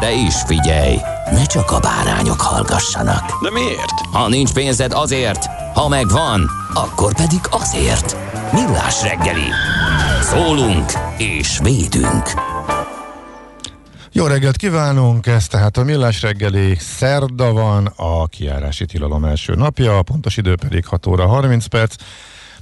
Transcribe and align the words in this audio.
De 0.00 0.12
is 0.12 0.34
figyelj, 0.46 0.96
ne 1.30 1.44
csak 1.44 1.70
a 1.70 1.80
bárányok 1.80 2.40
hallgassanak. 2.40 3.42
De 3.42 3.50
miért? 3.50 4.00
Ha 4.12 4.28
nincs 4.28 4.52
pénzed 4.52 4.92
azért, 4.92 5.46
ha 5.74 5.88
megvan, 5.88 6.50
akkor 6.74 7.14
pedig 7.14 7.40
azért. 7.50 8.16
Millás 8.52 9.02
reggeli. 9.02 9.48
Szólunk 10.22 10.92
és 11.18 11.58
védünk. 11.62 12.30
Jó 14.12 14.26
reggelt 14.26 14.56
kívánunk, 14.56 15.26
ez 15.26 15.46
tehát 15.46 15.76
a 15.76 15.84
Millás 15.84 16.22
reggeli 16.22 16.76
szerda 16.80 17.52
van, 17.52 17.86
a 17.96 18.26
kiárási 18.26 18.86
tilalom 18.86 19.24
első 19.24 19.54
napja, 19.54 19.98
a 19.98 20.02
pontos 20.02 20.36
idő 20.36 20.54
pedig 20.56 20.86
6 20.86 21.06
óra 21.06 21.26
30 21.26 21.66
perc. 21.66 21.94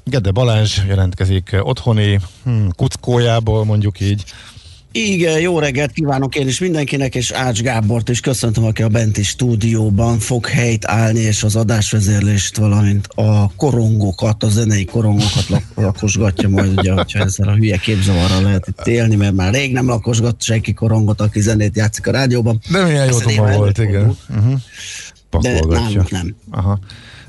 Gede 0.04 0.30
Balázs 0.30 0.78
jelentkezik 0.86 1.56
otthoni 1.60 2.20
hm, 2.44 2.68
kuckójából, 2.76 3.64
mondjuk 3.64 4.00
így. 4.00 4.24
Igen, 4.96 5.40
jó 5.40 5.58
reggelt 5.58 5.92
kívánok 5.92 6.34
én 6.34 6.46
is 6.48 6.58
mindenkinek, 6.58 7.14
és 7.14 7.30
Ács 7.30 7.60
Gábort 7.60 8.08
is 8.08 8.20
köszöntöm, 8.20 8.64
aki 8.64 8.82
a 8.82 8.88
benti 8.88 9.22
stúdióban 9.22 10.18
fog 10.18 10.46
helyt 10.46 10.84
állni, 10.86 11.20
és 11.20 11.42
az 11.42 11.56
adásvezérlést, 11.56 12.56
valamint 12.56 13.06
a 13.06 13.50
korongokat, 13.56 14.42
a 14.42 14.48
zenei 14.48 14.84
korongokat 14.84 15.48
lak- 15.48 15.66
lakosgatja 15.74 16.48
majd, 16.48 16.78
ugye, 16.78 16.92
hogyha 16.92 17.18
ezzel 17.18 17.48
a 17.48 17.54
hülye 17.54 17.76
képzavarral 17.76 18.42
lehet 18.42 18.66
itt 18.68 18.86
élni, 18.86 19.14
mert 19.14 19.34
már 19.34 19.52
rég 19.52 19.72
nem 19.72 19.86
lakosgat 19.86 20.42
senki 20.42 20.72
korongot, 20.72 21.20
aki 21.20 21.40
zenét 21.40 21.76
játszik 21.76 22.06
a 22.06 22.10
rádióban. 22.10 22.60
De 22.70 22.84
milyen 22.84 23.12
jó 23.26 23.44
volt, 23.56 23.78
igen. 23.78 24.16
Uh-huh. 24.36 24.60
De 25.40 25.60
nálunk 25.68 26.10
nem. 26.10 26.36
Aha. 26.50 26.78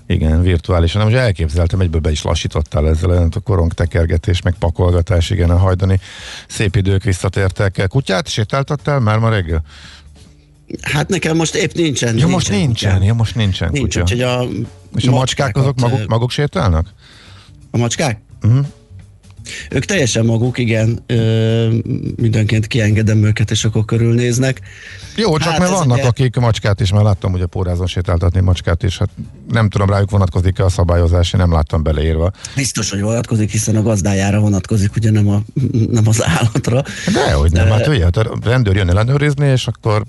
Igen, 0.07 0.41
virtuálisan. 0.41 1.03
Most 1.03 1.15
elképzeltem, 1.15 1.79
egyből 1.79 2.01
be 2.01 2.11
is 2.11 2.21
lassítottál 2.21 2.87
ezzel, 2.87 3.27
a 3.35 3.39
korong 3.39 3.73
tekergetés, 3.73 4.41
meg 4.41 4.53
pakolgatás, 4.59 5.29
igen, 5.29 5.49
a 5.49 5.57
hajdani 5.57 5.99
szép 6.47 6.75
idők 6.75 7.03
visszatértek. 7.03 7.85
Kutyát 7.89 8.27
sétáltattál 8.27 8.99
már 8.99 9.19
ma 9.19 9.29
reggel? 9.29 9.63
Hát 10.81 11.09
nekem 11.09 11.35
most 11.35 11.55
épp 11.55 11.71
nincsen. 11.73 12.17
Ja, 12.17 12.27
most 12.27 12.49
nincsen, 12.49 12.91
kutyám. 12.91 13.07
ja, 13.07 13.13
most 13.13 13.35
nincsen 13.35 13.69
Nincs, 13.71 13.85
kutya. 13.85 14.01
úgyhogy 14.01 14.21
a 14.21 14.43
És 14.95 15.05
a 15.05 15.11
macskák 15.11 15.57
azok 15.57 15.79
maguk, 15.79 16.07
maguk 16.07 16.31
sétálnak? 16.31 16.93
A 17.71 17.77
macskák? 17.77 18.21
Uh-huh. 18.41 18.65
Ők 19.69 19.85
teljesen 19.85 20.25
maguk, 20.25 20.57
igen, 20.57 20.99
ö, 21.05 21.67
mindenként 22.15 22.67
kiengedem 22.67 23.23
őket, 23.23 23.51
és 23.51 23.65
akkor 23.65 23.85
körülnéznek. 23.85 24.61
Jó, 25.15 25.37
csak 25.37 25.49
Hát 25.49 25.59
mert 25.59 25.71
vannak, 25.71 25.97
ugye- 25.97 26.07
akik 26.07 26.35
macskát 26.35 26.79
is, 26.81 26.91
mert 26.91 27.03
láttam 27.03 27.33
ugye 27.33 27.45
pórázon 27.45 27.87
sétáltatni 27.87 28.39
macskát, 28.41 28.83
és 28.83 28.97
hát 28.97 29.09
nem 29.49 29.69
tudom, 29.69 29.89
rájuk 29.89 30.09
vonatkozik-e 30.11 30.63
a 30.63 30.69
szabályozás, 30.69 31.33
én 31.33 31.39
nem 31.39 31.51
láttam 31.51 31.83
beleírva. 31.83 32.31
Biztos, 32.55 32.89
hogy 32.89 33.01
vonatkozik, 33.01 33.51
hiszen 33.51 33.75
a 33.75 33.81
gazdájára 33.81 34.39
vonatkozik, 34.39 34.95
ugye 34.95 35.11
nem, 35.11 35.27
a, 35.29 35.41
nem 35.91 36.07
az 36.07 36.23
állatra. 36.23 36.83
De 37.13 37.33
hogy 37.33 37.51
nem, 37.51 37.67
hát 37.67 37.87
ugye, 37.87 38.03
hát 38.03 38.17
a 38.17 38.37
rendőr 38.43 38.75
jön 38.75 38.89
ellenőrizni, 38.89 39.47
és 39.47 39.67
akkor 39.67 40.03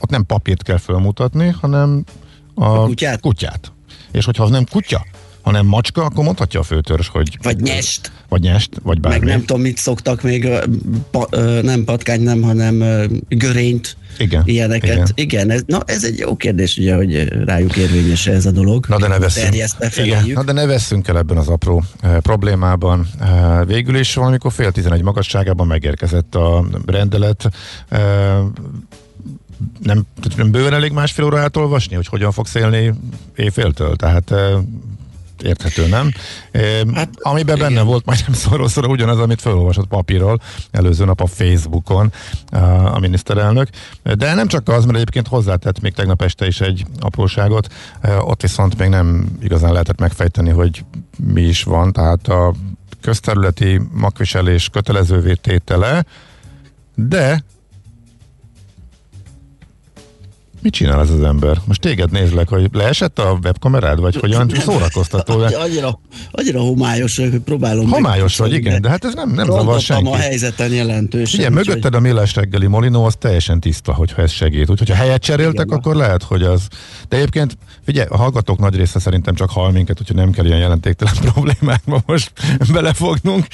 ott 0.00 0.10
nem 0.10 0.26
papírt 0.26 0.62
kell 0.62 0.78
felmutatni, 0.78 1.54
hanem 1.60 2.04
a, 2.54 2.64
A 2.64 2.84
kutyát? 2.84 3.20
kutyát. 3.20 3.72
És 4.12 4.24
hogyha 4.24 4.42
az 4.44 4.50
nem 4.50 4.64
kutya, 4.70 5.06
hanem 5.42 5.66
macska, 5.66 6.04
akkor 6.04 6.24
mondhatja 6.24 6.60
a 6.60 6.62
főtörzs, 6.62 7.08
hogy... 7.08 7.38
Vagy 7.42 7.60
nyest, 7.60 8.12
Vagy 8.28 8.40
nyest, 8.40 8.70
vagy 8.82 9.00
bármi. 9.00 9.18
meg 9.18 9.28
nem 9.28 9.44
tudom, 9.44 9.62
mit 9.62 9.76
szoktak 9.76 10.22
még, 10.22 10.48
pa, 11.10 11.28
nem 11.62 11.84
patkány, 11.84 12.20
nem, 12.20 12.42
hanem 12.42 12.84
görényt, 13.28 13.96
Igen, 14.18 14.42
ilyeneket. 14.44 14.90
igen. 14.92 15.06
Igen, 15.14 15.50
ez, 15.50 15.62
na 15.66 15.82
ez 15.86 16.04
egy 16.04 16.18
jó 16.18 16.36
kérdés, 16.36 16.76
ugye, 16.76 16.94
hogy 16.94 17.28
rájuk 17.44 17.76
érvényes 17.76 18.26
ez 18.26 18.46
a 18.46 18.50
dolog. 18.50 18.86
Na 18.88 18.98
de 18.98 19.08
ne 19.08 19.18
veszünk, 19.18 19.54
igen, 19.96 20.24
na 20.34 20.42
de 20.42 20.52
ne 20.52 20.66
veszünk 20.66 21.08
el 21.08 21.18
ebben 21.18 21.36
az 21.36 21.48
apró 21.48 21.82
e, 22.00 22.20
problémában. 22.20 23.06
E, 23.20 23.64
végül 23.64 23.96
is 23.96 24.14
valamikor 24.14 24.52
fél 24.52 24.72
tizenegy 24.72 25.02
magasságában 25.02 25.66
megérkezett 25.66 26.34
a 26.34 26.64
rendelet. 26.86 27.50
E, 27.88 27.98
nem, 29.82 30.02
nem 30.36 30.50
bőven 30.50 30.74
elég 30.74 30.92
másfél 30.92 31.24
óra 31.24 31.38
átolvasni, 31.40 31.94
hogy 31.94 32.06
hogyan 32.06 32.32
fogsz 32.32 32.54
élni 32.54 32.94
éjféltől, 33.36 33.96
tehát 33.96 34.34
érthető, 35.42 35.88
nem? 35.88 36.12
E, 36.52 36.60
hát, 36.94 37.08
amiben 37.18 37.56
igen. 37.56 37.68
benne 37.68 37.82
volt 37.82 38.04
majdnem 38.04 38.32
szoroszor 38.32 38.86
ugyanaz, 38.86 39.18
amit 39.18 39.40
felolvasott 39.40 39.86
papírról 39.86 40.40
előző 40.70 41.04
nap 41.04 41.20
a 41.20 41.26
Facebookon 41.26 42.12
a, 42.94 42.98
miniszterelnök. 42.98 43.68
De 44.02 44.34
nem 44.34 44.46
csak 44.46 44.68
az, 44.68 44.84
mert 44.84 44.96
egyébként 44.96 45.28
hozzátett 45.28 45.80
még 45.80 45.94
tegnap 45.94 46.22
este 46.22 46.46
is 46.46 46.60
egy 46.60 46.84
apróságot, 47.00 47.72
ott 48.20 48.42
viszont 48.42 48.78
még 48.78 48.88
nem 48.88 49.36
igazán 49.42 49.72
lehetett 49.72 50.00
megfejteni, 50.00 50.50
hogy 50.50 50.84
mi 51.16 51.42
is 51.42 51.62
van, 51.62 51.92
tehát 51.92 52.28
a 52.28 52.54
közterületi 53.00 53.80
magviselés 53.92 54.68
kötelezővé 54.68 55.34
tétele, 55.34 56.04
de 56.94 57.44
Mit 60.62 60.72
csinál 60.72 61.00
ez 61.00 61.10
az 61.10 61.22
ember? 61.22 61.56
Most 61.64 61.80
téged 61.80 62.10
nézlek, 62.10 62.48
hogy 62.48 62.68
leesett 62.72 63.18
a 63.18 63.38
webkamerád, 63.42 64.00
vagy 64.00 64.16
hogyan 64.16 64.50
szórakoztató? 64.66 65.38
Annyira, 65.38 66.00
annyira 66.30 66.60
homályos, 66.60 67.16
hogy 67.16 67.38
próbálom 67.38 67.88
Homályos 67.90 68.36
vagy, 68.36 68.52
igen, 68.52 68.82
de 68.82 68.88
hát 68.88 69.04
ez 69.04 69.14
nem, 69.14 69.30
nem 69.30 69.46
zavar 69.46 69.80
senki. 69.80 70.10
a 70.10 70.16
helyzeten 70.16 70.72
jelentősen. 70.72 71.40
Ugye, 71.40 71.50
mögötted 71.50 71.94
a 71.94 72.00
millás 72.00 72.34
reggeli 72.34 72.66
molinó 72.66 73.04
az 73.04 73.14
teljesen 73.18 73.60
tiszta, 73.60 73.92
hogyha 73.92 74.22
ez 74.22 74.30
segít. 74.30 74.70
Úgyhogy 74.70 74.88
ha 74.88 74.94
helyet 74.94 75.22
cseréltek, 75.22 75.66
Igen, 75.66 75.78
akkor 75.78 75.94
lehet, 75.94 76.22
hogy 76.22 76.42
az. 76.42 76.68
De 77.08 77.16
egyébként, 77.16 77.58
figyelj, 77.84 78.06
a 78.10 78.16
hallgatók 78.16 78.58
nagy 78.58 78.76
része 78.76 78.98
szerintem 78.98 79.34
csak 79.34 79.50
hall 79.50 79.70
minket, 79.72 80.00
úgyhogy 80.00 80.16
nem 80.16 80.30
kell 80.30 80.44
ilyen 80.44 80.58
jelentéktelen 80.58 81.14
problémákba 81.32 82.02
most 82.06 82.32
belefognunk. 82.72 83.46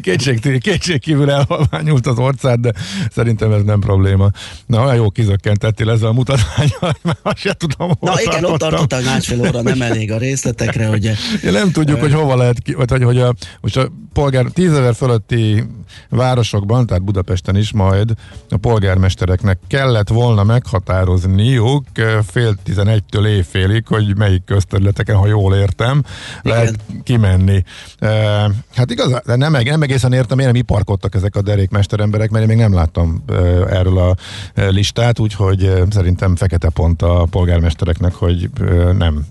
Kétség, 0.00 0.60
kétség 0.60 1.00
kívül 1.00 1.30
elhalványult 1.30 2.06
az 2.06 2.18
orcád, 2.18 2.60
de 2.60 2.72
szerintem 3.10 3.52
ez 3.52 3.62
nem 3.62 3.80
probléma. 3.80 4.30
Na, 4.66 4.82
olyan 4.82 4.94
jó 4.94 5.10
kizökkentettél 5.10 5.90
ezzel 5.90 6.08
a 6.08 6.12
mutatványal, 6.12 6.53
mert 7.02 7.18
azt 7.22 7.36
se 7.36 7.52
tudom, 7.52 7.90
hol 8.00 8.10
Na 8.12 8.20
igen, 8.20 8.44
ott 8.44 8.58
tartottak 8.58 9.04
másfél 9.04 9.40
óra, 9.40 9.62
nem 9.62 9.82
elég 9.82 10.12
a 10.12 10.18
részletekre, 10.18 10.88
ugye. 10.88 11.14
Ja, 11.42 11.50
nem 11.50 11.70
tudjuk, 11.70 12.00
hogy 12.00 12.12
hova 12.12 12.36
lehet 12.36 12.60
ki, 12.62 12.74
vagy 12.74 12.90
hogy, 12.90 13.02
hogy 13.02 13.18
a, 13.18 13.34
most 13.60 13.76
a 13.76 13.88
polgár, 14.12 14.44
tízezer 14.44 14.94
fölötti 14.94 15.64
városokban, 16.08 16.86
tehát 16.86 17.02
Budapesten 17.02 17.56
is 17.56 17.72
majd 17.72 18.12
a 18.48 18.56
polgármestereknek 18.56 19.58
kellett 19.66 20.08
volna 20.08 20.42
meghatározniuk 20.42 21.84
fél 22.30 22.54
tizenegytől 22.62 23.26
éjfélig, 23.26 23.86
hogy 23.86 24.16
melyik 24.16 24.44
közterületeken, 24.44 25.16
ha 25.16 25.26
jól 25.26 25.54
értem, 25.54 26.02
Igen. 26.42 26.56
lehet 26.56 26.78
kimenni. 27.02 27.62
Eh, 27.98 28.44
Hát 28.74 28.90
igaz, 28.90 29.20
de 29.24 29.36
nem, 29.36 29.52
nem 29.52 29.82
egészen 29.82 30.12
értem, 30.12 30.36
miért 30.36 30.52
nem 30.52 30.60
iparkodtak 30.60 31.14
ezek 31.14 31.36
a 31.36 31.42
derékmester 31.42 32.00
emberek, 32.00 32.30
mert 32.30 32.42
én 32.42 32.48
még 32.48 32.58
nem 32.58 32.74
láttam 32.74 33.24
erről 33.68 33.98
a 33.98 34.14
listát, 34.54 35.18
úgyhogy 35.18 35.72
szerintem 35.90 36.36
fekete 36.44 36.68
pont 36.68 37.02
a 37.02 37.26
polgármestereknek, 37.30 38.14
hogy 38.14 38.50
nem 38.98 39.26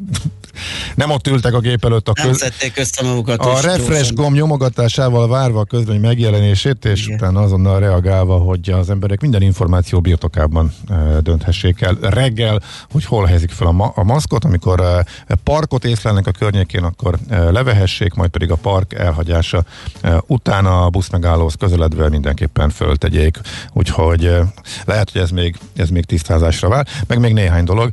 nem 0.96 1.10
ott 1.10 1.28
ültek 1.28 1.54
a 1.54 1.60
gép 1.60 1.86
előtt 1.86 2.08
a 2.08 2.14
Nem 2.16 2.32
köz... 2.74 3.00
magukat. 3.04 3.40
A 3.40 3.60
refresh 3.62 4.14
gomb 4.14 4.36
nyomogatásával 4.36 5.28
várva 5.28 5.60
a 5.60 5.66
közlemény 5.66 6.02
megjelenését, 6.02 6.86
és 6.86 7.04
Igen. 7.06 7.16
utána 7.16 7.42
azonnal 7.42 7.80
reagálva, 7.80 8.38
hogy 8.38 8.70
az 8.70 8.90
emberek 8.90 9.22
minden 9.22 9.42
információ 9.42 10.02
birtokában 10.02 10.74
e, 10.90 10.96
dönthessék 11.22 11.82
el 11.82 11.98
reggel, 12.02 12.62
hogy 12.92 13.06
hol 13.06 13.26
helyezik 13.26 13.52
fel 13.52 13.68
a, 13.68 13.72
ma- 13.72 13.92
a 13.96 14.04
maszkot, 14.04 14.46
amikor 14.46 14.80
e, 14.80 15.06
parkot 15.44 15.86
észlelnek 15.86 16.28
a 16.28 16.32
környékén, 16.32 16.84
akkor 16.84 17.18
e, 17.30 17.52
levehessék, 17.52 18.14
majd 18.14 18.30
pedig 18.30 18.52
a 18.52 18.56
park 18.56 18.94
elhagyása 18.94 19.64
e, 20.02 20.24
utána 20.28 20.86
a 20.86 20.90
buszmegállóhoz 20.90 21.56
közeledve 21.56 22.10
mindenképpen 22.10 22.70
föltegyék. 22.70 23.40
Úgyhogy 23.74 24.26
e, 24.26 24.54
lehet, 24.86 25.12
hogy 25.12 25.22
ez 25.22 25.30
még, 25.30 25.58
ez 25.76 25.90
még 25.90 26.06
tisztázásra 26.06 26.70
vár. 26.70 26.88
Meg 27.08 27.20
még 27.20 27.34
néhány 27.34 27.64
dolog. 27.64 27.90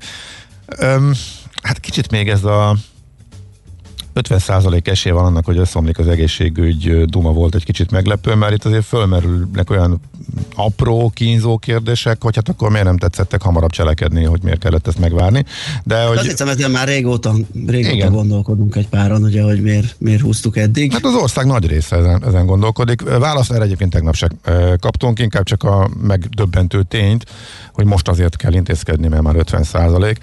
Öm, 0.66 1.12
hát 1.62 1.80
kicsit 1.80 2.10
még 2.10 2.28
ez 2.28 2.44
a 2.44 2.76
50% 4.14 4.86
esély 4.86 5.12
van 5.12 5.24
annak, 5.24 5.44
hogy 5.44 5.58
összeomlik 5.58 5.98
az 5.98 6.08
egészségügy 6.08 7.04
duma 7.04 7.32
volt 7.32 7.54
egy 7.54 7.64
kicsit 7.64 7.90
meglepő, 7.90 8.34
mert 8.34 8.52
itt 8.52 8.64
azért 8.64 8.84
fölmerülnek 8.84 9.70
olyan 9.70 10.00
apró, 10.54 11.10
kínzó 11.14 11.58
kérdések, 11.58 12.22
hogy 12.22 12.34
hát 12.34 12.48
akkor 12.48 12.70
miért 12.70 12.84
nem 12.84 12.96
tetszettek 12.96 13.42
hamarabb 13.42 13.70
cselekedni, 13.70 14.24
hogy 14.24 14.42
miért 14.42 14.58
kellett 14.58 14.86
ezt 14.86 14.98
megvárni. 14.98 15.44
De 15.84 16.04
hogy... 16.04 16.16
Azt 16.16 16.30
hiszem, 16.30 16.48
ezen 16.48 16.70
már 16.70 16.88
régóta, 16.88 17.34
régóta 17.66 17.94
Igen. 17.94 18.12
gondolkodunk 18.12 18.76
egy 18.76 18.88
páran, 18.88 19.22
ugye, 19.22 19.42
hogy 19.42 19.62
miért, 19.62 19.96
miért 19.98 20.20
húztuk 20.20 20.56
eddig. 20.56 20.92
Hát 20.92 21.04
az 21.04 21.14
ország 21.14 21.46
nagy 21.46 21.66
része 21.66 21.96
ezen, 21.96 22.24
ezen 22.26 22.46
gondolkodik. 22.46 23.02
Választ 23.02 23.52
erre 23.52 23.64
egyébként 23.64 23.90
tegnap 23.90 24.14
se 24.14 24.28
ö, 24.44 24.74
kaptunk, 24.80 25.18
inkább 25.18 25.44
csak 25.44 25.62
a 25.62 25.90
megdöbbentő 26.02 26.82
tényt, 26.82 27.24
hogy 27.72 27.84
most 27.84 28.08
azért 28.08 28.36
kell 28.36 28.52
intézkedni, 28.52 29.08
mert 29.08 29.22
már 29.22 29.36
50 29.36 29.62
százalék. 29.62 30.18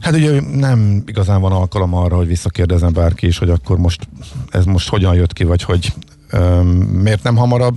Hát 0.00 0.14
ugye 0.14 0.40
nem 0.40 1.02
igazán 1.06 1.40
van 1.40 1.52
alkalom 1.52 1.94
arra, 1.94 2.16
hogy 2.16 2.26
visszakérdezem 2.26 2.92
bárki 2.92 3.26
is, 3.26 3.38
hogy 3.38 3.50
akkor 3.50 3.78
most 3.78 4.08
ez 4.50 4.64
most 4.64 4.88
hogyan 4.88 5.14
jött 5.14 5.32
ki, 5.32 5.44
vagy 5.44 5.62
hogy 5.62 5.92
öm, 6.30 6.66
miért 6.76 7.22
nem 7.22 7.36
hamarabb. 7.36 7.76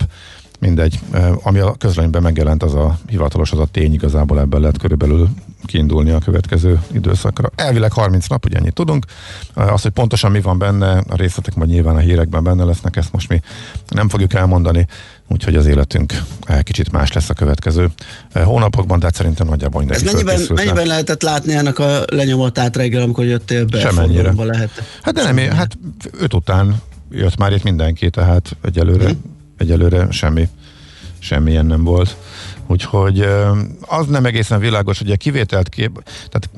Mindegy, 0.59 0.99
Ö, 1.11 1.33
ami 1.43 1.59
a 1.59 1.73
közlönyben 1.73 2.21
megjelent, 2.21 2.63
az 2.63 2.73
a 2.73 2.97
hivatalos, 3.07 3.51
az 3.51 3.59
a 3.59 3.65
tény 3.65 3.93
igazából 3.93 4.39
ebből 4.39 4.59
lehet 4.59 4.77
körülbelül 4.77 5.29
kiindulni 5.65 6.09
a 6.09 6.19
következő 6.19 6.81
időszakra. 6.91 7.49
Elvileg 7.55 7.91
30 7.91 8.27
nap, 8.27 8.45
ugye 8.45 8.57
ennyit 8.57 8.73
tudunk. 8.73 9.05
Az, 9.53 9.81
hogy 9.81 9.91
pontosan 9.91 10.31
mi 10.31 10.41
van 10.41 10.57
benne, 10.57 10.97
a 10.97 11.15
részletek 11.15 11.55
majd 11.55 11.69
nyilván 11.69 11.95
a 11.95 11.99
hírekben 11.99 12.43
benne 12.43 12.63
lesznek, 12.63 12.95
ezt 12.95 13.11
most 13.11 13.29
mi 13.29 13.41
nem 13.87 14.09
fogjuk 14.09 14.33
elmondani, 14.33 14.87
úgyhogy 15.31 15.55
az 15.55 15.65
életünk 15.65 16.13
eh, 16.43 16.61
kicsit 16.61 16.91
más 16.91 17.11
lesz 17.11 17.29
a 17.29 17.33
következő 17.33 17.89
eh, 18.31 18.43
hónapokban, 18.43 18.99
de 18.99 19.05
hát 19.05 19.15
szerintem 19.15 19.47
nagyjából 19.47 19.81
Ez 19.81 19.87
mindenki 19.87 20.13
mennyiben, 20.13 20.27
fölkészült 20.35 20.59
rá. 20.59 20.65
mennyiben 20.65 20.87
lehetett 20.87 21.21
látni 21.21 21.53
ennek 21.53 21.79
a 21.79 22.03
lenyomatát 22.07 22.75
reggel, 22.75 23.01
amikor 23.01 23.25
jöttél 23.25 23.65
be? 23.65 23.79
Semennyire. 23.79 24.33
Lehet. 24.37 24.69
Hát 25.01 25.13
de 25.13 25.23
nem, 25.23 25.37
én- 25.37 25.51
hát 25.53 25.77
öt 26.19 26.33
után 26.33 26.81
jött 27.11 27.37
már 27.37 27.51
itt 27.53 27.63
mindenki, 27.63 28.09
tehát 28.09 28.55
egyelőre, 28.63 29.03
Mhm. 29.03 29.13
egyelőre 29.57 30.07
semmi, 30.11 30.47
semmilyen 31.19 31.65
nem 31.65 31.83
volt. 31.83 32.17
Úgyhogy 32.67 33.19
ö, 33.19 33.57
az 33.81 34.05
nem 34.07 34.25
egészen 34.25 34.59
világos, 34.59 34.97
hogy 34.97 35.11
a 35.11 35.15
kivételt 35.15 35.69
kép, 35.69 36.03
tehát 36.29 36.49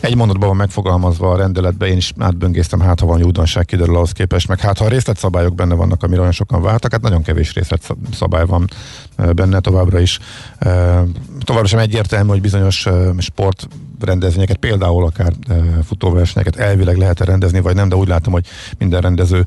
egy 0.00 0.16
mondatban 0.16 0.48
van 0.48 0.56
megfogalmazva 0.56 1.30
a 1.30 1.36
rendeletbe, 1.36 1.86
én 1.86 1.96
is 1.96 2.12
átböngésztem, 2.18 2.80
hát 2.80 3.00
ha 3.00 3.06
van 3.06 3.22
újdonság 3.22 3.64
kiderül 3.64 3.96
ahhoz 3.96 4.12
képest, 4.12 4.48
meg 4.48 4.60
hát 4.60 4.78
ha 4.78 4.84
a 4.84 4.88
részletszabályok 4.88 5.54
benne 5.54 5.74
vannak, 5.74 6.02
amire 6.02 6.20
olyan 6.20 6.32
sokan 6.32 6.62
vártak, 6.62 6.92
hát 6.92 7.00
nagyon 7.00 7.22
kevés 7.22 7.54
részletszabály 7.54 8.46
van 8.46 8.68
benne 9.34 9.60
továbbra 9.60 10.00
is. 10.00 10.18
Továbbra 11.44 11.68
sem 11.68 11.78
egyértelmű, 11.78 12.28
hogy 12.28 12.40
bizonyos 12.40 12.86
ö, 12.86 13.10
sportrendezvényeket, 13.18 14.56
például 14.56 15.04
akár 15.04 15.32
futóversenyeket 15.84 16.56
elvileg 16.56 16.96
lehet-e 16.96 17.24
rendezni, 17.24 17.60
vagy 17.60 17.74
nem, 17.74 17.88
de 17.88 17.96
úgy 17.96 18.08
látom, 18.08 18.32
hogy 18.32 18.46
minden 18.78 19.00
rendező 19.00 19.46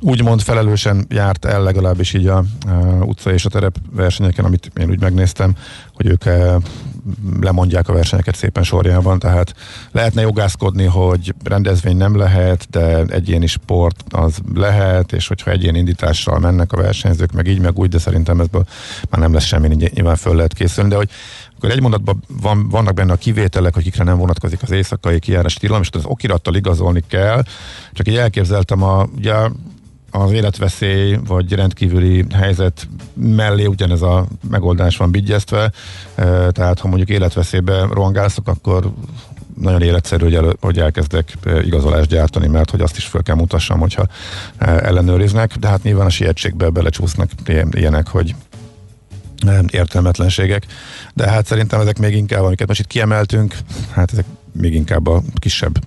úgymond 0.00 0.40
felelősen 0.42 1.06
járt 1.08 1.44
el 1.44 1.62
legalábbis 1.62 2.12
így 2.12 2.26
a, 2.26 2.44
a 2.66 3.04
utca 3.04 3.32
és 3.32 3.44
a 3.44 3.48
terep 3.48 3.76
versenyeken, 3.90 4.44
amit 4.44 4.70
én 4.80 4.90
úgy 4.90 5.00
megnéztem, 5.00 5.54
hogy 5.94 6.06
ők 6.06 6.24
e, 6.24 6.56
lemondják 7.40 7.88
a 7.88 7.92
versenyeket 7.92 8.36
szépen 8.36 8.62
sorjában, 8.62 9.18
tehát 9.18 9.54
lehetne 9.92 10.20
jogászkodni, 10.20 10.84
hogy 10.84 11.34
rendezvény 11.44 11.96
nem 11.96 12.16
lehet, 12.16 12.66
de 12.70 13.04
egyéni 13.04 13.46
sport 13.46 14.04
az 14.10 14.38
lehet, 14.54 15.12
és 15.12 15.28
hogyha 15.28 15.50
egyéni 15.50 15.78
indítással 15.78 16.38
mennek 16.38 16.72
a 16.72 16.76
versenyzők, 16.76 17.32
meg 17.32 17.46
így, 17.46 17.60
meg 17.60 17.78
úgy, 17.78 17.88
de 17.88 17.98
szerintem 17.98 18.40
ebből 18.40 18.64
már 19.10 19.20
nem 19.20 19.32
lesz 19.32 19.44
semmi, 19.44 19.68
ny- 19.68 19.94
nyilván 19.94 20.16
föl 20.16 20.34
lehet 20.34 20.54
készülni, 20.54 20.90
de 20.90 20.96
hogy 20.96 21.10
akkor 21.56 21.70
egy 21.70 21.80
mondatban 21.80 22.22
van, 22.40 22.68
vannak 22.68 22.94
benne 22.94 23.12
a 23.12 23.16
kivételek, 23.16 23.76
akikre 23.76 24.04
nem 24.04 24.18
vonatkozik 24.18 24.62
az 24.62 24.70
éjszakai 24.70 25.18
kijárás 25.18 25.54
tilalom, 25.54 25.82
és 25.82 25.88
az 25.92 26.04
okirattal 26.04 26.54
igazolni 26.54 27.02
kell. 27.08 27.42
Csak 27.92 28.08
így 28.08 28.16
elképzeltem 28.16 28.82
a, 28.82 29.08
ugye 29.16 29.34
életveszély 30.32 31.18
vagy 31.26 31.52
rendkívüli 31.52 32.24
helyzet 32.32 32.88
mellé 33.14 33.64
ugyanez 33.64 34.02
a 34.02 34.26
megoldás 34.50 34.96
van 34.96 35.10
bigyeztve, 35.10 35.72
tehát 36.50 36.78
ha 36.78 36.88
mondjuk 36.88 37.08
életveszélybe 37.08 37.86
rohangálszok, 37.92 38.48
akkor 38.48 38.92
nagyon 39.56 39.82
életszerű, 39.82 40.24
hogy, 40.24 40.34
elő, 40.34 40.56
hogy 40.60 40.78
elkezdek 40.78 41.36
igazolást 41.64 42.08
gyártani, 42.08 42.46
mert 42.46 42.70
hogy 42.70 42.80
azt 42.80 42.96
is 42.96 43.04
föl 43.04 43.22
kell 43.22 43.34
mutassam, 43.34 43.78
hogyha 43.78 44.06
ellenőriznek, 44.58 45.56
de 45.56 45.68
hát 45.68 45.82
nyilván 45.82 46.06
a 46.06 46.10
sietségbe 46.10 46.68
belecsúsznak 46.68 47.30
ilyen- 47.46 47.74
ilyenek, 47.74 48.08
hogy 48.08 48.34
értelmetlenségek, 49.70 50.66
de 51.14 51.30
hát 51.30 51.46
szerintem 51.46 51.80
ezek 51.80 51.98
még 51.98 52.14
inkább, 52.14 52.42
amiket 52.42 52.68
most 52.68 52.80
itt 52.80 52.86
kiemeltünk, 52.86 53.56
hát 53.90 54.12
ezek 54.12 54.24
még 54.52 54.74
inkább 54.74 55.06
a 55.06 55.22
kisebb 55.34 55.78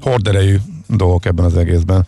horderejű 0.00 0.56
dolgok 0.86 1.24
ebben 1.24 1.44
az 1.44 1.56
egészben. 1.56 2.06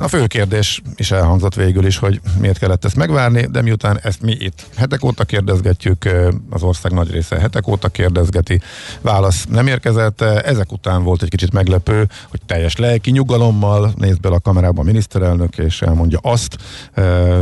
A 0.00 0.08
fő 0.08 0.26
kérdés 0.26 0.82
is 0.96 1.10
elhangzott 1.10 1.54
végül 1.54 1.86
is, 1.86 1.96
hogy 1.96 2.20
miért 2.40 2.58
kellett 2.58 2.84
ezt 2.84 2.96
megvárni, 2.96 3.46
de 3.46 3.62
miután 3.62 3.98
ezt 4.02 4.22
mi 4.22 4.36
itt 4.38 4.66
hetek 4.76 5.04
óta 5.04 5.24
kérdezgetjük, 5.24 6.08
az 6.50 6.62
ország 6.62 6.92
nagy 6.92 7.10
része 7.10 7.38
hetek 7.38 7.68
óta 7.68 7.88
kérdezgeti, 7.88 8.60
válasz 9.00 9.46
nem 9.48 9.66
érkezett, 9.66 10.20
ezek 10.20 10.72
után 10.72 11.02
volt 11.02 11.22
egy 11.22 11.30
kicsit 11.30 11.52
meglepő, 11.52 12.08
hogy 12.28 12.40
teljes 12.46 12.76
lelki 12.76 13.10
nyugalommal 13.10 13.92
néz 13.96 14.16
bele 14.16 14.34
a 14.34 14.40
kamerába 14.40 14.80
a 14.80 14.84
miniszterelnök, 14.84 15.58
és 15.58 15.82
elmondja 15.82 16.18
azt, 16.22 16.56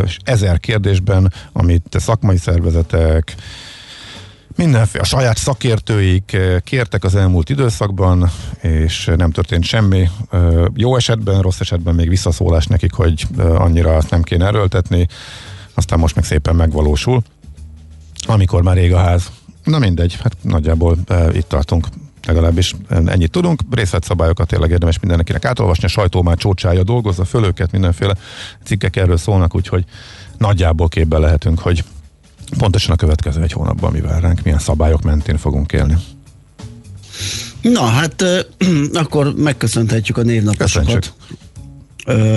és 0.05 0.17
ezer 0.25 0.61
kérdésben, 0.61 1.33
amit 1.53 1.97
szakmai 1.99 2.37
szervezetek, 2.37 3.35
Mindenféle, 4.57 5.03
a 5.03 5.07
saját 5.07 5.37
szakértőik 5.37 6.33
eh, 6.33 6.61
kértek 6.61 7.05
az 7.05 7.15
elmúlt 7.15 7.51
időszakban, 7.51 8.31
és 8.61 9.11
nem 9.17 9.31
történt 9.31 9.65
semmi. 9.65 10.09
Eh, 10.31 10.65
Jó 10.75 10.97
esetben, 10.97 11.41
rossz 11.41 11.61
esetben 11.61 11.95
még 11.95 12.09
visszaszólás 12.09 12.67
nekik, 12.67 12.93
hogy 12.93 13.27
eh, 13.39 13.61
annyira 13.61 13.97
azt 13.97 14.11
nem 14.11 14.23
kéne 14.23 14.47
erőltetni, 14.47 15.07
aztán 15.75 15.99
most 15.99 16.15
meg 16.15 16.25
szépen 16.25 16.55
megvalósul, 16.55 17.23
amikor 18.27 18.63
már 18.63 18.77
rég 18.77 18.93
a 18.93 18.99
ház. 18.99 19.31
Na 19.65 19.79
mindegy, 19.79 20.19
hát 20.23 20.37
nagyjából 20.43 20.97
itt 21.33 21.49
tartunk 21.49 21.87
legalábbis 22.27 22.75
ennyit 22.89 23.31
tudunk. 23.31 23.63
Részletszabályokat 23.71 24.49
tényleg 24.49 24.71
érdemes 24.71 25.01
mindenkinek 25.01 25.45
átolvasni. 25.45 25.85
A 25.85 25.89
sajtó 25.89 26.23
már 26.23 26.37
csócsája 26.37 26.83
dolgozza 26.83 27.25
föl 27.25 27.45
őket, 27.45 27.73
mindenféle 27.73 28.15
cikkek 28.65 28.97
erről 28.97 29.17
szólnak, 29.17 29.55
úgyhogy 29.55 29.85
nagyjából 30.39 30.89
képben 30.89 31.21
lehetünk, 31.21 31.59
hogy 31.59 31.85
pontosan 32.59 32.93
a 32.93 32.97
következő 32.97 33.43
egy 33.43 33.53
hónapban 33.53 33.93
mi 33.93 34.01
vár 34.01 34.23
ránk, 34.23 34.43
milyen 34.43 34.59
szabályok 34.59 35.03
mentén 35.03 35.37
fogunk 35.37 35.73
élni. 35.73 35.97
Na, 37.61 37.85
hát 37.85 38.23
ö, 38.23 38.41
akkor 38.93 39.35
megköszönhetjük 39.37 40.17
a 40.17 40.23
névnaposokat. 40.23 41.15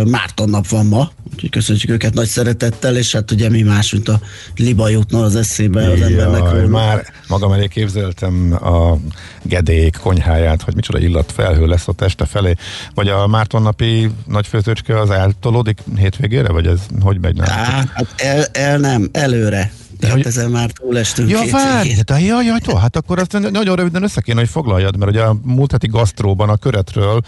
Márton 0.05 0.49
nap 0.49 0.67
van 0.67 0.85
ma, 0.85 1.11
úgyhogy 1.33 1.49
köszönjük 1.49 1.89
őket 1.89 2.13
nagy 2.13 2.27
szeretettel, 2.27 2.97
és 2.97 3.11
hát 3.11 3.31
ugye 3.31 3.49
mi 3.49 3.61
más, 3.61 3.91
mint 3.91 4.09
a 4.09 4.19
liba 4.55 4.89
jutna 4.89 5.23
az 5.23 5.35
eszébe 5.35 5.91
az 5.91 6.01
embernek. 6.01 6.41
Jaj, 6.41 6.67
már 6.67 7.05
magam 7.27 7.51
elé 7.51 7.67
képzeltem 7.67 8.57
a 8.63 8.97
gedék 9.41 9.97
konyháját, 10.01 10.61
hogy 10.61 10.75
micsoda 10.75 10.99
illat 10.99 11.31
felhő 11.31 11.65
lesz 11.65 11.87
a 11.87 11.93
teste 11.93 12.25
felé, 12.25 12.55
vagy 12.93 13.07
a 13.07 13.27
Márton 13.27 13.61
napi 13.61 14.11
nagyfőzőcske 14.25 14.99
az 14.99 15.09
eltolódik 15.09 15.79
hétvégére, 15.97 16.51
vagy 16.51 16.67
ez 16.67 16.79
hogy 17.01 17.19
megy 17.19 17.39
hát 17.39 18.13
el, 18.17 18.45
el 18.51 18.77
nem, 18.77 19.09
előre. 19.11 19.71
Tehát 19.99 20.15
hogy- 20.15 20.25
ezen 20.25 20.49
már 20.49 20.71
túlestünk 20.71 21.29
Ja, 21.29 21.39
két 21.39 21.51
várj, 21.51 21.89
de 22.05 22.19
jaj, 22.19 22.45
jaj, 22.45 22.59
tó, 22.59 22.75
hát 22.75 22.95
akkor 22.95 23.19
azt 23.19 23.51
nagyon 23.51 23.75
röviden 23.75 24.03
össze 24.03 24.21
kéne, 24.21 24.39
hogy 24.39 24.49
foglaljad, 24.49 24.97
mert 24.97 25.11
ugye 25.11 25.21
a 25.21 25.37
múlt 25.43 25.71
heti 25.71 25.87
gasztróban 25.87 26.49
a 26.49 26.55
köretről 26.57 27.21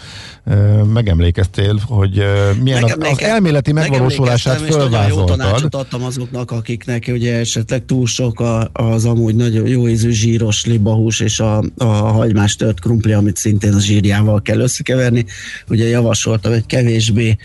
ö, 0.44 0.82
megemlékeztél, 0.82 1.80
hogy 1.86 2.18
ö, 2.18 2.50
milyen 2.62 2.82
az, 2.82 2.96
az 3.00 3.20
elméleti 3.22 3.72
megvalósulását 3.72 4.60
nagyon 4.60 4.74
jó 4.74 4.78
fölvázoltad. 4.78 5.36
tanácsot 5.38 5.74
adtam 5.74 6.04
azoknak, 6.04 6.50
akiknek 6.50 7.04
ugye 7.08 7.38
esetleg 7.38 7.84
túl 7.84 8.06
sok 8.06 8.40
a, 8.40 8.70
az 8.72 9.04
amúgy 9.04 9.34
nagyon 9.34 9.66
jó 9.66 9.88
ízű 9.88 10.10
zsíros 10.10 10.64
libahús 10.64 11.20
és 11.20 11.40
a, 11.40 11.62
a 11.76 11.84
hagymás 11.84 12.56
tört 12.56 12.80
krumpli, 12.80 13.12
amit 13.12 13.36
szintén 13.36 13.74
a 13.74 13.80
zsírjával 13.80 14.42
kell 14.42 14.60
összekeverni. 14.60 15.24
Ugye 15.68 15.88
javasoltam 15.88 16.52
egy 16.52 16.66
kevésbé 16.66 17.36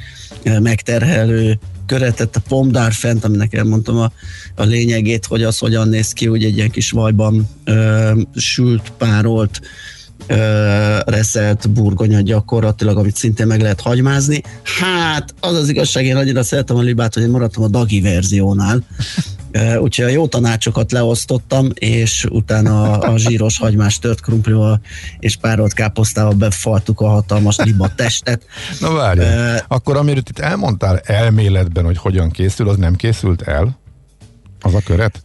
megterhelő 0.60 1.60
köretet, 1.88 2.36
a 2.36 2.42
pomdár 2.48 2.92
fent, 2.94 3.24
aminek 3.24 3.54
elmondtam 3.54 3.98
a, 3.98 4.12
a 4.56 4.64
lényegét, 4.64 5.26
hogy 5.26 5.44
az 5.44 5.58
hogyan 5.58 5.88
néz 5.90 6.12
ki, 6.12 6.28
ugye 6.28 6.48
egy 6.48 6.56
ilyen 6.58 6.70
kis 6.70 6.92
vajban 6.92 7.50
ö, 7.64 8.12
sült, 8.36 8.92
párolt 8.98 9.62
ö, 10.28 10.36
reszelt 11.06 11.70
burgonya 11.70 12.22
gyakorlatilag, 12.22 12.98
amit 12.98 13.16
szintén 13.16 13.48
meg 13.48 13.62
lehet 13.62 13.82
hagymázni. 13.82 14.42
Hát, 14.80 15.34
az 15.40 15.56
az 15.56 15.70
igazság, 15.70 16.06
én 16.06 16.16
annyira 16.16 16.44
szeretem 16.44 16.76
a 16.76 16.82
libát, 16.82 17.14
hogy 17.14 17.24
én 17.24 17.30
maradtam 17.30 17.64
a 17.64 17.68
dagi 17.68 18.02
verziónál. 18.02 18.84
Úgyhogy 19.80 20.06
a 20.06 20.10
jó 20.10 20.28
tanácsokat 20.28 20.92
leosztottam, 20.92 21.70
és 21.74 22.26
utána 22.30 22.92
a, 22.92 23.14
a 23.14 23.18
zsíros 23.18 23.58
hagymás 23.58 24.00
tört 24.00 24.22
krumplival 24.22 24.82
és 25.20 25.36
párolt 25.36 25.74
káposztával 25.74 26.34
befaltuk 26.34 27.02
a 27.02 27.08
hatalmas 27.08 27.56
liba 27.58 27.90
testet. 27.96 28.46
Na 28.80 28.94
várj, 28.94 29.20
Ö, 29.20 29.56
akkor 29.68 29.98
amiről 29.98 30.24
itt 30.30 30.40
elmondtál 30.40 31.00
elméletben, 31.00 31.86
hogy 31.86 31.98
hogyan 31.98 32.32
készül, 32.32 32.70
az 32.70 32.78
nem 32.78 32.96
készült 32.96 33.42
el? 33.42 33.80
Az 34.62 34.74
a 34.74 34.82
köret? 34.86 35.24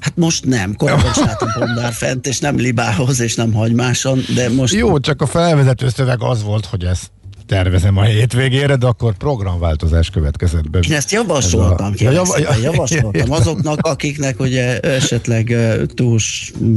Hát 0.00 0.16
most 0.16 0.44
nem, 0.44 0.74
korábban 0.74 1.12
csináltam 1.12 1.48
pomdár 1.58 1.92
fent, 1.92 2.26
és 2.26 2.38
nem 2.38 2.56
libához, 2.56 3.20
és 3.20 3.34
nem 3.34 3.52
hagymáson, 3.52 4.20
de 4.34 4.50
most 4.50 4.74
Jó, 4.74 4.98
csak 4.98 5.22
a 5.22 5.26
felvezető 5.26 5.88
szöveg 5.88 6.22
az 6.22 6.42
volt, 6.42 6.66
hogy 6.66 6.84
ezt 6.84 7.10
tervezem 7.46 7.96
a 7.96 8.02
hétvégére, 8.02 8.76
de 8.76 8.86
akkor 8.86 9.16
programváltozás 9.16 10.10
következett 10.10 10.70
be. 10.70 10.78
Én 10.88 10.92
ezt 10.92 11.10
javasoltam, 11.10 11.92
Ez 11.98 12.00
a- 12.00 12.04
ja, 12.04 12.10
Ja, 12.10 12.22
jav- 12.42 12.62
javasoltam 12.62 13.30
azoknak, 13.40 13.78
akiknek 13.86 14.40
ugye 14.40 14.80
esetleg 14.80 15.56
túl 15.94 16.18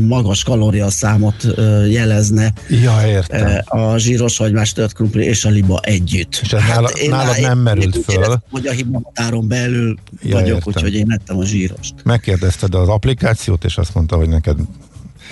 magas 0.07 0.43
kalóriaszámot 0.43 1.47
jelezne 1.89 2.53
Ja, 2.83 3.01
értem. 3.07 3.61
a 3.65 3.97
zsíros 3.97 4.37
hagymás 4.37 4.71
tört 4.71 4.93
krumpli 4.93 5.23
és 5.25 5.45
a 5.45 5.49
liba 5.49 5.79
együtt. 5.83 6.39
És 6.41 6.53
ez 6.53 6.61
nála- 6.67 6.97
én 6.97 7.09
nálad 7.09 7.27
már- 7.27 7.39
nem 7.41 7.57
én 7.57 7.63
merült 7.63 7.97
úgy 7.97 8.03
föl? 8.03 8.15
éreztem, 8.15 8.41
hogy 8.51 8.67
a 8.67 8.71
hibahatáron 8.71 9.47
belül 9.47 9.97
Ja, 10.23 10.33
vagyok, 10.33 10.47
értem. 10.57 10.73
úgyhogy 10.75 10.93
én 10.93 11.11
ettem 11.11 11.37
a 11.37 11.45
zsírost. 11.45 11.93
Megkérdezted 12.03 12.75
az 12.75 12.87
applikációt, 12.87 13.63
és 13.63 13.77
azt 13.77 13.93
mondta, 13.93 14.15
hogy 14.15 14.29
neked 14.29 14.57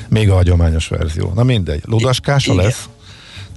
még 0.10 0.29
a 0.29 0.34
hagyományos 0.34 0.88
verzió. 0.88 1.32
Na 1.36 1.44
mindegy, 1.44 1.82
ludaskása 1.86 2.53
Igen. 2.53 2.65
lesz? 2.65 2.89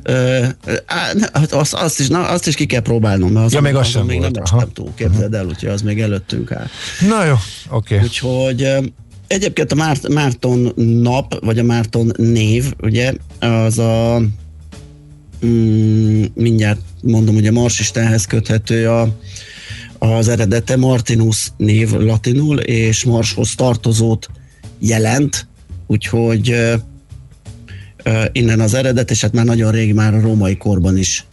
Ö, 0.03 0.45
á, 0.87 1.13
hát 1.33 1.53
azt, 1.53 1.75
azt, 1.75 2.01
is, 2.01 2.09
na, 2.09 2.29
azt 2.29 2.47
is 2.47 2.55
ki 2.55 2.67
kell 2.67 2.81
próbálnom, 2.81 3.33
mert 3.33 3.47
az, 3.47 3.53
Ja, 3.53 3.61
még 3.61 3.75
az 3.75 3.87
sem 3.87 4.07
még 4.07 4.19
volt, 4.19 4.33
nem 4.33 4.43
estem 4.43 4.73
túl, 4.73 4.93
képzeld 4.95 5.35
el, 5.35 5.47
úgyhogy 5.47 5.69
az 5.69 5.83
még 5.83 6.01
előttünk 6.01 6.53
áll. 6.53 6.67
Na 7.09 7.25
jó, 7.25 7.35
oké. 7.71 7.95
Okay. 7.95 8.07
Úgyhogy 8.07 8.69
egyébként 9.27 9.73
a 9.73 9.75
Márt, 9.75 10.09
Márton 10.09 10.73
nap, 11.03 11.45
vagy 11.45 11.59
a 11.59 11.63
Márton 11.63 12.13
név, 12.17 12.73
ugye, 12.81 13.13
az 13.41 13.79
a 13.79 14.23
mm, 15.47 16.25
mindjárt 16.35 16.81
mondom, 17.03 17.35
hogy 17.35 17.47
a 17.47 17.53
Marsistenhez 17.53 18.25
köthető 18.25 18.89
a, 18.89 19.09
az 19.99 20.29
eredete 20.29 20.77
Martinus 20.77 21.53
név 21.57 21.93
latinul, 21.93 22.59
és 22.59 23.05
Marshoz 23.05 23.55
tartozót 23.55 24.31
jelent, 24.79 25.47
úgyhogy 25.87 26.55
innen 28.33 28.61
az 28.61 28.75
eredet, 28.75 29.11
és 29.11 29.21
hát 29.21 29.33
már 29.33 29.45
nagyon 29.45 29.73
rég, 29.73 29.95
már 29.95 30.15
a 30.15 30.21
római 30.21 30.57
korban 30.57 30.97
is 30.97 31.25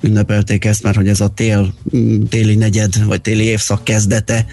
ünnepelték 0.00 0.64
ezt, 0.64 0.82
mert 0.82 0.96
hogy 0.96 1.08
ez 1.08 1.20
a 1.20 1.28
tél, 1.28 1.74
téli 2.28 2.54
negyed, 2.54 3.04
vagy 3.04 3.20
téli 3.20 3.44
évszak 3.44 3.84
kezdete, 3.84 4.46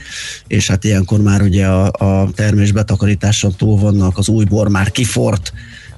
és 0.47 0.67
hát 0.67 0.83
ilyenkor 0.83 1.21
már 1.21 1.41
ugye 1.41 1.65
a, 1.65 1.91
a 1.97 2.29
termés 2.35 2.71
betakarításon 2.71 3.53
túl 3.57 3.79
vannak, 3.79 4.17
az 4.17 4.27
új 4.29 4.43
bor 4.43 4.67
már 4.67 4.91
kifort, 4.91 5.53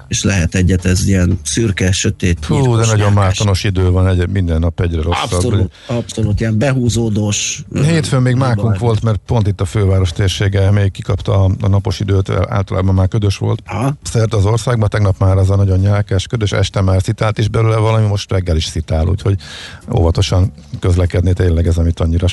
és 0.08 0.22
lehet 0.22 0.54
egyet, 0.54 0.84
ez 0.84 1.06
ilyen 1.06 1.38
szürke, 1.44 1.92
sötét, 1.92 2.44
Hú, 2.44 2.54
de 2.54 2.60
nyírkos, 2.60 2.86
nagyon 2.86 2.98
nyálkás. 2.98 3.14
mártonos 3.14 3.64
idő 3.64 3.90
van, 3.90 4.08
egy, 4.08 4.28
minden 4.28 4.58
nap 4.58 4.80
egyre 4.80 5.02
rosszabb. 5.02 5.32
Abszolút, 5.32 5.72
abszolút, 5.86 6.40
ilyen 6.40 6.58
behúzódós. 6.58 7.64
Hétfőn 7.74 8.22
még 8.22 8.34
mákunk 8.34 8.68
baj. 8.68 8.78
volt, 8.78 9.02
mert 9.02 9.20
pont 9.26 9.46
itt 9.46 9.60
a 9.60 9.64
főváros 9.64 10.10
térsége 10.12 10.70
még 10.70 10.90
kikapta 10.90 11.44
a, 11.44 11.50
a 11.60 11.68
napos 11.68 12.00
időt, 12.00 12.30
általában 12.30 12.94
már 12.94 13.08
ködös 13.08 13.36
volt. 13.36 13.62
Aha. 13.66 13.94
Szerte 14.02 14.36
az 14.36 14.44
országban, 14.44 14.88
tegnap 14.88 15.18
már 15.18 15.36
az 15.36 15.50
a 15.50 15.56
nagyon 15.56 15.78
nyálkás, 15.78 16.26
ködös, 16.26 16.52
este 16.52 16.80
már 16.80 17.02
szitált 17.02 17.38
is 17.38 17.48
belőle 17.48 17.76
valami, 17.76 18.06
most 18.06 18.32
reggel 18.32 18.56
is 18.56 18.64
szitál, 18.64 19.06
úgyhogy 19.06 19.36
óvatosan 19.96 20.52
közlekedni 20.80 21.32
tényleg 21.32 21.66
ez, 21.66 21.76
amit 21.76 22.00
annyira 22.00 22.26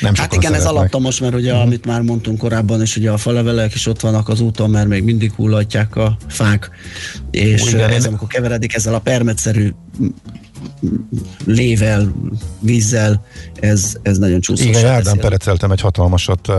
nem 0.00 0.14
Hát 0.14 0.32
igen, 0.34 0.52
ez 0.52 0.58
szeretnek. 0.58 0.80
alattomos, 0.80 1.20
mert 1.20 1.34
ugye, 1.34 1.54
amit 1.54 1.86
már 1.86 2.00
mondtunk 2.02 2.38
korábban, 2.38 2.80
és 2.80 2.96
ugye 2.96 3.10
a 3.10 3.16
falevelek 3.16 3.74
is 3.74 3.86
ott 3.86 4.00
vannak 4.00 4.28
az 4.28 4.40
úton, 4.40 4.70
mert 4.70 4.88
még 4.88 5.04
mindig 5.04 5.32
hullatják 5.32 5.96
a 5.96 6.16
fák, 6.28 6.70
és 7.30 7.72
Igen, 7.72 7.90
ez 7.90 8.02
én- 8.02 8.08
amikor 8.08 8.28
keveredik 8.28 8.74
ezzel 8.74 8.94
a 8.94 8.98
permetszerű 8.98 9.72
lével, 11.44 12.12
vízzel, 12.60 13.24
ez, 13.54 13.96
ez 14.02 14.18
nagyon 14.18 14.40
csúszós. 14.40 14.66
Igen, 14.66 14.80
járdán 14.80 15.18
pereceltem 15.18 15.70
egy 15.70 15.80
hatalmasat 15.80 16.48
uh, 16.48 16.54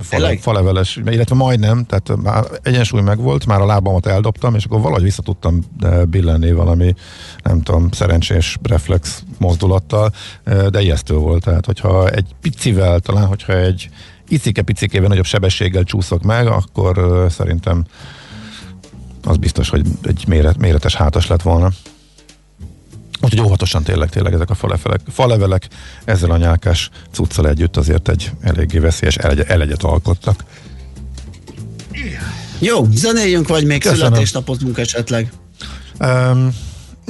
fale, 0.00 0.38
faleveles, 0.38 1.00
illetve 1.04 1.34
majdnem, 1.34 1.84
tehát 1.84 2.22
már 2.22 2.44
egyensúly 2.62 3.00
megvolt, 3.00 3.46
már 3.46 3.60
a 3.60 3.66
lábamat 3.66 4.06
eldobtam, 4.06 4.54
és 4.54 4.64
akkor 4.64 4.80
valahogy 4.80 5.02
vissza 5.02 5.22
tudtam 5.22 5.60
uh, 5.82 6.04
billenni 6.04 6.52
valami, 6.52 6.94
nem 7.42 7.62
tudom, 7.62 7.90
szerencsés 7.90 8.58
reflex 8.62 9.22
mozdulattal, 9.38 10.12
uh, 10.46 10.66
de 10.66 10.80
ijesztő 10.80 11.14
volt, 11.14 11.44
tehát 11.44 11.66
hogyha 11.66 12.08
egy 12.08 12.26
picivel, 12.40 13.00
talán 13.00 13.26
hogyha 13.26 13.56
egy 13.56 13.88
icike-picikével 14.28 15.08
nagyobb 15.08 15.24
sebességgel 15.24 15.82
csúszok 15.82 16.22
meg, 16.22 16.46
akkor 16.46 16.98
uh, 16.98 17.30
szerintem 17.30 17.84
az 19.26 19.36
biztos, 19.36 19.68
hogy 19.68 19.86
egy 20.02 20.24
méret, 20.28 20.56
méretes 20.56 20.94
hátas 20.94 21.26
lett 21.26 21.42
volna. 21.42 21.70
Úgyhogy 23.20 23.40
óvatosan 23.40 23.82
tényleg, 23.82 24.08
tényleg 24.08 24.32
ezek 24.32 24.50
a 24.50 24.54
falevelek, 24.54 25.00
falevelek 25.08 25.68
ezzel 26.04 26.30
a 26.30 26.36
nyálkás 26.36 26.90
cuccal 27.10 27.48
együtt 27.48 27.76
azért 27.76 28.08
egy 28.08 28.30
eléggé 28.40 28.78
veszélyes 28.78 29.16
elegy, 29.16 29.40
elegyet 29.46 29.82
alkottak. 29.82 30.44
Jó, 32.58 32.86
zenéljünk, 32.90 33.48
vagy 33.48 33.64
még 33.64 33.80
Köszönöm. 33.80 34.04
születésnapozunk 34.04 34.78
esetleg. 34.78 35.32
Um, 36.00 36.54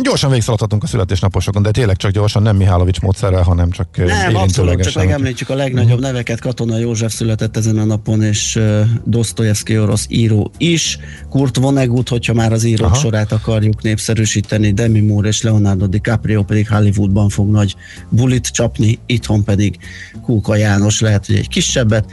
gyorsan 0.02 0.28
végigszaladhatunk 0.30 0.82
a 0.82 0.86
születésnaposokon, 0.86 1.62
de 1.62 1.70
tényleg 1.70 1.96
csak 1.96 2.10
gyorsan, 2.10 2.42
nem 2.42 2.56
Mihálovics 2.56 3.00
módszerrel, 3.00 3.42
hanem 3.42 3.70
csak 3.70 3.96
Nem, 3.96 4.36
abszolút, 4.36 4.82
csak 4.82 4.94
megemlítjük 4.94 5.48
a 5.50 5.54
legnagyobb 5.54 6.00
neveket. 6.00 6.40
Katona 6.40 6.78
József 6.78 7.14
született 7.14 7.56
ezen 7.56 7.78
a 7.78 7.84
napon, 7.84 8.22
és 8.22 8.60
Dostoyevsky 9.04 9.78
orosz 9.78 10.06
író 10.08 10.50
is. 10.58 10.98
Kurt 11.30 11.56
Vonnegut, 11.56 12.08
hogyha 12.08 12.32
már 12.34 12.52
az 12.52 12.64
írók 12.64 12.86
Aha. 12.86 12.94
sorát 12.94 13.32
akarjuk 13.32 13.82
népszerűsíteni, 13.82 14.72
Demi 14.72 15.00
Moore 15.00 15.28
és 15.28 15.42
Leonardo 15.42 15.86
DiCaprio 15.86 16.42
pedig 16.42 16.68
Hollywoodban 16.68 17.28
fog 17.28 17.50
nagy 17.50 17.76
bulit 18.08 18.46
csapni, 18.46 18.98
itthon 19.06 19.44
pedig 19.44 19.78
Kúka 20.22 20.56
János 20.56 21.00
lehet, 21.00 21.26
hogy 21.26 21.36
egy 21.36 21.48
kisebbet. 21.48 22.04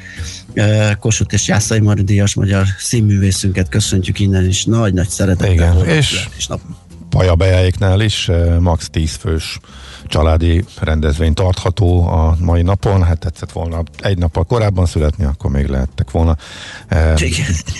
Kossuth 0.99 1.33
és 1.33 1.47
Jászai 1.47 1.79
Mari 1.79 2.03
Díjas 2.03 2.35
magyar 2.35 2.65
színművészünket 2.77 3.69
köszöntjük 3.69 4.19
innen 4.19 4.45
is 4.47 4.65
nagy-nagy 4.65 5.09
szeretettel. 5.09 5.51
Igen, 5.53 5.73
Boldog 5.73 5.95
és- 5.95 6.07
születésnap. 6.07 6.61
Paja 7.13 7.35
bejáéknál 7.35 8.01
is 8.01 8.29
eh, 8.29 8.59
max 8.59 8.89
10 8.89 9.15
fős 9.15 9.59
családi 10.07 10.65
rendezvény 10.79 11.33
tartható 11.33 12.07
a 12.07 12.35
mai 12.39 12.61
napon. 12.61 13.03
Hát 13.03 13.19
tetszett 13.19 13.51
volna 13.51 13.83
egy 13.99 14.17
nappal 14.17 14.43
korábban 14.43 14.85
születni, 14.85 15.23
akkor 15.25 15.51
még 15.51 15.67
lehettek 15.67 16.11
volna 16.11 16.37
eh, 16.87 17.13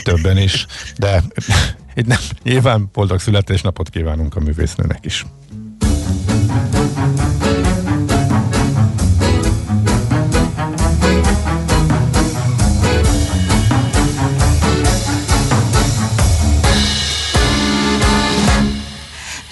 többen 0.04 0.38
is. 0.38 0.66
De 0.98 1.24
itt 1.96 2.08
nem, 2.08 2.20
nyilván 2.44 2.90
boldog 2.94 3.20
születésnapot 3.20 3.90
kívánunk 3.90 4.36
a 4.36 4.40
művésznőnek 4.40 5.06
is. 5.06 5.26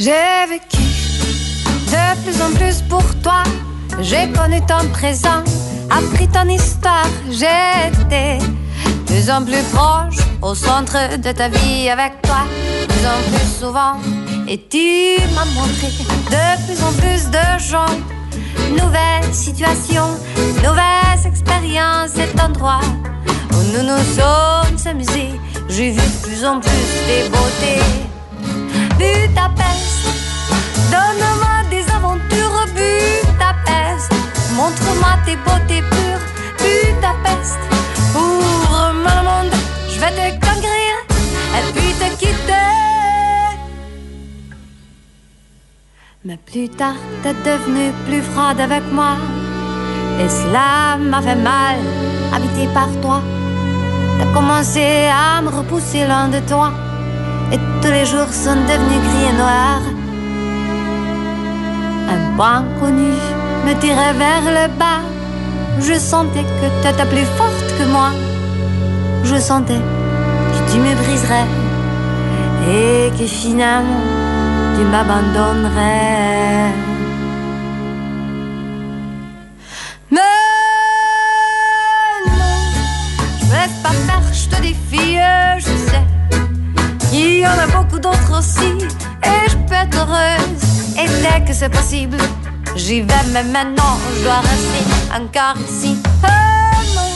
J'ai 0.03 0.48
vécu 0.50 0.81
de 1.91 2.24
plus 2.24 2.41
en 2.41 2.51
plus 2.55 2.81
pour 2.89 3.03
toi. 3.22 3.43
J'ai 4.00 4.31
connu 4.31 4.60
ton 4.62 4.89
présent, 4.89 5.43
appris 5.91 6.27
ton 6.27 6.50
histoire. 6.50 7.05
J'étais 7.29 8.39
plus 9.05 9.29
en 9.29 9.46
plus 9.46 9.62
proche 9.72 10.17
au 10.41 10.55
centre 10.55 11.20
de 11.20 11.31
ta 11.31 11.50
vie 11.50 11.88
avec 11.88 12.20
toi. 12.24 12.48
Plus 12.89 13.05
en 13.05 13.22
plus 13.29 13.60
souvent, 13.60 13.98
et 14.48 14.60
tu 14.67 15.22
m'as 15.36 15.46
montré 15.53 15.89
de 15.89 16.65
plus 16.65 16.84
en 16.84 16.93
plus 16.93 17.29
de 17.29 17.70
gens. 17.70 17.96
Nouvelles 18.72 19.31
situations, 19.31 20.17
nouvelles 20.63 21.27
expériences, 21.27 22.13
cet 22.15 22.39
endroit 22.39 22.81
où 23.51 23.77
nous 23.77 23.84
nous 23.84 24.03
sommes 24.17 24.91
amusés. 24.91 25.39
J'ai 25.70 25.91
vu 25.91 26.01
de 26.01 26.27
plus 26.27 26.43
en 26.43 26.60
plus 26.60 26.88
tes 27.05 27.29
beautés. 27.29 28.10
Plus 46.51 46.67
tard, 46.67 46.96
t'es 47.24 47.34
devenu 47.46 47.91
plus 48.05 48.22
froide 48.22 48.60
avec 48.60 48.84
moi. 48.91 49.15
Et 50.20 50.27
cela 50.27 50.98
m'a 51.00 51.22
fait 51.22 51.36
mal, 51.36 51.77
habité 52.34 52.67
par 52.74 52.89
toi. 53.01 53.22
T'as 54.20 54.34
commencé 54.34 55.08
à 55.08 55.41
me 55.41 55.50
repousser 55.50 56.05
loin 56.05 56.27
de 56.27 56.39
toi. 56.50 56.72
Et 57.53 57.60
tous 57.81 57.91
les 57.91 58.05
jours 58.05 58.31
sont 58.43 58.60
devenus 58.70 59.01
gris 59.08 59.27
et 59.31 59.38
noirs. 59.38 59.86
Un 62.13 62.36
point 62.36 62.63
connu 62.81 63.13
me 63.65 63.74
tirait 63.79 64.13
vers 64.13 64.46
le 64.58 64.67
bas. 64.77 65.01
Je 65.79 65.93
sentais 65.93 66.43
que 66.60 66.67
t'étais 66.81 67.05
plus 67.05 67.27
forte 67.38 67.70
que 67.77 67.86
moi. 67.86 68.10
Je 69.24 69.38
sentais 69.38 69.81
que 70.53 70.72
tu 70.72 70.77
me 70.79 70.93
briserais. 71.01 71.48
Et 72.70 73.10
que 73.17 73.25
finalement, 73.25 74.20
tu 74.75 74.83
m'abandonnerais. 74.85 76.73
Mais 80.09 80.19
non, 82.27 82.55
je 83.39 83.45
me 83.45 83.51
laisse 83.53 83.77
pas 83.83 83.91
faire, 83.91 84.21
je 84.33 84.45
te 84.49 84.61
défie, 84.61 85.17
je 85.57 85.75
sais. 85.89 86.05
Il 87.13 87.39
y 87.39 87.47
en 87.47 87.57
a 87.57 87.67
beaucoup 87.67 87.99
d'autres 87.99 88.39
aussi, 88.39 88.71
et 89.23 89.49
je 89.49 89.57
peux 89.67 89.73
être 89.73 89.97
heureuse. 89.97 90.63
Et 90.97 91.07
dès 91.21 91.39
que 91.45 91.53
c'est 91.53 91.69
possible, 91.69 92.17
j'y 92.75 93.01
vais, 93.01 93.25
mais 93.33 93.43
maintenant 93.43 93.97
je 94.15 94.23
dois 94.23 94.39
rester 94.39 94.83
encore 95.15 95.57
ici. 95.69 95.97
Oh 96.23 96.27
non, 96.95 97.11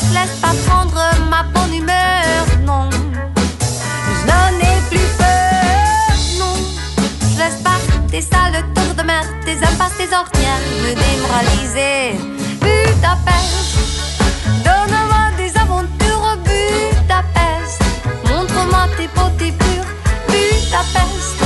je 0.00 0.14
laisse 0.14 0.36
pas 0.40 0.54
prendre 0.66 1.00
ma 1.30 1.42
bonne 1.44 1.74
humeur, 1.74 1.85
tes 8.16 8.22
sales 8.22 8.64
tours 8.74 8.94
de 8.96 9.02
mer, 9.02 9.24
tes 9.44 9.58
impasses, 9.58 9.96
tes 9.98 10.10
ornières 10.22 10.64
me 10.82 10.92
démoraliser. 11.04 12.16
Budapest, 12.62 13.76
donne-moi 14.64 15.24
des 15.36 15.52
aventures, 15.64 16.38
Budapest. 16.48 17.82
Montre-moi 18.30 18.84
tes 18.96 19.08
beautés 19.14 19.52
pures, 19.60 19.92
Budapest. 20.28 21.36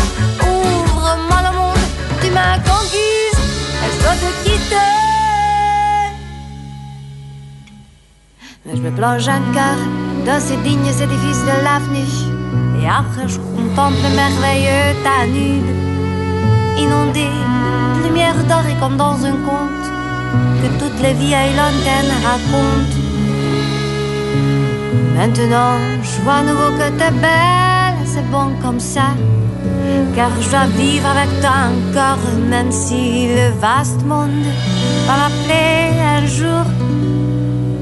Ouvre-moi 0.42 1.38
le 1.46 1.52
monde, 1.58 1.86
tu 2.22 2.30
m'as 2.30 2.58
conquise, 2.58 3.40
et 3.82 3.90
je 3.92 3.98
dois 4.02 4.18
te 4.22 4.30
quitter. 4.44 4.92
Mais 8.64 8.76
je 8.76 8.82
me 8.82 8.92
plonge 8.92 9.26
encore 9.26 9.82
dans 10.24 10.40
ces 10.40 10.56
dignes 10.58 10.86
édifices 10.86 11.44
de 11.50 11.64
l'avenue. 11.64 12.14
Et 12.80 12.86
après, 12.86 13.26
je 13.26 13.38
contemple 13.38 13.98
le 14.04 14.14
merveilleux 14.14 14.94
Danube, 15.04 15.89
inondé 16.78 17.28
de 17.96 18.08
lumière 18.08 18.34
dorée 18.48 18.76
comme 18.80 18.96
dans 18.96 19.24
un 19.24 19.36
conte 19.48 19.86
que 20.60 20.68
toutes 20.78 21.00
les 21.02 21.14
vieilles 21.14 21.54
lanternes 21.56 22.16
racontent. 22.28 22.96
Maintenant, 25.16 25.76
je 26.02 26.22
vois 26.22 26.36
à 26.36 26.42
nouveau 26.42 26.70
que 26.78 26.88
t'es 26.98 27.10
belle, 27.10 27.98
c'est 28.06 28.28
bon 28.30 28.48
comme 28.62 28.80
ça. 28.80 29.08
Car 30.14 30.30
je 30.40 30.48
dois 30.48 30.66
vivre 30.78 31.06
avec 31.06 31.30
toi 31.40 31.56
encore, 31.72 32.24
même 32.48 32.72
si 32.72 33.28
le 33.28 33.50
vaste 33.60 34.02
monde 34.04 34.46
va 35.06 35.14
m'appeler 35.20 36.00
un 36.16 36.26
jour. 36.26 36.64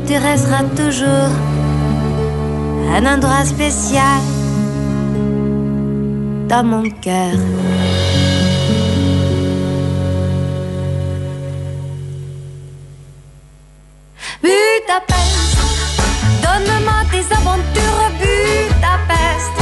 Tu 0.06 0.14
resteras 0.16 0.64
toujours 0.74 1.32
un 2.96 3.06
endroit 3.06 3.44
spécial 3.44 4.20
dans 6.48 6.64
mon 6.64 6.88
cœur. 6.90 7.36
Budapest, 14.88 15.58
donne-moi 16.42 17.04
tes 17.10 17.26
aventures, 17.34 18.10
Budapest. 18.18 19.52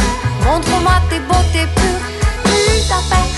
Montre-moi 0.45 1.01
tes 1.11 1.19
beautés 1.19 1.67
pures, 1.75 2.07
Budapest. 2.45 3.35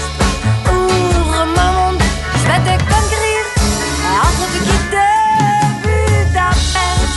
Ouvre-moi 0.71 1.47
le 1.47 1.73
monde, 1.73 2.03
je 2.35 2.45
vais 2.47 2.61
te 2.61 2.75
conquérir 2.93 3.43
avant 4.21 4.49
de 4.53 4.59
quitter 4.69 5.17
Budapest. 5.83 7.09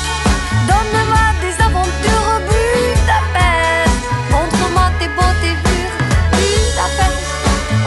Donne-moi 0.69 1.25
des 1.41 1.55
aventures, 1.61 2.39
Budapest. 2.47 4.01
Montre-moi 4.31 4.85
tes 4.99 5.09
beautés 5.09 5.57
pures, 5.65 5.97
Budapest. 6.31 7.19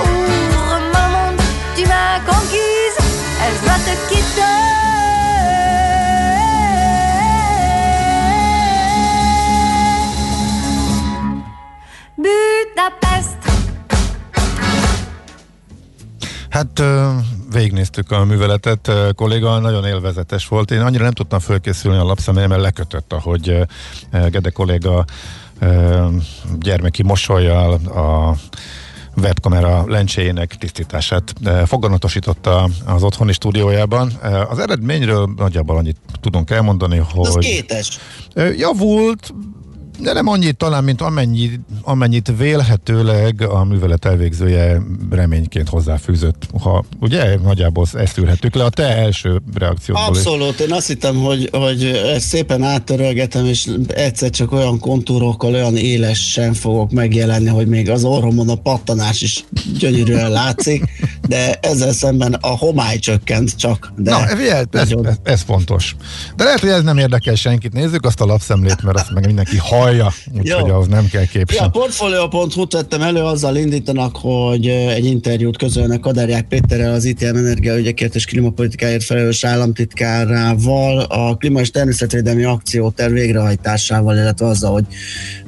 Ouvre-moi 0.02 1.02
le 1.08 1.08
monde, 1.14 1.40
tu 1.76 1.86
m'as 1.86 2.20
conquise, 2.30 2.98
et 3.40 3.52
je 3.56 3.72
te 3.86 3.94
quitter. 4.12 4.83
Hát 16.54 16.82
végignéztük 17.52 18.10
a 18.10 18.24
műveletet, 18.24 18.88
ö, 18.88 19.10
kolléga, 19.14 19.58
nagyon 19.58 19.84
élvezetes 19.84 20.48
volt. 20.48 20.70
Én 20.70 20.80
annyira 20.80 21.02
nem 21.02 21.12
tudtam 21.12 21.38
fölkészülni 21.38 21.98
a 21.98 22.04
lapszemlélyem, 22.04 22.50
mert 22.50 22.62
lekötött, 22.62 23.12
ahogy 23.12 23.66
Gede 24.30 24.50
kolléga 24.50 25.04
gyermeki 26.58 27.02
mosolyjal 27.02 27.72
a 27.72 28.36
webkamera 29.16 29.84
lencséjének 29.86 30.54
tisztítását 30.54 31.34
foganatosította 31.66 32.68
az 32.86 33.02
otthoni 33.02 33.32
stúdiójában. 33.32 34.12
Az 34.48 34.58
eredményről 34.58 35.32
nagyjából 35.36 35.76
annyit 35.76 35.96
tudunk 36.20 36.50
elmondani, 36.50 36.96
hogy 36.96 37.38
kétes. 37.38 37.98
Ö, 38.34 38.50
javult, 38.52 39.34
de 39.98 40.12
nem 40.12 40.26
annyit 40.28 40.56
talán, 40.56 40.84
mint 40.84 41.00
amennyi, 41.00 41.50
amennyit 41.82 42.32
vélhetőleg 42.38 43.42
a 43.42 43.64
művelet 43.64 44.04
elvégzője 44.04 44.82
reményként 45.10 45.68
hozzáfűzött. 45.68 46.46
Ha, 46.60 46.84
ugye, 47.00 47.38
nagyjából 47.42 47.86
ezt 47.92 48.18
ülhettük 48.18 48.54
le 48.54 48.64
a 48.64 48.68
te 48.70 48.96
első 48.96 49.42
reakciódból. 49.54 50.08
is. 50.10 50.18
Abszolút, 50.18 50.60
én 50.60 50.72
azt 50.72 50.86
hittem, 50.86 51.16
hogy, 51.16 51.48
hogy 51.52 51.84
ezt 52.14 52.26
szépen 52.26 52.62
áttörölgetem, 52.62 53.46
és 53.46 53.70
egyszer 53.88 54.30
csak 54.30 54.52
olyan 54.52 54.78
kontúrokkal, 54.78 55.52
olyan 55.54 55.76
élesen 55.76 56.52
fogok 56.54 56.90
megjelenni, 56.90 57.48
hogy 57.48 57.66
még 57.66 57.90
az 57.90 58.04
orromon 58.04 58.48
a 58.48 58.54
pattanás 58.54 59.22
is 59.22 59.44
gyönyörűen 59.78 60.30
látszik, 60.30 60.84
de 61.28 61.54
ezzel 61.54 61.92
szemben 61.92 62.32
a 62.32 62.48
homály 62.56 62.98
csökkent 62.98 63.56
csak. 63.56 63.92
De 63.96 64.10
Na, 64.10 64.26
ez, 64.26 64.66
nagyon- 64.70 65.06
ez, 65.06 65.16
ez 65.22 65.42
fontos. 65.42 65.96
De 66.36 66.44
lehet, 66.44 66.60
hogy 66.60 66.68
ez 66.68 66.82
nem 66.82 66.98
érdekel 66.98 67.34
senkit. 67.34 67.72
Nézzük 67.72 68.06
azt 68.06 68.20
a 68.20 68.24
lapszemlét, 68.26 68.82
mert 68.82 68.98
azt 69.00 69.10
meg 69.10 69.26
mindenki 69.26 69.56
hallja, 69.84 70.12
úgyhogy 70.38 70.70
ahhoz 70.70 70.86
nem 70.86 71.08
kell 71.08 71.24
kép 71.24 71.50
Ja, 71.50 71.62
a 71.62 71.68
Portfolio.hu 71.68 72.66
tettem 72.66 73.02
elő, 73.02 73.20
azzal 73.22 73.56
indítanak, 73.56 74.16
hogy 74.16 74.66
egy 74.68 75.04
interjút 75.04 75.56
közölnek 75.56 76.00
Kaderják 76.00 76.48
Péterrel, 76.48 76.92
az 76.92 77.04
ITM 77.04 77.36
energiaügyekért 77.36 78.14
és 78.14 78.24
klímapolitikáért 78.24 79.04
felelős 79.04 79.44
államtitkárával, 79.44 80.98
a 80.98 81.36
klíma 81.36 81.60
és 81.60 81.70
természetvédelmi 81.70 82.44
akcióterv 82.44 83.12
végrehajtásával, 83.12 84.16
illetve 84.16 84.46
azzal, 84.46 84.72
hogy 84.72 84.84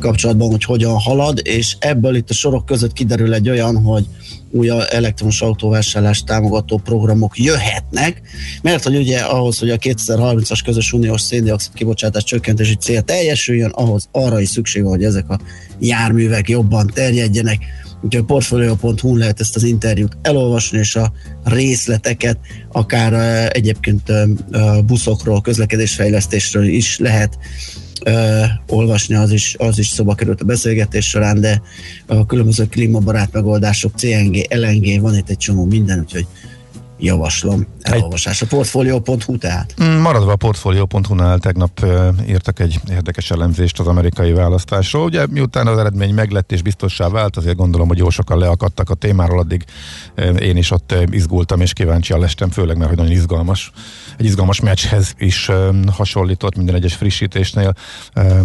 kapcsolatban, 0.00 0.50
hogy 0.50 0.64
hogyan 0.64 0.98
halad, 0.98 1.40
és 1.42 1.76
ebből 1.78 2.14
itt 2.14 2.30
a 2.30 2.34
sorok 2.34 2.66
között 2.66 2.92
kiderül 2.92 3.34
egy 3.34 3.48
olyan, 3.48 3.82
hogy 3.82 4.04
új 4.50 4.70
elektromos 4.88 5.40
autóvásárlás 5.40 6.22
támogató 6.22 6.80
programok 6.84 7.38
jöhetnek, 7.38 8.22
mert 8.62 8.82
hogy 8.82 8.96
ugye 8.96 9.18
ahhoz, 9.18 9.58
hogy 9.58 9.70
a 9.70 9.76
2030-as 9.76 10.60
közös 10.64 10.92
uniós 10.92 11.20
széndiokszid 11.20 11.72
kibocsátás 11.72 12.24
csökkentési 12.24 12.74
cél 12.74 13.02
teljesüljön, 13.02 13.70
ahhoz 13.70 14.08
arra 14.26 14.40
is 14.40 14.48
szükség 14.48 14.82
van, 14.82 14.90
hogy 14.90 15.04
ezek 15.04 15.30
a 15.30 15.38
járművek 15.78 16.48
jobban 16.48 16.90
terjedjenek. 16.94 17.58
Úgyhogy 18.02 18.22
a 18.22 18.24
portfolio.hu 18.24 19.16
lehet 19.16 19.40
ezt 19.40 19.56
az 19.56 19.62
interjút 19.62 20.16
elolvasni, 20.22 20.78
és 20.78 20.96
a 20.96 21.12
részleteket 21.44 22.38
akár 22.72 23.12
egyébként 23.52 24.12
buszokról, 24.86 25.40
közlekedésfejlesztésről 25.40 26.64
is 26.64 26.98
lehet 26.98 27.38
olvasni, 28.68 29.14
az 29.14 29.32
is, 29.32 29.54
az 29.58 29.78
is 29.78 29.88
szoba 29.88 30.14
került 30.14 30.40
a 30.40 30.44
beszélgetés 30.44 31.08
során, 31.08 31.40
de 31.40 31.62
a 32.06 32.26
különböző 32.26 32.66
klímabarát 32.66 33.32
megoldások, 33.32 33.92
CNG, 33.96 34.46
LNG, 34.48 35.00
van 35.00 35.16
itt 35.16 35.30
egy 35.30 35.36
csomó 35.36 35.64
minden, 35.64 35.98
úgyhogy 35.98 36.26
javaslom. 36.98 37.66
elolvasás. 37.80 38.42
A 38.42 38.46
portfolio.hu 38.46 39.38
tehát. 39.38 39.74
Mm, 39.82 40.00
Maradva 40.00 40.32
a 40.32 40.36
portfolio.hu-nál 40.36 41.38
tegnap 41.38 41.86
írtak 42.28 42.60
egy 42.60 42.80
érdekes 42.90 43.30
elemzést 43.30 43.80
az 43.80 43.86
amerikai 43.86 44.32
választásról. 44.32 45.04
Ugye 45.04 45.26
miután 45.26 45.66
az 45.66 45.78
eredmény 45.78 46.14
meglett 46.14 46.52
és 46.52 46.62
biztossá 46.62 47.08
vált, 47.08 47.36
azért 47.36 47.56
gondolom, 47.56 47.88
hogy 47.88 47.98
jó 47.98 48.10
sokan 48.10 48.38
leakadtak 48.38 48.90
a 48.90 48.94
témáról, 48.94 49.38
addig 49.38 49.64
én 50.40 50.56
is 50.56 50.70
ott 50.70 50.94
izgultam 51.10 51.60
és 51.60 51.72
kíváncsian 51.72 52.20
lestem, 52.20 52.50
főleg 52.50 52.76
mert 52.76 52.88
hogy 52.88 52.98
nagyon 52.98 53.12
izgalmas. 53.12 53.72
Egy 54.18 54.24
izgalmas 54.24 54.60
meccshez 54.60 55.14
is 55.18 55.50
hasonlított 55.92 56.56
minden 56.56 56.74
egyes 56.74 56.94
frissítésnél 56.94 57.74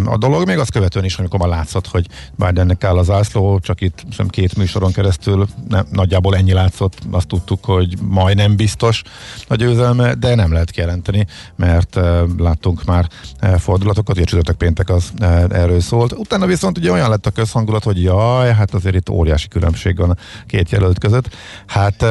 a 0.04 0.16
dolog. 0.18 0.46
Még 0.46 0.58
azt 0.58 0.72
követően 0.72 1.04
is, 1.04 1.16
amikor 1.16 1.38
már 1.38 1.48
látszott, 1.48 1.86
hogy 1.86 2.06
Bidennek 2.36 2.84
áll 2.84 2.98
az 2.98 3.10
ászló, 3.10 3.58
csak 3.58 3.80
itt 3.80 4.02
hiszem, 4.08 4.28
két 4.28 4.56
műsoron 4.56 4.92
keresztül 4.92 5.46
nem, 5.68 5.86
nagyjából 5.90 6.36
ennyi 6.36 6.52
látszott, 6.52 6.98
azt 7.10 7.26
tudtuk, 7.26 7.64
hogy 7.64 7.94
majdnem 8.00 8.56
biztos 8.56 9.02
a 9.48 9.54
győzelme, 9.54 10.14
de 10.14 10.34
nem 10.34 10.52
lehet 10.52 10.70
kijelenteni, 10.70 11.26
mert 11.56 11.98
láttunk 12.38 12.84
már 12.84 13.08
fordulatokat, 13.58 14.16
ugye 14.16 14.24
csütörtök 14.24 14.56
péntek 14.56 14.90
az 14.90 15.12
erről 15.50 15.80
szólt. 15.80 16.12
Utána 16.12 16.46
viszont 16.46 16.78
ugye 16.78 16.92
olyan 16.92 17.10
lett 17.10 17.26
a 17.26 17.30
közhangulat, 17.30 17.84
hogy 17.84 18.02
jaj, 18.02 18.52
hát 18.52 18.74
azért 18.74 18.94
itt 18.94 19.08
óriási 19.08 19.48
különbség 19.48 19.96
van 19.96 20.10
a 20.10 20.16
két 20.46 20.70
jelölt 20.70 20.98
között. 20.98 21.36
Hát 21.66 22.04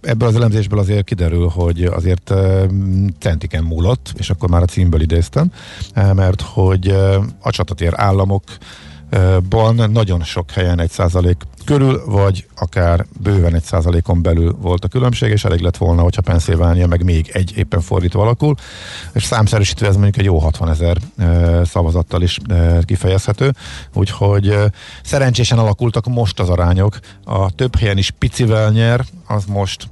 ebből 0.00 0.28
az 0.28 0.34
elemzésből 0.34 0.78
azért 0.78 1.04
kiderül, 1.04 1.48
hogy 1.48 1.82
azért 1.84 2.34
centiken 3.18 3.64
múlott, 3.64 4.12
és 4.16 4.30
akkor 4.30 4.48
már 4.48 4.62
a 4.62 4.66
címből 4.66 5.00
idéztem, 5.00 5.52
mert 5.94 6.40
hogy 6.40 6.88
a 7.40 7.50
csatatér 7.50 7.92
államok 7.96 8.42
ban 9.48 9.90
nagyon 9.90 10.22
sok 10.22 10.50
helyen 10.50 10.80
egy 10.80 10.90
százalék 10.90 11.36
körül, 11.64 12.02
vagy 12.06 12.46
akár 12.56 13.06
bőven 13.22 13.54
egy 13.54 13.62
százalékon 13.62 14.22
belül 14.22 14.56
volt 14.60 14.84
a 14.84 14.88
különbség, 14.88 15.30
és 15.30 15.44
elég 15.44 15.60
lett 15.60 15.76
volna, 15.76 16.02
hogyha 16.02 16.22
Pennsylvania 16.22 16.86
meg 16.86 17.04
még 17.04 17.30
egy 17.32 17.52
éppen 17.56 17.80
fordítva 17.80 18.22
alakul, 18.22 18.54
és 19.12 19.24
számszerűsítve 19.24 19.86
ez 19.86 19.94
mondjuk 19.94 20.16
egy 20.16 20.24
jó 20.24 20.38
60 20.38 20.68
ezer 20.68 20.96
szavazattal 21.64 22.22
is 22.22 22.38
kifejezhető, 22.84 23.52
úgyhogy 23.94 24.56
szerencsésen 25.02 25.58
alakultak 25.58 26.06
most 26.06 26.40
az 26.40 26.48
arányok, 26.48 26.98
a 27.24 27.50
több 27.50 27.76
helyen 27.76 27.98
is 27.98 28.10
picivel 28.10 28.70
nyer, 28.70 29.04
az 29.26 29.44
most 29.44 29.88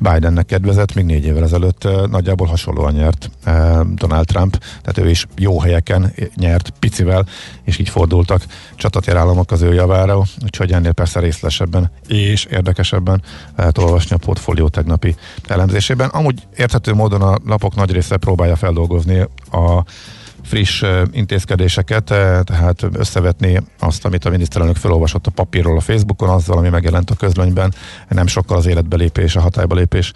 Bidennek 0.00 0.46
kedvezett, 0.46 0.94
még 0.94 1.04
négy 1.04 1.24
évvel 1.24 1.42
ezelőtt 1.42 1.88
nagyjából 2.10 2.46
hasonlóan 2.46 2.92
nyert 2.92 3.30
Donald 3.94 4.26
Trump, 4.26 4.58
tehát 4.82 4.98
ő 4.98 5.10
is 5.10 5.26
jó 5.36 5.60
helyeken 5.60 6.12
nyert 6.34 6.70
picivel, 6.78 7.26
és 7.64 7.78
így 7.78 7.88
fordultak 7.88 8.44
csatatér 8.74 9.16
az 9.16 9.62
ő 9.62 9.74
javára, 9.74 10.22
úgyhogy 10.42 10.72
ennél 10.72 10.92
persze 10.92 11.20
részlesebben 11.20 11.90
és 12.08 12.44
érdekesebben 12.44 13.22
lehet 13.56 13.78
olvasni 13.78 14.14
a 14.14 14.18
portfólió 14.18 14.68
tegnapi 14.68 15.14
elemzésében. 15.48 16.08
Amúgy 16.08 16.46
érthető 16.56 16.94
módon 16.94 17.22
a 17.22 17.38
lapok 17.46 17.74
nagy 17.74 17.92
része 17.92 18.16
próbálja 18.16 18.56
feldolgozni 18.56 19.18
a 19.50 19.84
friss 20.46 20.84
intézkedéseket, 21.12 22.04
tehát 22.04 22.86
összevetni 22.92 23.60
azt, 23.78 24.04
amit 24.04 24.24
a 24.24 24.30
miniszterelnök 24.30 24.76
felolvasott 24.76 25.26
a 25.26 25.30
papírról 25.30 25.76
a 25.76 25.80
Facebookon, 25.80 26.28
azzal, 26.28 26.58
ami 26.58 26.68
megjelent 26.68 27.10
a 27.10 27.14
közlönyben, 27.14 27.74
nem 28.08 28.26
sokkal 28.26 28.56
az 28.56 28.66
életbelépés, 28.66 29.36
a 29.36 29.40
hatályba 29.40 29.74
lépés 29.74 30.12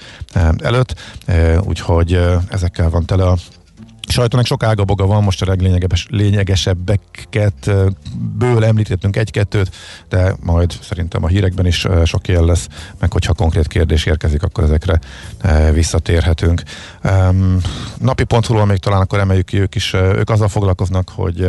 előtt, 0.58 0.94
úgyhogy 1.64 2.20
ezekkel 2.48 2.90
van 2.90 3.06
tele 3.06 3.26
a 3.26 3.36
sajtónak 4.10 4.46
sok 4.46 4.62
ágaboga 4.62 5.06
van, 5.06 5.22
most 5.22 5.42
a 5.42 5.46
leglényegesebbeket 5.46 7.70
ből 8.38 8.64
említettünk 8.64 9.16
egy-kettőt, 9.16 9.70
de 10.08 10.34
majd 10.42 10.72
szerintem 10.82 11.24
a 11.24 11.26
hírekben 11.26 11.66
is 11.66 11.86
sok 12.04 12.28
él 12.28 12.44
lesz, 12.44 12.68
meg 12.98 13.12
hogyha 13.12 13.32
konkrét 13.32 13.66
kérdés 13.66 14.06
érkezik, 14.06 14.42
akkor 14.42 14.64
ezekre 14.64 15.00
visszatérhetünk. 15.72 16.62
Napi 17.98 18.24
pontról 18.24 18.66
még 18.66 18.78
talán 18.78 19.00
akkor 19.00 19.18
emeljük 19.18 19.46
ki 19.46 19.60
ők 19.60 19.74
is, 19.74 19.92
ők 19.92 20.30
azzal 20.30 20.48
foglalkoznak, 20.48 21.10
hogy 21.14 21.48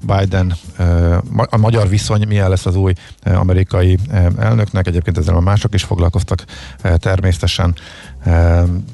Biden, 0.00 0.54
a 1.34 1.56
magyar 1.56 1.88
viszony 1.88 2.26
milyen 2.26 2.48
lesz 2.48 2.66
az 2.66 2.76
új 2.76 2.92
amerikai 3.24 3.98
elnöknek, 4.38 4.86
egyébként 4.86 5.18
ezzel 5.18 5.36
a 5.36 5.40
mások 5.40 5.74
is 5.74 5.82
foglalkoztak 5.82 6.44
természetesen 6.96 7.74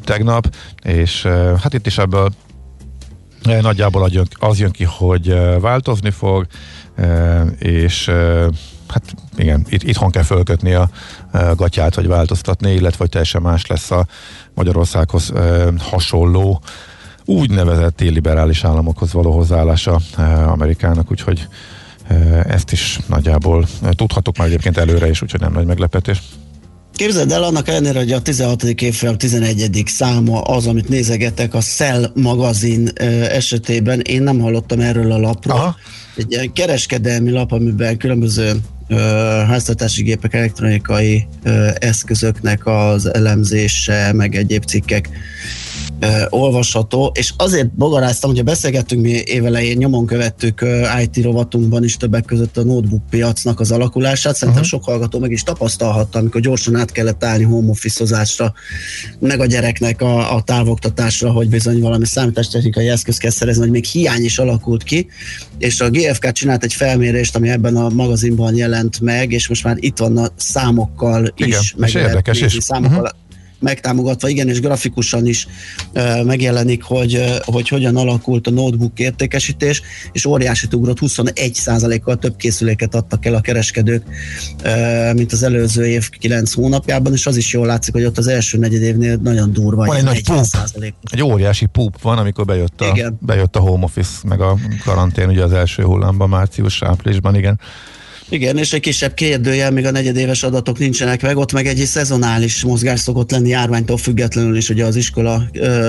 tegnap, 0.05 0.55
és 0.83 1.23
hát 1.63 1.75
itt 1.75 1.87
is 1.87 1.99
ebből 1.99 2.33
Nagyjából 3.45 4.11
az 4.39 4.59
jön, 4.59 4.71
ki, 4.71 4.85
hogy 4.85 5.35
változni 5.61 6.11
fog, 6.11 6.47
és 7.59 8.11
hát 8.89 9.15
igen, 9.37 9.67
itt, 9.69 9.83
itthon 9.83 10.11
kell 10.11 10.23
fölkötni 10.23 10.73
a 10.73 10.91
gatyát, 11.55 11.95
vagy 11.95 12.07
változtatni, 12.07 12.73
illetve 12.73 12.99
hogy 12.99 13.09
teljesen 13.09 13.43
más 13.43 13.67
lesz 13.67 13.91
a 13.91 14.07
Magyarországhoz 14.55 15.33
hasonló 15.79 16.61
úgynevezett 17.25 18.01
illiberális 18.01 18.65
államokhoz 18.65 19.13
való 19.13 19.33
hozzáállása 19.33 20.01
Amerikának, 20.47 21.11
úgyhogy 21.11 21.49
ezt 22.47 22.73
is 22.73 22.99
nagyjából 23.07 23.67
tudhatok 23.91 24.37
már 24.37 24.47
egyébként 24.47 24.77
előre 24.77 25.09
is, 25.09 25.23
úgyhogy 25.23 25.41
nem 25.41 25.53
nagy 25.53 25.67
meglepetés. 25.67 26.23
Képzeld 26.97 27.33
el, 27.33 27.43
annak 27.43 27.69
ellenére, 27.69 27.99
hogy 27.99 28.13
a 28.13 28.23
16. 28.23 28.63
évfolyam 28.63 29.17
11. 29.17 29.83
száma 29.87 30.41
az, 30.41 30.67
amit 30.67 30.89
nézegetek 30.89 31.55
a 31.55 31.61
Cell 31.61 32.11
magazin 32.15 32.89
esetében, 33.29 34.01
én 34.01 34.23
nem 34.23 34.39
hallottam 34.39 34.81
erről 34.81 35.13
a 35.13 35.19
lapról. 35.19 35.57
Aha. 35.57 35.77
Egy 36.17 36.33
ilyen 36.33 36.53
kereskedelmi 36.53 37.31
lap, 37.31 37.53
amiben 37.53 37.97
különböző 37.97 38.53
ö, 38.89 38.95
háztartási 39.47 40.03
gépek, 40.03 40.35
elektronikai 40.35 41.27
ö, 41.43 41.69
eszközöknek 41.79 42.67
az 42.67 43.15
elemzése, 43.15 44.13
meg 44.13 44.35
egyéb 44.35 44.65
cikkek 44.65 45.09
olvasható, 46.29 47.13
és 47.15 47.33
azért 47.37 47.75
bogaráztam, 47.75 48.31
hogyha 48.31 48.45
beszélgettünk 48.45 49.03
mi 49.03 49.23
évelején, 49.25 49.77
nyomon 49.77 50.07
követtük 50.07 50.65
IT 51.03 51.25
rovatunkban 51.25 51.85
is 51.85 51.97
többek 51.97 52.25
között 52.25 52.57
a 52.57 52.65
notebook 52.65 53.03
piacnak 53.11 53.61
az 53.61 53.71
alakulását, 53.71 54.35
szerintem 54.35 54.63
uh-huh. 54.63 54.81
sok 54.81 54.85
hallgató 54.85 55.19
meg 55.19 55.31
is 55.31 55.43
tapasztalhatta, 55.43 56.19
amikor 56.19 56.41
gyorsan 56.41 56.77
át 56.77 56.93
kellett 56.93 57.25
állni 57.25 57.45
home 57.45 57.71
office 57.71 58.23
meg 59.19 59.41
a 59.41 59.47
gyereknek 59.47 60.01
a, 60.01 60.35
a 60.35 60.43
távoktatásra, 60.43 61.31
hogy 61.31 61.49
bizony 61.49 61.81
valami 61.81 62.07
számítástechnikai 62.07 62.89
eszköz 62.89 63.17
kell 63.17 63.31
szerezni, 63.31 63.63
hogy 63.63 63.71
még 63.71 63.85
hiány 63.85 64.25
is 64.25 64.39
alakult 64.39 64.83
ki, 64.83 65.07
és 65.59 65.81
a 65.81 65.91
GFK 65.91 66.33
csinált 66.33 66.65
egy 66.65 66.73
felmérést, 66.73 67.37
ami 67.37 67.49
ebben 67.49 67.77
a 67.77 67.89
magazinban 67.89 68.57
jelent 68.57 69.01
meg, 69.01 69.33
és 69.33 69.49
most 69.49 69.65
már 69.65 69.77
itt 69.79 69.99
van 69.99 70.17
a 70.17 70.29
számokkal 70.37 71.33
Igen, 71.37 71.61
is. 71.61 71.75
Meg 71.77 71.89
és 71.89 71.95
érdekes, 71.95 72.41
és 72.41 72.57
számokkal, 72.61 72.99
uh-huh 72.99 73.23
megtámogatva, 73.65 74.29
igen, 74.29 74.49
és 74.49 74.61
grafikusan 74.61 75.27
is 75.27 75.47
megjelenik, 76.25 76.83
hogy, 76.83 77.41
hogy 77.45 77.69
hogyan 77.69 77.97
alakult 77.97 78.47
a 78.47 78.51
notebook 78.51 78.99
értékesítés, 78.99 79.83
és 80.13 80.25
óriási 80.25 80.67
ugrott 80.73 80.99
21%-kal 81.01 82.17
több 82.19 82.37
készüléket 82.37 82.95
adtak 82.95 83.27
el 83.27 83.35
a 83.35 83.41
kereskedők, 83.41 84.03
mint 85.15 85.33
az 85.33 85.43
előző 85.43 85.87
év 85.87 86.09
9 86.09 86.53
hónapjában, 86.53 87.13
és 87.13 87.27
az 87.27 87.37
is 87.37 87.53
jól 87.53 87.67
látszik, 87.67 87.93
hogy 87.93 88.05
ott 88.05 88.19
az 88.19 88.27
első 88.27 88.59
negyed 88.59 88.83
évnél 88.83 89.17
nagyon 89.17 89.53
durva. 89.53 89.85
Van 89.85 89.97
egy 89.97 90.05
nagy 90.05 90.25
púp, 90.25 90.45
egy 91.11 91.23
óriási 91.23 91.67
púp 91.67 92.01
van, 92.03 92.19
amikor 92.19 92.45
bejött 92.45 92.81
a, 92.81 92.87
igen. 92.87 93.19
bejött 93.21 93.57
a 93.57 93.61
home 93.61 93.85
office, 93.85 94.19
meg 94.25 94.41
a 94.41 94.57
karantén 94.85 95.29
ugye 95.29 95.43
az 95.43 95.53
első 95.53 95.83
hullámban, 95.83 96.29
március-áprilisban, 96.29 97.35
igen. 97.35 97.61
Igen, 98.35 98.59
és 98.59 98.73
egy 98.73 98.81
kisebb 98.81 99.15
kérdőjel, 99.15 99.71
még 99.71 99.87
a 99.87 99.91
negyedéves 99.91 100.43
adatok 100.43 100.79
nincsenek 100.79 101.23
meg, 101.23 101.37
ott 101.37 101.53
meg 101.53 101.67
egy 101.67 101.77
szezonális 101.77 102.65
mozgás 102.65 103.01
szokott 103.01 103.31
lenni 103.31 103.49
járványtól 103.49 103.97
függetlenül 103.97 104.57
is, 104.57 104.69
ugye 104.69 104.85
az 104.85 104.97
iskola 104.97 105.43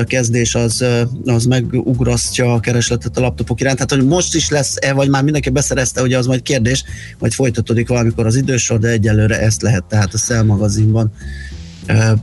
kezdés 0.03 0.55
az, 0.55 0.85
az 1.25 1.45
megugrasztja 1.45 2.53
a 2.53 2.59
keresletet 2.59 3.17
a 3.17 3.21
laptopok 3.21 3.59
iránt. 3.59 3.75
Tehát, 3.75 3.91
hogy 3.91 4.05
most 4.11 4.35
is 4.35 4.49
lesz-e, 4.49 4.93
vagy 4.93 5.09
már 5.09 5.23
mindenki 5.23 5.49
beszerezte, 5.49 6.01
ugye 6.01 6.17
az 6.17 6.25
majd 6.25 6.41
kérdés, 6.41 6.83
majd 7.19 7.33
folytatódik 7.33 7.87
valamikor 7.87 8.25
az 8.25 8.35
idősor, 8.35 8.79
de 8.79 8.87
egyelőre 8.87 9.39
ezt 9.39 9.61
lehet 9.61 9.83
tehát 9.83 10.13
a 10.13 10.17
Cell 10.17 10.43
magazinban 10.43 11.11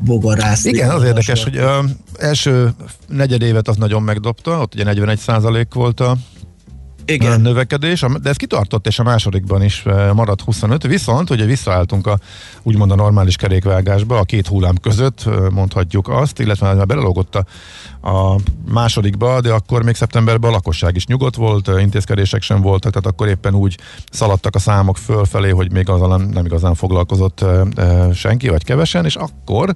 bogarászni. 0.00 0.70
Igen, 0.70 0.90
az 0.90 1.04
érdekes, 1.04 1.42
hogy 1.42 1.56
ö, 1.56 1.78
első 2.18 2.70
negyedévet 3.08 3.68
az 3.68 3.76
nagyon 3.76 4.02
megdobta, 4.02 4.60
ott 4.60 4.74
ugye 4.74 4.84
41% 4.86 5.66
volt 5.72 6.00
a 6.00 6.16
igen. 7.04 7.40
növekedés, 7.40 8.04
de 8.22 8.28
ez 8.28 8.36
kitartott, 8.36 8.86
és 8.86 8.98
a 8.98 9.02
másodikban 9.02 9.62
is 9.62 9.82
eh, 9.86 10.12
maradt 10.12 10.40
25, 10.40 10.86
viszont 10.86 11.30
ugye 11.30 11.44
visszaálltunk 11.44 12.06
a 12.06 12.18
úgymond 12.62 12.90
a 12.90 12.94
normális 12.94 13.36
kerékvágásba, 13.36 14.18
a 14.18 14.24
két 14.24 14.46
hullám 14.46 14.76
között 14.76 15.22
eh, 15.26 15.50
mondhatjuk 15.50 16.08
azt, 16.08 16.38
illetve 16.38 16.74
már 16.74 16.86
belelógott 16.86 17.34
a, 17.34 17.44
a 18.10 18.36
másodikba, 18.72 19.40
de 19.40 19.52
akkor 19.52 19.82
még 19.82 19.94
szeptemberben 19.94 20.50
a 20.50 20.52
lakosság 20.52 20.96
is 20.96 21.06
nyugodt 21.06 21.36
volt, 21.36 21.68
eh, 21.68 21.82
intézkedések 21.82 22.42
sem 22.42 22.60
voltak, 22.60 22.92
tehát 22.92 23.06
akkor 23.06 23.28
éppen 23.28 23.54
úgy 23.54 23.78
szaladtak 24.10 24.54
a 24.54 24.58
számok 24.58 24.96
fölfelé, 24.96 25.50
hogy 25.50 25.72
még 25.72 25.88
azzal 25.88 26.16
nem, 26.16 26.28
nem 26.28 26.44
igazán 26.44 26.74
foglalkozott 26.74 27.44
senki, 28.12 28.48
vagy 28.48 28.64
kevesen, 28.64 29.04
és 29.04 29.16
akkor 29.16 29.74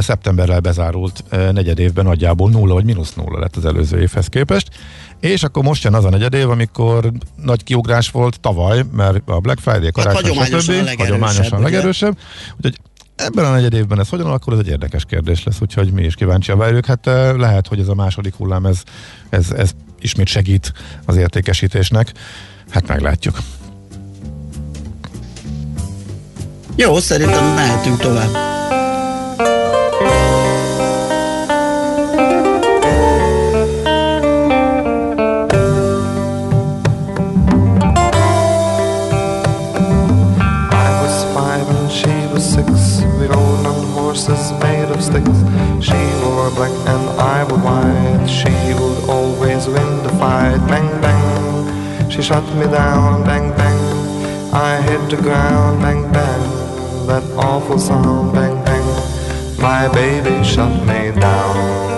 szeptemberrel 0.00 0.60
bezárult 0.60 1.24
negyed 1.30 1.78
évben 1.78 2.04
nagyjából 2.04 2.50
nulla 2.50 2.74
vagy 2.74 2.84
mínusz 2.84 3.14
nulla 3.14 3.38
lett 3.38 3.56
az 3.56 3.64
előző 3.64 4.00
évhez 4.00 4.26
képest. 4.26 4.68
És 5.32 5.42
akkor 5.42 5.62
most 5.62 5.84
jön 5.84 5.94
az 5.94 6.04
a 6.04 6.10
negyed 6.10 6.34
év, 6.34 6.50
amikor 6.50 7.12
nagy 7.42 7.64
kiugrás 7.64 8.10
volt 8.10 8.40
tavaly, 8.40 8.82
mert 8.92 9.20
a 9.24 9.40
Black 9.40 9.58
Friday, 9.58 9.90
karácsony, 9.90 10.14
hát 10.14 10.24
hagyományosan, 10.24 10.86
stb. 10.86 10.98
Hagyományosan 10.98 11.62
legerősebb. 11.62 12.18
Úgyhogy 12.56 12.78
Ebben 13.16 13.44
a 13.44 13.50
negyed 13.50 13.72
évben 13.72 14.00
ez 14.00 14.08
hogyan 14.08 14.26
alakul, 14.26 14.52
ez 14.52 14.58
egy 14.58 14.68
érdekes 14.68 15.04
kérdés 15.04 15.44
lesz, 15.44 15.60
úgyhogy 15.60 15.92
mi 15.92 16.02
is 16.02 16.14
kíváncsian 16.14 16.58
várjuk. 16.58 16.86
Hát 16.86 17.06
eh, 17.06 17.34
lehet, 17.36 17.66
hogy 17.66 17.78
ez 17.80 17.88
a 17.88 17.94
második 17.94 18.34
hullám, 18.34 18.66
ez, 18.66 18.82
ez, 19.30 19.50
ez 19.50 19.70
ismét 20.00 20.26
segít 20.26 20.72
az 21.04 21.16
értékesítésnek. 21.16 22.12
Hát 22.70 22.88
meglátjuk. 22.88 23.38
Jó, 26.76 26.98
szerintem 26.98 27.54
mehetünk 27.54 27.98
tovább. 27.98 28.53
She 45.04 46.00
wore 46.22 46.50
black 46.50 46.72
and 46.88 47.08
I 47.20 47.44
wore 47.44 47.58
white. 47.58 48.26
She 48.26 48.48
would 48.78 49.10
always 49.10 49.66
win 49.66 50.02
the 50.02 50.08
fight. 50.18 50.58
Bang 50.66 50.88
bang. 51.02 52.10
She 52.10 52.22
shut 52.22 52.44
me 52.54 52.64
down. 52.64 53.22
Bang 53.24 53.50
bang. 53.54 53.80
I 54.54 54.80
hit 54.80 55.10
the 55.10 55.20
ground. 55.20 55.82
Bang 55.82 56.10
bang. 56.10 57.06
That 57.06 57.24
awful 57.36 57.78
sound. 57.78 58.32
Bang 58.32 58.56
bang. 58.64 59.60
My 59.60 59.88
baby 59.92 60.42
shut 60.42 60.72
me 60.86 61.12
down. 61.20 61.93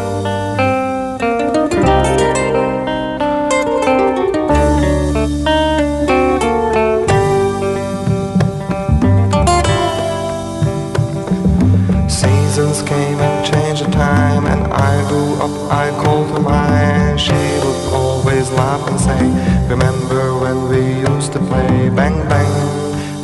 I 15.70 15.90
called 16.02 16.30
her 16.30 16.40
mine. 16.40 17.18
She 17.18 17.32
would 17.32 17.92
always 17.92 18.50
laugh 18.52 18.86
and 18.88 19.00
say, 19.00 19.22
"Remember 19.68 20.38
when 20.38 20.68
we 20.68 20.82
used 21.10 21.32
to 21.32 21.40
play? 21.40 21.90
Bang 21.90 22.16
bang, 22.28 22.54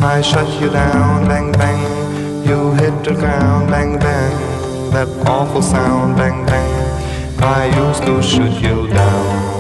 I 0.03 0.21
shut 0.21 0.49
you 0.61 0.69
down. 0.71 1.29
Bang 1.29 1.53
bang, 1.53 1.83
you 2.49 2.73
hit 2.81 3.05
the 3.05 3.15
ground. 3.15 3.71
Bang 3.71 3.99
bang, 3.99 4.35
that 4.91 5.09
awful 5.27 5.63
sound. 5.63 6.17
Bang 6.17 6.45
bang, 6.47 6.71
I 7.59 7.71
used 7.85 8.03
to 8.05 8.23
shoot 8.23 8.55
you 8.61 8.89
down." 8.89 9.52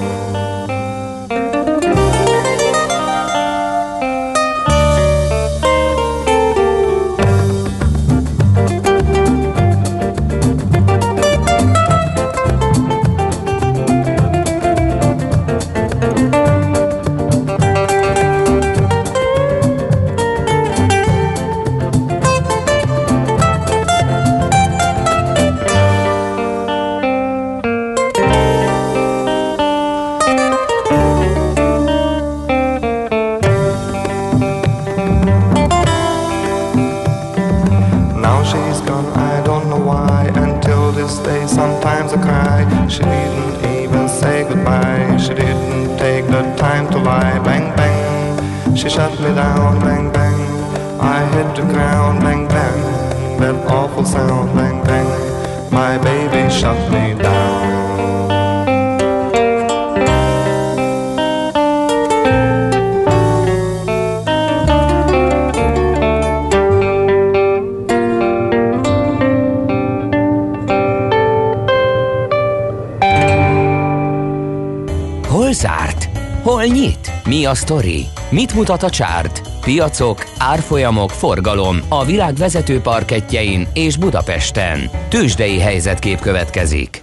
Mi 77.33 77.45
a 77.45 77.55
sztori? 77.55 78.07
Mit 78.31 78.55
mutat 78.55 78.83
a 78.83 78.91
csárt? 78.91 79.43
Piacok, 79.61 80.25
árfolyamok, 80.39 81.11
forgalom 81.11 81.79
a 81.89 82.05
világ 82.05 82.35
vezető 82.35 82.81
parketjein 82.81 83.69
és 83.75 83.97
Budapesten. 83.97 84.91
Tősdei 85.09 85.59
helyzetkép 85.59 86.21
következik. 86.21 87.03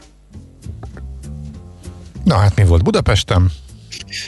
Na 2.23 2.35
hát 2.35 2.55
mi 2.55 2.65
volt 2.65 2.83
Budapesten? 2.83 3.51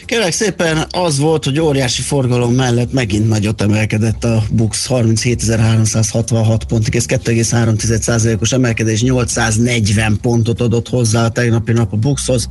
Kérlek 0.05 0.31
szépen, 0.31 0.85
az 0.91 1.19
volt, 1.19 1.43
hogy 1.43 1.59
óriási 1.59 2.01
forgalom 2.01 2.53
mellett 2.53 2.93
megint 2.93 3.27
nagyot 3.27 3.61
emelkedett 3.61 4.23
a 4.23 4.43
BUX 4.51 4.87
37.366 4.89 6.61
pontig, 6.67 6.95
ez 6.95 7.05
2,3%-os 7.07 8.51
emelkedés, 8.51 9.01
840 9.01 10.17
pontot 10.21 10.61
adott 10.61 10.89
hozzá 10.89 11.25
a 11.25 11.29
tegnapi 11.29 11.71
nap 11.71 11.93
a 11.93 11.95
BUX-hoz 11.95 12.49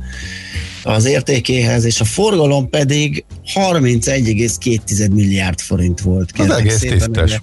az 0.83 1.05
értékéhez, 1.05 1.83
és 1.83 1.99
a 1.99 2.05
forgalom 2.05 2.69
pedig 2.69 3.23
31,2 3.53 5.11
milliárd 5.11 5.59
forint 5.59 6.01
volt. 6.01 6.31
Az 6.33 6.39
kérlek 6.39 6.59
egész 6.59 6.77
szépen, 6.77 6.97
tisztes. 6.97 7.23
ugye. 7.23 7.39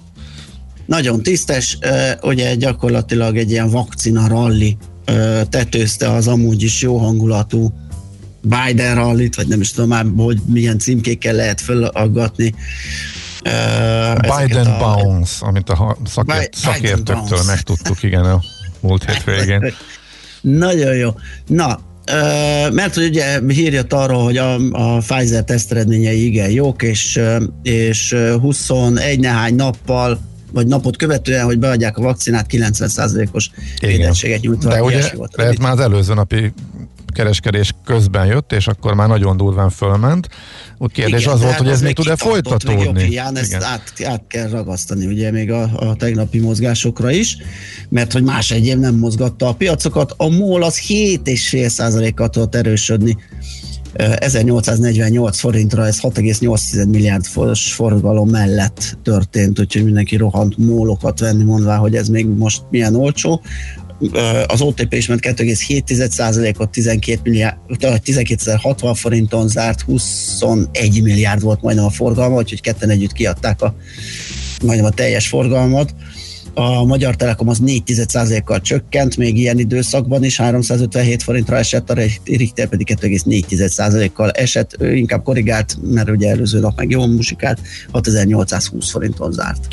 Nagyon 0.85 1.23
tisztes, 1.23 1.77
ugye 2.21 2.55
gyakorlatilag 2.55 3.37
egy 3.37 3.51
ilyen 3.51 3.69
vakcina 3.69 4.27
ralli 4.27 4.77
tetőzte 5.49 6.09
az 6.11 6.27
amúgy 6.27 6.63
is 6.63 6.81
jó 6.81 6.97
hangulatú 6.97 7.73
Biden 8.41 8.95
rallit, 8.95 9.35
vagy 9.35 9.47
nem 9.47 9.61
is 9.61 9.71
tudom 9.71 9.89
már, 9.89 10.05
hogy 10.17 10.37
milyen 10.45 10.79
címkékkel 10.79 11.33
lehet 11.35 11.61
fölaggatni. 11.61 12.53
Biden 14.37 14.65
a- 14.65 14.77
Bounce, 14.77 15.45
amit 15.45 15.69
a 15.69 15.97
szakért, 16.05 16.37
Biden 16.39 16.73
szakértőktől 16.73 17.15
Bounce. 17.15 17.43
megtudtuk, 17.45 18.03
igen, 18.03 18.23
a 18.25 18.41
múlt 18.79 19.05
hétvégén. 19.11 19.73
Nagyon 20.41 20.95
jó. 20.95 21.09
Na, 21.47 21.79
mert 22.71 22.93
hogy 22.95 23.05
ugye 23.05 23.39
hír 23.47 23.73
jött 23.73 23.93
arról, 23.93 24.23
hogy 24.23 24.37
a, 24.37 24.53
a 24.71 24.97
Pfizer 24.97 25.43
teszteredményei 25.43 26.25
igen 26.25 26.49
jók, 26.49 26.81
és, 26.83 27.19
és 27.63 28.11
ö, 28.11 28.37
21 28.37 29.19
nehány 29.19 29.55
nappal 29.55 30.19
vagy 30.51 30.67
napot 30.67 30.97
követően, 30.97 31.45
hogy 31.45 31.59
beadják 31.59 31.97
a 31.97 32.01
vakcinát, 32.01 32.45
90%-os 32.49 33.49
védettséget 33.79 34.41
nyújtva. 34.41 34.69
De 34.69 34.83
ugye 34.83 35.09
volt 35.15 35.35
rövid. 35.35 35.59
már 35.59 35.71
az 35.71 35.79
előző 35.79 36.13
napi 36.13 36.53
kereskedés 37.11 37.73
közben 37.85 38.25
jött, 38.25 38.51
és 38.51 38.67
akkor 38.67 38.93
már 38.93 39.07
nagyon 39.07 39.37
durván 39.37 39.69
fölment. 39.69 40.29
Úgy 40.77 40.91
kérdés 40.91 41.21
Igen, 41.21 41.33
az 41.33 41.39
volt, 41.39 41.51
tehát 41.51 41.65
hogy 41.65 41.73
ez 41.73 41.81
még 41.81 41.95
tud-e 41.95 42.15
folytatódni. 42.15 43.03
hiány, 43.03 43.37
ezt 43.37 43.49
Igen. 43.49 43.63
át, 43.63 43.93
át 44.03 44.23
kell 44.27 44.49
ragasztani 44.49 45.05
ugye 45.05 45.31
még 45.31 45.51
a, 45.51 45.69
a 45.75 45.95
tegnapi 45.95 46.39
mozgásokra 46.39 47.11
is, 47.11 47.37
mert 47.89 48.13
hogy 48.13 48.23
más 48.23 48.51
egyéb 48.51 48.79
nem 48.79 48.95
mozgatta 48.95 49.47
a 49.47 49.53
piacokat. 49.53 50.13
A 50.17 50.29
MOL 50.29 50.63
az 50.63 50.79
7,5%-kal 50.87 52.29
tudott 52.29 52.55
erősödni 52.55 53.17
Ö, 53.93 54.13
1848 54.19 55.39
forintra, 55.39 55.85
ez 55.85 55.99
6,8 56.01 56.89
milliárd 56.89 57.25
forgalom 57.75 58.29
mellett 58.29 58.97
történt, 59.03 59.59
úgyhogy 59.59 59.83
mindenki 59.83 60.15
rohant 60.15 60.57
mólokat 60.57 61.19
venni, 61.19 61.43
mondvá, 61.43 61.75
hogy 61.75 61.95
ez 61.95 62.07
még 62.07 62.27
most 62.27 62.61
milyen 62.69 62.95
olcsó. 62.95 63.41
Az 64.47 64.61
OTP 64.61 64.93
is 64.93 65.07
ment 65.07 65.21
2,7%-ot, 65.23 66.69
12 66.69 67.19
milliárd, 67.23 67.57
12.060 67.67 68.91
forinton 68.95 69.47
zárt, 69.47 69.81
21 69.81 71.01
milliárd 71.01 71.41
volt 71.41 71.61
majdnem 71.61 71.85
a 71.85 71.89
forgalma, 71.89 72.35
úgyhogy 72.35 72.61
ketten 72.61 72.89
együtt 72.89 73.13
kiadták 73.13 73.61
a 73.61 73.75
majdnem 74.63 74.85
a 74.85 74.89
teljes 74.89 75.27
forgalmat. 75.27 75.95
A 76.53 76.83
Magyar 76.83 77.15
Telekom 77.15 77.47
az 77.47 77.59
4,1%-kal 77.65 78.61
csökkent, 78.61 79.17
még 79.17 79.37
ilyen 79.37 79.59
időszakban 79.59 80.23
is 80.23 80.37
357 80.37 81.23
forintra 81.23 81.57
esett, 81.57 81.89
a 81.89 81.95
Richter 82.25 82.67
pedig 82.67 82.97
2,4%-kal 83.01 84.31
esett, 84.31 84.75
ő 84.79 84.95
inkább 84.95 85.23
korrigált, 85.23 85.77
mert 85.81 86.09
ugye 86.09 86.29
előző 86.29 86.59
nap 86.59 86.77
meg 86.77 86.89
jól 86.89 87.07
musikált, 87.07 87.59
6820 87.91 88.89
forinton 88.89 89.31
zárt. 89.31 89.67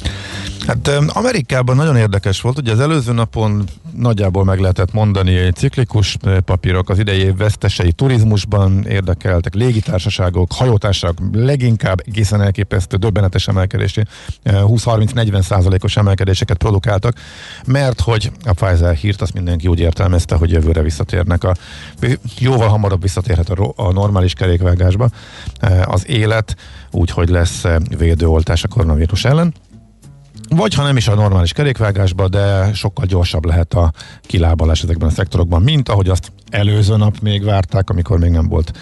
Hát 0.67 0.91
Amerikában 1.09 1.77
nagyon 1.77 1.97
érdekes 1.97 2.41
volt, 2.41 2.59
ugye 2.59 2.73
az 2.73 2.81
előző 2.81 3.13
napon 3.13 3.65
nagyjából 3.97 4.45
meg 4.45 4.59
lehetett 4.59 4.93
mondani 4.93 5.37
egy 5.37 5.55
ciklikus 5.55 6.17
ö, 6.23 6.41
papírok, 6.41 6.89
az 6.89 6.99
idei 6.99 7.19
év 7.19 7.37
vesztesei 7.37 7.93
turizmusban 7.93 8.85
érdekeltek, 8.87 9.55
légitársaságok, 9.55 10.53
hajótársaságok 10.53 11.19
leginkább 11.33 12.03
egészen 12.07 12.43
elképesztő 12.43 12.97
döbbenetes 12.97 13.49
emelkedési 13.49 14.03
20-30-40 14.45 15.43
százalékos 15.43 15.97
emelkedéseket 15.97 16.57
produkáltak, 16.57 17.15
mert 17.67 18.01
hogy 18.01 18.31
a 18.45 18.53
Pfizer 18.53 18.95
hírt 18.95 19.23
azt 19.23 19.35
mindenki 19.35 19.67
úgy 19.67 19.81
értelmezte, 19.81 20.35
hogy 20.35 20.51
jövőre 20.51 20.83
visszatérnek 20.83 21.45
a 21.45 21.55
jóval 22.39 22.69
hamarabb 22.69 23.03
visszatérhet 23.03 23.49
a, 23.49 23.73
a 23.77 23.93
normális 23.93 24.33
kerékvágásba 24.33 25.09
eh, 25.61 25.93
az 25.93 26.09
élet, 26.09 26.57
úgyhogy 26.91 27.29
lesz 27.29 27.65
eh, 27.65 27.77
védőoltás 27.99 28.65
a 28.65 28.69
koronavírus 28.69 29.25
ellen. 29.25 29.55
Vagy 30.49 30.75
ha 30.75 30.83
nem 30.83 30.97
is 30.97 31.09
a 31.09 31.15
normális 31.15 31.53
kerékvágásba, 31.53 32.29
de 32.29 32.73
sokkal 32.73 33.07
gyorsabb 33.07 33.45
lehet 33.45 33.75
a 33.75 33.93
kilábalás 34.21 34.83
ezekben 34.83 35.09
a 35.09 35.13
szektorokban, 35.13 35.63
mint 35.63 35.89
ahogy 35.89 36.09
azt 36.09 36.33
előző 36.51 36.97
nap 36.97 37.19
még 37.21 37.45
várták, 37.45 37.91
amikor 37.91 38.19
még 38.19 38.31
nem 38.31 38.49
volt 38.49 38.73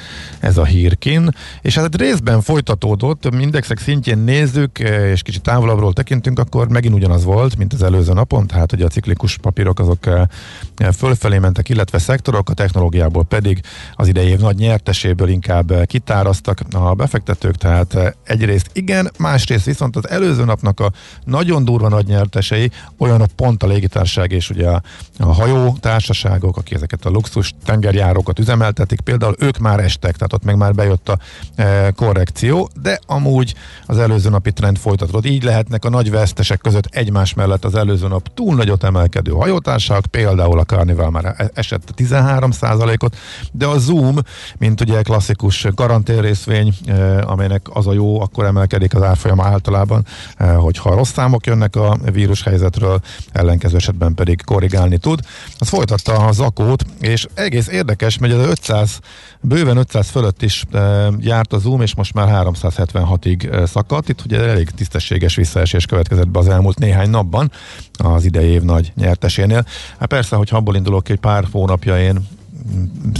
ez 0.41 0.57
a 0.57 0.65
hírkin. 0.65 1.29
És 1.63 1.75
hát 1.79 1.97
részben 1.97 2.41
folytatódott, 2.41 3.25
indexek 3.41 3.79
szintjén 3.79 4.19
nézzük, 4.19 4.79
és 5.13 5.23
kicsit 5.23 5.43
távolabbról 5.43 5.93
tekintünk, 5.93 6.39
akkor 6.39 6.69
megint 6.69 6.95
ugyanaz 6.95 7.25
volt, 7.25 7.57
mint 7.57 7.73
az 7.73 7.83
előző 7.83 8.13
napon, 8.13 8.47
tehát 8.47 8.71
hogy 8.71 8.83
a 8.83 8.89
ciklikus 8.89 9.39
papírok 9.39 9.79
azok 9.79 10.07
eh, 10.07 10.93
fölfelé 10.93 11.39
mentek, 11.39 11.69
illetve 11.69 11.99
szektorok, 11.99 12.51
a 12.51 12.55
technológiából 12.55 13.25
pedig 13.25 13.61
az 13.95 14.09
idei 14.09 14.29
év 14.29 14.39
nagy 14.39 14.57
nyerteséből 14.57 15.29
inkább 15.29 15.71
eh, 15.71 15.85
kitáraztak 15.85 16.61
a 16.73 16.95
befektetők, 16.95 17.57
tehát 17.57 17.95
eh, 17.95 18.11
egyrészt 18.25 18.71
igen, 18.73 19.11
másrészt 19.19 19.65
viszont 19.65 19.97
az 19.97 20.09
előző 20.09 20.45
napnak 20.45 20.81
a 20.81 20.93
nagyon 21.25 21.65
durva 21.65 21.89
nagy 21.89 22.07
nyertesei, 22.07 22.71
olyanok 22.99 23.31
pont 23.37 23.63
a 23.63 23.67
légitárság 23.67 24.33
és 24.33 24.51
ugye 24.51 24.69
a, 24.69 24.83
a 25.19 25.33
hajó 25.33 25.77
társaságok, 25.81 26.57
akik 26.57 26.75
ezeket 26.75 27.05
a 27.05 27.11
luxus 27.11 27.54
tengerjárókat 27.65 28.39
üzemeltetik, 28.39 29.01
például 29.01 29.35
ők 29.39 29.59
már 29.59 29.81
estek, 29.81 30.13
tehát 30.13 30.33
ott 30.33 30.45
meg 30.45 30.57
már 30.57 30.75
bejött 30.75 31.09
a 31.09 31.19
e, 31.55 31.91
korrekció, 31.91 32.71
de 32.83 32.99
amúgy 33.07 33.55
az 33.87 33.99
előző 33.99 34.29
napi 34.29 34.53
trend 34.53 34.79
folytatódott. 34.79 35.27
Így 35.27 35.43
lehetnek 35.43 35.85
a 35.85 35.89
nagy 35.89 36.11
vesztesek 36.11 36.61
között 36.61 36.87
egymás 36.91 37.35
mellett 37.35 37.65
az 37.65 37.75
előző 37.75 38.09
nap 38.09 38.35
túl 38.35 38.55
nagyot 38.55 38.85
emelkedő 38.85 39.33
hajótársak, 39.33 40.07
például 40.07 40.59
a 40.59 40.65
Carnival 40.65 41.11
már 41.11 41.25
e- 41.25 41.51
esett 41.55 41.93
13 41.95 42.51
ot 42.99 43.17
de 43.53 43.67
a 43.67 43.79
Zoom, 43.79 44.17
mint 44.59 44.81
ugye 44.81 45.03
klasszikus 45.03 45.67
garantén 45.75 46.21
részvény, 46.21 46.75
e, 46.87 47.23
amelynek 47.27 47.67
az 47.71 47.87
a 47.87 47.93
jó, 47.93 48.21
akkor 48.21 48.45
emelkedik 48.45 48.95
az 48.95 49.03
árfolyama 49.03 49.45
általában, 49.45 50.07
e, 50.37 50.53
hogyha 50.53 50.95
rossz 50.95 51.13
számok 51.13 51.47
jönnek 51.47 51.77
a 51.77 51.97
vírushelyzetről, 52.13 53.01
ellenkező 53.33 53.77
esetben 53.77 54.15
pedig 54.15 54.45
korrigálni 54.45 54.99
tud. 54.99 55.21
Az 55.59 55.69
folytatta 55.69 56.13
a 56.13 56.33
zakót, 56.33 56.85
és 57.01 57.27
egész 57.45 57.69
érdekes, 57.69 58.19
mert 58.19 58.33
az 58.33 58.47
500, 58.47 58.99
bőven 59.41 59.77
500 59.77 60.09
fölött 60.09 60.43
is 60.43 60.65
e, 60.73 61.11
járt 61.21 61.53
a 61.53 61.59
Zoom, 61.59 61.81
és 61.81 61.95
most 61.95 62.15
már 62.15 62.45
376-ig 62.47 63.53
e, 63.53 63.67
szakadt. 63.67 64.09
Itt 64.09 64.25
ugye 64.25 64.41
elég 64.41 64.71
tisztességes 64.71 65.35
visszaesés 65.35 65.87
következett 65.87 66.29
be 66.29 66.39
az 66.39 66.49
elmúlt 66.49 66.79
néhány 66.79 67.11
napban 67.11 67.53
az 67.93 68.25
idei 68.25 68.49
év 68.49 68.63
nagy 68.63 68.93
nyertesénél. 68.97 69.67
Hát 69.99 70.09
persze, 70.09 70.37
hogy 70.37 70.49
abból 70.53 70.77
indulok, 70.77 71.07
hogy 71.07 71.21
pár 71.21 71.45
hónapja 71.51 72.01
én 72.01 72.27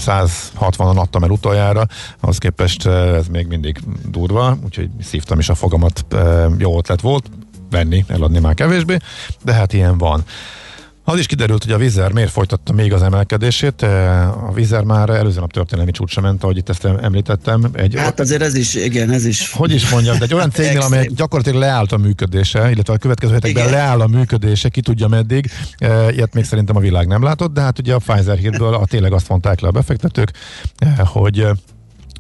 160-an 0.07 0.97
adtam 0.97 1.23
el 1.23 1.31
utoljára, 1.31 1.87
ahhoz 2.21 2.39
képest 2.39 2.87
eh, 2.87 3.15
ez 3.15 3.27
még 3.27 3.47
mindig 3.47 3.79
durva, 4.09 4.57
úgyhogy 4.65 4.91
szívtam 5.03 5.39
is 5.39 5.49
a 5.49 5.55
fogamat, 5.55 6.05
eh, 6.11 6.47
jó 6.59 6.79
ötlet 6.79 7.01
volt, 7.01 7.31
venni, 7.71 8.05
eladni 8.09 8.39
már 8.39 8.55
kevésbé, 8.55 8.97
de 9.43 9.53
hát 9.53 9.73
ilyen 9.73 9.99
van. 9.99 10.25
Az 11.07 11.19
is 11.19 11.27
kiderült, 11.27 11.65
hogy 11.65 11.73
a 11.73 11.79
Vizer 11.79 12.13
miért 12.13 12.31
folytatta 12.31 12.73
még 12.73 12.93
az 12.93 13.03
emelkedését. 13.03 13.83
Eh, 13.83 14.49
A 14.49 14.53
Vizer 14.53 14.83
már 14.83 15.11
előző 15.11 15.41
nap 15.41 15.53
történelmi 15.53 15.91
csúcsra 15.91 16.23
ment, 16.23 16.43
ahogy 16.43 16.57
itt 16.57 16.69
ezt 16.69 16.85
említettem. 16.85 17.65
Egy, 17.73 17.95
Hát 17.97 18.21
azért 18.21 18.43
ez 18.43 18.55
is, 18.55 18.75
igen, 18.75 19.11
ez 19.11 19.25
is. 19.25 19.53
hogy 19.53 19.73
is 19.73 19.91
mondjam, 19.91 20.19
de 20.19 20.25
egy 20.25 20.35
olyan 20.35 20.51
cégnél, 20.51 20.81
amelyek 20.81 21.11
gyakorlatilag 21.11 21.61
leállt 21.61 21.93
a 21.93 21.97
működése, 21.97 22.71
illetve 22.71 22.93
a 22.93 22.97
következő 22.97 23.33
hetekben 23.33 23.63
Igen. 23.67 23.75
leáll 23.77 24.01
a 24.01 24.07
működése, 24.07 24.69
ki 24.69 24.81
tudja 24.81 25.09
meddig, 25.09 25.51
e, 25.79 26.13
ilyet 26.13 26.35
még 26.35 26.45
szerintem 26.45 26.77
a 26.77 26.81
világ 26.81 27.07
nem 27.07 27.23
látott, 27.23 27.53
de 27.53 27.61
hát 27.61 27.79
ugye 27.79 27.95
a 27.95 27.99
Pfizer 27.99 28.37
hírből 28.37 28.75
a, 28.75 28.87
tényleg 28.87 29.13
azt 29.13 29.29
mondták 29.29 29.61
le 29.61 29.69
a 29.69 29.71
befektetők, 29.71 30.31
e, 30.79 31.03
hogy 31.05 31.47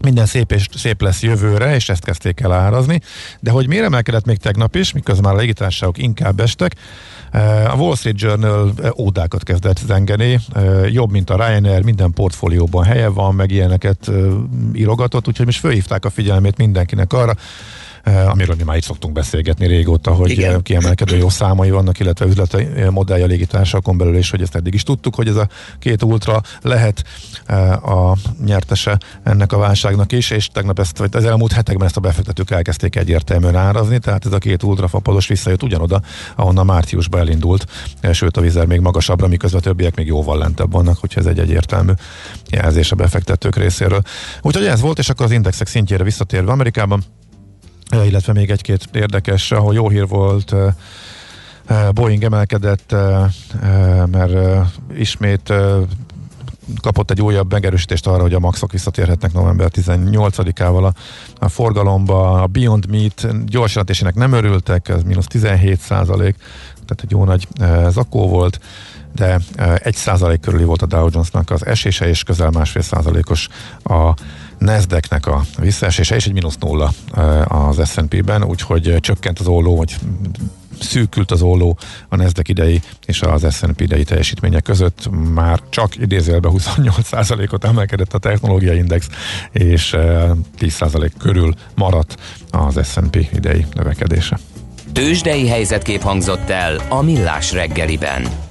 minden 0.02 0.26
szép 0.26 0.52
és 0.52 0.66
szép 0.76 1.02
lesz 1.02 1.22
jövőre, 1.22 1.74
és 1.74 1.88
ezt 1.88 2.04
kezdték 2.04 2.40
el 2.40 2.52
árazni. 2.52 3.00
De 3.40 3.50
hogy 3.50 3.68
miért 3.68 3.84
emelkedett 3.84 4.24
még 4.24 4.36
tegnap 4.36 4.74
is, 4.76 4.92
miközben 4.92 5.24
már 5.24 5.34
a 5.34 5.40
légitársaságok 5.40 5.98
inkább 5.98 6.40
estek, 6.40 6.74
a 7.68 7.74
Wall 7.76 7.94
Street 7.94 8.20
Journal 8.20 8.72
ódákat 8.98 9.42
kezdett 9.42 9.78
zengeni, 9.86 10.40
jobb, 10.90 11.10
mint 11.10 11.30
a 11.30 11.46
Ryanair, 11.46 11.82
minden 11.82 12.12
portfólióban 12.12 12.84
helye 12.84 13.08
van, 13.08 13.34
meg 13.34 13.50
ilyeneket 13.50 14.10
írogatott, 14.74 15.28
úgyhogy 15.28 15.46
most 15.46 15.58
fölhívták 15.60 16.04
a 16.04 16.10
figyelmét 16.10 16.56
mindenkinek 16.56 17.12
arra, 17.12 17.34
amiről 18.04 18.54
mi 18.56 18.62
már 18.62 18.76
itt 18.76 18.82
szoktunk 18.82 19.14
beszélgetni 19.14 19.66
régóta, 19.66 20.12
hogy 20.12 20.30
Igen. 20.30 20.62
Kiemelkedő 20.62 21.16
jó 21.16 21.28
számai 21.28 21.70
vannak, 21.70 21.98
illetve 21.98 22.26
üzleti 22.26 22.66
modellje 22.90 23.24
a 23.24 23.26
légitársakon 23.26 23.98
belül 23.98 24.16
is, 24.16 24.30
hogy 24.30 24.42
ezt 24.42 24.54
eddig 24.54 24.74
is 24.74 24.82
tudtuk, 24.82 25.14
hogy 25.14 25.28
ez 25.28 25.36
a 25.36 25.48
két 25.78 26.02
ultra 26.02 26.40
lehet 26.62 27.04
eh, 27.46 27.88
a 27.88 28.16
nyertese 28.44 28.98
ennek 29.22 29.52
a 29.52 29.58
válságnak 29.58 30.12
is, 30.12 30.30
és 30.30 30.48
tegnap 30.52 30.78
ezt, 30.78 30.98
vagy 30.98 31.16
az 31.16 31.24
elmúlt 31.24 31.52
hetekben 31.52 31.86
ezt 31.86 31.96
a 31.96 32.00
befektetők 32.00 32.50
elkezdték 32.50 32.96
egyértelműen 32.96 33.56
árazni, 33.56 33.98
tehát 33.98 34.26
ez 34.26 34.32
a 34.32 34.38
két 34.38 34.62
ultra 34.62 34.88
fapados 34.88 35.26
visszajött 35.26 35.62
ugyanoda, 35.62 36.00
ahonnan 36.36 36.66
márciusban 36.66 37.20
elindult, 37.20 37.66
sőt 38.12 38.36
a 38.36 38.40
vizer 38.40 38.66
még 38.66 38.80
magasabbra, 38.80 39.28
miközben 39.28 39.60
a 39.60 39.62
többiek 39.62 39.96
még 39.96 40.06
jóval 40.06 40.38
lentebb 40.38 40.72
vannak, 40.72 40.98
úgyhogy 41.02 41.22
ez 41.22 41.28
egy 41.28 41.38
egyértelmű 41.38 41.92
jelzés 42.50 42.92
a 42.92 42.96
befektetők 42.96 43.56
részéről. 43.56 44.02
Úgyhogy 44.42 44.66
ez 44.66 44.80
volt, 44.80 44.98
és 44.98 45.08
akkor 45.08 45.26
az 45.26 45.32
indexek 45.32 45.66
szintjére 45.66 46.04
visszatérve 46.04 46.52
Amerikában, 46.52 47.04
illetve 48.02 48.32
még 48.32 48.50
egy-két 48.50 48.88
érdekes, 48.92 49.52
ahol 49.52 49.74
jó 49.74 49.88
hír 49.88 50.08
volt, 50.08 50.52
eh, 50.52 50.74
eh, 51.66 51.90
Boeing 51.92 52.24
emelkedett, 52.24 52.92
eh, 52.92 53.24
eh, 53.62 54.06
mert 54.06 54.34
eh, 54.34 54.66
ismét 54.94 55.50
eh, 55.50 55.76
kapott 56.80 57.10
egy 57.10 57.22
újabb 57.22 57.52
megerősítést 57.52 58.06
arra, 58.06 58.22
hogy 58.22 58.34
a 58.34 58.38
maxok 58.38 58.72
visszatérhetnek 58.72 59.32
november 59.32 59.70
18-ával 59.72 60.84
a, 60.84 60.92
a 61.44 61.48
forgalomba. 61.48 62.42
A 62.42 62.46
Beyond 62.46 62.90
Meat 62.90 63.46
gyors 63.46 63.70
jelentésének 63.70 64.14
nem 64.14 64.32
örültek, 64.32 64.88
ez 64.88 65.02
mínusz 65.02 65.26
17 65.26 65.80
százalék, 65.80 66.36
tehát 66.72 67.02
egy 67.02 67.10
jó 67.10 67.24
nagy 67.24 67.48
eh, 67.60 67.90
zakó 67.90 68.28
volt 68.28 68.60
de 69.14 69.38
eh, 69.54 69.74
egy 69.82 69.94
százalék 69.94 70.40
körüli 70.40 70.64
volt 70.64 70.82
a 70.82 70.86
Dow 70.86 71.08
Jonesnak 71.12 71.50
az 71.50 71.66
esése, 71.66 72.08
és 72.08 72.22
közel 72.22 72.50
másfél 72.50 72.82
százalékos 72.82 73.48
a 73.82 74.14
Nasdaqnek 74.58 75.26
a 75.26 75.42
visszaesése, 75.58 76.14
és 76.14 76.26
egy 76.26 76.32
mínusz 76.32 76.56
nulla 76.58 76.92
az 77.44 77.90
S&P-ben, 77.90 78.44
úgyhogy 78.44 78.96
csökkent 79.00 79.38
az 79.38 79.46
olló, 79.46 79.76
vagy 79.76 79.96
szűkült 80.80 81.30
az 81.30 81.42
olló 81.42 81.78
a 82.08 82.16
Nasdaq 82.16 82.50
idei 82.50 82.82
és 83.06 83.22
az 83.22 83.54
S&P 83.54 83.80
idei 83.80 84.04
teljesítmények 84.04 84.62
között. 84.62 85.08
Már 85.34 85.60
csak 85.68 85.96
idézőjelben 85.96 86.52
28%-ot 86.54 87.64
emelkedett 87.64 88.14
a 88.14 88.18
technológiai 88.18 88.76
index, 88.76 89.08
és 89.52 89.92
eh, 89.92 90.30
10% 90.60 91.10
körül 91.18 91.54
maradt 91.74 92.16
az 92.50 92.80
S&P 92.92 93.16
idei 93.34 93.66
növekedése. 93.74 94.38
Tőzsdei 94.92 95.48
helyzetkép 95.48 96.02
hangzott 96.02 96.50
el 96.50 96.80
a 96.88 97.02
Millás 97.02 97.52
reggeliben. 97.52 98.43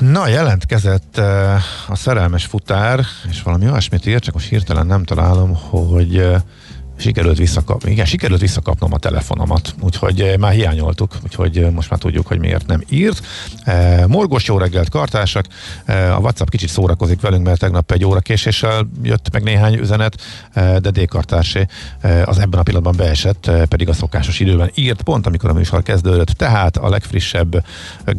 Na, 0.00 0.28
jelentkezett 0.28 1.14
uh, 1.18 1.54
a 1.88 1.94
szerelmes 1.94 2.44
futár, 2.44 3.04
és 3.30 3.42
valami 3.42 3.68
olyasmit 3.68 4.06
írt, 4.06 4.22
csak 4.22 4.34
most 4.34 4.48
hirtelen 4.48 4.86
nem 4.86 5.04
találom, 5.04 5.54
hogy 5.70 6.16
uh, 6.16 6.36
sikerült 7.00 7.38
visszakapni. 7.38 7.90
Igen, 7.90 8.04
sikerült 8.04 8.40
visszakapnom 8.40 8.92
a 8.92 8.98
telefonomat, 8.98 9.74
úgyhogy 9.80 10.22
uh, 10.22 10.36
már 10.36 10.52
hiányoltuk, 10.52 11.16
úgyhogy 11.24 11.58
uh, 11.58 11.70
most 11.70 11.90
már 11.90 11.98
tudjuk, 11.98 12.26
hogy 12.26 12.38
miért 12.38 12.66
nem 12.66 12.82
írt. 12.88 13.26
Uh, 13.66 14.06
morgos 14.06 14.46
jó 14.46 14.58
reggelt, 14.58 14.88
kartársak. 14.88 15.46
A 15.86 16.18
WhatsApp 16.20 16.48
kicsit 16.48 16.68
szórakozik 16.68 17.20
velünk, 17.20 17.44
mert 17.44 17.60
tegnap 17.60 17.92
egy 17.92 18.04
óra 18.04 18.20
késéssel 18.20 18.88
jött 19.02 19.32
meg 19.32 19.42
néhány 19.42 19.74
üzenet, 19.74 20.20
de 20.54 20.90
D-kartársé 20.90 21.66
uh, 22.02 22.22
az 22.24 22.38
ebben 22.38 22.60
a 22.60 22.62
pillanatban 22.62 22.96
beesett, 22.96 23.50
pedig 23.68 23.88
a 23.88 23.92
szokásos 23.92 24.40
időben 24.40 24.70
írt, 24.74 25.02
pont 25.02 25.26
amikor 25.26 25.50
a 25.50 25.52
műsor 25.52 25.82
kezdődött. 25.82 26.28
Tehát 26.28 26.76
a 26.76 26.88
legfrissebb 26.88 27.64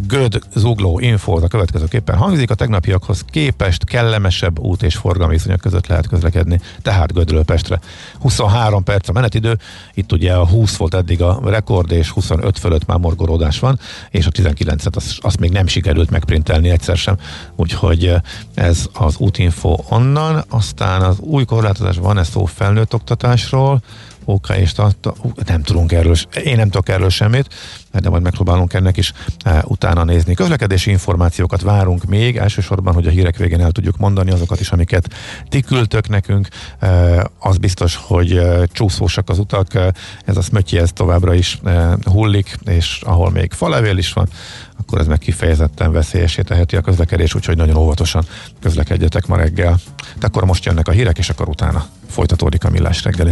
Göd 0.08 0.40
zugló 0.56 1.00
info 1.00 1.36
a 1.44 1.48
következőképpen 1.48 2.16
hangzik. 2.16 2.50
A 2.50 2.56
tegnapiakhoz 2.56 3.26
képest 3.30 3.84
kellemesebb 3.84 4.60
út 4.60 4.84
és 4.84 4.96
forgalmi 4.96 5.34
viszonyok 5.34 5.60
között 5.60 5.88
lehet 5.88 6.08
közlekedni. 6.08 6.60
Tehát 6.82 7.14
Gödről 7.14 7.44
Pestre. 7.44 7.80
23 8.20 8.71
perc 8.80 9.10
a 9.10 9.12
menetidő. 9.12 9.58
Itt 9.94 10.12
ugye 10.12 10.34
a 10.34 10.48
20 10.48 10.76
volt 10.76 10.94
eddig 10.94 11.22
a 11.22 11.42
rekord, 11.46 11.92
és 11.92 12.10
25 12.10 12.60
fölött 12.60 12.86
már 12.86 12.98
morgoródás 12.98 13.60
van, 13.60 13.80
és 14.10 14.26
a 14.26 14.32
19-et 14.32 14.96
azt, 14.96 15.18
azt 15.22 15.40
még 15.40 15.52
nem 15.52 15.68
sikerült 15.68 16.10
megprintelni 16.10 16.70
egyszer 16.70 16.98
sem. 16.98 17.18
Úgyhogy 17.56 18.06
eh, 18.06 18.22
ez 18.54 18.86
az 18.94 19.16
útinfo 19.18 19.78
onnan. 19.90 20.44
Aztán 20.50 21.02
az 21.02 21.20
új 21.20 21.46
korlátozás 21.46 21.98
van-e 21.98 22.24
szó 22.24 22.46
felnőtt 22.46 22.94
oktatásról? 22.94 23.82
Oka, 24.26 24.58
és 24.58 24.72
ta, 24.72 24.92
ta, 25.00 25.14
nem 25.46 25.62
tudunk 25.62 25.92
erről, 25.92 26.16
én 26.44 26.56
nem 26.56 26.70
tudok 26.70 26.90
erről 26.90 27.10
semmit, 27.10 27.48
de 27.92 28.10
majd 28.10 28.22
megpróbálunk 28.22 28.74
ennek 28.74 28.98
is 28.98 29.14
e, 29.44 29.64
utána 29.68 30.04
nézni. 30.04 30.34
Közlekedési 30.34 30.92
információkat 30.92 31.62
várunk 31.62 32.04
még, 32.04 32.38
elsősorban, 32.38 32.94
hogy 32.94 33.08
a 33.08 33.10
hírek 33.10 33.38
végén 33.38 33.62
el 33.62 33.72
tudjuk 33.72 33.98
mondani 33.98 34.32
azokat 34.32 34.60
is, 34.60 34.72
amiket 34.72 35.14
ti 35.50 35.62
küldtök 35.62 36.10
nekünk. 36.10 36.48
E, 36.80 37.30
az 37.40 37.58
biztos, 37.58 37.96
hogy 37.96 38.32
e, 38.32 38.66
csúszósak 38.66 39.30
az 39.30 39.40
utak, 39.40 39.68
ez 40.26 40.38
a 40.38 40.42
smötyi, 40.42 40.78
ez 40.78 40.92
továbbra 40.94 41.34
is 41.34 41.60
hullik, 42.04 42.58
és 42.66 43.02
ahol 43.06 43.32
még 43.32 43.52
falevél 43.52 43.98
is 43.98 44.14
van, 44.14 44.28
akkor 44.78 45.00
ez 45.00 45.08
meg 45.08 45.18
kifejezetten 45.18 45.92
veszélyesé 45.92 46.42
teheti 46.42 46.76
a 46.76 46.82
közlekedés, 46.82 47.36
úgyhogy 47.36 47.58
nagyon 47.58 47.76
óvatosan 47.76 48.26
közlekedjetek 48.60 49.28
ma 49.28 49.36
reggel. 49.36 49.80
De 50.20 50.26
akkor 50.26 50.46
most 50.46 50.66
jönnek 50.66 50.88
a 50.88 50.92
hírek, 50.92 51.18
és 51.18 51.30
akkor 51.30 51.50
utána 51.50 51.86
folytatódik 52.08 52.64
a 52.64 52.70
millás 52.70 53.04
reggeli. 53.04 53.32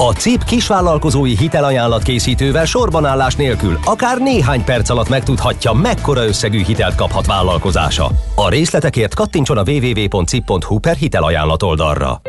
A 0.00 0.12
CIP 0.12 0.44
kisvállalkozói 0.44 1.36
hitelajánlat 1.36 2.02
készítővel 2.02 2.64
sorbanállás 2.64 3.36
nélkül 3.36 3.78
akár 3.84 4.18
néhány 4.18 4.64
perc 4.64 4.90
alatt 4.90 5.08
megtudhatja, 5.08 5.72
mekkora 5.72 6.26
összegű 6.26 6.64
hitelt 6.64 6.94
kaphat 6.94 7.26
vállalkozása. 7.26 8.10
A 8.34 8.48
részletekért 8.48 9.14
kattintson 9.14 9.58
a 9.58 9.62
www.cip.hu 9.70 10.78
per 10.78 10.96
hitelajánlat 10.96 11.62
oldalra. 11.62 12.20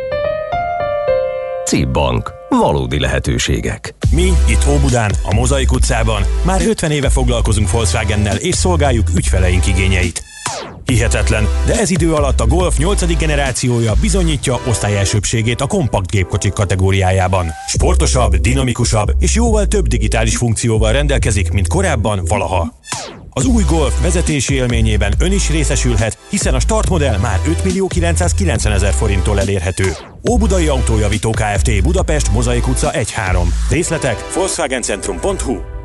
CIP 1.66 1.88
Bank. 1.88 2.32
Valódi 2.50 3.00
lehetőségek. 3.00 3.96
Mi 4.12 4.32
itt 4.48 4.68
Óbudán, 4.70 5.12
a 5.30 5.34
Mozaik 5.34 5.72
utcában 5.72 6.22
már 6.46 6.62
50 6.68 6.92
éve 6.92 7.10
foglalkozunk 7.10 7.72
Volkswagennel 7.72 8.36
és 8.36 8.56
szolgáljuk 8.56 9.08
ügyfeleink 9.16 9.68
igényeit. 9.68 10.29
Hihetetlen, 10.90 11.48
de 11.66 11.80
ez 11.80 11.90
idő 11.90 12.14
alatt 12.14 12.40
a 12.40 12.48
Golf 12.48 12.78
8. 12.78 13.18
generációja 13.18 13.94
bizonyítja 14.02 14.60
osztályelsőbségét 14.68 15.62
a 15.62 15.68
kompakt 15.68 16.12
gépkocsik 16.12 16.54
kategóriájában. 16.54 17.52
Sportosabb, 17.68 18.36
dinamikusabb 18.36 19.12
és 19.20 19.36
jóval 19.36 19.66
több 19.66 19.88
digitális 19.88 20.38
funkcióval 20.38 20.92
rendelkezik, 20.92 21.52
mint 21.52 21.68
korábban 21.68 22.22
valaha. 22.26 22.74
Az 23.30 23.46
új 23.46 23.64
Golf 23.68 24.02
vezetési 24.02 24.54
élményében 24.54 25.14
ön 25.20 25.32
is 25.32 25.50
részesülhet, 25.50 26.18
hiszen 26.30 26.54
a 26.54 26.60
startmodell 26.60 27.18
már 27.18 27.40
5 27.48 27.64
millió 27.64 27.88
990 27.88 28.74
ezer 28.74 28.94
forinttól 28.94 29.40
elérhető. 29.40 29.96
Óbudai 30.30 30.68
Autójavító 30.68 31.30
Kft. 31.30 31.84
Budapest, 31.84 32.32
Mozaik 32.32 32.68
utca 32.68 32.92
1-3. 32.92 33.06
Részletek 33.70 34.34
volkswagencentrum.hu 34.34 35.79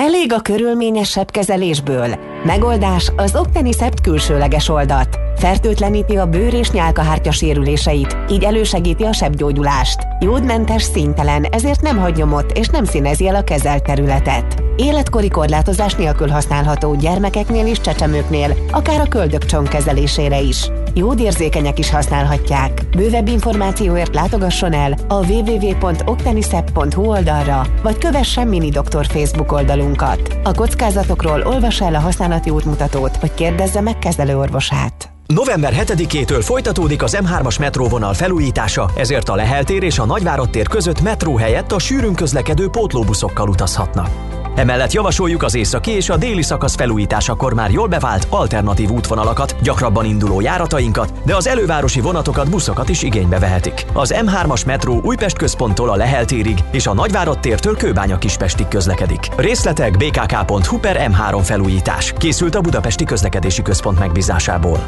Elég 0.00 0.32
a 0.32 0.40
körülményesebb 0.40 1.30
kezelésből. 1.30 2.08
Megoldás 2.44 3.12
az 3.16 3.36
Octenisept 3.36 4.00
külsőleges 4.00 4.68
oldat. 4.68 5.18
Fertőtleníti 5.36 6.16
a 6.16 6.26
bőr 6.26 6.54
és 6.54 6.70
nyálkahártya 6.70 7.30
sérüléseit, 7.30 8.16
így 8.30 8.44
elősegíti 8.44 9.04
a 9.04 9.12
sebgyógyulást. 9.12 9.98
Jódmentes, 10.20 10.82
színtelen, 10.82 11.44
ezért 11.44 11.80
nem 11.80 11.98
hagy 11.98 12.16
nyomot 12.16 12.58
és 12.58 12.66
nem 12.66 12.84
színezi 12.84 13.28
el 13.28 13.34
a 13.34 13.44
kezelt 13.44 13.82
területet. 13.82 14.62
Életkori 14.76 15.28
korlátozás 15.28 15.94
nélkül 15.94 16.28
használható 16.28 16.94
gyermekeknél 16.94 17.66
és 17.66 17.80
csecsemőknél, 17.80 18.56
akár 18.70 19.00
a 19.00 19.08
köldökcsont 19.08 19.68
kezelésére 19.68 20.40
is. 20.40 20.70
Jódérzékenyek 20.94 21.78
is 21.78 21.90
használhatják. 21.90 22.82
Bővebb 22.96 23.28
információért 23.28 24.14
látogasson 24.14 24.72
el 24.72 24.94
a 25.08 25.26
www.octenisept.hu 25.26 27.04
oldalra, 27.04 27.66
vagy 27.82 27.98
kövessen 27.98 28.48
Mini 28.48 28.70
Doktor 28.70 29.06
Facebook 29.06 29.52
oldalunkat. 29.52 30.38
A 30.42 30.54
kockázatokról 30.54 31.42
olvassa 31.42 31.84
el 31.84 31.94
a 31.94 32.00
használati 32.00 32.50
útmutatót, 32.50 33.20
vagy 33.20 33.34
kérdezze 33.34 33.80
meg 33.80 33.98
kezelőorvosát. 33.98 35.10
November 35.34 35.74
7-től 35.86 36.40
folytatódik 36.40 37.02
az 37.02 37.18
M3-as 37.20 37.60
metróvonal 37.60 38.14
felújítása, 38.14 38.90
ezért 38.96 39.28
a 39.28 39.34
Lehel 39.34 39.64
tér 39.64 39.82
és 39.82 39.98
a 39.98 40.04
Nagyvárad 40.04 40.50
tér 40.50 40.68
között 40.68 41.00
metró 41.00 41.36
helyett 41.36 41.72
a 41.72 41.78
sűrűn 41.78 42.14
közlekedő 42.14 42.68
pótlóbuszokkal 42.68 43.48
utazhatnak. 43.48 44.27
Emellett 44.58 44.92
javasoljuk 44.92 45.42
az 45.42 45.54
északi 45.54 45.90
és 45.90 46.08
a 46.08 46.16
déli 46.16 46.42
szakasz 46.42 46.74
felújításakor 46.74 47.54
már 47.54 47.70
jól 47.70 47.88
bevált 47.88 48.26
alternatív 48.30 48.90
útvonalakat, 48.90 49.56
gyakrabban 49.62 50.04
induló 50.04 50.40
járatainkat, 50.40 51.12
de 51.24 51.36
az 51.36 51.46
elővárosi 51.46 52.00
vonatokat, 52.00 52.50
buszokat 52.50 52.88
is 52.88 53.02
igénybe 53.02 53.38
vehetik. 53.38 53.86
Az 53.92 54.14
M3-as 54.16 54.66
metró 54.66 55.00
Újpest 55.02 55.36
központtól 55.36 55.90
a 55.90 55.96
Lehel 55.96 56.24
térig 56.24 56.58
és 56.70 56.86
a 56.86 56.94
Nagyvárad 56.94 57.40
tértől 57.40 57.76
Kőbánya 57.76 58.18
Kispestig 58.18 58.68
közlekedik. 58.68 59.28
Részletek 59.36 59.96
bkk.hu 59.96 60.78
per 60.78 61.10
M3 61.10 61.40
felújítás. 61.42 62.12
Készült 62.18 62.54
a 62.54 62.60
Budapesti 62.60 63.04
Közlekedési 63.04 63.62
Központ 63.62 63.98
megbízásából. 63.98 64.86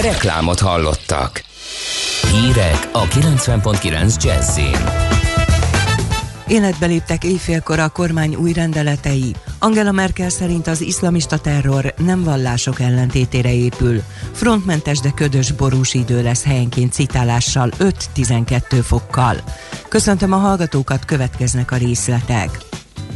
Reklámot 0.00 0.60
hallottak. 0.60 1.42
Hírek 2.32 2.88
a 2.92 3.02
90.9 3.02 4.22
Jazzin. 4.22 5.28
Életbe 6.50 6.86
léptek 6.86 7.24
éjfélkor 7.24 7.78
a 7.78 7.88
kormány 7.88 8.34
új 8.34 8.52
rendeletei. 8.52 9.34
Angela 9.58 9.92
Merkel 9.92 10.28
szerint 10.28 10.66
az 10.66 10.80
iszlamista 10.80 11.38
terror 11.38 11.94
nem 11.96 12.24
vallások 12.24 12.80
ellentétére 12.80 13.54
épül. 13.54 14.02
Frontmentes, 14.32 14.98
de 15.00 15.10
ködös 15.10 15.52
borús 15.52 15.94
idő 15.94 16.22
lesz 16.22 16.44
helyenként 16.44 16.92
citálással 16.92 17.70
5-12 18.14 18.60
fokkal. 18.82 19.36
Köszöntöm 19.88 20.32
a 20.32 20.36
hallgatókat, 20.36 21.04
következnek 21.04 21.70
a 21.70 21.76
részletek. 21.76 22.69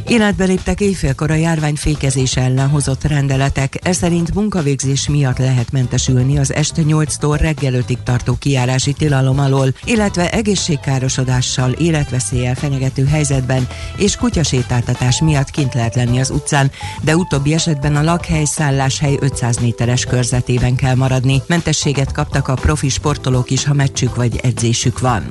Életbe 0.07 0.45
léptek 0.45 0.81
éjfélkor 0.81 1.31
a 1.31 1.33
járvány 1.33 1.75
fékezése 1.75 2.41
ellen 2.41 2.69
hozott 2.69 3.03
rendeletek, 3.03 3.79
ez 3.81 3.97
szerint 3.97 4.33
munkavégzés 4.33 5.09
miatt 5.09 5.37
lehet 5.37 5.71
mentesülni 5.71 6.37
az 6.37 6.53
este 6.53 6.81
8-tól 6.87 7.37
reggel 7.39 7.73
5-ig 7.73 8.03
tartó 8.03 8.35
kiárási 8.39 8.93
tilalom 8.93 9.39
alól, 9.39 9.73
illetve 9.85 10.31
egészségkárosodással, 10.31 11.71
életveszéllyel 11.71 12.55
fenyegető 12.55 13.05
helyzetben 13.05 13.67
és 13.97 14.15
kutyasétáltatás 14.15 15.21
miatt 15.21 15.49
kint 15.49 15.73
lehet 15.73 15.95
lenni 15.95 16.19
az 16.19 16.29
utcán, 16.29 16.71
de 17.01 17.15
utóbbi 17.15 17.53
esetben 17.53 17.95
a 17.95 18.03
lakhely 18.03 18.45
szálláshely 18.45 19.17
500 19.19 19.57
méteres 19.57 20.05
körzetében 20.05 20.75
kell 20.75 20.95
maradni. 20.95 21.41
Mentességet 21.47 22.11
kaptak 22.11 22.47
a 22.47 22.53
profi 22.53 22.89
sportolók 22.89 23.51
is, 23.51 23.65
ha 23.65 23.73
meccsük 23.73 24.15
vagy 24.15 24.39
edzésük 24.43 24.99
van. 24.99 25.29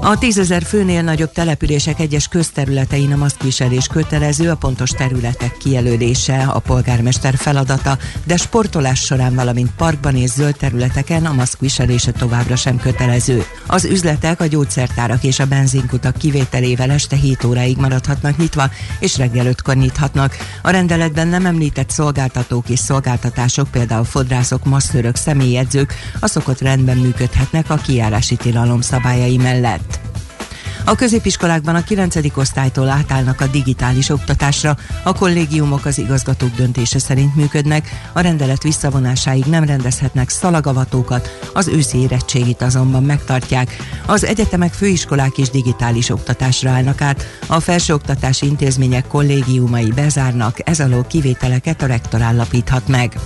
A 0.00 0.18
tízezer 0.18 0.62
főnél 0.62 1.02
nagyobb 1.02 1.32
települések 1.32 2.00
egyes 2.00 2.28
közterületein 2.28 3.12
a 3.12 3.16
maszkviselés 3.16 3.86
kötelező, 3.86 4.50
a 4.50 4.56
pontos 4.56 4.90
területek 4.90 5.56
kijelölése 5.56 6.42
a 6.42 6.58
polgármester 6.58 7.36
feladata, 7.36 7.98
de 8.24 8.36
sportolás 8.36 9.00
során, 9.00 9.34
valamint 9.34 9.70
parkban 9.76 10.16
és 10.16 10.30
zöld 10.30 10.56
területeken 10.56 11.24
a 11.24 11.32
maszkviselése 11.32 12.12
továbbra 12.12 12.56
sem 12.56 12.76
kötelező. 12.76 13.44
Az 13.66 13.84
üzletek, 13.84 14.40
a 14.40 14.46
gyógyszertárak 14.46 15.24
és 15.24 15.38
a 15.38 15.46
benzinkutak 15.46 16.16
kivételével 16.16 16.90
este 16.90 17.16
7 17.16 17.44
óráig 17.44 17.76
maradhatnak 17.76 18.36
nyitva, 18.36 18.70
és 18.98 19.16
reggel 19.16 19.54
5-kor 19.54 19.76
nyithatnak. 19.76 20.36
A 20.62 20.70
rendeletben 20.70 21.28
nem 21.28 21.46
említett 21.46 21.90
szolgáltatók 21.90 22.68
és 22.68 22.78
szolgáltatások, 22.78 23.70
például 23.70 24.04
fodrászok, 24.04 24.64
masszörök, 24.64 25.16
személyedzők, 25.16 25.94
a 26.20 26.26
szokott 26.26 26.60
rendben 26.60 26.96
működhetnek 26.96 27.70
a 27.70 27.76
kiárási 27.76 28.36
tilalom 28.36 28.80
szabályai 28.80 29.36
mellett. 29.36 29.77
A 30.88 30.94
középiskolákban 30.94 31.74
a 31.74 31.84
9. 31.84 32.16
osztálytól 32.36 32.88
átállnak 32.88 33.40
a 33.40 33.46
digitális 33.46 34.08
oktatásra, 34.08 34.76
a 35.02 35.12
kollégiumok 35.12 35.84
az 35.84 35.98
igazgatók 35.98 36.54
döntése 36.54 36.98
szerint 36.98 37.36
működnek, 37.36 37.88
a 38.12 38.20
rendelet 38.20 38.62
visszavonásáig 38.62 39.44
nem 39.44 39.64
rendezhetnek 39.64 40.28
szalagavatókat, 40.28 41.38
az 41.52 41.68
őszi 41.68 41.98
érettségit 41.98 42.62
azonban 42.62 43.02
megtartják. 43.02 43.76
Az 44.06 44.24
egyetemek, 44.24 44.72
főiskolák 44.72 45.38
is 45.38 45.50
digitális 45.50 46.10
oktatásra 46.10 46.70
állnak 46.70 47.00
át, 47.00 47.26
a 47.46 47.60
felsőoktatási 47.60 48.46
intézmények 48.46 49.06
kollégiumai 49.06 49.92
bezárnak, 49.94 50.68
ez 50.68 50.80
alól 50.80 51.04
kivételeket 51.04 51.82
a 51.82 51.86
rektor 51.86 52.22
állapíthat 52.22 52.88
meg. 52.88 53.16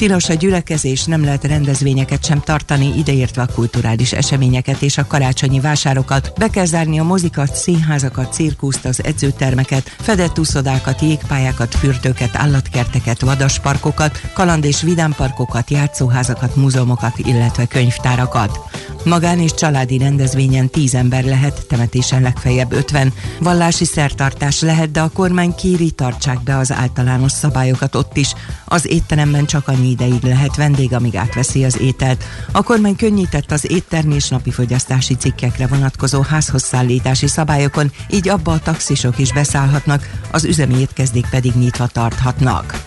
Tilos 0.00 0.28
a 0.28 0.34
gyülekezés, 0.34 1.04
nem 1.04 1.24
lehet 1.24 1.44
rendezvényeket 1.44 2.24
sem 2.24 2.40
tartani, 2.40 2.98
ideértve 2.98 3.42
a 3.42 3.48
kulturális 3.54 4.12
eseményeket 4.12 4.82
és 4.82 4.98
a 4.98 5.06
karácsonyi 5.06 5.60
vásárokat. 5.60 6.32
Be 6.38 6.48
kell 6.48 6.64
zárni 6.64 6.98
a 6.98 7.04
mozikat, 7.04 7.54
színházakat, 7.54 8.32
cirkuszt, 8.32 8.84
az 8.84 9.04
edzőtermeket, 9.04 9.96
fedett 9.98 10.38
úszodákat, 10.38 11.00
jégpályákat, 11.00 11.74
fürdőket, 11.74 12.36
állatkerteket, 12.36 13.20
vadasparkokat, 13.20 14.20
kaland- 14.34 14.64
és 14.64 14.82
vidámparkokat, 14.82 15.70
játszóházakat, 15.70 16.56
múzeumokat, 16.56 17.18
illetve 17.18 17.66
könyvtárakat. 17.66 18.58
Magán 19.04 19.38
és 19.38 19.54
családi 19.54 19.98
rendezvényen 19.98 20.68
10 20.68 20.94
ember 20.94 21.24
lehet, 21.24 21.66
temetésen 21.66 22.22
legfeljebb 22.22 22.72
50. 22.72 23.12
Vallási 23.40 23.84
szertartás 23.84 24.60
lehet, 24.60 24.90
de 24.90 25.00
a 25.00 25.08
kormány 25.08 25.54
kéri 25.54 25.90
tartsák 25.90 26.42
be 26.42 26.56
az 26.56 26.72
általános 26.72 27.32
szabályokat 27.32 27.94
ott 27.94 28.16
is. 28.16 28.34
Az 28.64 28.86
étteremben 28.86 29.44
csak 29.46 29.68
annyi 29.68 29.90
ideig 29.90 30.22
lehet 30.22 30.56
vendég, 30.56 30.92
amíg 30.92 31.16
átveszi 31.16 31.64
az 31.64 31.80
ételt. 31.80 32.24
A 32.52 32.62
kormány 32.62 32.96
könnyített 32.96 33.52
az 33.52 33.70
éttermi 33.70 34.14
és 34.14 34.28
napi 34.28 34.50
fogyasztási 34.50 35.14
cikkekre 35.14 35.66
vonatkozó 35.66 36.20
házhoz 36.20 36.62
szállítási 36.62 37.26
szabályokon, 37.26 37.92
így 38.10 38.28
abba 38.28 38.52
a 38.52 38.58
taxisok 38.58 39.18
is 39.18 39.32
beszállhatnak, 39.32 40.10
az 40.30 40.44
üzemi 40.44 40.78
étkezdék 40.78 41.26
pedig 41.30 41.52
nyitva 41.54 41.86
tarthatnak. 41.86 42.84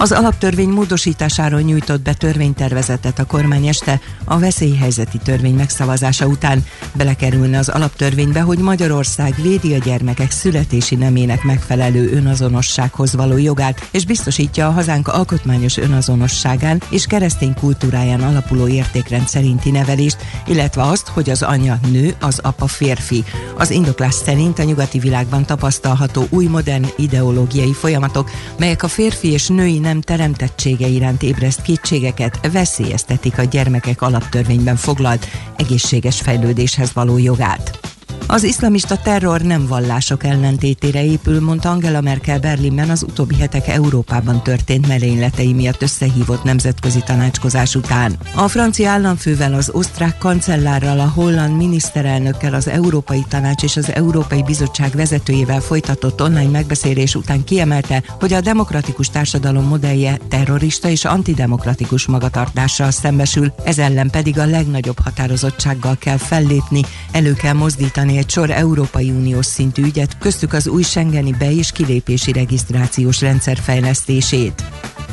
Az 0.00 0.12
alaptörvény 0.12 0.68
módosításáról 0.68 1.60
nyújtott 1.60 2.00
be 2.00 2.14
törvénytervezetet 2.14 3.18
a 3.18 3.24
kormány 3.24 3.66
este 3.66 4.00
a 4.24 4.38
veszélyhelyzeti 4.38 5.18
törvény 5.24 5.54
megszavazása 5.54 6.26
után. 6.26 6.64
Belekerülne 6.92 7.58
az 7.58 7.68
alaptörvénybe, 7.68 8.40
hogy 8.40 8.58
Magyarország 8.58 9.34
védi 9.42 9.74
a 9.74 9.78
gyermekek 9.78 10.30
születési 10.30 10.94
nemének 10.94 11.42
megfelelő 11.42 12.12
önazonossághoz 12.12 13.14
való 13.14 13.36
jogát, 13.36 13.88
és 13.90 14.06
biztosítja 14.06 14.66
a 14.66 14.70
hazánk 14.70 15.08
alkotmányos 15.08 15.76
önazonosságán 15.76 16.82
és 16.90 17.06
keresztény 17.06 17.54
kultúráján 17.54 18.20
alapuló 18.20 18.68
értékrend 18.68 19.28
szerinti 19.28 19.70
nevelést, 19.70 20.16
illetve 20.46 20.82
azt, 20.82 21.08
hogy 21.08 21.30
az 21.30 21.42
anya 21.42 21.78
nő, 21.90 22.14
az 22.20 22.38
apa 22.42 22.66
férfi. 22.66 23.24
Az 23.56 23.70
indoklás 23.70 24.14
szerint 24.14 24.58
a 24.58 24.62
nyugati 24.62 24.98
világban 24.98 25.44
tapasztalható 25.44 26.26
új 26.30 26.46
modern 26.46 26.86
ideológiai 26.96 27.72
folyamatok, 27.72 28.30
melyek 28.58 28.82
a 28.82 28.88
férfi 28.88 29.32
és 29.32 29.46
női 29.46 29.78
nem 29.88 30.00
teremtettsége 30.00 30.86
iránt 30.86 31.22
ébreszt 31.22 31.62
kétségeket, 31.62 32.52
veszélyeztetik 32.52 33.38
a 33.38 33.42
gyermekek 33.42 34.02
alaptörvényben 34.02 34.76
foglalt 34.76 35.26
egészséges 35.56 36.20
fejlődéshez 36.20 36.92
való 36.92 37.18
jogát. 37.18 37.97
Az 38.30 38.42
iszlamista 38.42 38.96
terror 38.96 39.40
nem 39.40 39.66
vallások 39.66 40.24
ellentétére 40.24 41.04
épül, 41.04 41.40
mondta 41.40 41.70
Angela 41.70 42.00
Merkel 42.00 42.38
Berlinben 42.38 42.90
az 42.90 43.02
utóbbi 43.02 43.34
hetek 43.34 43.68
Európában 43.68 44.42
történt 44.42 44.86
merényletei 44.86 45.52
miatt 45.52 45.82
összehívott 45.82 46.42
nemzetközi 46.42 47.00
tanácskozás 47.04 47.74
után. 47.74 48.16
A 48.34 48.48
francia 48.48 48.90
államfővel, 48.90 49.54
az 49.54 49.70
osztrák 49.72 50.18
kancellárral, 50.18 51.00
a 51.00 51.12
holland 51.14 51.56
miniszterelnökkel, 51.56 52.54
az 52.54 52.68
Európai 52.68 53.24
Tanács 53.28 53.62
és 53.62 53.76
az 53.76 53.92
Európai 53.92 54.42
Bizottság 54.42 54.90
vezetőjével 54.90 55.60
folytatott 55.60 56.22
online 56.22 56.50
megbeszélés 56.50 57.14
után 57.14 57.44
kiemelte, 57.44 58.02
hogy 58.20 58.32
a 58.32 58.40
demokratikus 58.40 59.10
társadalom 59.10 59.64
modellje 59.64 60.18
terrorista 60.28 60.88
és 60.88 61.04
antidemokratikus 61.04 62.06
magatartással 62.06 62.90
szembesül, 62.90 63.52
ez 63.64 63.78
ellen 63.78 64.10
pedig 64.10 64.38
a 64.38 64.46
legnagyobb 64.46 64.98
határozottsággal 65.04 65.96
kell 65.98 66.16
fellépni, 66.16 66.80
elő 67.12 67.32
kell 67.32 67.52
mozdítani 67.52 68.16
egy 68.18 68.30
sor 68.30 68.50
Európai 68.50 69.10
Uniós 69.10 69.46
szintű 69.46 69.82
ügyet, 69.82 70.18
köztük 70.18 70.52
az 70.52 70.68
új 70.68 70.82
Schengeni 70.82 71.34
be- 71.38 71.52
és 71.52 71.72
kilépési 71.72 72.32
regisztrációs 72.32 73.20
rendszer 73.20 73.56
fejlesztését. 73.56 74.64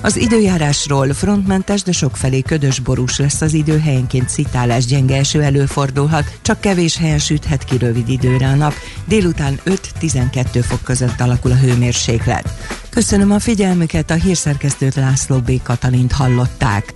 Az 0.01 0.17
időjárásról 0.17 1.13
frontmentes, 1.13 1.83
de 1.83 1.91
sokfelé 1.91 2.41
ködös 2.41 2.79
borús 2.79 3.17
lesz 3.17 3.41
az 3.41 3.53
idő, 3.53 3.79
helyenként 3.79 4.29
szitálás 4.29 4.85
gyenge 4.85 5.15
eső 5.15 5.41
előfordulhat, 5.41 6.37
csak 6.41 6.59
kevés 6.59 6.97
helyen 6.97 7.19
süthet 7.19 7.63
ki 7.63 7.77
rövid 7.77 8.09
időre 8.09 8.47
a 8.47 8.55
nap, 8.55 8.73
délután 9.07 9.59
5-12 9.65 10.63
fok 10.67 10.83
között 10.83 11.21
alakul 11.21 11.51
a 11.51 11.55
hőmérséklet. 11.55 12.53
Köszönöm 12.89 13.31
a 13.31 13.39
figyelmüket, 13.39 14.11
a 14.11 14.13
hírszerkesztőt 14.13 14.95
László 14.95 15.37
B. 15.37 15.61
Katalint 15.63 16.11
hallották. 16.11 16.91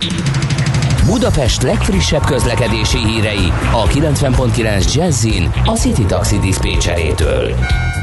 Budapest 1.06 1.62
legfrissebb 1.62 2.24
közlekedési 2.24 2.98
hírei 2.98 3.52
a 3.72 3.86
90.9 3.86 4.94
Jazzin 4.94 5.50
a 5.64 5.70
City 5.70 6.04
Taxi 6.04 6.38
Dispécsejétől. 6.38 7.54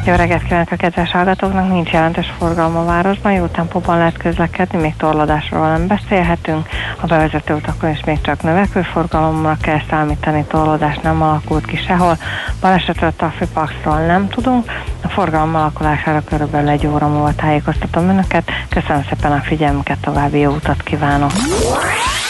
Jó 0.06 0.14
reggelt 0.16 0.43
kívánok 0.43 0.72
a 0.72 0.76
kedves 0.76 1.12
hallgatóknak, 1.12 1.70
nincs 1.70 1.91
jelentős 1.91 2.34
forgalma 2.38 2.80
a 2.80 2.86
városban, 2.86 3.32
jó 3.32 3.45
tempóban 3.45 3.98
lehet 3.98 4.18
közlekedni, 4.18 4.82
még 4.82 4.95
torlódásról 4.95 5.68
nem 5.68 5.88
beszélhetünk. 5.88 6.68
A 7.02 7.06
bevezető 7.06 7.54
utakon 7.54 7.89
is 7.89 8.04
még 8.06 8.22
csak 8.22 8.41
növekvő 8.41 8.82
forgalommal 8.82 9.58
kell 9.62 9.82
számítani, 9.89 10.45
torlódás 10.48 10.98
nem 10.98 11.22
alakult 11.22 11.66
ki 11.66 11.78
sehol. 11.78 12.18
Balesetről 12.62 13.14
a 13.18 13.26
főpaxról 13.26 14.06
nem 14.06 14.28
tudunk, 14.28 14.72
a 15.02 15.08
forgalom 15.08 15.56
alakulására 15.56 16.22
körülbelül 16.30 16.70
egy 16.70 16.88
óra 16.88 17.08
múlva 17.08 17.36
tájékoztatom 17.36 18.10
önöket. 18.10 18.50
Köszönöm 18.70 19.04
szépen 19.10 19.32
a 19.32 19.41
figyelmüket, 19.41 19.98
további 19.98 20.39
jó 20.39 20.52
utat 20.52 20.84
kívánok! 20.84 21.32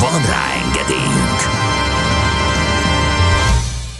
Van 0.00 0.22
rá 0.22 0.44
engedélyünk! 0.64 1.40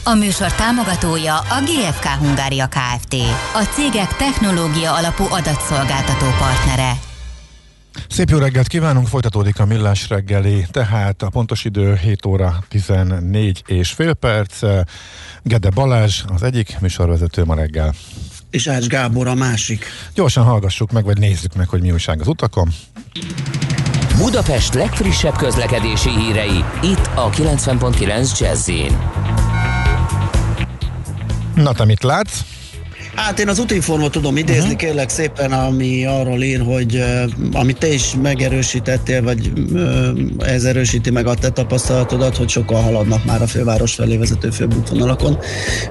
A 0.05 0.15
műsor 0.15 0.53
támogatója 0.53 1.39
a 1.39 1.63
GFK 1.65 2.05
Hungária 2.05 2.69
Kft. 2.69 3.15
A 3.55 3.63
cégek 3.75 4.17
technológia 4.17 4.95
alapú 4.95 5.25
adatszolgáltató 5.31 6.27
partnere. 6.39 6.93
Szép 8.09 8.31
jó 8.31 8.39
reggelt 8.39 8.67
kívánunk, 8.67 9.07
folytatódik 9.07 9.59
a 9.59 9.65
Millás 9.65 10.09
reggeli, 10.09 10.67
tehát 10.71 11.23
a 11.23 11.29
pontos 11.29 11.65
idő 11.65 11.95
7 12.03 12.27
óra 12.27 12.65
14 12.69 13.63
és 13.67 13.91
fél 13.91 14.15
perc. 14.15 14.63
Gede 15.43 15.71
Balázs 15.71 16.23
az 16.35 16.43
egyik 16.43 16.77
műsorvezető 16.81 17.45
ma 17.45 17.55
reggel. 17.55 17.95
És 18.51 18.67
Ács 18.67 18.87
Gábor 18.87 19.27
a 19.27 19.35
másik. 19.35 19.85
Gyorsan 20.15 20.45
hallgassuk 20.45 20.93
meg, 20.93 21.05
vagy 21.05 21.19
nézzük 21.19 21.55
meg, 21.55 21.69
hogy 21.69 21.81
mi 21.81 21.91
újság 21.91 22.21
az 22.21 22.27
utakon. 22.27 22.69
Budapest 24.19 24.75
legfrissebb 24.75 25.37
közlekedési 25.37 26.11
hírei, 26.11 26.65
itt 26.83 27.11
a 27.15 27.31
90.9 27.31 28.39
jazz 28.39 28.71
Na, 31.55 31.73
te 31.73 31.85
mit 31.85 32.03
látsz? 32.03 32.56
Hát 33.17 33.39
én 33.39 33.49
az 33.49 33.59
útinformot 33.59 34.13
tudom 34.13 34.37
idézni, 34.37 34.63
uh-huh. 34.63 34.77
kérlek 34.77 35.09
szépen, 35.09 35.53
ami 35.53 36.07
arról 36.07 36.43
ír, 36.43 36.61
hogy 36.61 37.05
amit 37.53 37.79
te 37.79 37.93
is 37.93 38.15
megerősítettél, 38.23 39.23
vagy 39.23 39.53
ez 40.39 40.65
erősíti 40.65 41.11
meg 41.11 41.27
a 41.27 41.35
te 41.35 41.51
tapasztalatodat, 41.51 42.37
hogy 42.37 42.49
sokan 42.49 42.83
haladnak 42.83 43.25
már 43.25 43.43
a 43.43 43.47
főváros 43.47 43.95
felé 43.95 44.17
vezető 44.17 44.51
főbútvonalakon. 44.51 45.39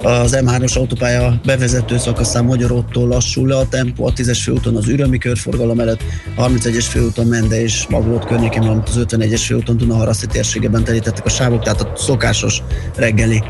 Az 0.02 0.38
M3-os 0.42 0.78
autópálya 0.78 1.40
bevezető 1.46 1.98
szakaszán 1.98 2.46
Magyaróttól 2.46 3.08
lassul 3.08 3.48
le 3.48 3.58
a 3.58 3.68
tempó, 3.68 4.06
a 4.06 4.14
10-es 4.14 4.40
főúton 4.44 4.76
az 4.76 4.88
Ürömi 4.88 5.18
körforgalom 5.18 5.80
előtt, 5.80 6.04
a 6.36 6.48
31-es 6.48 6.86
főúton 6.90 7.28
Mende 7.28 7.62
és 7.62 7.88
Maglót 7.90 8.26
környékén, 8.26 8.62
valamint 8.62 8.90
az 8.90 9.06
51-es 9.08 9.42
főúton 9.46 9.78
Dunaharaszti 9.78 10.28
térségében 10.28 10.84
terítettek 10.84 11.26
a 11.26 11.30
sávok, 11.30 11.64
tehát 11.64 11.82
a 11.82 11.92
szokásos 11.96 12.62
reggeli 12.96 13.44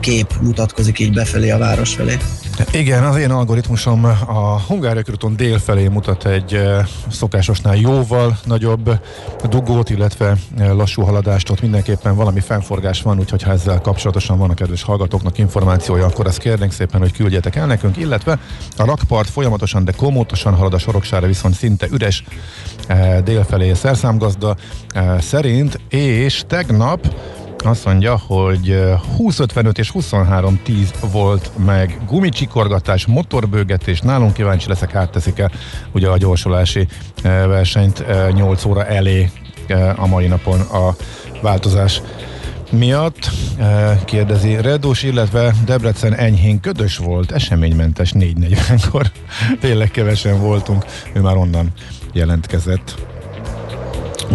kép 0.00 0.34
mutatkozik 0.40 0.98
így 0.98 1.12
befelé 1.12 1.50
a 1.50 1.58
város 1.58 1.94
felé. 1.94 2.16
Igen, 2.70 3.04
az 3.04 3.16
én 3.16 3.30
algoritmusom 3.30 4.04
a 4.26 4.60
Hungária 4.66 5.02
körúton 5.02 5.36
dél 5.36 5.58
felé 5.58 5.88
mutat 5.88 6.26
egy 6.26 6.60
szokásosnál 7.10 7.76
jóval 7.76 8.38
nagyobb 8.44 9.00
dugót, 9.48 9.90
illetve 9.90 10.36
lassú 10.56 11.02
haladást, 11.02 11.50
ott 11.50 11.60
mindenképpen 11.60 12.16
valami 12.16 12.40
fennforgás 12.40 13.02
van, 13.02 13.18
úgyhogy 13.18 13.42
ha 13.42 13.50
ezzel 13.50 13.80
kapcsolatosan 13.80 14.38
van 14.38 14.50
a 14.50 14.54
kedves 14.54 14.82
hallgatóknak 14.82 15.38
információja, 15.38 16.06
akkor 16.06 16.26
ezt 16.26 16.38
kérnénk 16.38 16.72
szépen, 16.72 17.00
hogy 17.00 17.12
küldjetek 17.12 17.56
el 17.56 17.66
nekünk, 17.66 17.96
illetve 17.96 18.38
a 18.76 18.84
rakpart 18.84 19.30
folyamatosan, 19.30 19.84
de 19.84 19.92
komótosan 19.92 20.54
halad 20.54 20.74
a 20.74 20.78
soroksára, 20.78 21.26
viszont 21.26 21.54
szinte 21.54 21.86
üres 21.90 22.24
dél 23.24 23.44
felé 23.44 23.74
szerszámgazda 23.74 24.56
szerint, 25.18 25.80
és 25.88 26.42
tegnap 26.46 27.14
azt 27.64 27.84
mondja, 27.84 28.18
hogy 28.26 28.82
20-55 29.18 29.78
és 29.78 29.90
23-10 29.94 30.88
volt 31.12 31.50
meg 31.64 32.00
gumicsikorgatás, 32.06 33.06
motorbőgetés, 33.06 34.00
nálunk 34.00 34.32
kíváncsi 34.32 34.68
leszek, 34.68 34.94
átteszik-e 34.94 35.50
ugye 35.92 36.08
a 36.08 36.16
gyorsulási 36.16 36.86
versenyt 37.22 38.04
8 38.32 38.64
óra 38.64 38.86
elé 38.86 39.30
a 39.96 40.06
mai 40.06 40.26
napon 40.26 40.60
a 40.60 40.96
változás 41.42 42.02
miatt, 42.70 43.30
kérdezi 44.04 44.60
Redus, 44.60 45.02
illetve 45.02 45.54
Debrecen 45.64 46.14
enyhén 46.14 46.60
ködös 46.60 46.96
volt, 46.96 47.32
eseménymentes 47.32 48.12
4.40-kor. 48.12 49.10
Tényleg 49.60 49.90
kevesen 49.90 50.40
voltunk, 50.40 50.84
ő 51.12 51.20
már 51.20 51.36
onnan 51.36 51.72
jelentkezett. 52.12 53.11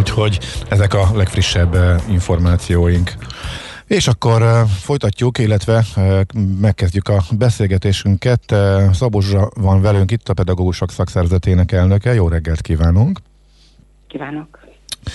Úgyhogy 0.07 0.39
ezek 0.69 0.93
a 0.93 1.09
legfrissebb 1.13 1.75
eh, 1.75 2.09
információink. 2.09 3.11
És 3.87 4.07
akkor 4.07 4.41
uh, 4.41 4.59
folytatjuk, 4.59 5.37
illetve 5.37 5.83
uh, 5.95 6.19
megkezdjük 6.61 7.07
a 7.07 7.23
beszélgetésünket. 7.37 8.51
Uh, 8.51 8.91
Szabozsra 8.91 9.49
van 9.55 9.81
velünk 9.81 10.11
itt 10.11 10.29
a 10.29 10.33
Pedagógusok 10.33 10.91
Szakszerzetének 10.91 11.71
elnöke. 11.71 12.13
Jó 12.13 12.27
reggelt 12.27 12.61
kívánunk! 12.61 13.19
Kívánok! 14.07 14.66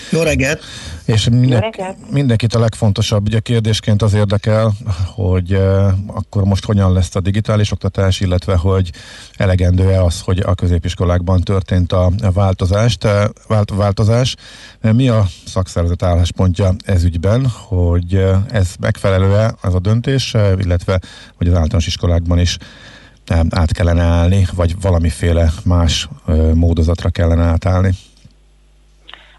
Jó 0.09 0.21
reggelt! 0.21 0.63
És 1.05 1.29
minden, 1.29 1.49
Jó 1.49 1.57
reggelt. 1.57 2.11
mindenkit 2.11 2.53
a 2.53 2.59
legfontosabb 2.59 3.27
ugye 3.27 3.39
kérdésként 3.39 4.01
az 4.01 4.13
érdekel, 4.13 4.73
hogy 5.05 5.53
uh, 5.53 5.87
akkor 6.07 6.43
most 6.43 6.65
hogyan 6.65 6.93
lesz 6.93 7.15
a 7.15 7.19
digitális 7.19 7.71
oktatás, 7.71 8.19
illetve 8.19 8.55
hogy 8.55 8.89
elegendő-e 9.37 10.03
az, 10.03 10.21
hogy 10.21 10.39
a 10.39 10.55
középiskolákban 10.55 11.41
történt 11.41 11.91
a 11.91 12.11
változást, 12.33 13.07
vált, 13.47 13.71
változás. 13.75 14.35
Mi 14.81 15.09
a 15.09 15.25
szakszervezet 15.45 16.03
álláspontja 16.03 16.75
ez 16.85 17.03
ügyben, 17.03 17.47
hogy 17.47 18.25
ez 18.49 18.69
megfelelő-e 18.79 19.55
az 19.61 19.73
a 19.75 19.79
döntés, 19.79 20.33
illetve 20.57 20.99
hogy 21.37 21.47
az 21.47 21.53
általános 21.53 21.87
iskolákban 21.87 22.39
is 22.39 22.57
át 23.49 23.71
kellene 23.71 24.01
állni, 24.01 24.47
vagy 24.55 24.81
valamiféle 24.81 25.53
más 25.63 26.09
módozatra 26.53 27.09
kellene 27.09 27.43
átállni? 27.43 27.93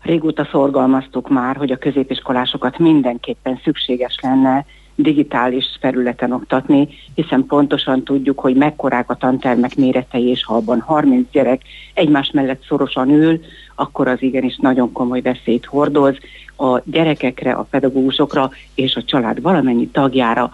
Régóta 0.04 0.48
szorgalmaztuk 0.50 1.28
már, 1.28 1.56
hogy 1.56 1.70
a 1.70 1.76
középiskolásokat 1.76 2.78
mindenképpen 2.78 3.60
szükséges 3.62 4.18
lenne 4.22 4.64
digitális 4.94 5.64
felületen 5.80 6.32
oktatni, 6.32 6.88
hiszen 7.14 7.46
pontosan 7.46 8.02
tudjuk, 8.02 8.38
hogy 8.40 8.56
mekkorák 8.56 9.10
a 9.10 9.14
tantermek 9.14 9.76
méretei, 9.76 10.28
és 10.28 10.44
ha 10.44 10.54
abban 10.54 10.80
30 10.80 11.30
gyerek 11.30 11.62
egymás 11.94 12.30
mellett 12.30 12.64
szorosan 12.68 13.10
ül, 13.10 13.40
akkor 13.74 14.08
az 14.08 14.22
igenis 14.22 14.56
nagyon 14.56 14.92
komoly 14.92 15.20
veszélyt 15.20 15.64
hordoz 15.64 16.16
a 16.56 16.80
gyerekekre, 16.84 17.52
a 17.52 17.66
pedagógusokra 17.70 18.50
és 18.74 18.96
a 18.96 19.02
család 19.02 19.42
valamennyi 19.42 19.88
tagjára. 19.88 20.50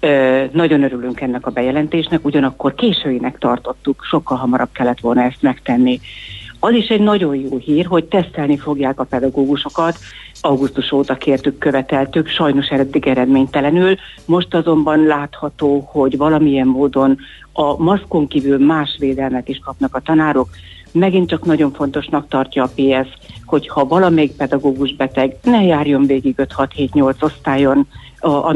Ö, 0.00 0.44
nagyon 0.52 0.82
örülünk 0.82 1.20
ennek 1.20 1.46
a 1.46 1.50
bejelentésnek, 1.50 2.24
ugyanakkor 2.24 2.74
későinek 2.74 3.38
tartottuk, 3.38 4.04
sokkal 4.04 4.36
hamarabb 4.36 4.72
kellett 4.72 5.00
volna 5.00 5.22
ezt 5.22 5.42
megtenni. 5.42 6.00
Az 6.66 6.74
is 6.74 6.88
egy 6.88 7.00
nagyon 7.00 7.36
jó 7.36 7.56
hír, 7.56 7.86
hogy 7.86 8.04
tesztelni 8.04 8.56
fogják 8.56 9.00
a 9.00 9.04
pedagógusokat. 9.04 9.98
Augusztus 10.40 10.92
óta 10.92 11.14
kértük, 11.14 11.58
követeltük, 11.58 12.28
sajnos 12.28 12.66
eddig 12.66 13.06
eredménytelenül. 13.06 13.96
Most 14.24 14.54
azonban 14.54 15.04
látható, 15.04 15.88
hogy 15.92 16.16
valamilyen 16.16 16.66
módon 16.66 17.18
a 17.52 17.82
maszkon 17.82 18.26
kívül 18.26 18.66
más 18.66 18.96
védelmet 18.98 19.48
is 19.48 19.58
kapnak 19.64 19.94
a 19.94 20.00
tanárok. 20.00 20.48
Megint 20.92 21.28
csak 21.28 21.44
nagyon 21.44 21.72
fontosnak 21.72 22.28
tartja 22.28 22.62
a 22.62 22.70
PS, 22.74 23.08
hogy 23.44 23.68
ha 23.68 23.86
valamelyik 23.86 24.36
pedagógus 24.36 24.94
beteg, 24.94 25.36
ne 25.42 25.62
járjon 25.62 26.06
végig 26.06 26.34
5-6-7-8 26.38 27.22
osztályon, 27.22 27.86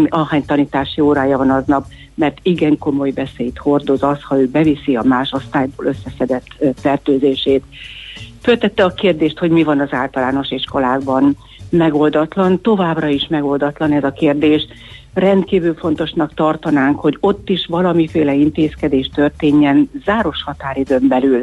ahány 0.09 0.45
tanítási 0.45 1.01
órája 1.01 1.39
van 1.39 1.51
aznap, 1.51 1.87
mert 2.15 2.39
igen 2.43 2.79
komoly 2.79 3.11
veszélyt 3.11 3.59
hordoz 3.59 4.03
az, 4.03 4.23
ha 4.23 4.41
ő 4.41 4.49
beviszi 4.49 4.97
a 4.97 5.03
más 5.03 5.33
osztályból 5.33 5.87
összeszedett 5.87 6.47
fertőzését. 6.77 7.65
Föltette 8.43 8.85
a 8.85 8.95
kérdést, 8.95 9.39
hogy 9.39 9.51
mi 9.51 9.63
van 9.63 9.81
az 9.81 9.93
általános 9.93 10.51
iskolákban. 10.51 11.37
Megoldatlan, 11.71 12.61
továbbra 12.61 13.09
is 13.09 13.27
megoldatlan 13.29 13.93
ez 13.93 14.05
a 14.05 14.13
kérdés. 14.13 14.67
Rendkívül 15.15 15.75
fontosnak 15.75 16.35
tartanánk, 16.35 17.01
hogy 17.01 17.17
ott 17.21 17.49
is 17.49 17.67
valamiféle 17.67 18.35
intézkedés 18.35 19.11
történjen 19.15 19.91
záros 20.05 20.43
határidőn 20.43 21.09
belül. 21.09 21.43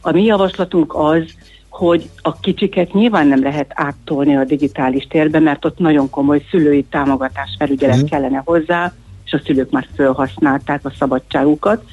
A 0.00 0.12
mi 0.12 0.24
javaslatunk 0.24 0.94
az, 0.94 1.22
hogy 1.68 2.10
a 2.22 2.40
kicsiket 2.40 2.92
nyilván 2.92 3.26
nem 3.26 3.42
lehet 3.42 3.70
áttolni 3.74 4.36
a 4.36 4.44
digitális 4.44 5.06
térbe, 5.06 5.38
mert 5.38 5.64
ott 5.64 5.78
nagyon 5.78 6.10
komoly 6.10 6.44
szülői 6.50 6.82
támogatás 6.82 7.54
felügyelet 7.58 8.02
mm. 8.02 8.04
kellene 8.04 8.42
hozzá, 8.44 8.92
és 9.24 9.32
a 9.32 9.40
szülők 9.44 9.70
már 9.70 9.86
felhasználták 9.94 10.84
a 10.84 10.92
szabadságukat. 10.98 11.84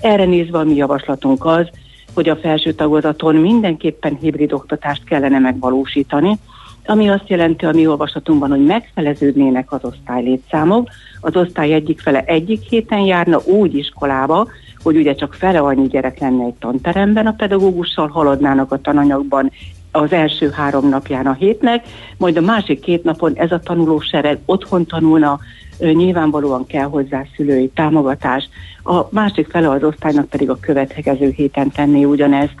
Erre 0.00 0.24
nézve 0.24 0.58
a 0.58 0.64
mi 0.64 0.74
javaslatunk 0.74 1.44
az, 1.44 1.70
hogy 2.18 2.28
a 2.28 2.36
felső 2.36 2.72
tagozaton 2.72 3.34
mindenképpen 3.34 4.18
hibrid 4.20 4.52
oktatást 4.52 5.04
kellene 5.04 5.38
megvalósítani, 5.38 6.38
ami 6.86 7.08
azt 7.08 7.28
jelenti 7.28 7.64
a 7.64 7.72
mi 7.72 7.86
olvasatunkban, 7.86 8.50
hogy 8.50 8.64
megfeleződnének 8.64 9.72
az 9.72 9.84
osztálylétszámok. 9.84 10.88
Az 11.20 11.36
osztály 11.36 11.72
egyik 11.72 12.00
fele 12.00 12.22
egyik 12.24 12.62
héten 12.62 12.98
járna 12.98 13.40
úgy 13.44 13.74
iskolába, 13.74 14.48
hogy 14.82 14.96
ugye 14.96 15.14
csak 15.14 15.34
fele 15.34 15.58
annyi 15.58 15.86
gyerek 15.86 16.18
lenne 16.18 16.44
egy 16.44 16.54
tanteremben, 16.54 17.26
a 17.26 17.34
pedagógussal 17.36 18.08
haladnának 18.08 18.72
a 18.72 18.80
tananyagban 18.80 19.50
az 19.90 20.12
első 20.12 20.50
három 20.50 20.88
napján 20.88 21.26
a 21.26 21.32
hétnek, 21.32 21.84
majd 22.16 22.36
a 22.36 22.40
másik 22.40 22.80
két 22.80 23.04
napon 23.04 23.32
ez 23.34 23.52
a 23.52 23.60
tanulósereg 23.60 24.38
otthon 24.44 24.86
tanulna, 24.86 25.38
nyilvánvalóan 25.78 26.66
kell 26.66 26.86
hozzá 26.86 27.24
szülői 27.36 27.70
támogatás. 27.74 28.48
A 28.82 29.06
másik 29.10 29.48
fele 29.50 29.70
az 29.70 29.82
osztálynak 29.82 30.28
pedig 30.28 30.50
a 30.50 30.58
következő 30.60 31.30
héten 31.30 31.70
tenné 31.70 32.04
ugyanezt. 32.04 32.54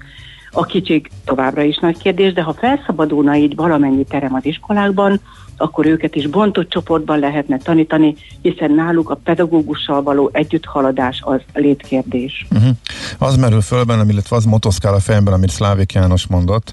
A 0.50 0.64
kicsik 0.64 1.10
továbbra 1.24 1.62
is 1.62 1.76
nagy 1.76 1.98
kérdés, 1.98 2.32
de 2.32 2.42
ha 2.42 2.52
felszabadulna 2.52 3.36
így 3.36 3.56
valamennyi 3.56 4.04
terem 4.04 4.34
az 4.34 4.44
iskolákban, 4.44 5.20
akkor 5.56 5.86
őket 5.86 6.14
is 6.14 6.26
bontott 6.26 6.70
csoportban 6.70 7.18
lehetne 7.18 7.58
tanítani, 7.58 8.14
hiszen 8.42 8.70
náluk 8.72 9.10
a 9.10 9.14
pedagógussal 9.14 10.02
való 10.02 10.30
együtthaladás 10.32 11.20
az 11.24 11.40
létkérdés. 11.54 12.46
Uh-huh. 12.50 12.70
Az 13.18 13.36
merül 13.36 13.60
föl 13.60 13.84
bennem, 13.84 14.08
illetve 14.08 14.36
az 14.36 14.44
motoszkál 14.44 14.94
a 14.94 15.00
fejemben, 15.00 15.32
amit 15.34 15.50
Szlávik 15.50 15.92
János 15.92 16.26
mondott, 16.26 16.72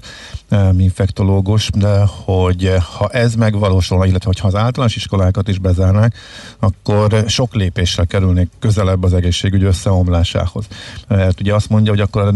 infektológus, 0.78 1.70
de 1.74 2.04
hogy 2.24 2.72
ha 2.96 3.08
ez 3.08 3.34
megvalósulna, 3.34 4.06
illetve 4.06 4.26
hogyha 4.26 4.46
az 4.46 4.54
általános 4.54 4.96
iskolákat 4.96 5.48
is 5.48 5.58
bezárnák, 5.58 6.14
akkor 6.58 7.24
sok 7.26 7.54
lépéssel 7.54 8.06
kerülnék 8.06 8.48
közelebb 8.58 9.04
az 9.04 9.12
egészségügy 9.12 9.62
összeomlásához. 9.62 10.66
Mert 11.08 11.40
ugye 11.40 11.54
azt 11.54 11.68
mondja, 11.68 11.92
hogy 11.92 12.00
akkor 12.00 12.34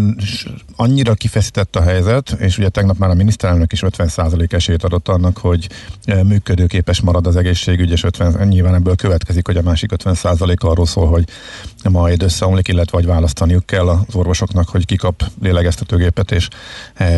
annyira 0.76 1.14
kifeszített 1.14 1.76
a 1.76 1.82
helyzet, 1.82 2.30
és 2.30 2.58
ugye 2.58 2.68
tegnap 2.68 2.98
már 2.98 3.10
a 3.10 3.14
miniszterelnök 3.14 3.72
is 3.72 3.82
50% 3.86 4.52
esélyt 4.52 4.84
adott 4.84 5.08
annak, 5.08 5.38
hogy 5.38 5.68
működőképes 6.24 7.00
marad 7.00 7.26
az 7.26 7.36
egészségügy, 7.36 7.90
és 7.90 8.04
50, 8.04 8.48
nyilván 8.48 8.74
ebből 8.74 8.96
következik, 8.96 9.46
hogy 9.46 9.56
a 9.56 9.62
másik 9.62 9.90
50% 10.04 10.58
arról 10.58 10.86
szól, 10.86 11.08
hogy 11.08 11.24
majd 11.90 12.22
összeomlik, 12.22 12.68
illetve 12.68 12.96
vagy 12.96 13.06
választaniuk 13.06 13.66
kell 13.66 13.88
az 13.88 14.14
orvosoknak, 14.14 14.68
hogy 14.68 14.86
ki 14.86 14.96
kap 14.96 15.24
lélegeztetőgépet, 15.42 16.30
és 16.30 16.48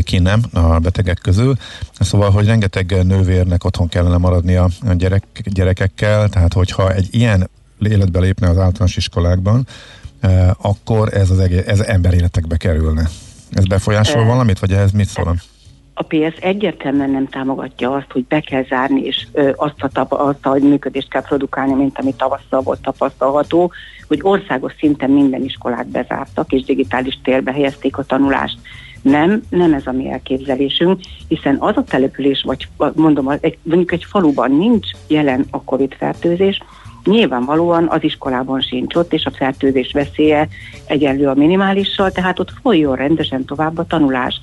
ki 0.02 0.18
nem 0.18 0.42
a 0.52 0.78
betegek 0.82 1.18
közül. 1.22 1.54
Szóval, 1.92 2.30
hogy 2.30 2.46
rengeteg 2.46 3.06
nővérnek 3.06 3.64
otthon 3.64 3.88
kellene 3.88 4.16
maradni 4.16 4.54
a 4.54 4.68
gyerek, 4.96 5.24
gyerekekkel, 5.44 6.28
tehát 6.28 6.52
hogyha 6.52 6.92
egy 6.92 7.08
ilyen 7.10 7.50
életbe 7.80 8.20
lépne 8.20 8.48
az 8.48 8.58
általános 8.58 8.96
iskolákban, 8.96 9.66
akkor 10.56 11.14
ez 11.14 11.30
az 11.30 11.38
egész, 11.38 11.66
ez 11.66 11.80
emberéletekbe 11.80 12.56
kerülne. 12.56 13.08
Ez 13.50 13.64
befolyásol 13.64 14.24
valamit, 14.24 14.58
vagy 14.58 14.72
ehhez 14.72 14.92
mit 14.92 15.08
szólom? 15.08 15.36
a 15.94 16.02
PS 16.02 16.36
egyértelműen 16.40 17.10
nem 17.10 17.28
támogatja 17.28 17.92
azt, 17.92 18.10
hogy 18.12 18.24
be 18.24 18.40
kell 18.40 18.64
zárni, 18.64 19.00
és 19.00 19.26
ö, 19.32 19.50
azt, 19.56 19.82
a 19.82 19.88
tap, 19.88 20.12
azt 20.12 20.46
a 20.46 20.52
működést 20.52 21.08
kell 21.08 21.22
produkálni, 21.22 21.72
mint 21.72 21.98
ami 21.98 22.14
tavasszal 22.14 22.60
volt 22.60 22.80
tapasztalható, 22.80 23.72
hogy 24.08 24.18
országos 24.22 24.72
szinten 24.78 25.10
minden 25.10 25.42
iskolát 25.42 25.86
bezártak, 25.86 26.52
és 26.52 26.62
digitális 26.62 27.18
térbe 27.22 27.52
helyezték 27.52 27.96
a 27.96 28.02
tanulást. 28.02 28.58
Nem, 29.02 29.42
nem 29.48 29.72
ez 29.72 29.86
a 29.86 29.92
mi 29.92 30.10
elképzelésünk, 30.10 31.00
hiszen 31.28 31.56
az 31.58 31.76
a 31.76 31.84
település, 31.84 32.42
vagy 32.42 32.68
mondom, 32.94 33.28
egy, 33.40 33.58
mondjuk 33.62 33.92
egy 33.92 34.04
faluban 34.04 34.50
nincs 34.50 34.86
jelen 35.06 35.46
a 35.50 35.62
COVID 35.62 35.94
fertőzés, 35.98 36.62
nyilvánvalóan 37.04 37.88
az 37.88 38.04
iskolában 38.04 38.60
sincs 38.60 38.94
ott, 38.94 39.12
és 39.12 39.24
a 39.24 39.30
fertőzés 39.30 39.92
veszélye 39.92 40.48
egyenlő 40.86 41.28
a 41.28 41.34
minimálissal, 41.34 42.10
tehát 42.10 42.38
ott 42.38 42.52
folyjon 42.62 42.96
rendesen 42.96 43.44
tovább 43.44 43.78
a 43.78 43.86
tanulás. 43.86 44.40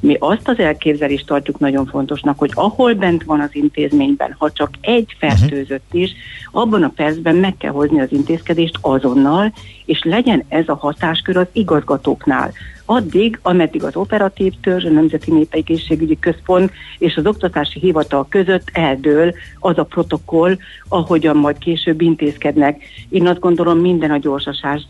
Mi 0.00 0.16
azt 0.18 0.48
az 0.48 0.58
elképzelést 0.58 1.26
tartjuk 1.26 1.58
nagyon 1.58 1.86
fontosnak, 1.86 2.38
hogy 2.38 2.50
ahol 2.54 2.94
bent 2.94 3.24
van 3.24 3.40
az 3.40 3.48
intézményben, 3.52 4.34
ha 4.38 4.50
csak 4.50 4.70
egy 4.80 5.16
fertőzött 5.18 5.94
is, 5.94 6.12
abban 6.52 6.82
a 6.82 6.92
percben 6.96 7.36
meg 7.36 7.56
kell 7.56 7.70
hozni 7.70 8.00
az 8.00 8.12
intézkedést 8.12 8.78
azonnal, 8.80 9.52
és 9.84 10.02
legyen 10.04 10.44
ez 10.48 10.68
a 10.68 10.74
hatáskör 10.74 11.36
az 11.36 11.46
igazgatóknál. 11.52 12.52
Addig, 12.92 13.38
ameddig 13.42 13.84
az 13.84 13.96
operatív 13.96 14.52
törzs, 14.62 14.84
a 14.84 14.90
Nemzeti 14.90 15.30
Népegészségügyi 15.32 16.18
Központ 16.18 16.72
és 16.98 17.16
az 17.16 17.26
Oktatási 17.26 17.78
Hivatal 17.78 18.26
között 18.28 18.68
eldől 18.72 19.34
az 19.58 19.78
a 19.78 19.84
protokoll, 19.84 20.56
ahogyan 20.88 21.36
majd 21.36 21.58
később 21.58 22.00
intézkednek. 22.00 22.82
Én 23.08 23.26
azt 23.26 23.40
gondolom 23.40 23.78
minden 23.78 24.10
a 24.10 24.18
gyorsaság, 24.18 24.80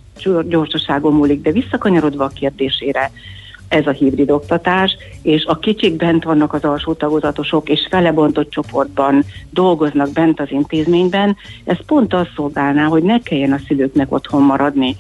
gyorsaságon 0.49 1.13
múlik, 1.13 1.43
de 1.43 1.53
visszakanyarodva 1.53 2.25
a 2.25 2.29
kérdésére, 2.29 3.11
ez 3.69 3.87
a 3.87 3.91
hibrid 3.91 4.31
oktatás, 4.31 4.97
és 5.23 5.45
a 5.45 5.59
kicsik 5.59 5.97
bent 5.97 6.25
vannak 6.25 6.53
az 6.53 6.65
alsó 6.65 6.93
tagozatosok, 6.93 7.69
és 7.69 7.87
felebontott 7.91 8.51
csoportban 8.51 9.25
dolgoznak 9.51 10.13
bent 10.13 10.41
az 10.41 10.51
intézményben, 10.51 11.37
ez 11.65 11.77
pont 11.87 12.15
azt 12.15 12.33
szolgálná, 12.37 12.85
hogy 12.85 13.03
ne 13.03 13.19
kelljen 13.19 13.53
a 13.53 13.61
szülőknek 13.67 14.13
otthon 14.13 14.43
maradni. 14.43 14.97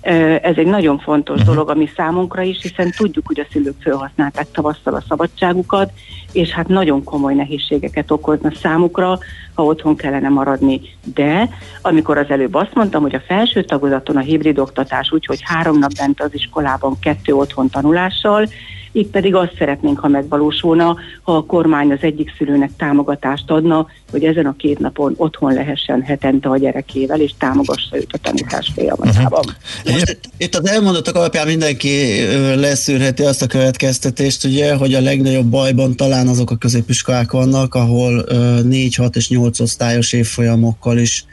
Ez 0.00 0.56
egy 0.56 0.66
nagyon 0.66 0.98
fontos 0.98 1.40
uh-huh. 1.40 1.54
dolog, 1.54 1.70
ami 1.70 1.90
számunkra 1.96 2.42
is, 2.42 2.62
hiszen 2.62 2.92
tudjuk, 2.96 3.26
hogy 3.26 3.40
a 3.40 3.46
szülők 3.52 3.82
felhasználták 3.82 4.50
tavasszal 4.50 4.94
a 4.94 5.04
szabadságukat, 5.08 5.92
és 6.32 6.50
hát 6.50 6.68
nagyon 6.68 7.04
komoly 7.04 7.34
nehézségeket 7.34 8.10
okozna 8.10 8.50
számukra, 8.62 9.18
ha 9.54 9.64
otthon 9.64 9.96
kellene 9.96 10.28
maradni. 10.28 10.80
De 11.14 11.48
amikor 11.82 12.18
az 12.18 12.30
előbb 12.30 12.54
azt 12.54 12.74
mondtam, 12.74 13.02
hogy 13.02 13.14
a 13.14 13.22
felső 13.26 13.64
tagozaton 13.64 14.16
a 14.16 14.20
hibrid 14.20 14.58
oktatás 14.58 15.12
úgy, 15.12 15.26
hogy 15.26 15.40
három 15.42 15.78
nap 15.78 15.94
bent 15.96 16.22
az 16.22 16.34
iskolában, 16.34 16.98
kettő 16.98 17.34
otthon 17.34 17.68
tanulással, 17.68 18.48
itt 18.92 19.10
pedig 19.10 19.34
azt 19.34 19.54
szeretnénk, 19.58 19.98
ha 19.98 20.08
megvalósulna, 20.08 20.96
ha 21.22 21.36
a 21.36 21.44
kormány 21.44 21.90
az 21.90 21.98
egyik 22.00 22.32
szülőnek 22.38 22.70
támogatást 22.76 23.50
adna, 23.50 23.86
hogy 24.10 24.24
ezen 24.24 24.46
a 24.46 24.56
két 24.56 24.78
napon 24.78 25.14
otthon 25.16 25.52
lehessen 25.52 26.02
hetente 26.02 26.48
a 26.48 26.58
gyerekével, 26.58 27.20
és 27.20 27.32
támogassa 27.38 27.96
őt 27.96 28.12
a 28.12 28.18
tanítás 28.18 28.70
folyamatában. 28.74 29.44
Uh-huh. 29.84 29.92
Most 29.92 30.18
itt 30.36 30.54
az 30.54 30.68
elmondottak 30.68 31.16
alapján 31.16 31.46
mindenki 31.46 32.20
leszűrheti 32.54 33.22
azt 33.22 33.42
a 33.42 33.46
következtetést, 33.46 34.44
ugye, 34.44 34.74
hogy 34.74 34.94
a 34.94 35.00
legnagyobb 35.00 35.46
bajban 35.46 35.96
talán 35.96 36.28
azok 36.28 36.50
a 36.50 36.56
középiskolák 36.56 37.30
vannak, 37.30 37.74
ahol 37.74 38.24
4, 38.62 38.94
6 38.94 39.16
és 39.16 39.28
8 39.28 39.60
osztályos 39.60 40.12
évfolyamokkal 40.12 40.98
is 40.98 41.24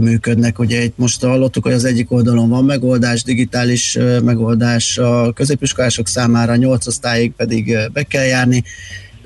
működnek. 0.00 0.58
Ugye 0.58 0.82
itt 0.82 0.98
most 0.98 1.24
hallottuk, 1.24 1.64
hogy 1.64 1.72
az 1.72 1.84
egyik 1.84 2.12
oldalon 2.12 2.48
van 2.48 2.64
megoldás, 2.64 3.22
digitális 3.22 3.98
megoldás 4.24 4.98
a 4.98 5.32
középiskolások 5.32 6.08
számára, 6.08 6.56
nyolc 6.56 6.86
osztályig 6.86 7.32
pedig 7.32 7.78
be 7.92 8.02
kell 8.02 8.24
járni, 8.24 8.62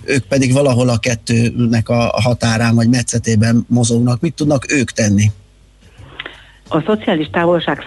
ők 0.04 0.24
pedig 0.24 0.52
valahol 0.52 0.88
a 0.88 0.98
kettőnek 0.98 1.88
a 1.88 2.20
határán 2.22 2.74
vagy 2.74 2.88
metszetében 2.88 3.64
mozognak. 3.68 4.20
Mit 4.20 4.34
tudnak 4.34 4.72
ők 4.72 4.90
tenni? 4.90 5.30
A 6.68 6.82
szociális 6.86 7.30
távolság 7.30 7.78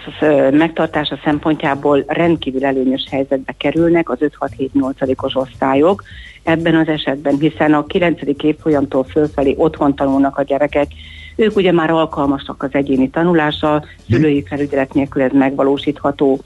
megtartása 0.50 1.18
szempontjából 1.24 2.04
rendkívül 2.06 2.64
előnyös 2.64 3.06
helyzetbe 3.10 3.54
kerülnek 3.58 4.10
az 4.10 4.18
5-6-7-8-os 4.20 5.34
osztályok 5.34 6.02
ebben 6.42 6.76
az 6.76 6.88
esetben, 6.88 7.38
hiszen 7.38 7.74
a 7.74 7.86
9. 7.86 8.20
évfolyamtól 8.42 9.04
fölfelé 9.04 9.54
otthon 9.56 9.94
tanulnak 9.94 10.38
a 10.38 10.42
gyerekek, 10.42 10.88
ők 11.36 11.56
ugye 11.56 11.72
már 11.72 11.90
alkalmasak 11.90 12.62
az 12.62 12.70
egyéni 12.72 13.10
tanulásra, 13.10 13.84
szülői 14.10 14.44
felügyelet 14.46 14.94
nélkül 14.94 15.22
ez 15.22 15.32
megvalósítható. 15.32 16.40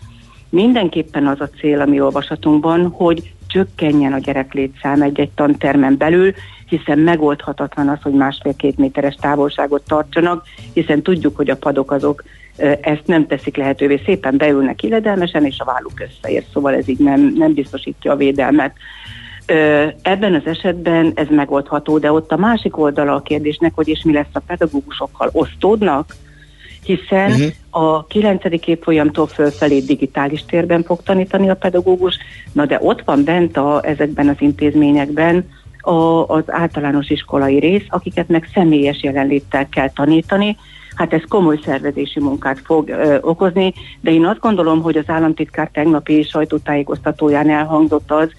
Mindenképpen 0.49 1.27
az 1.27 1.41
a 1.41 1.49
cél 1.61 1.81
a 1.81 1.87
mi 1.87 2.01
olvasatunkban, 2.01 2.89
hogy 2.89 3.33
csökkenjen 3.47 4.13
a 4.13 4.19
gyereklétszám 4.19 5.03
egy-egy 5.03 5.31
tantermen 5.31 5.97
belül, 5.97 6.33
hiszen 6.69 6.99
megoldhatatlan 6.99 7.89
az, 7.89 7.99
hogy 8.03 8.13
másfél-két 8.13 8.79
méteres 8.79 9.15
távolságot 9.15 9.83
tartsanak, 9.87 10.45
hiszen 10.73 11.03
tudjuk, 11.03 11.37
hogy 11.37 11.51
a 11.51 11.57
padok 11.57 11.91
azok 11.91 12.25
ezt 12.81 13.07
nem 13.07 13.27
teszik 13.27 13.57
lehetővé, 13.57 14.01
szépen 14.05 14.37
beülnek 14.37 14.83
illedelmesen, 14.83 15.45
és 15.45 15.59
a 15.59 15.65
válluk 15.65 16.01
összeér, 16.01 16.45
szóval 16.53 16.75
ez 16.75 16.89
így 16.89 16.99
nem, 16.99 17.33
nem 17.37 17.53
biztosítja 17.53 18.13
a 18.13 18.17
védelmet. 18.17 18.77
Ebben 20.03 20.35
az 20.35 20.47
esetben 20.47 21.13
ez 21.15 21.27
megoldható, 21.31 21.99
de 21.99 22.13
ott 22.13 22.33
a 22.33 22.37
másik 22.37 22.79
oldala 22.79 23.15
a 23.15 23.23
kérdésnek, 23.23 23.73
hogy 23.75 23.89
és 23.89 24.03
mi 24.03 24.13
lesz 24.13 24.27
a 24.33 24.41
pedagógusokkal, 24.47 25.29
osztódnak, 25.33 26.15
hiszen 26.85 27.31
uh-huh. 27.31 27.95
a 27.95 28.07
9. 28.07 28.43
évfolyamtól 28.65 29.27
fölfelé 29.27 29.79
digitális 29.79 30.45
térben 30.45 30.83
fog 30.83 31.03
tanítani 31.03 31.51
a 31.51 31.55
pedagógus, 31.55 32.17
na 32.53 32.67
de 32.67 32.79
ott 32.83 33.03
van 33.05 33.25
bent 33.25 33.57
a, 33.57 33.81
ezekben 33.85 34.29
az 34.29 34.37
intézményekben 34.39 35.49
a, 35.81 36.27
az 36.27 36.43
általános 36.47 37.11
iskolai 37.11 37.59
rész, 37.59 37.85
akiket 37.89 38.29
meg 38.29 38.49
személyes 38.55 39.03
jelenléttel 39.03 39.69
kell 39.69 39.91
tanítani, 39.91 40.57
hát 40.95 41.13
ez 41.13 41.23
komoly 41.29 41.59
szervezési 41.65 42.21
munkát 42.21 42.61
fog 42.65 42.89
ö, 42.89 43.19
okozni, 43.21 43.75
de 44.01 44.11
én 44.11 44.27
azt 44.27 44.41
gondolom, 44.41 44.83
hogy 44.83 44.97
az 44.97 45.09
államtitkár 45.09 45.71
tegnapi 45.73 46.23
sajtótájékoztatóján 46.23 47.51
elhangzott 47.51 48.11
az, 48.11 48.31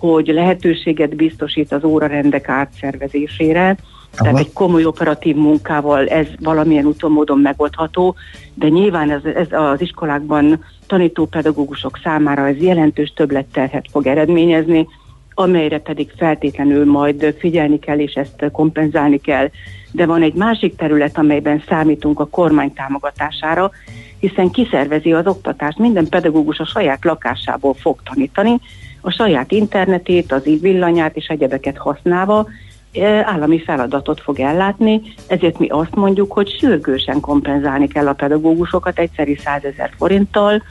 hogy 0.00 0.26
lehetőséget 0.26 1.16
biztosít 1.16 1.72
az 1.72 1.84
órarendek 1.84 2.48
átszervezésére, 2.48 3.64
Aha. 3.64 3.76
tehát 4.12 4.38
egy 4.38 4.52
komoly 4.52 4.84
operatív 4.84 5.36
munkával 5.36 6.08
ez 6.08 6.26
valamilyen 6.38 6.86
úton 6.86 7.12
módon 7.12 7.38
megoldható, 7.38 8.14
de 8.54 8.68
nyilván 8.68 9.10
ez, 9.10 9.24
ez 9.34 9.46
az 9.50 9.80
iskolákban 9.80 10.64
tanító 10.86 11.26
pedagógusok 11.26 11.98
számára 12.02 12.46
ez 12.46 12.56
jelentős 12.56 13.12
többletterhet 13.16 13.86
fog 13.90 14.06
eredményezni, 14.06 14.86
amelyre 15.34 15.78
pedig 15.78 16.10
feltétlenül 16.16 16.84
majd 16.84 17.34
figyelni 17.38 17.78
kell, 17.78 17.98
és 17.98 18.12
ezt 18.12 18.44
kompenzálni 18.52 19.18
kell. 19.18 19.50
De 19.92 20.06
van 20.06 20.22
egy 20.22 20.34
másik 20.34 20.76
terület, 20.76 21.18
amelyben 21.18 21.62
számítunk 21.68 22.20
a 22.20 22.26
kormány 22.26 22.72
támogatására, 22.72 23.70
hiszen 24.18 24.50
kiszervezi 24.50 25.12
az 25.12 25.26
oktatást, 25.26 25.78
minden 25.78 26.08
pedagógus 26.08 26.58
a 26.58 26.64
saját 26.64 27.04
lakásából 27.04 27.74
fog 27.74 28.02
tanítani, 28.04 28.60
a 29.00 29.10
saját 29.10 29.52
internetét, 29.52 30.32
az 30.32 30.42
villanyát 30.60 31.16
és 31.16 31.26
egyebeket 31.26 31.78
használva, 31.78 32.48
állami 33.24 33.62
feladatot 33.62 34.20
fog 34.20 34.40
ellátni, 34.40 35.00
ezért 35.26 35.58
mi 35.58 35.68
azt 35.68 35.94
mondjuk, 35.94 36.32
hogy 36.32 36.56
sürgősen 36.58 37.20
kompenzálni 37.20 37.88
kell 37.88 38.08
a 38.08 38.12
pedagógusokat 38.12 38.98
egyszeri 38.98 39.40
100 39.44 39.64
ezer 39.64 39.90
forinttal, 39.96 40.62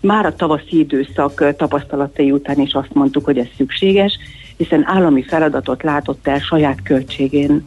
már 0.00 0.26
a 0.26 0.34
tavaszi 0.34 0.78
időszak 0.78 1.56
tapasztalatai 1.56 2.30
után 2.30 2.60
is 2.60 2.72
azt 2.72 2.92
mondtuk, 2.92 3.24
hogy 3.24 3.38
ez 3.38 3.46
szükséges, 3.56 4.18
hiszen 4.56 4.84
állami 4.86 5.22
feladatot 5.22 5.82
látott 5.82 6.26
el 6.26 6.38
saját 6.38 6.82
költségén. 6.82 7.64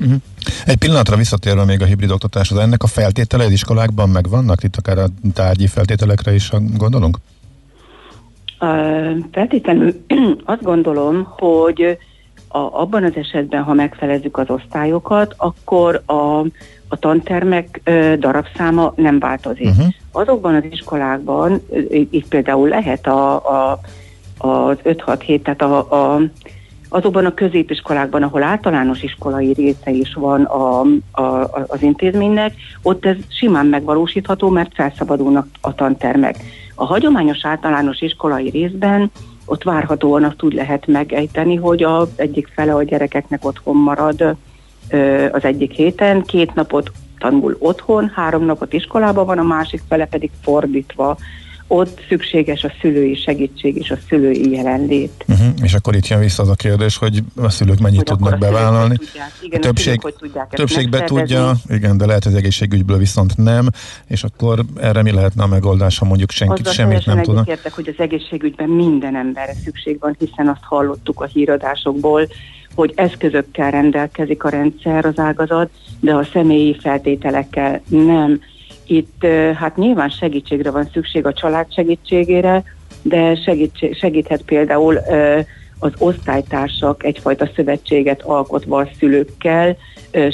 Uh-huh. 0.00 0.16
Egy 0.64 0.76
pillanatra 0.76 1.16
visszatérve 1.16 1.64
még 1.64 1.82
a 1.82 1.84
hibrid 1.84 2.10
oktatáshoz, 2.10 2.58
ennek 2.58 2.82
a 2.82 2.86
feltételei 2.86 3.46
az 3.46 3.52
iskolákban 3.52 4.08
megvannak? 4.08 4.62
Itt 4.62 4.76
akár 4.76 4.98
a 4.98 5.08
tárgyi 5.34 5.66
feltételekre 5.66 6.34
is 6.34 6.50
gondolunk? 6.76 7.18
Feltétlenül 9.32 9.94
azt 10.44 10.62
gondolom, 10.62 11.26
hogy 11.38 11.98
a, 12.48 12.58
abban 12.58 13.04
az 13.04 13.16
esetben, 13.16 13.62
ha 13.62 13.72
megfelezzük 13.72 14.38
az 14.38 14.50
osztályokat, 14.50 15.34
akkor 15.36 16.02
a, 16.06 16.38
a 16.88 16.96
tantermek 16.98 17.80
ö, 17.84 18.14
darabszáma 18.18 18.92
nem 18.96 19.18
változik. 19.18 19.66
Uh-huh. 19.66 19.86
Azokban 20.12 20.54
az 20.54 20.64
iskolákban, 20.70 21.60
itt 22.10 22.28
például 22.28 22.68
lehet 22.68 23.06
a, 23.06 23.34
a, 23.34 23.80
az 24.38 24.76
5-6-7, 24.84 25.42
tehát 25.42 25.62
a, 25.62 25.92
a, 25.92 26.20
azokban 26.88 27.24
a 27.24 27.34
középiskolákban, 27.34 28.22
ahol 28.22 28.42
általános 28.42 29.02
iskolai 29.02 29.52
része 29.52 29.90
is 29.90 30.14
van 30.14 30.42
a, 30.42 30.80
a, 31.22 31.50
az 31.66 31.82
intézménynek, 31.82 32.54
ott 32.82 33.06
ez 33.06 33.16
simán 33.28 33.66
megvalósítható, 33.66 34.48
mert 34.48 34.74
felszabadulnak 34.74 35.46
a 35.60 35.74
tantermek. 35.74 36.36
A 36.80 36.84
hagyományos 36.84 37.38
általános 37.42 38.00
iskolai 38.00 38.50
részben 38.50 39.10
ott 39.44 39.62
várhatóan 39.62 40.24
azt 40.24 40.42
úgy 40.42 40.52
lehet 40.52 40.86
megejteni, 40.86 41.56
hogy 41.56 41.82
az 41.82 42.08
egyik 42.16 42.48
fele 42.54 42.74
a 42.74 42.82
gyerekeknek 42.82 43.44
otthon 43.44 43.76
marad 43.76 44.36
az 45.32 45.44
egyik 45.44 45.72
héten, 45.72 46.22
két 46.22 46.54
napot 46.54 46.90
tanul 47.18 47.56
otthon, 47.58 48.12
három 48.14 48.44
napot 48.44 48.72
iskolában 48.72 49.26
van, 49.26 49.38
a 49.38 49.42
másik 49.42 49.82
fele 49.88 50.06
pedig 50.06 50.30
fordítva. 50.42 51.16
Ott 51.70 52.00
szükséges 52.08 52.64
a 52.64 52.72
szülői 52.80 53.14
segítség 53.14 53.76
és 53.76 53.90
a 53.90 53.96
szülői 54.08 54.50
jelenlét. 54.50 55.24
Uh-huh. 55.28 55.46
És 55.62 55.74
akkor 55.74 55.94
itt 55.94 56.06
jön 56.06 56.20
vissza 56.20 56.42
az 56.42 56.48
a 56.48 56.54
kérdés, 56.54 56.96
hogy 56.96 57.22
a 57.36 57.48
szülők 57.48 57.78
mennyit 57.78 58.08
hogy 58.08 58.18
tudnak 58.18 58.38
bevállalni. 58.38 58.96
Igen, 59.42 59.60
a 59.60 59.62
többség, 59.62 60.00
a 60.02 60.10
tudják 60.10 60.48
többség 60.48 60.88
be 60.88 61.04
tudja, 61.04 61.52
igen, 61.68 61.96
de 61.96 62.06
lehet, 62.06 62.24
hogy 62.24 62.32
az 62.32 62.38
egészségügyből 62.38 62.98
viszont 62.98 63.36
nem, 63.36 63.68
és 64.06 64.22
akkor 64.22 64.64
erre 64.80 65.02
mi 65.02 65.12
lehetne 65.12 65.42
a 65.42 65.46
megoldás, 65.46 65.98
ha 65.98 66.04
mondjuk 66.04 66.30
senkit 66.30 66.66
Azzal 66.66 66.72
semmit 66.72 67.06
nem 67.06 67.22
tudna? 67.22 67.40
Azzal 67.40 67.72
hogy 67.74 67.88
az 67.88 68.02
egészségügyben 68.02 68.68
minden 68.68 69.16
emberre 69.16 69.54
szükség 69.64 69.96
van, 70.00 70.16
hiszen 70.18 70.48
azt 70.48 70.62
hallottuk 70.62 71.20
a 71.20 71.26
híradásokból, 71.26 72.28
hogy 72.74 72.92
eszközökkel 72.96 73.70
rendelkezik 73.70 74.44
a 74.44 74.48
rendszer, 74.48 75.04
az 75.04 75.18
ágazat, 75.18 75.70
de 76.00 76.14
a 76.14 76.28
személyi 76.32 76.76
feltételekkel 76.80 77.80
nem. 77.88 78.40
Itt 78.90 79.26
hát 79.54 79.76
nyilván 79.76 80.08
segítségre 80.08 80.70
van 80.70 80.88
szükség 80.92 81.26
a 81.26 81.32
család 81.32 81.72
segítségére, 81.72 82.62
de 83.02 83.34
segít, 83.34 83.96
segíthet 83.98 84.42
például 84.42 84.98
az 85.78 85.92
osztálytársak 85.98 87.04
egyfajta 87.04 87.50
szövetséget 87.54 88.22
alkotva 88.22 88.78
a 88.78 88.88
szülőkkel, 88.98 89.76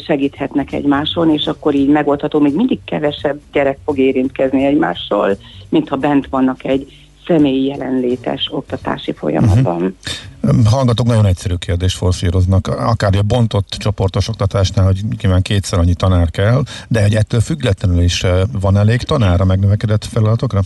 segíthetnek 0.06 0.72
egymáson, 0.72 1.30
és 1.30 1.46
akkor 1.46 1.74
így 1.74 1.88
megoldható, 1.88 2.40
még 2.40 2.54
mindig 2.54 2.78
kevesebb 2.84 3.40
gyerek 3.52 3.78
fog 3.84 3.98
érintkezni 3.98 4.64
egymással, 4.64 5.36
mintha 5.68 5.96
bent 5.96 6.26
vannak 6.30 6.64
egy 6.64 7.03
személyi 7.26 7.64
jelenlétes 7.64 8.48
oktatási 8.52 9.12
folyamatban. 9.12 9.96
Uh-huh. 10.42 10.64
Hallgatók 10.64 11.06
nagyon 11.06 11.26
egyszerű 11.26 11.54
kérdést 11.54 11.96
forszíroznak, 11.96 12.66
akár 12.66 13.16
a 13.16 13.22
bontott 13.22 13.68
csoportos 13.68 14.28
oktatásnál, 14.28 14.84
hogy 14.84 15.02
kíván 15.18 15.42
kétszer 15.42 15.78
annyi 15.78 15.94
tanár 15.94 16.30
kell, 16.30 16.62
de 16.88 17.02
egy 17.02 17.14
ettől 17.14 17.40
függetlenül 17.40 18.02
is 18.02 18.24
van 18.60 18.76
elég 18.76 19.02
tanár 19.02 19.40
a 19.40 19.44
megnövekedett 19.44 20.04
feladatokra? 20.04 20.60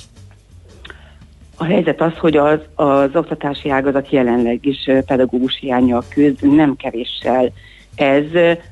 A 1.56 1.64
helyzet 1.64 2.00
az, 2.00 2.12
hogy 2.18 2.36
az, 2.36 2.58
az 2.74 3.10
oktatási 3.14 3.70
ágazat 3.70 4.10
jelenleg 4.10 4.66
is 4.66 4.90
pedagógus 5.06 5.58
hiányjal 5.58 6.04
küzd, 6.08 6.54
nem 6.54 6.76
kevéssel. 6.76 7.52
Ez 7.94 8.24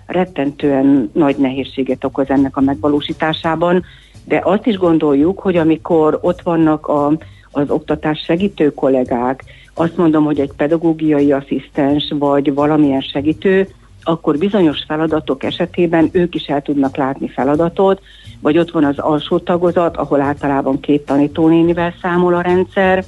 rettentően 0.06 1.10
nagy 1.14 1.36
nehézséget 1.36 2.04
okoz 2.04 2.28
ennek 2.28 2.56
a 2.56 2.60
megvalósításában, 2.60 3.84
de 4.24 4.40
azt 4.44 4.66
is 4.66 4.76
gondoljuk, 4.76 5.38
hogy 5.38 5.56
amikor 5.56 6.18
ott 6.22 6.40
vannak 6.40 6.86
a 6.86 7.12
az 7.56 7.70
oktatás 7.70 8.18
segítő 8.18 8.74
kollégák, 8.74 9.44
azt 9.74 9.96
mondom, 9.96 10.24
hogy 10.24 10.40
egy 10.40 10.52
pedagógiai 10.56 11.32
asszisztens 11.32 12.12
vagy 12.18 12.54
valamilyen 12.54 13.00
segítő, 13.00 13.68
akkor 14.02 14.38
bizonyos 14.38 14.84
feladatok 14.86 15.44
esetében 15.44 16.08
ők 16.12 16.34
is 16.34 16.44
el 16.44 16.62
tudnak 16.62 16.96
látni 16.96 17.28
feladatot, 17.28 18.00
vagy 18.40 18.58
ott 18.58 18.70
van 18.70 18.84
az 18.84 18.98
alsó 18.98 19.38
tagozat, 19.38 19.96
ahol 19.96 20.20
általában 20.20 20.80
két 20.80 21.04
tanítónénivel 21.04 21.94
számol 22.02 22.34
a 22.34 22.40
rendszer, 22.40 23.04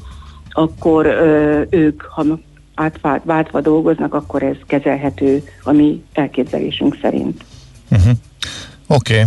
akkor 0.51 1.07
ö, 1.07 1.63
ők, 1.71 2.03
ha 2.03 2.25
átváltva 2.75 3.61
dolgoznak, 3.61 4.15
akkor 4.15 4.43
ez 4.43 4.57
kezelhető 4.67 5.43
a 5.63 5.73
mi 5.73 6.03
elképzelésünk 6.13 6.99
szerint. 7.03 7.45
Uh-huh. 7.91 8.13
Oké. 8.91 9.13
Okay. 9.13 9.25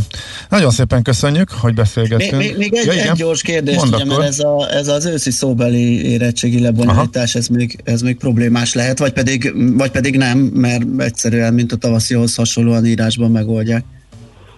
Nagyon 0.49 0.69
szépen 0.69 1.01
köszönjük, 1.01 1.49
hogy 1.61 1.73
beszélgettünk. 1.73 2.41
Még, 2.41 2.57
még 2.57 2.73
egy, 2.73 2.85
ja, 2.85 2.91
egy 2.93 3.11
gyors 3.11 3.41
kérdés, 3.41 3.81
ugye, 3.81 4.05
mert 4.05 4.21
ez, 4.21 4.39
a, 4.39 4.67
ez 4.71 4.87
az 4.87 5.05
őszi 5.05 5.31
szóbeli 5.31 6.09
érettségi 6.09 6.61
lebonyolítás, 6.61 7.35
ez 7.35 7.47
még, 7.47 7.79
ez 7.83 8.01
még 8.01 8.17
problémás 8.17 8.73
lehet, 8.73 8.99
vagy 8.99 9.13
pedig, 9.13 9.53
vagy 9.77 9.91
pedig 9.91 10.17
nem, 10.17 10.37
mert 10.37 10.83
egyszerűen, 10.97 11.53
mint 11.53 11.71
a 11.71 11.75
tavaszihoz 11.75 12.35
hasonlóan 12.35 12.85
írásban 12.85 13.31
megoldják. 13.31 13.83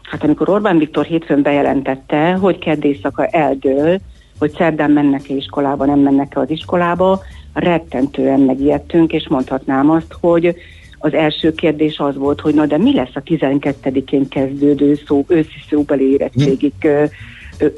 Hát 0.01 0.23
amikor 0.23 0.49
Orbán 0.49 0.77
Viktor 0.77 1.05
hétfőn 1.05 1.41
bejelentette, 1.41 2.31
hogy 2.33 2.59
kedd 2.59 2.83
éjszaka 2.83 3.25
eldől, 3.25 3.99
hogy 4.39 4.53
szerdán 4.57 4.91
mennek-e 4.91 5.33
iskolába, 5.33 5.85
nem 5.85 5.99
mennek-e 5.99 6.39
az 6.39 6.49
iskolába, 6.49 7.21
rettentően 7.53 8.39
megijedtünk, 8.39 9.11
és 9.11 9.27
mondhatnám 9.29 9.89
azt, 9.89 10.15
hogy 10.19 10.55
az 11.03 11.13
első 11.13 11.53
kérdés 11.53 11.97
az 11.97 12.15
volt, 12.15 12.41
hogy 12.41 12.53
na 12.53 12.65
de 12.65 12.77
mi 12.77 12.93
lesz 12.93 13.15
a 13.15 13.23
12-én 13.23 14.27
kezdődő 14.27 14.99
szó, 15.07 15.25
őszi 15.27 15.63
szóbeli 15.69 16.11
érettségik, 16.11 16.87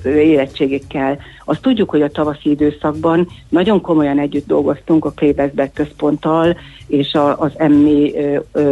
érettségikkel. 0.06 1.18
Azt 1.46 1.62
tudjuk, 1.62 1.90
hogy 1.90 2.02
a 2.02 2.10
tavaszi 2.10 2.50
időszakban 2.50 3.28
nagyon 3.50 3.82
komolyan 3.82 4.20
együtt 4.20 4.48
dolgoztunk 4.48 5.06
a 5.06 5.12
Klébezbek 5.12 5.74
központtal 5.74 6.58
és 6.88 7.14
a, 7.14 7.40
az 7.40 7.52
emmi 7.56 8.14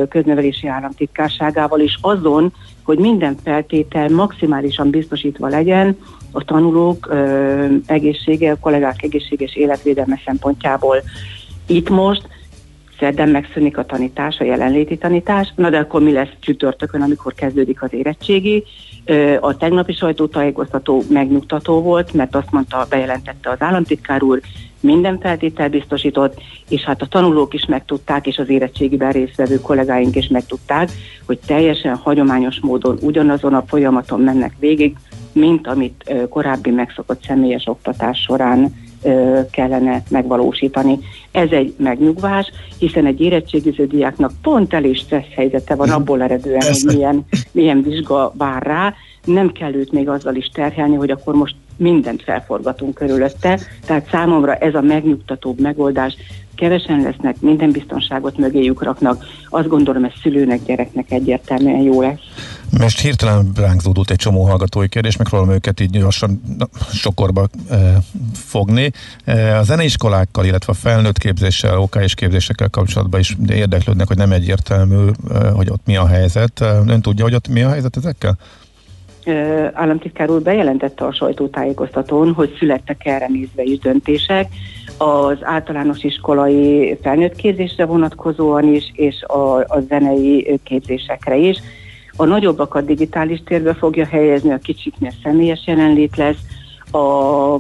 köznevelési 0.10 0.68
államtitkárságával 0.68 1.80
is 1.80 1.98
azon, 2.02 2.54
hogy 2.84 2.98
minden 2.98 3.36
feltétel 3.44 4.10
maximálisan 4.10 4.90
biztosítva 4.90 5.48
legyen 5.48 5.98
a 6.32 6.44
tanulók 6.44 7.08
ö, 7.12 7.66
egészsége, 7.86 8.52
a 8.52 8.58
kollégák 8.60 9.04
egészséges 9.04 9.56
életvédelme 9.56 10.22
szempontjából. 10.26 10.98
Itt 11.68 11.90
most 11.90 12.28
szerdán 13.04 13.30
megszűnik 13.30 13.78
a 13.78 13.86
tanítás, 13.86 14.40
a 14.40 14.44
jelenléti 14.44 14.98
tanítás, 14.98 15.54
na 15.56 15.70
de 15.70 15.78
akkor 15.78 16.02
mi 16.02 16.12
lesz 16.12 16.30
csütörtökön, 16.40 17.02
amikor 17.02 17.34
kezdődik 17.34 17.82
az 17.82 17.94
érettségi. 17.94 18.64
A 19.40 19.58
tegnapi 19.58 19.94
sajtótájékoztató 19.94 21.04
megnyugtató 21.10 21.82
volt, 21.82 22.14
mert 22.14 22.36
azt 22.36 22.52
mondta, 22.52 22.86
bejelentette 22.90 23.50
az 23.50 23.62
államtitkár 23.62 24.24
úr, 24.24 24.42
minden 24.80 25.20
feltétel 25.20 25.70
biztosított, 25.70 26.42
és 26.70 26.82
hát 26.82 27.02
a 27.02 27.06
tanulók 27.06 27.54
is 27.54 27.66
megtudták, 27.66 28.28
és 28.28 28.38
az 28.38 28.50
érettségiben 28.50 29.12
résztvevő 29.12 29.60
kollégáink 29.62 30.16
is 30.16 30.28
megtudták, 30.28 30.92
hogy 31.26 31.40
teljesen 31.46 31.96
hagyományos 31.96 32.60
módon 32.62 32.98
ugyanazon 33.02 33.54
a 33.54 33.64
folyamaton 33.68 34.20
mennek 34.20 34.54
végig, 34.60 34.96
mint 35.32 35.68
amit 35.68 36.14
korábbi 36.30 36.70
megszokott 36.70 37.24
személyes 37.24 37.68
oktatás 37.68 38.22
során 38.22 38.74
kellene 39.52 40.04
megvalósítani. 40.10 41.00
Ez 41.32 41.50
egy 41.52 41.74
megnyugvás, 41.78 42.52
hiszen 42.80 43.06
egy 43.06 43.22
érettségiző 43.22 43.88
diáknak 43.88 44.32
pont 44.42 44.74
elég 44.74 44.96
stressz 44.96 45.34
helyzete 45.36 45.76
van 45.76 45.90
abból 45.90 46.22
eredően, 46.22 46.62
hogy 46.62 46.96
milyen, 46.96 47.26
milyen 47.52 47.82
vizsga 47.82 48.34
vár 48.38 48.64
rá, 48.64 48.94
nem 49.26 49.52
kell 49.52 49.74
őt 49.74 49.92
még 49.92 50.10
azzal 50.10 50.36
is 50.36 50.50
terhelni, 50.54 50.96
hogy 50.96 51.12
akkor 51.12 51.34
most 51.34 51.56
mindent 51.78 52.24
felforgatunk 52.24 52.94
körülötte, 52.94 53.60
tehát 53.86 54.10
számomra 54.10 54.56
ez 54.56 54.76
a 54.76 54.82
megnyugtatóbb 54.82 55.60
megoldás, 55.60 56.16
kevesen 56.56 57.02
lesznek, 57.02 57.40
minden 57.40 57.72
biztonságot 57.72 58.38
mögéjük 58.38 58.84
raknak, 58.84 59.26
azt 59.50 59.68
gondolom 59.68 60.04
ez 60.04 60.12
szülőnek, 60.22 60.64
gyereknek 60.66 61.12
egyértelműen 61.12 61.82
jó 61.82 62.02
lesz. 62.02 62.20
Most 62.80 63.00
hirtelen 63.00 63.52
ránk 63.56 63.82
zúdult 63.82 64.12
egy 64.12 64.18
csomó 64.18 64.44
hallgatói 64.44 64.88
kérdés, 64.88 65.18
megpróbálom 65.18 65.54
őket 65.54 65.80
így 65.80 66.02
lassan 66.02 66.42
na, 66.58 66.68
sokorba 66.94 67.48
e, 67.70 68.02
fogni. 68.34 68.92
E, 69.26 69.58
a 69.58 69.64
zeneiskolákkal, 69.64 70.46
illetve 70.46 70.72
a 70.72 70.76
felnőtt 70.76 71.18
képzéssel, 71.18 71.78
OK 71.78 71.96
és 71.96 72.14
képzésekkel 72.14 72.70
kapcsolatban 72.70 73.20
is 73.20 73.38
érdeklődnek, 73.48 74.08
hogy 74.08 74.18
nem 74.18 74.32
egyértelmű, 74.32 75.10
e, 75.34 75.50
hogy 75.50 75.70
ott 75.70 75.86
mi 75.86 75.96
a 75.96 76.08
helyzet. 76.08 76.62
Ön 76.62 77.02
tudja, 77.02 77.24
hogy 77.24 77.36
ott 77.36 77.48
mi 77.48 77.62
a 77.62 77.70
helyzet 77.70 77.98
ezekkel? 77.98 78.38
Államtitkár 79.74 80.30
úr 80.30 80.42
bejelentette 80.42 81.06
a 81.06 81.14
sajtótájékoztatón, 81.14 82.34
hogy 82.34 82.56
születtek 82.60 83.06
erre 83.06 83.28
nézve 83.28 83.64
is 83.64 83.80
döntések, 83.80 84.48
az 84.98 85.38
általános 85.42 86.04
iskolai 86.04 86.98
felnőtt 87.02 87.36
képzésre 87.36 87.86
vonatkozóan 87.86 88.74
is, 88.74 88.92
és 88.94 89.24
a, 89.24 89.58
a 89.58 89.80
zenei 89.88 90.60
képzésekre 90.64 91.36
is. 91.36 91.58
A 92.16 92.26
nagyobbakat 92.26 92.86
digitális 92.86 93.42
térbe 93.46 93.74
fogja 93.74 94.06
helyezni, 94.06 94.52
a 94.52 94.58
kicsiknél 94.58 95.14
személyes 95.24 95.64
jelenlét 95.66 96.16
lesz, 96.18 96.38
a, 96.92 97.54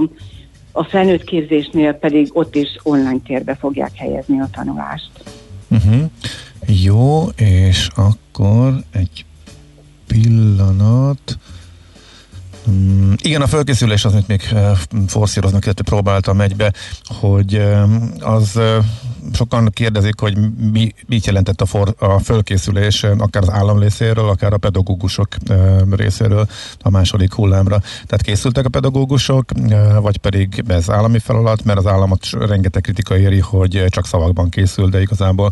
a 0.71 0.83
felnőtt 0.83 1.23
képzésnél 1.23 1.93
pedig 1.93 2.29
ott 2.33 2.55
is 2.55 2.77
online 2.83 3.19
térbe 3.25 3.55
fogják 3.55 3.91
helyezni 3.95 4.39
a 4.39 4.49
tanulást. 4.51 5.11
Uh-huh. 5.69 6.01
Jó, 6.67 7.23
és 7.35 7.87
akkor 7.95 8.73
egy 8.91 9.25
pillanat. 10.07 11.37
Mm, 12.69 13.13
igen, 13.21 13.41
a 13.41 13.47
felkészülés 13.47 14.05
az, 14.05 14.13
amit 14.13 14.27
még 14.27 14.41
uh, 14.51 14.77
forszíroznak, 15.07 15.65
illetve 15.65 15.83
próbáltam 15.83 16.41
egybe, 16.41 16.73
hogy 17.03 17.55
uh, 17.55 17.83
az 18.19 18.51
uh, 18.55 18.85
sokan 19.33 19.69
kérdezik, 19.69 20.19
hogy 20.19 20.37
mi, 20.71 20.93
mit 21.07 21.25
jelentett 21.25 21.61
a, 21.61 21.65
for, 21.65 21.95
a 21.99 22.19
fölkészülés, 22.19 23.03
akár 23.03 23.41
az 23.41 23.49
állam 23.49 23.79
részéről, 23.79 24.29
akár 24.29 24.53
a 24.53 24.57
pedagógusok 24.57 25.27
részéről 25.91 26.47
a 26.81 26.89
második 26.89 27.33
hullámra. 27.33 27.79
Tehát 27.79 28.21
készültek 28.21 28.65
a 28.65 28.69
pedagógusok, 28.69 29.51
vagy 30.01 30.17
pedig 30.17 30.63
ez 30.67 30.89
állami 30.89 31.19
feladat, 31.19 31.63
mert 31.63 31.79
az 31.79 31.87
államot 31.87 32.29
rengeteg 32.29 32.81
kritika 32.81 33.17
éri, 33.17 33.39
hogy 33.39 33.85
csak 33.87 34.05
szavakban 34.05 34.49
készül, 34.49 34.89
de 34.89 35.01
igazából 35.01 35.51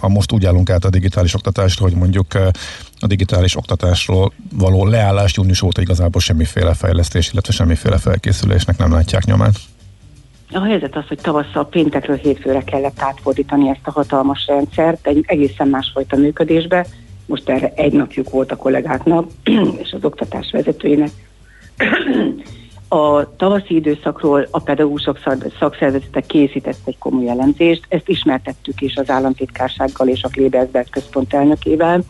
a 0.00 0.08
most 0.08 0.32
úgy 0.32 0.46
állunk 0.46 0.70
át 0.70 0.84
a 0.84 0.90
digitális 0.90 1.34
oktatásra, 1.34 1.84
hogy 1.84 1.94
mondjuk 1.94 2.34
a 2.98 3.06
digitális 3.06 3.56
oktatásról 3.56 4.32
való 4.52 4.86
leállás 4.86 5.36
június 5.36 5.62
óta 5.62 5.80
igazából 5.80 6.20
semmiféle 6.20 6.74
fejlesztés, 6.74 7.32
illetve 7.32 7.52
semmiféle 7.52 7.98
felkészülésnek 7.98 8.78
nem 8.78 8.92
látják 8.92 9.24
nyomán. 9.24 9.52
A 10.52 10.60
helyzet 10.60 10.96
az, 10.96 11.06
hogy 11.08 11.18
tavasszal 11.22 11.68
péntekről 11.68 12.16
hétfőre 12.16 12.62
kellett 12.62 13.00
átfordítani 13.00 13.68
ezt 13.68 13.86
a 13.86 13.90
hatalmas 13.90 14.46
rendszert 14.46 15.06
egy 15.06 15.24
egészen 15.26 15.68
másfajta 15.68 16.16
működésbe. 16.16 16.86
Most 17.26 17.48
erre 17.48 17.72
egy 17.74 17.92
napjuk 17.92 18.30
volt 18.30 18.52
a 18.52 18.56
kollégáknak 18.56 19.30
és 19.82 19.92
az 19.92 20.04
oktatás 20.04 20.50
vezetőinek. 20.50 21.10
A 22.88 23.36
tavaszi 23.36 23.74
időszakról 23.74 24.46
a 24.50 24.60
pedagógusok 24.60 25.18
szakszervezetek 25.58 26.26
készített 26.26 26.78
egy 26.84 26.98
komoly 26.98 27.24
jelentést, 27.24 27.86
ezt 27.88 28.08
ismertettük 28.08 28.80
is 28.80 28.96
az 28.96 29.10
államtitkársággal 29.10 30.08
és 30.08 30.22
a 30.22 30.28
Klebersberg 30.28 30.90
központ 30.90 31.34
elnökével. 31.34 32.02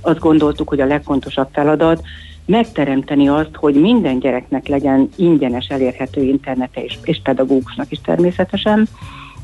Azt 0.00 0.18
gondoltuk, 0.18 0.68
hogy 0.68 0.80
a 0.80 0.86
legfontosabb 0.86 1.48
feladat 1.52 2.02
megteremteni 2.46 3.28
azt, 3.28 3.54
hogy 3.54 3.74
minden 3.74 4.18
gyereknek 4.18 4.66
legyen 4.66 5.08
ingyenes 5.16 5.66
elérhető 5.66 6.22
internete 6.22 6.84
és, 6.84 6.98
és 7.02 7.20
pedagógusnak 7.22 7.90
is 7.90 8.00
természetesen, 8.00 8.88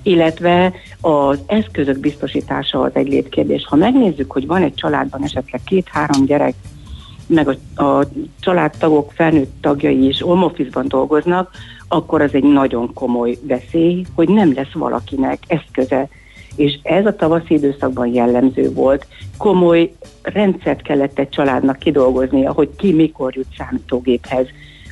illetve 0.02 0.72
az 1.00 1.40
eszközök 1.46 1.98
biztosítása 1.98 2.80
az 2.80 2.90
egy 2.94 3.08
létkérdés. 3.08 3.66
Ha 3.66 3.76
megnézzük, 3.76 4.32
hogy 4.32 4.46
van 4.46 4.62
egy 4.62 4.74
családban 4.74 5.24
esetleg 5.24 5.60
két-három 5.64 6.24
gyerek, 6.24 6.54
meg 7.26 7.48
a, 7.74 7.82
a 7.82 8.08
családtagok, 8.40 9.12
felnőtt 9.12 9.52
tagjai 9.60 10.06
is 10.06 10.22
home 10.22 10.44
office-ban 10.44 10.88
dolgoznak, 10.88 11.50
akkor 11.88 12.20
az 12.20 12.34
egy 12.34 12.44
nagyon 12.44 12.92
komoly 12.94 13.38
veszély, 13.42 14.04
hogy 14.14 14.28
nem 14.28 14.54
lesz 14.54 14.72
valakinek 14.72 15.38
eszköze 15.46 16.08
és 16.58 16.78
ez 16.82 17.06
a 17.06 17.16
tavaszi 17.16 17.54
időszakban 17.54 18.06
jellemző 18.06 18.72
volt. 18.72 19.06
Komoly 19.36 19.92
rendszert 20.22 20.82
kellett 20.82 21.18
egy 21.18 21.28
családnak 21.28 21.78
kidolgoznia, 21.78 22.52
hogy 22.52 22.68
ki 22.76 22.92
mikor 22.92 23.36
jut 23.36 23.46
számítógéphez. 23.58 24.46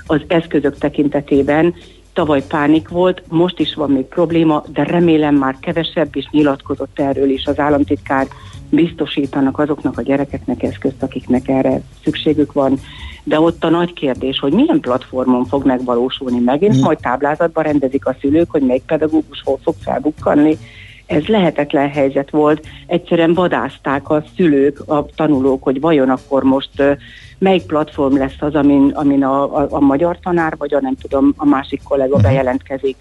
Az 0.06 0.20
eszközök 0.26 0.78
tekintetében 0.78 1.74
tavaly 2.12 2.42
pánik 2.46 2.88
volt, 2.88 3.22
most 3.28 3.58
is 3.58 3.74
van 3.74 3.90
még 3.90 4.04
probléma, 4.04 4.64
de 4.72 4.82
remélem 4.82 5.34
már 5.34 5.56
kevesebb 5.60 6.16
is 6.16 6.28
nyilatkozott 6.30 6.98
erről 6.98 7.30
is 7.30 7.46
az 7.46 7.58
államtitkár, 7.58 8.26
biztosítanak 8.70 9.58
azoknak 9.58 9.98
a 9.98 10.02
gyerekeknek 10.02 10.62
eszközt, 10.62 11.02
akiknek 11.02 11.48
erre 11.48 11.80
szükségük 12.04 12.52
van. 12.52 12.80
De 13.24 13.40
ott 13.40 13.64
a 13.64 13.68
nagy 13.68 13.92
kérdés, 13.92 14.38
hogy 14.38 14.52
milyen 14.52 14.80
platformon 14.80 15.44
fog 15.44 15.64
megvalósulni 15.64 16.38
megint, 16.38 16.76
mm. 16.76 16.80
majd 16.80 16.98
táblázatban 17.00 17.64
rendezik 17.64 18.06
a 18.06 18.16
szülők, 18.20 18.50
hogy 18.50 18.62
melyik 18.62 18.82
pedagógus 18.82 19.42
hol 19.44 19.58
fog 19.62 19.74
felbukkanni, 19.80 20.58
ez 21.06 21.26
lehetetlen 21.26 21.90
helyzet 21.90 22.30
volt. 22.30 22.66
Egyszerűen 22.86 23.34
vadázták 23.34 24.10
a 24.10 24.24
szülők, 24.36 24.88
a 24.88 25.06
tanulók, 25.14 25.62
hogy 25.62 25.80
vajon 25.80 26.10
akkor 26.10 26.42
most 26.42 26.98
melyik 27.38 27.62
platform 27.62 28.16
lesz 28.16 28.36
az, 28.38 28.54
amin, 28.54 28.90
amin 28.94 29.24
a, 29.24 29.56
a, 29.56 29.66
a 29.70 29.80
magyar 29.80 30.18
tanár, 30.18 30.56
vagy 30.56 30.74
a 30.74 30.80
nem 30.80 30.94
tudom, 30.94 31.34
a 31.36 31.44
másik 31.44 31.82
kollega 31.82 32.16
mhm. 32.16 32.26
bejelentkezik. 32.26 32.96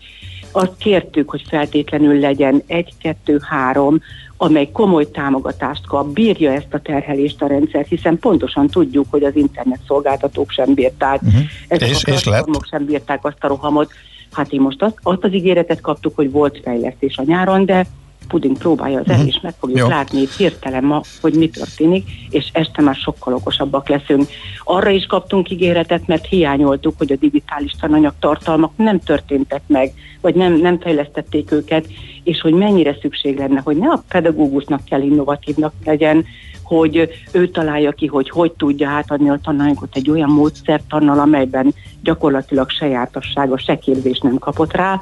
Azt 0.51 0.77
kértük, 0.77 1.29
hogy 1.29 1.43
feltétlenül 1.47 2.19
legyen 2.19 2.63
egy, 2.67 2.93
kettő, 3.01 3.39
három, 3.49 4.01
amely 4.37 4.69
komoly 4.71 5.11
támogatást 5.11 5.87
kap, 5.87 6.07
bírja 6.07 6.51
ezt 6.51 6.73
a 6.73 6.79
terhelést 6.79 7.41
a 7.41 7.47
rendszer, 7.47 7.85
hiszen 7.85 8.19
pontosan 8.19 8.67
tudjuk, 8.67 9.05
hogy 9.09 9.23
az 9.23 9.35
internet 9.35 9.79
szolgáltatók 9.87 10.51
sem 10.51 10.73
bírták, 10.73 11.21
uh-huh. 11.21 11.41
ezek 11.67 11.89
és, 11.89 12.03
a 12.03 12.11
platformok 12.11 12.65
sem 12.69 12.85
bírták 12.85 13.25
azt 13.25 13.43
a 13.43 13.47
rohamot, 13.47 13.91
Hát 14.35 14.51
én 14.51 14.61
most 14.61 14.81
azt, 14.81 14.99
azt 15.03 15.23
az 15.23 15.33
ígéretet 15.33 15.81
kaptuk, 15.81 16.15
hogy 16.15 16.31
volt 16.31 16.59
fejlesztés 16.63 17.17
a 17.17 17.23
nyáron, 17.23 17.65
de 17.65 17.85
puding 18.27 18.57
próbálja 18.57 18.99
az 18.99 19.07
el, 19.07 19.13
uh-huh. 19.13 19.27
és 19.27 19.39
meg 19.41 19.53
fogjuk 19.59 19.77
Jó. 19.77 19.87
látni 19.87 20.21
itt 20.21 20.35
hirtelen 20.35 20.83
ma, 20.83 21.01
hogy 21.21 21.33
mi 21.33 21.49
történik, 21.49 22.09
és 22.29 22.49
este 22.53 22.81
már 22.81 22.95
sokkal 22.95 23.33
okosabbak 23.33 23.89
leszünk. 23.89 24.27
Arra 24.63 24.89
is 24.89 25.05
kaptunk 25.05 25.49
ígéretet, 25.49 26.07
mert 26.07 26.25
hiányoltuk, 26.25 26.97
hogy 26.97 27.11
a 27.11 27.15
digitális 27.15 27.71
tananyag 27.79 28.13
tartalmak 28.19 28.71
nem 28.75 28.99
történtek 28.99 29.61
meg, 29.67 29.93
vagy 30.21 30.35
nem, 30.35 30.53
nem 30.53 30.79
fejlesztették 30.79 31.51
őket, 31.51 31.87
és 32.23 32.41
hogy 32.41 32.53
mennyire 32.53 32.97
szükség 33.01 33.37
lenne, 33.37 33.61
hogy 33.63 33.77
ne 33.77 33.87
a 33.87 34.03
pedagógusnak 34.07 34.85
kell 34.85 35.01
innovatívnak 35.01 35.73
legyen, 35.85 36.25
hogy 36.65 37.09
ő 37.31 37.47
találja 37.47 37.91
ki, 37.91 38.07
hogy 38.07 38.29
hogy 38.29 38.51
tudja 38.51 38.89
átadni 38.89 39.29
a 39.29 39.39
tananyagot 39.43 39.95
egy 39.95 40.09
olyan 40.09 40.29
módszertannal, 40.29 41.19
amelyben 41.19 41.73
gyakorlatilag 42.03 42.69
se 42.69 42.87
jártassága, 42.87 43.57
se 43.57 43.77
képzés 43.77 44.19
nem 44.19 44.37
kapott 44.37 44.73
rá, 44.73 45.01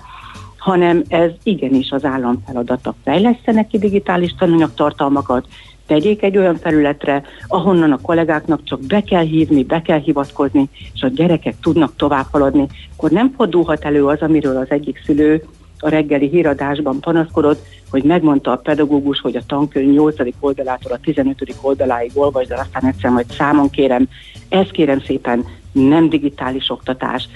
hanem 0.57 1.03
ez 1.07 1.29
igenis 1.43 1.91
az 1.91 2.05
állam 2.05 2.43
feladata. 2.45 2.95
Fejlesztenek 3.03 3.67
ki 3.67 3.77
digitális 3.77 4.35
tananyagtartalmakat, 4.37 5.47
tegyék 5.87 6.23
egy 6.23 6.37
olyan 6.37 6.55
felületre, 6.55 7.23
ahonnan 7.47 7.91
a 7.91 8.01
kollégáknak 8.01 8.63
csak 8.63 8.79
be 8.79 9.01
kell 9.01 9.23
hívni, 9.23 9.63
be 9.63 9.81
kell 9.81 9.99
hivatkozni, 9.99 10.69
és 10.93 11.01
a 11.01 11.07
gyerekek 11.07 11.55
tudnak 11.61 11.95
tovább 11.95 12.25
haladni, 12.31 12.67
akkor 12.95 13.11
nem 13.11 13.33
fordulhat 13.37 13.85
elő 13.85 14.05
az, 14.05 14.19
amiről 14.19 14.57
az 14.57 14.69
egyik 14.69 15.01
szülő 15.05 15.43
a 15.83 15.89
reggeli 15.89 16.27
híradásban 16.27 16.99
panaszkodott, 16.99 17.65
hogy 17.89 18.03
megmondta 18.03 18.51
a 18.51 18.55
pedagógus, 18.55 19.19
hogy 19.19 19.35
a 19.35 19.41
tankönyv 19.47 19.93
8. 19.93 20.15
oldalától 20.39 20.91
a 20.91 20.99
15. 21.03 21.55
oldaláig 21.61 22.11
olvasd, 22.13 22.47
de 22.47 22.59
aztán 22.59 22.85
egyszer 22.85 23.11
majd 23.11 23.31
számon 23.31 23.69
kérem. 23.69 24.07
Ez 24.49 24.67
kérem 24.67 25.01
szépen 25.01 25.45
nem 25.71 26.09
digitális 26.09 26.69
oktatás, 26.69 27.27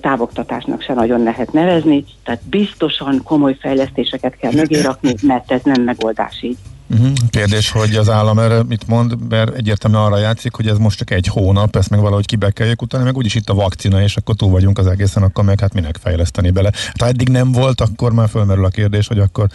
távoktatásnak 0.00 0.82
se 0.82 0.94
nagyon 0.94 1.22
lehet 1.22 1.52
nevezni, 1.52 2.04
tehát 2.24 2.40
biztosan 2.48 3.20
komoly 3.24 3.56
fejlesztéseket 3.60 4.36
kell 4.36 4.52
mögé 4.52 4.80
rakni, 4.80 5.14
mert 5.22 5.52
ez 5.52 5.62
nem 5.62 5.82
megoldás 5.82 6.42
így. 6.42 6.56
Uh-huh. 6.86 7.12
Kérdés, 7.30 7.70
hogy 7.70 7.94
az 7.94 8.10
állam 8.10 8.38
erre 8.38 8.62
mit 8.62 8.86
mond, 8.86 9.28
mert 9.28 9.54
egyértelműen 9.54 10.02
arra 10.02 10.18
játszik, 10.18 10.54
hogy 10.54 10.68
ez 10.68 10.78
most 10.78 10.98
csak 10.98 11.10
egy 11.10 11.26
hónap, 11.26 11.76
ezt 11.76 11.90
meg 11.90 12.00
valahogy 12.00 12.26
kibekeljük 12.26 12.82
utána, 12.82 13.04
meg 13.04 13.16
úgyis 13.16 13.34
itt 13.34 13.48
a 13.48 13.54
vakcina, 13.54 14.02
és 14.02 14.16
akkor 14.16 14.34
túl 14.34 14.50
vagyunk 14.50 14.78
az 14.78 14.86
egészen, 14.86 15.22
akkor 15.22 15.44
meg 15.44 15.60
hát 15.60 15.74
minek 15.74 15.98
fejleszteni 16.02 16.50
bele. 16.50 16.70
Hát, 16.86 17.00
ha 17.00 17.06
eddig 17.06 17.28
nem 17.28 17.52
volt, 17.52 17.80
akkor 17.80 18.12
már 18.12 18.28
fölmerül 18.28 18.64
a 18.64 18.68
kérdés, 18.68 19.06
hogy 19.06 19.18
akkor 19.18 19.48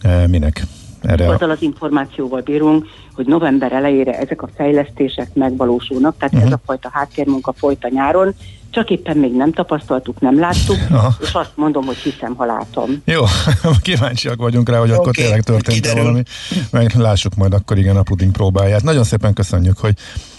e, 0.00 0.26
minek. 0.26 0.66
Erre 1.02 1.28
Azzal 1.28 1.50
az 1.50 1.62
információval 1.62 2.40
bírunk, 2.40 2.86
hogy 3.14 3.26
november 3.26 3.72
elejére 3.72 4.18
ezek 4.18 4.42
a 4.42 4.48
fejlesztések 4.56 5.34
megvalósulnak, 5.34 6.16
tehát 6.18 6.34
uh-huh. 6.34 6.48
ez 6.48 6.54
a 6.54 6.60
fajta 6.66 6.90
háttérmunka 6.92 7.52
folyt 7.52 7.84
a 7.84 7.88
nyáron, 7.88 8.34
csak 8.70 8.90
éppen 8.90 9.16
még 9.16 9.32
nem 9.36 9.52
tapasztaltuk, 9.52 10.20
nem 10.20 10.38
láttuk, 10.38 10.76
Aha. 10.90 11.14
és 11.20 11.32
azt 11.32 11.52
mondom, 11.54 11.84
hogy 11.84 11.96
hiszem, 11.96 12.34
ha 12.34 12.44
látom. 12.44 13.02
Jó, 13.04 13.24
kíváncsiak 13.82 14.36
vagyunk 14.36 14.68
rá, 14.68 14.78
hogy 14.78 14.88
okay. 14.88 15.00
akkor 15.00 15.14
tényleg 15.14 15.42
történt 15.42 15.86
-e 15.86 15.94
valami, 15.94 16.22
meg 16.70 16.94
lássuk 16.94 17.34
majd 17.34 17.52
akkor 17.52 17.78
igen 17.78 17.96
a 17.96 18.02
puding 18.02 18.32
próbáját. 18.32 18.82
Nagyon 18.82 19.04
szépen 19.04 19.32
köszönjük, 19.32 19.78
hogy 19.78 19.94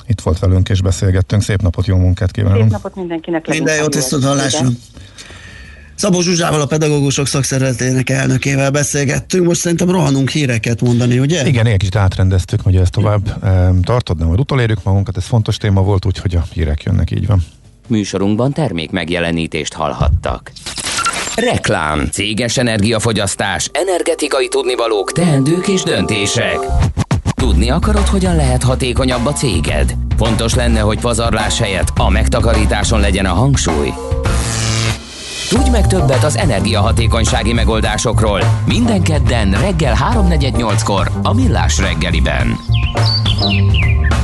itt 0.08 0.22
volt 0.22 0.40
velünk 0.40 0.70
és 0.70 0.82
beszélgettünk. 0.82 1.42
Szép 1.42 1.62
napot, 1.62 1.86
jó 1.86 1.98
munkát 1.98 2.32
kívánunk! 2.32 2.62
Szép 2.62 2.72
napot 2.72 2.96
mindenkinek! 2.96 3.48
Minden 3.48 3.76
jót, 3.76 3.94
viszont 3.94 4.24
hallásra! 4.24 4.68
Szabó 5.96 6.22
Zsuzsával, 6.22 6.62
a 6.62 6.66
pedagógusok 6.66 7.28
szakszervezetének 7.28 8.10
elnökével 8.10 8.72
beszélgettünk. 8.72 9.46
Most 9.46 9.60
szerintem 9.60 9.90
rohanunk 9.90 10.30
híreket 10.30 10.82
mondani, 10.82 11.20
ugye? 11.20 11.48
Igen, 11.48 11.66
egy 11.66 11.78
kicsit 11.78 11.96
átrendeztük, 11.96 12.62
hogy 12.62 12.76
ezt 12.76 12.92
tovább 12.92 13.40
tartod, 13.84 14.18
de 14.18 14.26
majd 14.26 14.40
utolérjük 14.40 14.84
magunkat, 14.84 15.18
ez 15.18 15.26
fontos 15.26 15.58
téma 15.58 15.82
volt, 15.82 16.06
úgyhogy 16.06 16.36
a 16.36 16.44
hírek 16.54 16.84
jönnek, 16.84 17.12
így 17.12 17.28
van. 17.28 17.44
Műsorunkban 17.88 18.54
termék 18.54 18.92
megjelenítést 18.92 19.74
hallhattak. 19.74 20.52
Reklám, 21.36 22.08
céges 22.12 22.58
energiafogyasztás, 22.58 23.70
energetikai 23.72 24.48
tudnivalók, 24.48 25.12
teendők 25.12 25.68
és 25.68 25.84
döntések. 25.84 26.58
Tudni 27.36 27.70
akarod, 27.70 28.08
hogyan 28.08 28.36
lehet 28.36 28.64
hatékonyabb 28.64 29.26
a 29.26 29.34
céged? 29.34 29.96
Fontos 30.18 30.54
lenne, 30.54 30.80
hogy 30.80 31.00
pazarlás 31.00 31.60
helyett 31.60 31.92
a 31.96 32.10
megtakarításon 32.10 33.00
legyen 33.00 33.26
a 33.26 33.34
hangsúly. 33.34 33.90
Tudj 35.54 35.70
meg 35.70 35.88
többet 35.88 36.24
az 36.24 36.38
energiahatékonysági 36.38 37.54
megoldásokról 37.54 38.40
minden 38.68 39.04
kedden 39.04 39.52
reggel 39.52 39.96
3.48-kor 40.14 41.12
a 41.24 41.34
Millás 41.34 41.80
reggeliben. 41.80 42.58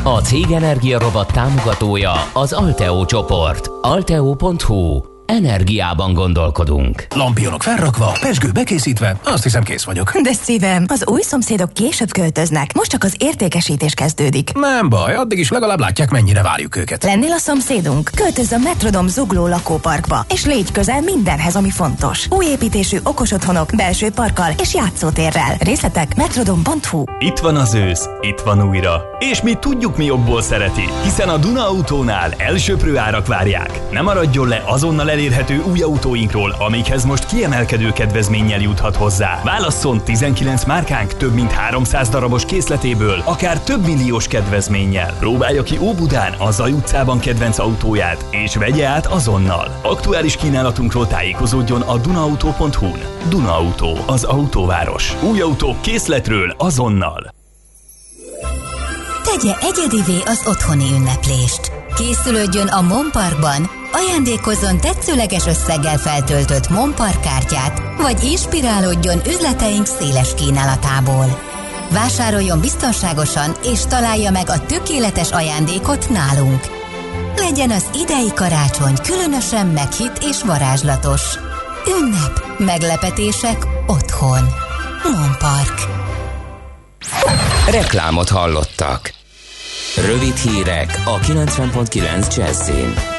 A 0.03 0.19
Cég 0.19 0.51
Energia 0.51 0.99
Robot 0.99 1.33
támogatója 1.33 2.13
az 2.33 2.53
Alteo 2.53 3.05
csoport. 3.05 3.69
Alteo.hu 3.81 5.18
Energiában 5.29 6.13
gondolkodunk. 6.13 7.07
Lampionok 7.15 7.63
felrakva, 7.63 8.17
pesgő 8.21 8.51
bekészítve, 8.51 9.19
azt 9.23 9.43
hiszem 9.43 9.63
kész 9.63 9.83
vagyok. 9.83 10.19
De 10.21 10.33
szívem, 10.33 10.85
az 10.87 11.07
új 11.07 11.21
szomszédok 11.21 11.73
később 11.73 12.11
költöznek, 12.11 12.73
most 12.73 12.89
csak 12.91 13.03
az 13.03 13.15
értékesítés 13.19 13.93
kezdődik. 13.93 14.51
Nem 14.53 14.89
baj, 14.89 15.15
addig 15.15 15.39
is 15.39 15.49
legalább 15.49 15.79
látják, 15.79 16.09
mennyire 16.09 16.41
várjuk 16.41 16.75
őket. 16.75 17.03
Lennél 17.03 17.31
a 17.31 17.37
szomszédunk? 17.37 18.09
Költözz 18.15 18.51
a 18.51 18.57
Metrodom 18.57 19.07
zugló 19.07 19.47
lakóparkba, 19.47 20.25
és 20.33 20.45
légy 20.45 20.71
közel 20.71 21.01
mindenhez, 21.01 21.55
ami 21.55 21.69
fontos. 21.69 22.27
Új 22.29 22.45
építésű 22.45 22.97
okos 23.03 23.31
otthonok, 23.31 23.69
belső 23.75 24.09
parkkal 24.09 24.51
és 24.61 24.73
játszótérrel. 24.73 25.55
Részletek 25.59 26.15
metrodom.hu 26.15 27.03
Itt 27.19 27.37
van 27.37 27.55
az 27.55 27.73
ősz, 27.73 28.05
itt 28.21 28.39
van 28.39 28.69
újra. 28.69 29.01
És 29.19 29.41
mi 29.41 29.53
tudjuk, 29.53 29.97
mi 29.97 30.05
jobból 30.05 30.41
szereti, 30.41 30.83
hiszen 31.03 31.29
a 31.29 31.37
Duna 31.37 31.67
Autónál 31.67 32.33
elsőprő 32.37 32.97
árak 32.97 33.27
várják. 33.27 33.79
Nem 33.91 34.03
maradjon 34.03 34.47
le 34.47 34.63
azonnal 34.65 35.09
elérhető 35.19 35.63
új 35.69 35.81
autóinkról, 35.81 36.55
amikhez 36.59 37.05
most 37.05 37.25
kiemelkedő 37.25 37.91
kedvezménnyel 37.91 38.59
juthat 38.59 38.95
hozzá. 38.95 39.41
Válasszon 39.43 40.03
19 40.03 40.65
márkánk 40.65 41.13
több 41.13 41.33
mint 41.33 41.51
300 41.51 42.09
darabos 42.09 42.45
készletéből, 42.45 43.21
akár 43.25 43.59
több 43.59 43.85
milliós 43.85 44.27
kedvezménnyel. 44.27 45.15
Próbálja 45.19 45.63
ki 45.63 45.77
Óbudán, 45.81 46.33
a 46.33 46.51
Zaj 46.51 46.71
utcában 46.71 47.19
kedvenc 47.19 47.59
autóját, 47.59 48.25
és 48.31 48.55
vegye 48.55 48.85
át 48.85 49.05
azonnal. 49.05 49.79
Aktuális 49.81 50.35
kínálatunkról 50.35 51.07
tájékozódjon 51.07 51.81
a 51.81 51.97
dunaauto.hu-n. 51.97 53.01
Duna 53.29 53.57
Auto, 53.57 53.95
az 54.07 54.23
autóváros. 54.23 55.13
Új 55.21 55.41
autók 55.41 55.81
készletről 55.81 56.55
azonnal. 56.57 57.33
Tegye 59.23 59.53
egyedivé 59.61 60.17
az 60.25 60.43
otthoni 60.47 60.85
ünneplést. 60.91 61.71
Készülődjön 61.95 62.67
a 62.67 62.81
Monparkban, 62.81 63.78
ajándékozzon 63.91 64.79
tetszőleges 64.79 65.45
összeggel 65.45 65.97
feltöltött 65.97 66.69
Monpark 66.69 67.21
kártyát, 67.21 67.81
vagy 67.97 68.23
inspirálódjon 68.23 69.21
üzleteink 69.27 69.85
széles 69.85 70.33
kínálatából. 70.33 71.39
Vásároljon 71.91 72.59
biztonságosan 72.59 73.55
és 73.63 73.79
találja 73.85 74.31
meg 74.31 74.49
a 74.49 74.65
tökéletes 74.65 75.31
ajándékot 75.31 76.09
nálunk. 76.09 76.61
Legyen 77.35 77.71
az 77.71 77.85
idei 78.01 78.33
karácsony 78.35 78.93
különösen 79.03 79.67
meghitt 79.67 80.23
és 80.29 80.43
varázslatos. 80.43 81.21
Ünnep, 81.99 82.43
meglepetések 82.57 83.67
otthon. 83.87 84.53
Monpark. 85.03 85.87
Reklámot 87.69 88.29
hallottak. 88.29 89.13
Rövid 90.05 90.35
hírek 90.35 91.01
a 91.05 91.19
90.9 91.19 92.35
Jazzin. 92.35 93.18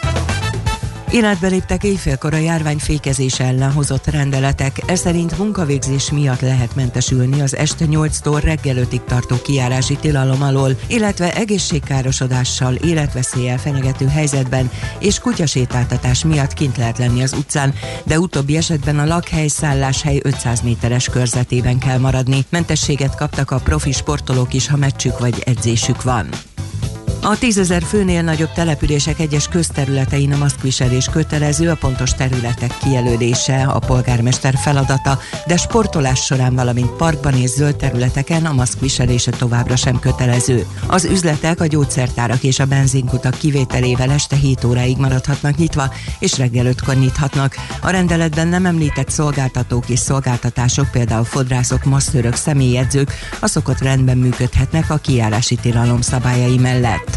Életbe 1.13 1.49
léptek 1.49 1.85
éjfélkor 1.85 2.35
a 2.35 2.37
járvány 2.37 2.79
fékezése 2.79 3.45
ellen 3.45 3.73
hozott 3.73 4.07
rendeletek, 4.07 4.83
ez 4.87 5.01
szerint 5.01 5.39
munkavégzés 5.39 6.11
miatt 6.11 6.41
lehet 6.41 6.75
mentesülni 6.75 7.41
az 7.41 7.57
este 7.57 7.85
8-tól 7.89 8.41
reggel 8.43 8.77
5-ig 8.77 9.05
tartó 9.05 9.37
kiárási 9.43 9.97
tilalom 9.97 10.43
alól, 10.43 10.77
illetve 10.87 11.35
egészségkárosodással, 11.35 12.75
életveszéllyel 12.75 13.59
fenyegető 13.59 14.07
helyzetben 14.07 14.71
és 14.99 15.19
kutyasétáltatás 15.19 16.25
miatt 16.25 16.55
kint 16.55 16.77
lehet 16.77 16.99
lenni 16.99 17.23
az 17.23 17.33
utcán, 17.33 17.75
de 18.05 18.19
utóbbi 18.19 18.57
esetben 18.57 18.99
a 18.99 19.07
lakhely 19.07 19.49
szálláshely 19.49 20.21
500 20.23 20.61
méteres 20.61 21.09
körzetében 21.09 21.79
kell 21.79 21.99
maradni. 21.99 22.45
Mentességet 22.49 23.17
kaptak 23.17 23.51
a 23.51 23.59
profi 23.59 23.93
sportolók 23.93 24.55
is, 24.55 24.69
ha 24.69 24.77
meccsük 24.77 25.19
vagy 25.19 25.43
edzésük 25.47 26.03
van. 26.03 26.29
A 27.23 27.39
tízezer 27.39 27.83
főnél 27.83 28.23
nagyobb 28.23 28.53
települések 28.53 29.19
egyes 29.19 29.49
közterületein 29.49 30.33
a 30.33 30.37
maszkviselés 30.37 31.09
kötelező, 31.13 31.71
a 31.71 31.75
pontos 31.75 32.11
területek 32.11 32.77
kijelölése 32.83 33.63
a 33.63 33.79
polgármester 33.79 34.55
feladata, 34.57 35.19
de 35.47 35.57
sportolás 35.57 36.25
során, 36.25 36.55
valamint 36.55 36.91
parkban 36.91 37.35
és 37.35 37.49
zöld 37.49 37.77
területeken 37.77 38.47
a 38.47 38.53
maszkviselése 38.53 39.31
továbbra 39.31 39.77
sem 39.77 39.99
kötelező. 39.99 40.67
Az 40.87 41.05
üzletek, 41.05 41.61
a 41.61 41.67
gyógyszertárak 41.67 42.43
és 42.43 42.59
a 42.59 42.65
benzinkutak 42.65 43.39
kivételével 43.39 44.11
este 44.11 44.37
7 44.37 44.65
óráig 44.65 44.97
maradhatnak 44.97 45.57
nyitva, 45.57 45.93
és 46.19 46.39
reggel 46.39 46.75
5-kor 46.75 46.95
nyithatnak. 46.95 47.55
A 47.81 47.91
rendeletben 47.91 48.49
nem 48.49 48.67
említett 48.67 49.11
szolgáltatók 49.11 49.89
és 49.89 49.99
szolgáltatások, 49.99 50.91
például 50.91 51.25
fodrászok, 51.25 51.85
masszörök, 51.85 52.35
személyedzők, 52.35 53.13
a 53.41 53.47
szokott 53.47 53.81
rendben 53.81 54.19
működhetnek 54.19 54.91
a 54.91 54.97
kijárási 54.97 55.55
tilalom 55.55 56.01
szabályai 56.01 56.59
mellett. 56.59 57.10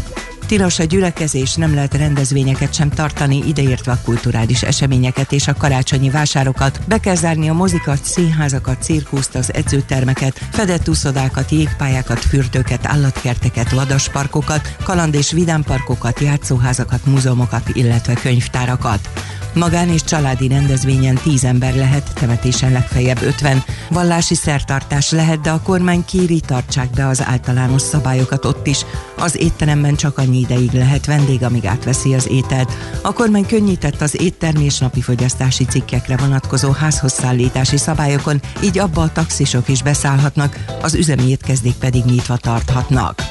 Tilos 0.46 0.78
a 0.78 0.84
gyülekezés, 0.84 1.54
nem 1.54 1.74
lehet 1.74 1.94
rendezvényeket 1.94 2.74
sem 2.74 2.88
tartani, 2.88 3.42
ideértve 3.46 3.92
a 3.92 3.98
kulturális 4.04 4.62
eseményeket 4.62 5.32
és 5.32 5.48
a 5.48 5.54
karácsonyi 5.54 6.10
vásárokat. 6.10 6.80
Be 6.88 6.98
kell 6.98 7.14
zárni 7.14 7.48
a 7.48 7.52
mozikat, 7.52 8.04
színházakat, 8.04 8.82
cirkuszt, 8.82 9.34
az 9.34 9.54
edzőtermeket, 9.54 10.40
fedett 10.50 10.88
úszodákat, 10.88 11.50
jégpályákat, 11.50 12.18
fürdőket, 12.18 12.86
állatkerteket, 12.86 13.70
vadasparkokat, 13.70 14.76
kaland- 14.82 15.14
és 15.14 15.32
vidámparkokat, 15.32 16.20
játszóházakat, 16.20 17.06
múzeumokat, 17.06 17.68
illetve 17.72 18.14
könyvtárakat. 18.14 19.08
Magán 19.54 19.88
és 19.88 20.02
családi 20.04 20.48
rendezvényen 20.48 21.14
10 21.14 21.44
ember 21.44 21.74
lehet, 21.74 22.10
temetésen 22.14 22.72
legfeljebb 22.72 23.22
50. 23.22 23.64
Vallási 23.90 24.34
szertartás 24.34 25.10
lehet, 25.10 25.40
de 25.40 25.50
a 25.50 25.60
kormány 25.60 26.04
kéri 26.04 26.40
tartsák 26.40 26.90
be 26.90 27.06
az 27.06 27.22
általános 27.24 27.82
szabályokat 27.82 28.44
ott 28.44 28.66
is. 28.66 28.84
Az 29.16 29.40
étteremben 29.40 29.94
csak 29.94 30.18
annyi 30.18 30.38
ideig 30.38 30.72
lehet 30.72 31.06
vendég, 31.06 31.42
amíg 31.42 31.66
átveszi 31.66 32.14
az 32.14 32.28
ételt. 32.30 32.72
A 33.02 33.12
kormány 33.12 33.46
könnyített 33.46 34.00
az 34.00 34.20
éttermi 34.20 34.64
és 34.64 34.78
napi 34.78 35.00
fogyasztási 35.00 35.64
cikkekre 35.64 36.16
vonatkozó 36.16 36.70
házhoz 36.70 37.12
szállítási 37.12 37.76
szabályokon, 37.76 38.40
így 38.62 38.78
abba 38.78 39.02
a 39.02 39.12
taxisok 39.12 39.68
is 39.68 39.82
beszállhatnak, 39.82 40.64
az 40.82 40.94
üzemi 40.94 41.28
étkezdék 41.28 41.74
pedig 41.74 42.04
nyitva 42.04 42.36
tarthatnak. 42.36 43.22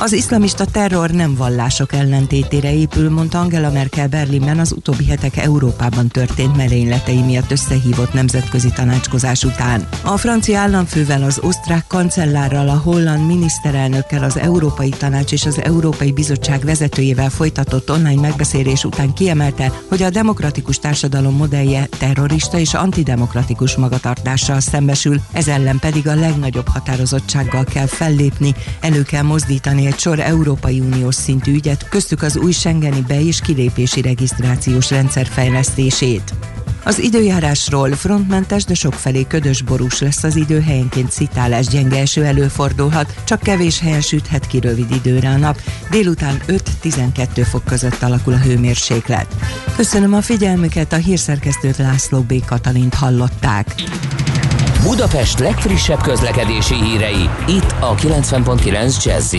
Az 0.00 0.12
iszlamista 0.12 0.64
terror 0.64 1.10
nem 1.10 1.34
vallások 1.34 1.92
ellentétére 1.92 2.74
épül, 2.74 3.10
mondta 3.10 3.40
Angela 3.40 3.70
Merkel 3.70 4.08
Berlinben 4.08 4.58
az 4.58 4.72
utóbbi 4.72 5.06
hetek 5.06 5.36
Európában 5.36 6.08
történt 6.08 6.56
merényletei 6.56 7.22
miatt 7.22 7.50
összehívott 7.50 8.12
nemzetközi 8.12 8.70
tanácskozás 8.70 9.44
után. 9.44 9.88
A 10.04 10.16
francia 10.16 10.58
államfővel, 10.58 11.22
az 11.22 11.38
osztrák 11.42 11.84
kancellárral, 11.86 12.68
a 12.68 12.76
holland 12.76 13.26
miniszterelnökkel, 13.26 14.22
az 14.24 14.36
Európai 14.36 14.88
Tanács 14.88 15.32
és 15.32 15.46
az 15.46 15.60
Európai 15.62 16.12
Bizottság 16.12 16.64
vezetőjével 16.64 17.30
folytatott 17.30 17.90
online 17.90 18.20
megbeszélés 18.20 18.84
után 18.84 19.12
kiemelte, 19.12 19.72
hogy 19.88 20.02
a 20.02 20.10
demokratikus 20.10 20.78
társadalom 20.78 21.36
modellje 21.36 21.88
terrorista 21.98 22.58
és 22.58 22.74
antidemokratikus 22.74 23.76
magatartással 23.76 24.60
szembesül, 24.60 25.20
ez 25.32 25.48
ellen 25.48 25.78
pedig 25.78 26.08
a 26.08 26.14
legnagyobb 26.14 26.68
határozottsággal 26.68 27.64
kell 27.64 27.86
fellépni, 27.86 28.54
elő 28.80 29.02
kell 29.02 29.22
mozdítani 29.22 29.86
egy 29.88 29.98
sor 29.98 30.20
Európai 30.20 30.80
Uniós 30.80 31.14
szintű 31.14 31.54
ügyet, 31.54 31.88
köztük 31.88 32.22
az 32.22 32.36
új 32.36 32.52
Schengeni 32.52 33.04
be- 33.06 33.20
és 33.20 33.40
kilépési 33.40 34.00
regisztrációs 34.00 34.90
rendszer 34.90 35.26
fejlesztését. 35.26 36.34
Az 36.84 36.98
időjárásról 36.98 37.92
frontmentes, 37.92 38.64
de 38.64 38.74
sokfelé 38.74 39.26
ködös 39.26 39.62
borús 39.62 40.00
lesz 40.00 40.22
az 40.22 40.36
idő, 40.36 40.60
helyenként 40.60 41.10
szitálás 41.10 41.66
gyenge 41.66 41.98
eső 41.98 42.24
előfordulhat, 42.24 43.14
csak 43.24 43.40
kevés 43.40 43.78
helyen 43.80 44.00
süthet 44.00 44.46
ki 44.46 44.60
rövid 44.60 44.90
időre 44.90 45.28
a 45.28 45.36
nap. 45.36 45.60
Délután 45.90 46.40
5-12 46.46 47.46
fok 47.50 47.64
között 47.64 48.02
alakul 48.02 48.32
a 48.32 48.38
hőmérséklet. 48.38 49.34
Köszönöm 49.76 50.14
a 50.14 50.22
figyelmüket, 50.22 50.92
a 50.92 50.96
hírszerkesztőt 50.96 51.76
László 51.76 52.20
B. 52.20 52.44
Katalint 52.44 52.94
hallották. 52.94 53.74
Budapest 54.82 55.38
legfrissebb 55.38 56.02
közlekedési 56.02 56.74
hírei, 56.74 57.28
itt 57.46 57.74
a 57.80 57.94
90.9 57.94 59.04
jazz 59.04 59.34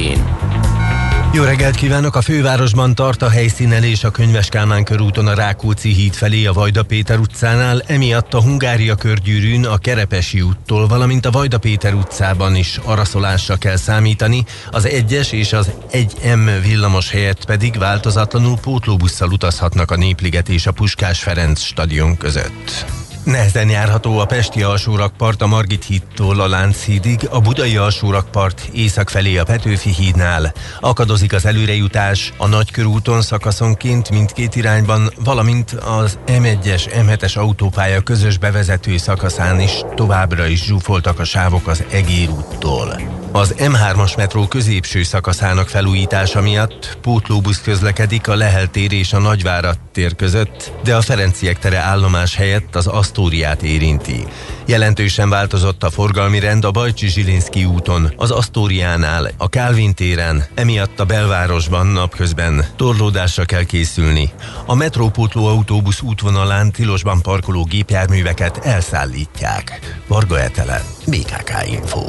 Jó 1.34 1.44
reggelt 1.44 1.76
kívánok! 1.76 2.16
A 2.16 2.22
fővárosban 2.22 2.96
tart 2.96 3.22
a 3.22 3.30
helyszínelés 3.30 4.04
a 4.04 4.10
Könyves 4.10 4.50
Kálmán 4.50 4.84
körúton 4.84 5.28
a 5.28 5.34
Rákóczi 5.34 5.94
híd 5.94 6.14
felé 6.14 6.46
a 6.46 6.54
Vajda 6.54 6.84
Péter 6.84 7.20
utcánál, 7.20 7.82
emiatt 7.86 8.34
a 8.34 8.42
Hungária 8.42 8.96
körgyűrűn 8.96 9.66
a 9.66 9.78
Kerepesi 9.78 10.42
úttól, 10.42 10.88
valamint 10.88 11.26
a 11.26 11.32
Vajda 11.32 11.58
Péter 11.58 11.94
utcában 11.94 12.56
is 12.56 12.80
araszolásra 12.84 13.56
kell 13.56 13.78
számítani, 13.78 14.46
az 14.72 14.88
1-es 14.90 15.32
és 15.32 15.54
az 15.54 15.72
1M 15.92 16.60
villamos 16.64 17.12
helyett 17.12 17.46
pedig 17.46 17.78
változatlanul 17.78 18.58
pótlóbusszal 18.58 19.30
utazhatnak 19.32 19.92
a 19.92 19.96
Népliget 19.96 20.50
és 20.50 20.68
a 20.68 20.72
Puskás 20.72 21.20
Ferenc 21.22 21.62
stadion 21.62 22.18
között. 22.18 22.86
Nehezen 23.24 23.70
járható 23.70 24.20
a 24.20 24.26
Pesti 24.26 24.64
alsórakpart 24.64 25.42
a 25.42 25.48
Margit 25.48 25.84
hídtól 25.84 26.40
a 26.40 26.48
Lánchídig, 26.48 27.28
a 27.32 27.40
Budai 27.40 27.78
alsórakpart 27.78 28.70
észak 28.74 29.10
felé 29.10 29.38
a 29.38 29.44
Petőfi 29.44 29.90
hídnál. 29.90 30.54
Akadozik 30.80 31.34
az 31.34 31.46
előrejutás 31.46 32.34
a 32.38 32.48
Nagykörúton 32.48 33.22
szakaszonként 33.22 34.10
mindkét 34.10 34.56
irányban, 34.56 35.12
valamint 35.24 35.72
az 35.72 36.20
M1-es, 36.28 36.84
M7-es 36.94 37.38
autópálya 37.38 38.02
közös 38.02 38.38
bevezető 38.38 38.98
szakaszán 38.98 39.60
is 39.60 39.72
továbbra 39.96 40.46
is 40.46 40.64
zsúfoltak 40.64 41.20
a 41.20 41.24
sávok 41.24 41.68
az 41.68 41.84
Egér 41.92 42.30
úttól. 42.30 43.19
Az 43.32 43.56
M3-as 43.58 44.18
metró 44.18 44.48
középső 44.48 45.04
szakaszának 45.04 45.68
felújítása 45.68 46.42
miatt 46.42 46.98
pótlóbusz 47.02 47.62
közlekedik 47.62 48.28
a 48.28 48.36
Lehel 48.36 48.68
tér 48.68 48.92
és 48.92 49.14
a 49.14 49.20
Nagyvárad 49.20 49.78
tér 49.92 50.16
között, 50.16 50.72
de 50.84 50.96
a 50.96 51.02
Ferenciek 51.02 51.60
tere 51.60 51.78
állomás 51.78 52.36
helyett 52.36 52.76
az 52.76 52.88
Asztóriát 52.88 53.62
érinti. 53.62 54.26
Jelentősen 54.70 55.30
változott 55.30 55.84
a 55.84 55.90
forgalmi 55.90 56.40
rend 56.40 56.66
a 56.66 56.72
Bajcsi 56.72 57.08
Zsilinszki 57.08 57.66
úton, 57.66 58.14
az 58.16 58.32
Asztóriánál, 58.32 59.32
a 59.38 59.50
Kálvin 59.50 59.94
téren, 59.94 60.44
emiatt 60.56 61.00
a 61.00 61.06
belvárosban 61.06 61.88
napközben 61.88 62.66
torlódásra 62.76 63.46
kell 63.46 63.64
készülni. 63.64 64.30
A 64.66 64.76
metrópótló 64.76 65.46
autóbusz 65.46 66.02
útvonalán 66.02 66.72
tilosban 66.72 67.22
parkoló 67.22 67.64
gépjárműveket 67.64 68.58
elszállítják. 68.58 69.80
Varga 70.08 70.40
Etele, 70.40 70.84
BKK 71.06 71.52
Info. 71.72 72.06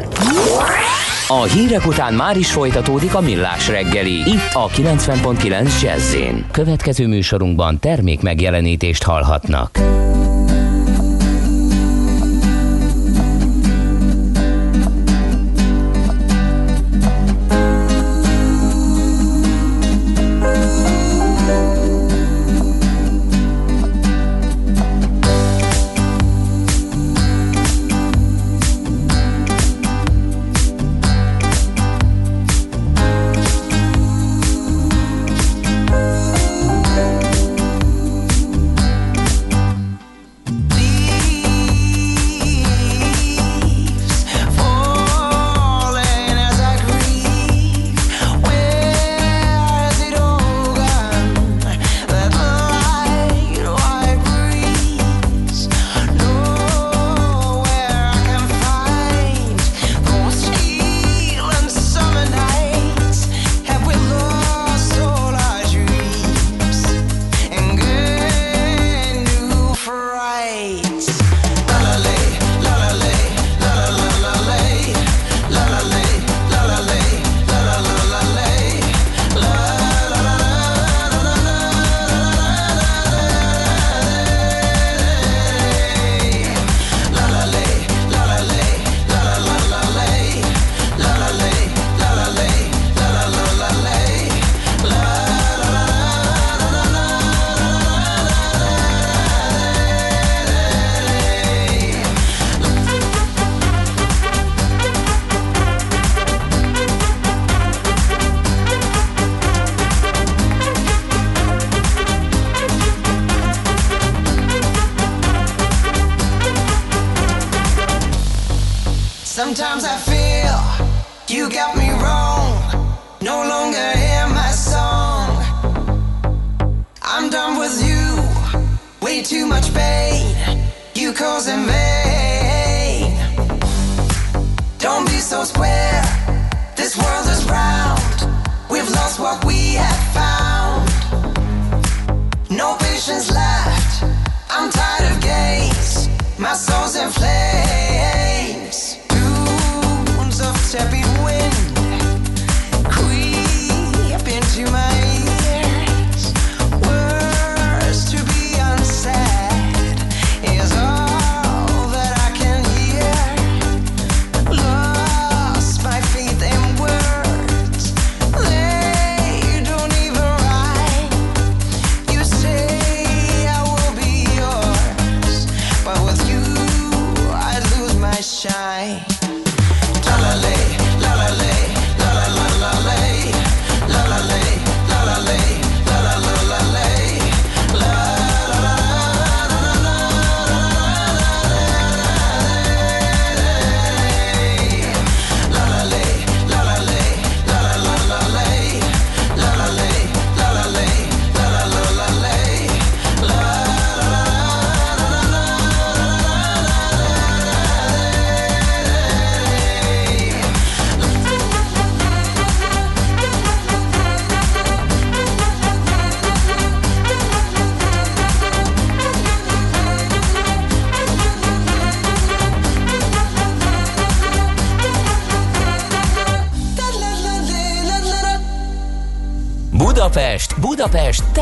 A 1.29 1.43
hírek 1.43 1.87
után 1.87 2.15
már 2.15 2.37
is 2.37 2.51
folytatódik 2.51 3.15
a 3.15 3.21
millás 3.21 3.69
reggeli. 3.69 4.19
Itt 4.31 4.51
a 4.53 4.69
90.9 4.69 5.83
jazz 5.83 6.17
Következő 6.51 7.07
műsorunkban 7.07 7.79
termék 7.79 8.21
megjelenítést 8.21 9.03
hallhatnak. 9.03 9.79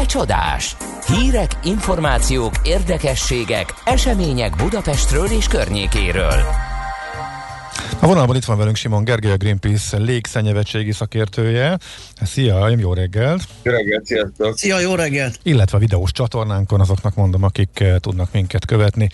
Csodás! 0.08 0.76
Hírek, 1.06 1.50
információk, 1.64 2.54
érdekességek, 2.62 3.74
események 3.84 4.56
Budapestről 4.56 5.26
és 5.26 5.46
környékéről. 5.46 6.42
A 8.00 8.06
vonalban 8.06 8.36
itt 8.36 8.44
van 8.44 8.58
velünk 8.58 8.76
Simon 8.76 9.04
Gergely, 9.04 9.30
a 9.32 9.36
Greenpeace 9.36 9.96
légszennyezettségi 9.96 10.92
szakértője. 10.92 11.78
Szia, 12.22 12.68
jó 12.68 12.92
reggelt! 12.92 13.42
Jó 13.62 13.72
reggelt, 13.72 14.06
sziasztok! 14.06 14.58
Szia, 14.58 14.80
jó 14.80 14.94
reggelt! 14.94 15.38
Illetve 15.42 15.76
a 15.76 15.80
videós 15.80 16.12
csatornánkon 16.12 16.80
azoknak 16.80 17.14
mondom, 17.14 17.42
akik 17.42 17.80
eh, 17.80 17.96
tudnak 17.98 18.32
minket 18.32 18.64
követni, 18.64 19.08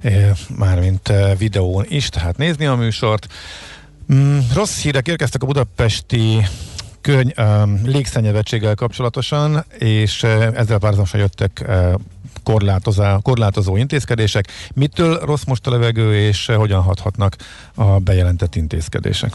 eh, 0.00 0.30
mármint 0.56 1.08
eh, 1.08 1.32
videón 1.38 1.84
is, 1.88 2.08
tehát 2.08 2.36
nézni 2.36 2.66
a 2.66 2.74
műsort. 2.74 3.26
Mm, 4.12 4.38
rossz 4.54 4.82
hírek 4.82 5.08
érkeztek 5.08 5.42
a 5.42 5.46
budapesti 5.46 6.46
köny, 7.04 7.32
um, 7.38 7.80
légszennyezettséggel 7.84 8.74
kapcsolatosan, 8.74 9.64
és 9.78 10.22
uh, 10.22 10.30
ezzel 10.30 10.78
párhuzamosan 10.78 11.20
jöttek 11.20 11.64
uh, 11.66 11.94
korlátozó, 12.42 13.02
korlátozó 13.22 13.76
intézkedések. 13.76 14.44
Mitől 14.74 15.18
rossz 15.18 15.44
most 15.44 15.66
a 15.66 15.70
levegő, 15.70 16.16
és 16.16 16.48
uh, 16.48 16.54
hogyan 16.54 16.82
hathatnak 16.82 17.36
a 17.74 17.98
bejelentett 17.98 18.54
intézkedések? 18.54 19.32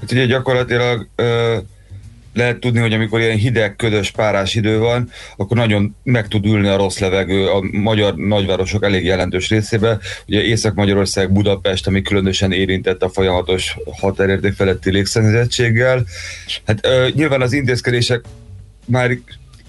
Hát 0.00 0.12
ugye 0.12 0.26
gyakorlatilag 0.26 1.08
uh, 1.16 1.56
lehet 2.38 2.58
tudni, 2.58 2.80
hogy 2.80 2.92
amikor 2.92 3.20
ilyen 3.20 3.36
hideg, 3.36 3.76
ködös, 3.76 4.10
párás 4.10 4.54
idő 4.54 4.78
van, 4.78 5.10
akkor 5.36 5.56
nagyon 5.56 5.96
meg 6.02 6.28
tud 6.28 6.46
ülni 6.46 6.68
a 6.68 6.76
rossz 6.76 6.98
levegő 6.98 7.46
a 7.46 7.64
magyar 7.72 8.14
nagyvárosok 8.14 8.84
elég 8.84 9.04
jelentős 9.04 9.48
részébe. 9.48 9.98
Ugye 10.26 10.42
Észak-Magyarország, 10.42 11.32
Budapest, 11.32 11.86
ami 11.86 12.02
különösen 12.02 12.52
érintett 12.52 13.02
a 13.02 13.08
folyamatos 13.08 13.76
határérték 14.00 14.52
feletti 14.52 14.90
légszennyezettséggel. 14.90 16.04
Hát 16.66 16.86
ö, 16.86 17.08
nyilván 17.14 17.40
az 17.40 17.52
intézkedések 17.52 18.24
már 18.86 19.18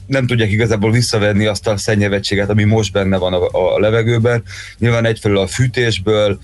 nem 0.09 0.27
tudják 0.27 0.51
igazából 0.51 0.91
visszavenni 0.91 1.45
azt 1.45 1.67
a 1.67 1.77
szennyezettséget, 1.77 2.49
ami 2.49 2.63
most 2.63 2.91
benne 2.91 3.17
van 3.17 3.33
a, 3.33 3.75
a 3.75 3.79
levegőben. 3.79 4.43
Nyilván 4.77 5.05
egyfelől 5.05 5.37
a 5.37 5.47
fűtésből, 5.47 6.39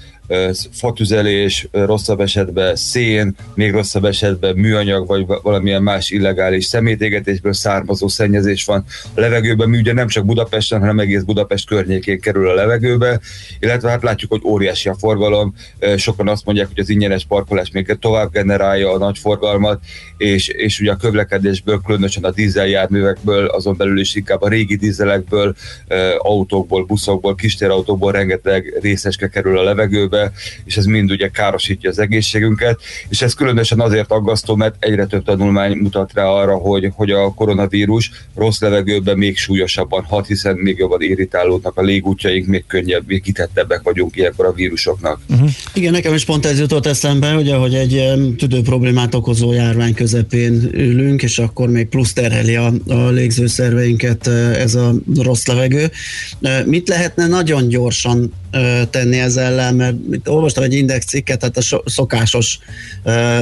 fatüzelés, 0.72 1.68
rosszabb 1.72 2.20
esetben 2.20 2.76
szén, 2.76 3.36
még 3.54 3.72
rosszabb 3.72 4.06
esetben 4.06 4.56
műanyag, 4.56 5.08
vagy 5.08 5.26
valamilyen 5.42 5.84
más 5.84 6.10
illegális 6.10 6.66
szemétégetésből 6.66 7.54
származó 7.54 8.08
szennyezés 8.08 8.66
van 8.66 8.86
a 9.14 9.20
levegőben. 9.20 9.70
Mi 9.70 9.78
ugye 9.78 9.94
nem 9.94 10.08
csak 10.08 10.26
Budapesten, 10.26 10.80
hanem 10.80 11.00
egész 11.00 11.22
Budapest 11.22 11.68
környékén 11.68 12.20
kerül 12.20 12.50
a 12.50 12.54
levegőbe, 12.54 13.20
illetve 13.60 13.90
hát 13.90 14.04
látjuk, 14.04 14.32
hogy 14.32 14.42
óriási 14.44 14.90
a 14.90 14.96
forgalom. 14.96 15.54
Sokan 15.98 16.28
azt 16.28 16.46
mondják, 16.46 16.68
hogy 16.68 16.80
az 16.80 16.90
ingyenes 16.90 17.26
parkolás 17.26 17.72
még 17.72 17.98
tovább 18.00 18.32
generálja 18.32 18.92
a 18.92 18.98
nagy 18.98 19.18
forgalmat, 19.18 19.80
és, 20.18 20.48
és 20.48 20.80
ugye 20.80 20.92
a 20.92 20.96
közlekedésből, 20.96 21.82
különösen 21.86 22.24
a 22.24 22.32
dízeljárművekből, 22.32 23.46
azon 23.46 23.78
belül 23.78 24.00
is 24.00 24.16
inkább 24.16 24.42
a 24.42 24.48
régi 24.48 24.76
dízelekből, 24.76 25.56
autókból, 26.18 26.86
buszokból, 26.86 27.36
kistérautókból 27.36 28.12
rengeteg 28.12 28.78
részeske 28.82 29.28
kerül 29.28 29.58
a 29.58 29.64
levegőbe, 29.64 30.15
levegőbe, 30.16 30.32
és 30.66 30.78
ez 30.78 30.86
mind 30.86 31.12
ugye 31.12 31.28
károsítja 31.28 31.90
az 31.90 32.00
egészségünket, 32.00 32.80
és 33.10 33.22
ez 33.22 33.34
különösen 33.34 33.80
azért 33.80 34.12
aggasztó, 34.12 34.56
mert 34.56 34.76
egyre 34.80 35.06
több 35.06 35.24
tanulmány 35.24 35.78
mutat 35.78 36.12
rá 36.14 36.24
arra, 36.24 36.56
hogy, 36.56 36.92
hogy 36.94 37.12
a 37.12 37.34
koronavírus 37.34 38.12
rossz 38.36 38.60
levegőben 38.60 39.18
még 39.18 39.38
súlyosabban 39.38 40.04
hat, 40.04 40.28
hiszen 40.28 40.56
még 40.56 40.78
jobban 40.78 41.02
irritálódnak 41.02 41.78
a 41.78 41.82
légútjaink, 41.82 42.48
még 42.48 42.64
könnyebb, 42.68 43.04
még 43.08 43.22
kitettebbek 43.22 43.82
vagyunk 43.84 44.16
ilyenkor 44.16 44.46
a 44.46 44.52
vírusoknak. 44.52 45.20
Uh-huh. 45.30 45.50
Igen, 45.74 45.92
nekem 45.92 46.14
is 46.14 46.26
pont 46.26 46.46
ez 46.46 46.60
jutott 46.60 46.86
eszembe, 46.86 47.36
ugye, 47.36 47.56
hogy 47.56 47.74
egy 47.76 48.04
tüdő 48.38 48.62
problémát 48.62 49.16
okozó 49.16 49.54
járvány 49.54 49.94
közepén 49.94 50.70
ülünk, 50.72 51.24
és 51.24 51.40
akkor 51.40 51.70
még 51.70 51.88
plusz 51.88 52.14
terheli 52.14 52.56
a, 52.56 52.74
a 52.88 53.10
légzőszerveinket 53.10 54.28
ez 54.28 54.76
a 54.76 54.94
rossz 55.18 55.46
levegő. 55.46 55.92
Mit 56.66 56.88
lehetne 56.88 57.28
nagyon 57.28 57.68
gyorsan 57.68 58.32
tenni 58.90 59.20
ez 59.20 59.36
ellen, 59.38 59.76
mert 59.76 59.96
olvastam 60.26 60.64
egy 60.64 60.74
index 60.74 61.06
cikket, 61.06 61.40
tehát 61.40 61.58
a 61.58 61.82
szokásos 61.86 62.60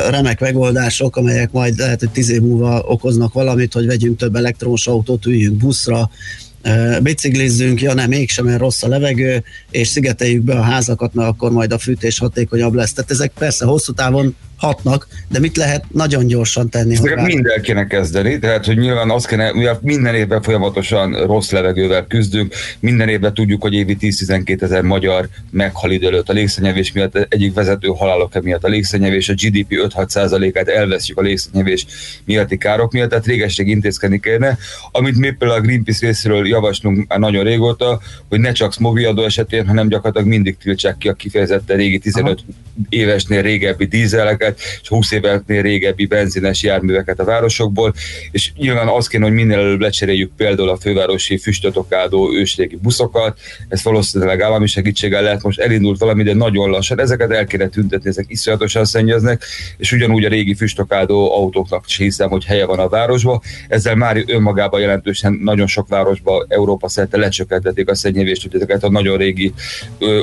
remek 0.10 0.40
megoldások, 0.40 1.15
amelyek 1.15 1.52
majd 1.52 1.77
lehet, 1.77 1.99
hogy 1.99 2.10
tíz 2.10 2.30
év 2.30 2.41
múlva 2.41 2.84
okoznak 2.88 3.34
valamit, 3.34 3.73
hogy 3.73 3.85
vegyünk 3.85 4.18
több 4.18 4.35
elektromos 4.35 4.88
autót, 4.88 5.26
üljünk 5.26 5.57
buszra, 5.57 6.10
biciklizzünk, 7.02 7.81
ja 7.81 7.94
nem, 7.94 8.10
mégsem, 8.10 8.45
mert 8.45 8.60
rossz 8.60 8.84
a 8.84 8.88
levegő, 8.88 9.44
és 9.72 9.88
szigeteljük 9.88 10.44
be 10.44 10.53
a 10.53 10.61
házakat, 10.61 11.14
mert 11.14 11.30
akkor 11.30 11.52
majd 11.52 11.72
a 11.72 11.77
fűtés 11.77 12.18
hatékonyabb 12.18 12.73
lesz. 12.73 12.94
Tehát 12.94 13.11
ezek 13.11 13.31
persze 13.38 13.65
hosszú 13.65 13.94
távon 13.94 14.35
hatnak, 14.57 15.07
de 15.30 15.39
mit 15.39 15.57
lehet 15.57 15.85
nagyon 15.91 16.27
gyorsan 16.27 16.69
tenni? 16.69 16.93
Ezeket 16.93 17.25
minden 17.25 17.61
kéne 17.61 17.88
kezdeni, 17.88 18.39
tehát 18.39 18.65
hogy 18.65 18.77
nyilván 18.77 19.09
azt 19.09 19.27
kéne, 19.27 19.53
mivel 19.53 19.80
minden 19.81 20.15
évben 20.15 20.41
folyamatosan 20.41 21.25
rossz 21.25 21.51
levegővel 21.51 22.05
küzdünk, 22.07 22.53
minden 22.80 23.09
évben 23.09 23.34
tudjuk, 23.34 23.61
hogy 23.61 23.73
évi 23.73 23.97
10-12 23.99 24.61
ezer 24.61 24.81
magyar 24.81 25.27
meghal 25.51 25.91
időlőtt 25.91 26.30
a 26.30 26.34
légszennyevés 26.34 26.91
miatt, 26.91 27.27
egyik 27.30 27.53
vezető 27.53 27.88
halálok 27.88 28.41
miatt 28.41 28.63
a 28.63 28.67
légszennyevés, 28.67 29.30
a 29.30 29.34
GDP 29.34 29.67
5-6 29.69 30.51
át 30.57 30.67
elveszjük 30.67 31.17
a 31.17 31.21
légszennyevés 31.21 31.85
miatti 32.25 32.57
károk 32.57 32.91
miatt, 32.91 33.09
tehát 33.09 33.25
régesség 33.25 33.67
intézkedni 33.67 34.19
kéne, 34.19 34.57
amit 34.91 35.17
mi 35.17 35.31
például 35.31 35.59
a 35.59 35.63
Greenpeace 35.63 36.05
részéről 36.05 36.47
javaslunk 36.47 37.07
már 37.07 37.19
nagyon 37.19 37.43
régóta, 37.43 38.01
hogy 38.30 38.39
ne 38.39 38.51
csak 38.51 38.73
Smogi 38.73 39.03
adó 39.03 39.23
esetén, 39.23 39.67
hanem 39.67 39.88
gyakorlatilag 39.88 40.27
mindig 40.27 40.57
tiltsák 40.57 40.97
ki 40.97 41.09
a 41.09 41.13
kifejezetten 41.13 41.77
régi 41.77 41.97
15 41.97 42.39
Aha. 42.39 42.57
évesnél 42.89 43.41
régebbi 43.41 43.85
dízeleket, 43.85 44.52
járműveket, 44.53 44.80
és 44.81 44.88
20 44.88 45.11
éveknél 45.11 45.61
régebbi 45.61 46.05
benzines 46.05 46.63
járműveket 46.63 47.19
a 47.19 47.23
városokból, 47.23 47.93
és 48.31 48.51
nyilván 48.55 48.88
az 48.88 49.07
kéne, 49.07 49.25
hogy 49.25 49.34
minél 49.34 49.57
előbb 49.57 49.81
lecseréljük 49.81 50.31
például 50.38 50.69
a 50.69 50.77
fővárosi 50.77 51.38
füstotokádó 51.38 52.34
ősrégi 52.34 52.75
buszokat, 52.81 53.39
ez 53.69 53.84
valószínűleg 53.84 54.41
állami 54.41 54.67
segítséggel 54.67 55.21
lehet 55.21 55.43
most 55.43 55.59
elindult 55.59 55.99
valami, 55.99 56.23
de 56.23 56.34
nagyon 56.34 56.69
lassan. 56.69 56.99
Ezeket 56.99 57.31
el 57.31 57.45
kéne 57.45 57.67
tüntetni, 57.67 58.09
ezek 58.09 58.25
iszonyatosan 58.27 58.85
szennyeznek, 58.85 59.43
és 59.77 59.91
ugyanúgy 59.91 60.25
a 60.25 60.30
régi 60.30 60.53
füstokádó 60.53 61.34
autóknak 61.34 61.84
is 61.88 61.97
hiszem, 61.97 62.30
hogy 62.30 62.45
helye 62.45 62.65
van 62.65 62.80
a 62.80 62.89
városba. 62.89 63.41
Ezzel 63.67 63.95
már 63.95 64.23
önmagában 64.27 64.80
jelentősen 64.80 65.39
nagyon 65.43 65.67
sok 65.67 65.88
városba 65.88 66.45
Európa 66.47 66.89
szerte 66.89 67.17
lecsökkentették 67.17 67.89
a 67.89 67.95
szennyevést, 67.95 68.41
hogy 68.41 68.55
ezeket 68.55 68.84
a 68.84 68.89
nagyon 68.89 69.17
régi 69.17 69.53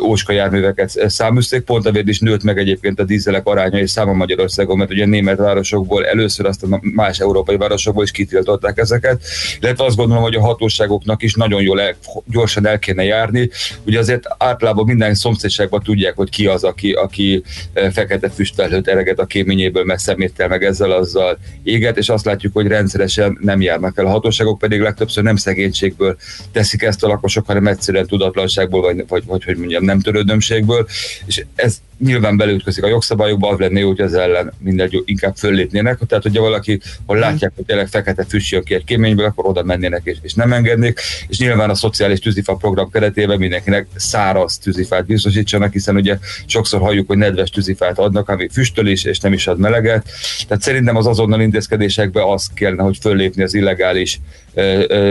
óska 0.03 0.33
járműveket 0.33 1.11
száműzték. 1.11 1.61
Pont 1.61 1.87
a 1.87 1.93
is 2.05 2.19
nőtt 2.19 2.43
meg 2.43 2.59
egyébként 2.59 3.01
a 3.01 3.05
dízelek 3.05 3.47
aránya 3.47 3.79
és 3.79 3.91
száma 4.11 4.25
Magyarországon, 4.25 4.77
mert 4.77 4.91
ugye 4.91 5.07
német 5.07 5.39
városokból 5.39 6.07
először, 6.07 6.47
aztán 6.47 6.81
más 6.83 7.19
európai 7.19 7.57
városokból 7.57 8.05
is 8.05 8.11
kitiltották 8.11 8.79
ezeket. 8.79 9.23
Illetve 9.61 9.85
azt 9.85 9.97
gondolom, 9.97 10.23
hogy 10.23 10.35
a 10.35 10.41
hatóságoknak 10.41 11.23
is 11.23 11.35
nagyon 11.35 11.63
jól 11.63 11.81
el, 11.81 11.95
gyorsan 12.27 12.67
el 12.67 12.79
kéne 12.79 13.05
járni. 13.05 13.51
Ugye 13.87 13.99
azért 13.99 14.25
általában 14.39 14.85
minden 14.85 15.15
szomszédságban 15.15 15.83
tudják, 15.83 16.17
hogy 16.17 16.31
ki 16.31 16.47
az, 16.47 16.65
aki, 16.65 16.93
aki 16.93 17.43
eh, 17.73 17.91
fekete 17.91 18.31
füstfelhőt 18.31 18.89
ereget 18.89 19.19
a 19.19 19.27
kéményéből, 19.27 19.85
mert 19.85 20.01
szeméttel 20.01 20.49
meg 20.49 20.65
ezzel 20.65 20.91
azzal 20.91 21.39
éget, 21.63 21.97
és 21.97 22.09
azt 22.09 22.25
látjuk, 22.25 22.53
hogy 22.53 22.67
rendszeresen 22.67 23.39
nem 23.41 23.61
járnak 23.61 23.99
el. 23.99 24.07
A 24.07 24.11
hatóságok 24.11 24.59
pedig 24.59 24.81
legtöbbször 24.81 25.23
nem 25.23 25.37
szegénységből 25.37 26.17
teszik 26.53 26.83
ezt 26.83 27.05
a 27.05 27.09
lakosok, 27.09 27.47
hanem 27.47 27.67
egyszerűen 27.67 28.07
tudatlanságból, 28.07 28.81
vagy, 28.81 29.05
vagy, 29.09 29.25
vagy 29.27 29.45
hogy 29.45 29.57
mondjam, 29.57 29.85
nem 29.85 30.01
törődömségből, 30.01 30.87
és 31.27 31.45
ez 31.55 31.81
nyilván 32.01 32.37
belütközik 32.37 32.85
a 32.85 32.89
jogszabályokba, 32.89 33.49
az 33.49 33.59
lenne 33.59 33.81
jó, 33.81 33.93
hogy 34.01 34.13
ez 34.13 34.21
ellen 34.21 34.53
mindegy 34.59 35.03
inkább 35.05 35.37
föllépnének. 35.37 35.99
Tehát, 36.09 36.23
hogyha 36.25 36.43
valaki, 36.43 36.81
ha 37.07 37.15
látják, 37.15 37.53
hogy 37.55 37.65
tényleg 37.65 37.87
fekete 37.87 38.25
jön 38.29 38.65
ki 38.65 38.75
egy 38.75 38.85
kéményből, 38.85 39.25
akkor 39.25 39.47
oda 39.47 39.63
mennének 39.63 40.01
és, 40.05 40.17
és 40.23 40.35
nem 40.35 40.53
engednék. 40.53 41.01
És 41.29 41.39
nyilván 41.39 41.71
a 41.71 41.75
szociális 41.75 42.19
tűzifa 42.19 42.55
program 42.55 42.91
keretében 42.91 43.39
mindenkinek 43.39 43.87
száraz 43.97 44.59
tűzifát 44.59 45.07
biztosítsanak, 45.07 45.73
hiszen 45.73 45.97
ugye 45.97 46.19
sokszor 46.47 46.81
halljuk, 46.81 47.07
hogy 47.07 47.17
nedves 47.17 47.51
tűzifát 47.51 47.99
adnak, 47.99 48.29
ami 48.29 48.49
füstöl 48.53 48.89
és 48.89 49.19
nem 49.21 49.33
is 49.33 49.47
ad 49.47 49.59
meleget. 49.59 50.11
Tehát 50.47 50.63
szerintem 50.63 50.97
az 50.97 51.07
azonnal 51.07 51.41
intézkedésekbe 51.41 52.31
az 52.31 52.51
kellene, 52.55 52.83
hogy 52.83 52.99
föllépni 53.01 53.43
az 53.43 53.55
illegális 53.55 54.21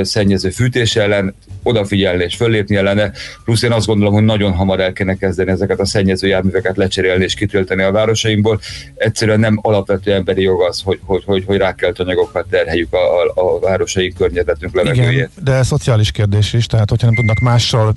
szennyező 0.02 0.50
fűtés 0.50 0.96
ellen, 0.96 1.36
odafigyelni 1.64 2.24
és 2.24 2.36
föllépni 2.36 2.76
ellene. 2.76 3.12
Plusz 3.44 3.62
én 3.62 3.72
azt 3.72 3.86
gondolom, 3.86 4.14
hogy 4.14 4.24
nagyon 4.24 4.54
hamar 4.54 4.80
el 4.80 4.94
kéne 4.94 5.16
kezdeni 5.16 5.52
ezeket 5.52 5.80
a 5.80 5.86
szennyező 5.86 6.28
járműveket 6.28 6.78
lecserélni 6.78 7.24
és 7.24 7.34
kitölteni 7.34 7.84
a 7.84 7.92
városainkból. 7.92 8.60
Egyszerűen 8.96 9.40
nem 9.40 9.60
alapvető 9.62 10.14
emberi 10.14 10.42
jog 10.42 10.62
az, 10.62 10.82
hogy, 10.84 11.00
hogy, 11.06 11.24
hogy, 11.26 11.44
hogy 11.46 11.58
rákelt 11.58 12.00
anyagokat 12.00 12.48
terheljük 12.50 12.94
a, 12.94 12.98
a, 12.98 13.32
a 13.36 13.60
városaink 13.60 14.18
környezetünk 14.18 14.76
levegőjét. 14.76 15.12
Igen, 15.12 15.30
de 15.44 15.64
szociális 15.64 16.12
kérdés 16.12 16.54
is, 16.54 16.66
tehát 16.66 16.90
hogyha 16.90 17.06
nem 17.06 17.16
tudnak 17.16 17.40
mással 17.40 17.94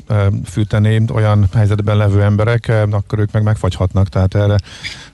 fűteni 0.50 1.02
olyan 1.14 1.48
helyzetben 1.54 1.96
levő 1.96 2.22
emberek, 2.22 2.72
akkor 2.90 3.18
ők 3.18 3.32
meg 3.32 3.42
megfagyhatnak, 3.42 4.08
tehát 4.08 4.34
erre 4.34 4.56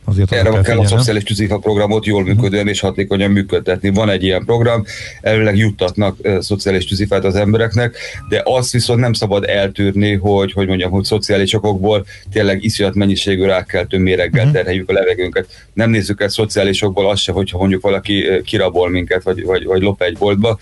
azért 0.09 0.33
Erre 0.33 0.51
kell, 0.51 0.63
kell 0.63 0.79
a 0.79 0.87
szociális 0.87 1.23
tűzifa 1.23 1.59
programot 1.59 2.07
jól 2.07 2.25
működően 2.25 2.69
és 2.69 2.81
hatékonyan 2.81 3.31
működtetni. 3.31 3.91
Van 3.91 4.11
egy 4.11 4.23
ilyen 4.23 4.45
program, 4.45 4.85
elvileg 5.21 5.57
juttatnak 5.57 6.17
szociális 6.41 6.85
tűzifát 6.85 7.25
az 7.25 7.35
embereknek, 7.35 7.97
de 8.29 8.43
azt 8.45 8.73
viszont 8.73 9.01
nem 9.01 9.13
szabad 9.13 9.45
eltűrni, 9.45 10.15
hogy, 10.15 10.53
hogy 10.53 10.67
mondjam, 10.67 10.91
hogy 10.91 11.05
szociális 11.05 11.55
okokból 11.55 12.07
tényleg 12.33 12.65
iszonyat 12.65 12.95
mennyiségű 12.95 13.45
rákkeltő 13.45 13.99
méreggel 13.99 14.41
uh-huh. 14.41 14.53
terheljük 14.53 14.91
a 14.91 14.93
levegőnket. 14.93 15.47
Nem 15.73 15.91
nézzük 15.91 16.21
el 16.23 16.29
szociálisokból 16.29 17.11
azt 17.11 17.23
se, 17.23 17.33
hogyha 17.33 17.59
mondjuk 17.59 17.83
valaki 17.83 18.27
kirabol 18.45 18.91
minket, 18.91 19.23
vagy, 19.23 19.45
vagy, 19.45 19.65
vagy 19.65 19.83
lop 19.83 20.03
egy 20.03 20.17
boltba. 20.19 20.59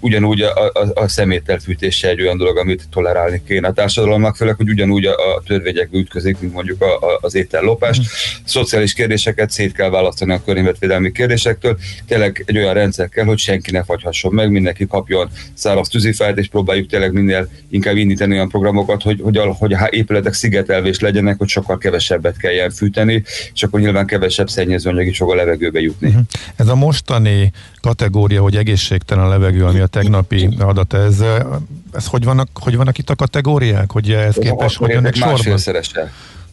Ugyanúgy 0.00 0.40
a, 0.40 0.70
a, 0.72 0.90
a 0.94 1.08
szeméttelfűtés 1.08 1.96
se 1.96 2.08
egy 2.08 2.20
olyan 2.20 2.36
dolog, 2.36 2.56
amit 2.56 2.88
tolerálni 2.90 3.42
kéne 3.46 3.68
a 3.68 3.72
társadalomnak, 3.72 4.36
főleg, 4.36 4.56
hogy 4.56 4.68
ugyanúgy 4.68 5.04
a, 5.04 5.12
a 5.12 5.42
törvényekbe 5.46 5.98
ütközik, 5.98 6.40
mint 6.40 6.52
mondjuk 6.52 6.82
a, 6.82 6.94
a, 6.94 7.18
az 7.20 7.34
étellopás. 7.34 7.98
Uh-huh. 7.98 8.12
Szociális 8.44 8.89
kérdéseket 8.92 9.50
szét 9.50 9.72
kell 9.72 9.90
választani 9.90 10.32
a 10.32 10.42
környezetvédelmi 10.44 11.12
kérdésektől. 11.12 11.78
Tényleg 12.06 12.42
egy 12.46 12.56
olyan 12.56 12.74
rendszer 12.74 13.08
kell, 13.08 13.24
hogy 13.24 13.38
senki 13.38 13.70
ne 13.70 13.82
fagyhasson 13.82 14.34
meg, 14.34 14.50
mindenki 14.50 14.86
kapjon 14.86 15.30
száraz 15.54 15.88
tűzifát, 15.88 16.38
és 16.38 16.48
próbáljuk 16.48 16.88
tényleg 16.88 17.12
minél 17.12 17.48
inkább 17.70 17.96
indítani 17.96 18.34
olyan 18.34 18.48
programokat, 18.48 19.02
hogy, 19.02 19.20
hogy, 19.22 19.36
a, 19.36 19.52
hogy 19.52 19.72
a 19.72 19.88
épületek 19.90 20.32
szigetelvés 20.32 21.00
legyenek, 21.00 21.38
hogy 21.38 21.48
sokkal 21.48 21.78
kevesebbet 21.78 22.36
kelljen 22.36 22.70
fűteni, 22.70 23.22
és 23.54 23.62
akkor 23.62 23.80
nyilván 23.80 24.06
kevesebb 24.06 24.50
szennyezőanyag 24.50 25.06
is 25.06 25.16
fog 25.16 25.30
a 25.30 25.34
levegőbe 25.34 25.80
jutni. 25.80 26.08
Uh-huh. 26.08 26.22
Ez 26.56 26.68
a 26.68 26.74
mostani 26.74 27.52
kategória, 27.80 28.42
hogy 28.42 28.56
egészségtelen 28.56 29.24
a 29.24 29.28
levegő, 29.28 29.64
ami 29.64 29.80
a 29.80 29.86
tegnapi 29.86 30.48
adat, 30.58 30.92
ez, 30.92 31.22
ez 31.92 32.06
hogy, 32.06 32.24
vannak, 32.24 32.48
hogy 32.54 32.76
vannak 32.76 32.98
itt 32.98 33.10
a 33.10 33.14
kategóriák, 33.14 33.90
hogy 33.90 34.10
ez 34.10 34.34
képes, 34.34 34.76
hogy 34.76 34.90
jönnek 34.90 35.14
sorba? 35.14 35.56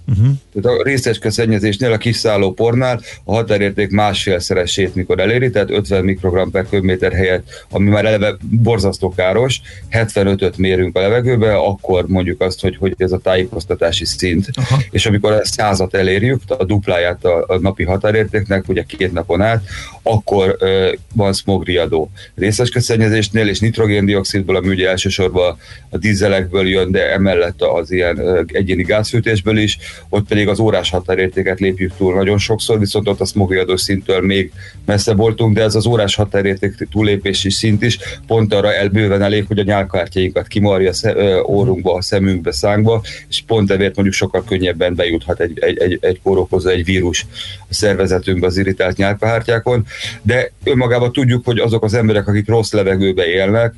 Uh-huh. 0.08 0.28
Tehát 0.54 0.80
a 0.80 0.84
részecske 0.84 1.30
szennyezésnél, 1.30 1.92
a 1.92 1.98
kiszálló 1.98 2.54
pornál 2.54 3.02
a 3.24 3.34
határérték 3.34 3.90
másfélszeresét, 3.90 4.96
mikor 4.96 5.20
eléri, 5.20 5.50
tehát 5.50 5.70
50 5.72 6.04
mikrogram 6.04 6.52
per 6.52 6.66
köbméter 6.70 7.14
helyett, 7.14 7.66
ami 7.70 7.90
már 7.90 8.06
eleve 8.06 8.38
borzasztó 8.42 9.14
káros, 9.16 9.62
75-öt 9.92 10.58
mérünk 10.58 10.98
a 10.98 11.00
levegőbe, 11.00 11.56
akkor 11.56 12.08
mondjuk 12.08 12.42
azt, 12.42 12.62
hogy, 12.62 12.78
hogy 12.78 12.94
ez 12.98 13.12
a 13.12 13.18
tájékoztatási 13.18 14.06
szint. 14.06 14.48
Uh-huh. 14.58 14.80
És 14.92 15.06
amikor 15.06 15.32
ezt 15.32 15.54
százat 15.54 15.94
elérjük, 15.94 16.42
a 16.48 16.64
dupláját 16.64 17.26
a, 17.26 17.46
a 17.48 17.58
napi 17.60 17.84
határértéknek, 17.84 18.68
ugye 18.68 18.84
két 18.84 19.14
napon 19.14 19.42
át, 19.42 19.64
akkor 20.08 20.58
van 21.14 21.34
smogriadó. 21.34 22.10
Részecske 22.36 22.80
szennyezésnél 22.80 23.48
és 23.48 23.60
nitrogéndioxidból, 23.60 24.56
ami 24.56 24.68
ugye 24.68 24.90
elsősorban 24.90 25.58
a 25.90 25.98
dízelekből 25.98 26.68
jön, 26.68 26.92
de 26.92 27.12
emellett 27.12 27.62
az 27.62 27.92
ilyen 27.92 28.48
egyéni 28.52 28.84
gázfűtésből 28.84 29.58
is, 29.58 29.78
ott 30.10 30.28
pedig 30.28 30.48
az 30.48 30.60
órás 30.60 30.90
határértéket 30.90 31.60
lépjük 31.60 31.96
túl 31.98 32.16
nagyon 32.16 32.38
sokszor, 32.38 32.80
viszont 32.80 33.08
ott 33.08 33.20
a 33.20 33.26
smogriadós 33.26 33.82
szinttől 33.82 34.22
még 34.22 34.52
messze 34.86 35.14
voltunk, 35.14 35.56
de 35.56 35.64
ez 35.64 35.76
az 35.76 35.86
órás 35.86 36.16
határérték 36.16 36.88
túlépési 36.92 37.50
szint 37.50 37.84
is 37.84 38.00
pont 38.28 38.54
arra 38.54 38.74
elbőven 38.74 39.22
elég, 39.22 39.46
hogy 39.48 39.60
a 39.60 39.64
nyálkártyáinkat 39.64 40.48
kimarja 40.48 40.92
órunkba, 41.48 41.94
a 41.94 42.02
szemünkbe, 42.02 42.52
szánkba, 42.52 43.04
és 43.30 43.44
pont 43.48 43.72
ezért 43.72 43.96
mondjuk 43.96 44.16
sokkal 44.16 44.44
könnyebben 44.44 44.96
bejuthat 44.96 45.40
egy, 45.40 45.60
egy, 45.60 45.78
egy, 45.78 45.98
egy 46.02 46.20
egy 46.66 46.86
vírus 46.86 47.26
a 47.60 47.74
szervezetünkbe 47.74 48.48
az 48.48 48.58
irritált 48.58 48.98
nyálkahártyákon, 48.98 49.86
de 50.22 50.52
önmagában 50.64 51.12
tudjuk, 51.12 51.46
hogy 51.46 51.60
azok 51.60 51.84
az 51.84 51.94
emberek, 51.94 52.28
akik 52.28 52.48
rossz 52.48 52.72
levegőbe 52.72 53.26
élnek, 53.26 53.74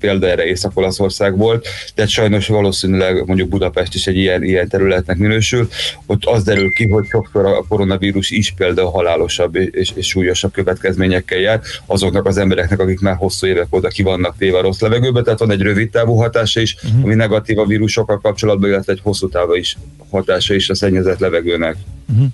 példa 0.00 0.26
erre 0.26 0.44
Észak-Olaszország 0.44 1.36
volt, 1.36 1.68
de 1.94 2.06
sajnos 2.06 2.46
valószínűleg 2.46 3.26
mondjuk 3.26 3.48
Budapest 3.48 3.94
is 3.94 4.06
egy 4.06 4.16
ilyen, 4.16 4.42
ilyen 4.42 4.68
területnek 4.68 5.16
minősül. 5.16 5.68
Ott 6.06 6.24
az 6.24 6.44
derül 6.44 6.70
ki, 6.70 6.88
hogy 6.88 7.06
sokszor 7.06 7.46
a 7.46 7.64
koronavírus 7.68 8.30
is 8.30 8.54
például 8.56 8.90
halálosabb 8.90 9.56
és, 9.56 9.92
és 9.94 10.06
súlyosabb 10.06 10.52
következményekkel 10.52 11.38
jár 11.38 11.60
azoknak 11.86 12.26
az 12.26 12.36
embereknek, 12.36 12.80
akik 12.80 13.00
már 13.00 13.16
hosszú 13.16 13.46
évek 13.46 13.74
óta 13.74 13.88
ki 13.88 14.02
vannak 14.02 14.36
téve 14.38 14.58
a 14.58 14.62
rossz 14.62 14.80
levegőbe, 14.80 15.22
tehát 15.22 15.38
van 15.38 15.50
egy 15.50 15.62
rövid 15.62 15.90
távú 15.90 16.14
hatása 16.14 16.60
is, 16.60 16.76
uh-huh. 16.82 17.04
ami 17.04 17.14
negatív 17.14 17.58
a 17.58 17.66
vírusokkal 17.66 18.20
kapcsolatban, 18.20 18.68
illetve 18.70 18.92
egy 18.92 19.00
hosszú 19.02 19.28
távú 19.28 19.54
is 19.54 19.76
hatása 20.10 20.54
is 20.54 20.70
a 20.70 20.74
szennyezett 20.74 21.18
levegőnek. 21.18 21.76
Uh-huh. 22.12 22.26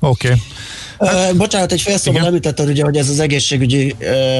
Oké. 0.00 0.28
Okay. 0.28 0.40
Hát, 0.98 1.36
bocsánat, 1.36 1.72
egy 1.72 1.80
felszóban 1.80 2.24
említetted 2.24 2.68
ugye, 2.68 2.84
hogy 2.84 2.96
ez 2.96 3.08
az 3.08 3.20
egészségügyi 3.20 3.96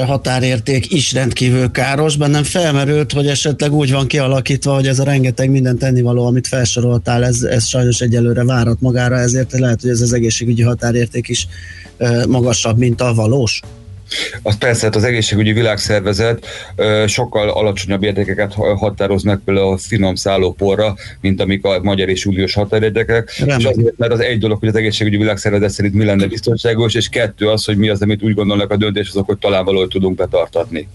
határérték 0.07 0.93
is 0.93 1.13
rendkívül 1.13 1.71
káros. 1.71 2.17
Bennem 2.17 2.43
felmerült, 2.43 3.13
hogy 3.13 3.27
esetleg 3.27 3.73
úgy 3.73 3.93
van 3.93 4.07
kialakítva, 4.07 4.75
hogy 4.75 4.87
ez 4.87 4.99
a 4.99 5.05
rengeteg 5.05 5.51
minden 5.51 5.79
tennivaló, 5.79 6.27
amit 6.27 6.47
felsoroltál, 6.47 7.25
ez, 7.25 7.43
ez 7.43 7.67
sajnos 7.67 8.01
egyelőre 8.01 8.45
várat 8.45 8.81
magára, 8.81 9.19
ezért 9.19 9.59
lehet, 9.59 9.81
hogy 9.81 9.91
ez 9.91 10.01
az 10.01 10.13
egészségügyi 10.13 10.63
határérték 10.63 11.29
is 11.29 11.47
magasabb, 12.29 12.79
mint 12.79 13.01
a 13.01 13.15
valós. 13.15 13.61
Az 14.43 14.59
persze, 14.59 14.85
hát 14.85 14.97
az 14.97 15.05
egészségügyi 15.05 15.53
világszervezet 15.53 16.47
sokkal 17.07 17.49
alacsonyabb 17.49 18.03
értékeket 18.03 18.55
határoz 18.55 19.23
meg 19.23 19.41
például 19.45 19.73
a 19.73 19.79
finom 19.79 20.15
szállóporra, 20.15 20.95
mint 21.21 21.41
amik 21.41 21.65
a 21.65 21.81
magyar 21.83 22.09
és 22.09 22.27
uniós 22.27 22.55
határértékek. 22.55 23.43
És 23.45 23.65
azért, 23.65 23.99
mert 23.99 24.13
az 24.13 24.21
egy 24.21 24.39
dolog, 24.39 24.59
hogy 24.59 24.69
az 24.69 24.77
egészségügyi 24.77 25.17
világszervezet 25.17 25.71
szerint 25.71 25.95
mi 25.95 26.05
lenne 26.05 26.27
biztonságos, 26.27 26.95
és 26.95 27.09
kettő 27.09 27.49
az, 27.49 27.65
hogy 27.65 27.77
mi 27.77 27.89
az, 27.89 28.03
amit 28.03 28.23
úgy 28.23 28.35
gondolnak 28.35 28.71
a 28.71 28.77
döntéshozók, 28.77 29.27
hogy 29.27 29.39
talán 29.39 29.65
valahogy 29.65 29.89
tudunk 29.89 30.17
betartatni. 30.17 30.89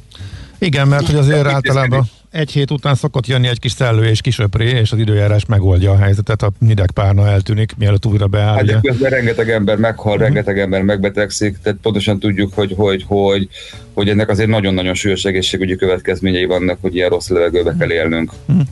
Igen, 0.60 0.88
mert 0.88 1.06
hogy 1.06 1.16
azért 1.16 1.46
általában 1.46 2.10
egy 2.36 2.52
hét 2.52 2.72
után 2.72 2.96
szokott 2.96 3.28
jönni 3.28 3.48
egy 3.48 3.60
kis 3.60 3.72
szellő 3.72 4.06
és 4.06 4.22
kisöpré, 4.22 4.70
és 4.70 4.92
az 4.92 4.98
időjárás 4.98 5.46
megoldja 5.46 5.92
a 5.92 5.98
helyzetet, 5.98 6.42
a 6.42 6.52
nideg 6.60 6.92
párna 6.92 7.28
eltűnik, 7.28 7.76
mielőtt 7.78 8.06
újra 8.06 8.28
beáll. 8.28 8.56
Hát 8.56 8.66
de 8.66 8.80
közben 8.82 9.10
rengeteg 9.10 9.50
ember 9.50 9.78
meghal, 9.78 10.14
uh-huh. 10.14 10.26
rengeteg 10.26 10.60
ember 10.60 10.82
megbetegszik, 10.82 11.58
tehát 11.62 11.80
pontosan 11.82 12.20
tudjuk, 12.20 12.54
hogy, 12.54 12.74
hogy, 12.78 13.04
hogy, 13.08 13.50
hogy 13.94 14.10
ennek 14.10 14.30
azért 14.30 14.50
nagyon-nagyon 14.50 14.94
súlyos 14.94 15.24
egészségügyi 15.24 15.76
következményei 15.76 16.46
vannak, 16.46 16.78
hogy 16.82 16.96
ilyen 16.96 17.10
rossz 17.10 17.28
levegőbe 17.28 17.70
uh-huh. 17.70 17.80
kell 17.80 17.92
élnünk. 17.92 18.32
Uh-huh. 18.46 18.66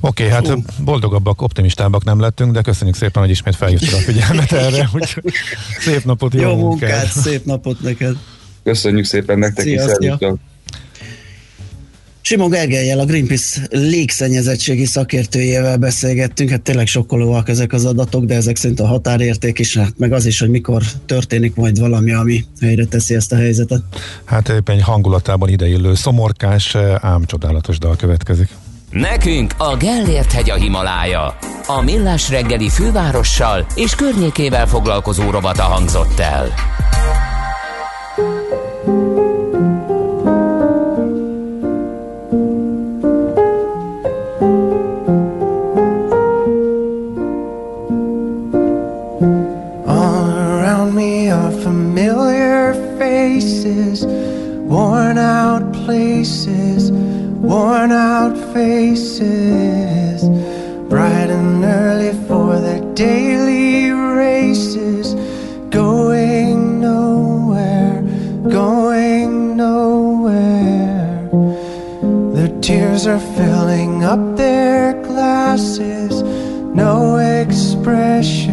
Oké, 0.00 0.26
okay, 0.26 0.34
hát 0.34 0.58
boldogabbak, 0.84 1.42
optimistábbak 1.42 2.04
nem 2.04 2.20
lettünk, 2.20 2.52
de 2.52 2.60
köszönjük 2.62 2.96
szépen, 2.96 3.22
hogy 3.22 3.30
ismét 3.30 3.56
felhívtad 3.56 3.92
a 3.92 3.96
figyelmet 3.96 4.52
erre, 4.52 4.84
hogy 4.92 5.16
szép 5.78 6.04
napot, 6.04 6.34
jó, 6.34 6.40
jó 6.40 6.56
munkát. 6.56 6.90
munkát. 6.90 7.06
szép 7.06 7.44
napot 7.44 7.80
neked. 7.80 8.16
Köszönjük 8.62 9.04
szépen 9.04 9.38
nektek 9.38 9.66
is, 9.66 9.80
Simon 12.30 12.50
Gergelyel, 12.50 12.98
a 12.98 13.04
Greenpeace 13.04 13.60
légszennyezettségi 13.70 14.84
szakértőjével 14.84 15.76
beszélgettünk, 15.76 16.50
hát 16.50 16.62
tényleg 16.62 16.86
sokkolóak 16.86 17.48
ezek 17.48 17.72
az 17.72 17.84
adatok, 17.84 18.24
de 18.24 18.34
ezek 18.34 18.56
szerint 18.56 18.80
a 18.80 18.86
határérték 18.86 19.58
is, 19.58 19.76
hát 19.76 19.92
meg 19.96 20.12
az 20.12 20.26
is, 20.26 20.40
hogy 20.40 20.48
mikor 20.48 20.82
történik 21.06 21.54
majd 21.54 21.78
valami, 21.78 22.12
ami 22.12 22.44
helyre 22.60 22.84
teszi 22.84 23.14
ezt 23.14 23.32
a 23.32 23.36
helyzetet. 23.36 23.82
Hát 24.24 24.48
éppen 24.48 24.76
egy 24.76 24.82
hangulatában 24.82 25.48
ideillő 25.48 25.94
szomorkás, 25.94 26.76
ám 27.00 27.24
csodálatos 27.24 27.78
dal 27.78 27.96
következik. 27.96 28.48
Nekünk 28.90 29.54
a 29.58 29.76
Gellért 29.76 30.32
hegy 30.32 30.50
a 30.50 30.54
Himalája. 30.54 31.36
A 31.66 31.80
Millás 31.82 32.30
reggeli 32.30 32.68
fővárossal 32.68 33.66
és 33.74 33.94
környékével 33.94 34.66
foglalkozó 34.66 35.30
robata 35.30 35.62
hangzott 35.62 36.18
el. 36.18 36.48
Places, 56.20 56.92
worn 56.92 57.90
out 57.90 58.36
faces, 58.52 60.28
bright 60.90 61.30
and 61.30 61.64
early 61.64 62.12
for 62.28 62.60
their 62.60 62.82
daily 62.92 63.90
races, 63.90 65.14
going 65.70 66.78
nowhere, 66.78 68.02
going 68.50 69.56
nowhere. 69.56 71.26
Their 72.34 72.60
tears 72.60 73.06
are 73.06 73.20
filling 73.38 74.04
up 74.04 74.36
their 74.36 75.02
glasses, 75.02 76.22
no 76.74 77.16
expression, 77.16 78.52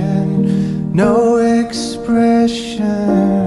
no 0.94 1.36
expression 1.36 3.47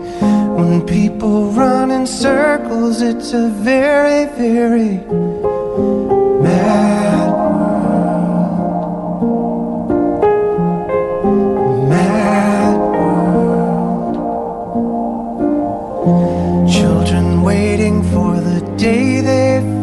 When 0.61 0.85
people 0.85 1.47
run 1.47 1.89
in 1.89 2.05
circles, 2.05 3.01
it's 3.01 3.33
a 3.33 3.49
very, 3.49 4.25
very 4.25 4.99
mad 6.45 7.31
world. 7.33 8.29
Mad 11.89 12.77
world. 12.99 14.15
Children 16.71 17.41
waiting 17.41 18.03
for 18.11 18.39
the 18.39 18.61
day 18.77 19.19
they 19.21 19.80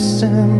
listen. 0.00 0.59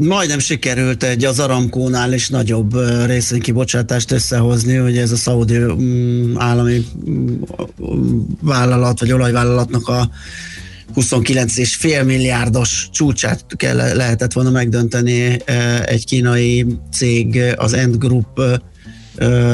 Majdnem 0.00 0.38
sikerült 0.38 1.02
egy 1.02 1.24
az 1.24 1.38
Aramkónál 1.38 2.12
is 2.12 2.28
nagyobb 2.28 2.74
részvénykibocsátást 3.06 4.10
összehozni, 4.10 4.74
hogy 4.74 4.98
ez 4.98 5.12
a 5.12 5.16
szaudi 5.16 5.58
mm, 5.58 6.36
állami 6.36 6.84
mm, 7.10 7.42
vállalat, 8.40 9.00
vagy 9.00 9.12
olajvállalatnak 9.12 9.88
a 9.88 10.10
29,5 10.94 12.04
milliárdos 12.04 12.88
csúcsát 12.92 13.44
kell, 13.56 13.76
lehetett 13.76 14.32
volna 14.32 14.50
megdönteni 14.50 15.36
egy 15.84 16.04
kínai 16.04 16.66
cég, 16.92 17.42
az 17.56 17.72
End 17.72 17.96
Group 17.96 18.40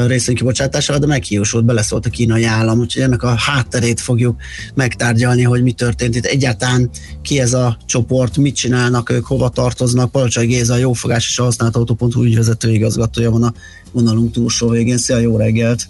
részvénykibocsátásával, 0.07 1.01
de 1.01 1.07
meghiúsult, 1.07 1.65
beleszólt 1.65 2.05
a 2.05 2.09
kínai 2.09 2.43
állam, 2.43 2.79
úgyhogy 2.79 3.01
ennek 3.01 3.23
a 3.23 3.35
hátterét 3.35 3.99
fogjuk 3.99 4.41
megtárgyalni, 4.73 5.43
hogy 5.43 5.63
mi 5.63 5.71
történt 5.71 6.15
itt. 6.15 6.25
Egyáltalán 6.25 6.89
ki 7.21 7.39
ez 7.39 7.53
a 7.53 7.77
csoport, 7.85 8.37
mit 8.37 8.55
csinálnak 8.55 9.09
ők, 9.09 9.25
hova 9.25 9.49
tartoznak. 9.49 10.11
Palacsai 10.11 10.45
Géza, 10.45 10.73
a 10.73 10.77
jófogás 10.77 11.27
és 11.27 11.39
a 11.39 11.43
használt 11.43 11.75
autó.hu 11.75 12.23
ügyvezető 12.23 12.71
igazgatója 12.71 13.31
van 13.31 13.43
a 13.43 13.53
vonalunk 13.91 14.31
túlsó 14.31 14.69
végén. 14.69 14.97
Szia, 14.97 15.17
jó 15.17 15.37
reggelt! 15.37 15.87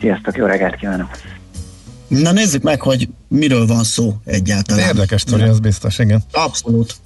Sziasztok, 0.00 0.36
jó 0.36 0.46
reggelt 0.46 0.76
kívánok! 0.76 1.08
Na 2.08 2.32
nézzük 2.32 2.62
meg, 2.62 2.80
hogy 2.80 3.08
miről 3.28 3.66
van 3.66 3.84
szó 3.84 4.16
egyáltalán. 4.24 4.86
Érdekes 4.86 5.20
sztori, 5.20 5.42
az 5.42 5.60
biztos, 5.60 5.98
igen. 5.98 6.22
Abszolút. 6.32 6.96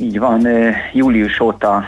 Így 0.00 0.18
van, 0.18 0.46
július 0.92 1.40
óta 1.40 1.84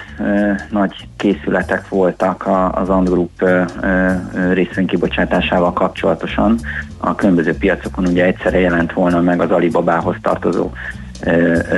nagy 0.70 1.08
készületek 1.16 1.88
voltak 1.88 2.48
az 2.72 2.88
Ant 2.88 3.08
Group 3.08 3.30
ö, 3.38 3.62
ö, 3.82 4.12
ö, 4.34 4.52
részvénykibocsátásával 4.52 5.72
kapcsolatosan. 5.72 6.58
A 6.98 7.14
különböző 7.14 7.54
piacokon 7.54 8.06
ugye 8.06 8.24
egyszerre 8.24 8.58
jelent 8.58 8.92
volna 8.92 9.20
meg 9.20 9.40
az 9.40 9.50
Alibabához 9.50 10.16
tartozó 10.22 10.70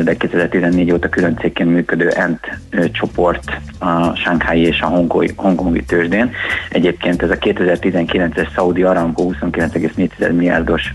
de 0.04 0.16
2014 0.16 0.92
óta 0.92 1.08
külön 1.08 1.36
cégként 1.36 1.70
működő 1.70 2.08
ENT 2.08 2.58
csoport 2.92 3.60
a 3.78 4.14
Shanghai 4.14 4.60
és 4.60 4.80
a 4.80 4.86
Hongkongi, 4.86 5.32
Hongkongi 5.36 5.84
tőzsdén. 5.84 6.30
Egyébként 6.70 7.22
ez 7.22 7.30
a 7.30 7.38
2019-es 7.38 8.52
Saudi 8.52 8.82
Aramco 8.82 9.30
29,4 9.40 10.18
milliárdos 10.18 10.94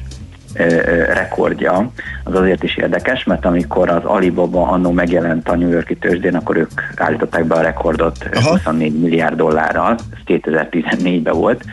rekordja, 1.14 1.92
az 2.24 2.36
azért 2.36 2.64
is 2.64 2.78
érdekes, 2.78 3.24
mert 3.24 3.46
amikor 3.46 3.90
az 3.90 4.04
Alibaba 4.04 4.68
annó 4.68 4.92
megjelent 4.92 5.50
a 5.50 5.56
New 5.56 5.70
Yorki 5.70 5.96
tőzsdén, 5.96 6.36
akkor 6.36 6.58
ők 6.58 6.72
állították 6.96 7.46
be 7.46 7.56
a 7.56 7.62
rekordot 7.62 8.30
Aha. 8.34 8.50
24 8.50 9.00
milliárd 9.00 9.36
dollárral, 9.36 9.96
ez 10.14 10.20
2014-ben 10.26 11.34
volt, 11.34 11.64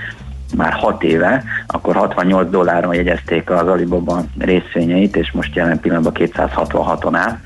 már 0.56 0.72
6 0.72 1.02
éve, 1.02 1.44
akkor 1.66 1.94
68 1.94 2.50
dolláron 2.50 2.94
jegyezték 2.94 3.50
az 3.50 3.68
Alibaba 3.68 4.24
részvényeit, 4.38 5.16
és 5.16 5.32
most 5.32 5.54
jelen 5.54 5.80
pillanatban 5.80 6.12
266-on 6.16 7.14
áll, 7.16 7.38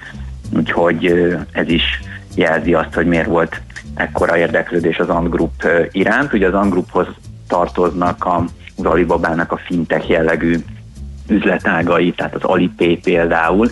úgyhogy 0.56 1.34
ez 1.52 1.68
is 1.68 2.00
jelzi 2.34 2.74
azt, 2.74 2.94
hogy 2.94 3.06
miért 3.06 3.26
volt 3.26 3.60
ekkora 3.94 4.36
érdeklődés 4.36 4.98
az 4.98 5.08
Ant 5.08 5.30
Group 5.30 5.68
iránt. 5.92 6.32
Ugye 6.32 6.46
az 6.46 6.54
Ant 6.54 6.70
Grouphoz 6.70 7.06
tartoznak 7.48 8.24
a, 8.24 8.44
az 8.76 8.84
Alibabának 8.84 9.52
a 9.52 9.60
fintech 9.66 10.10
jellegű 10.10 10.58
üzletágai, 11.28 12.12
tehát 12.12 12.34
az 12.34 12.42
Alipay 12.42 12.96
például, 12.96 13.70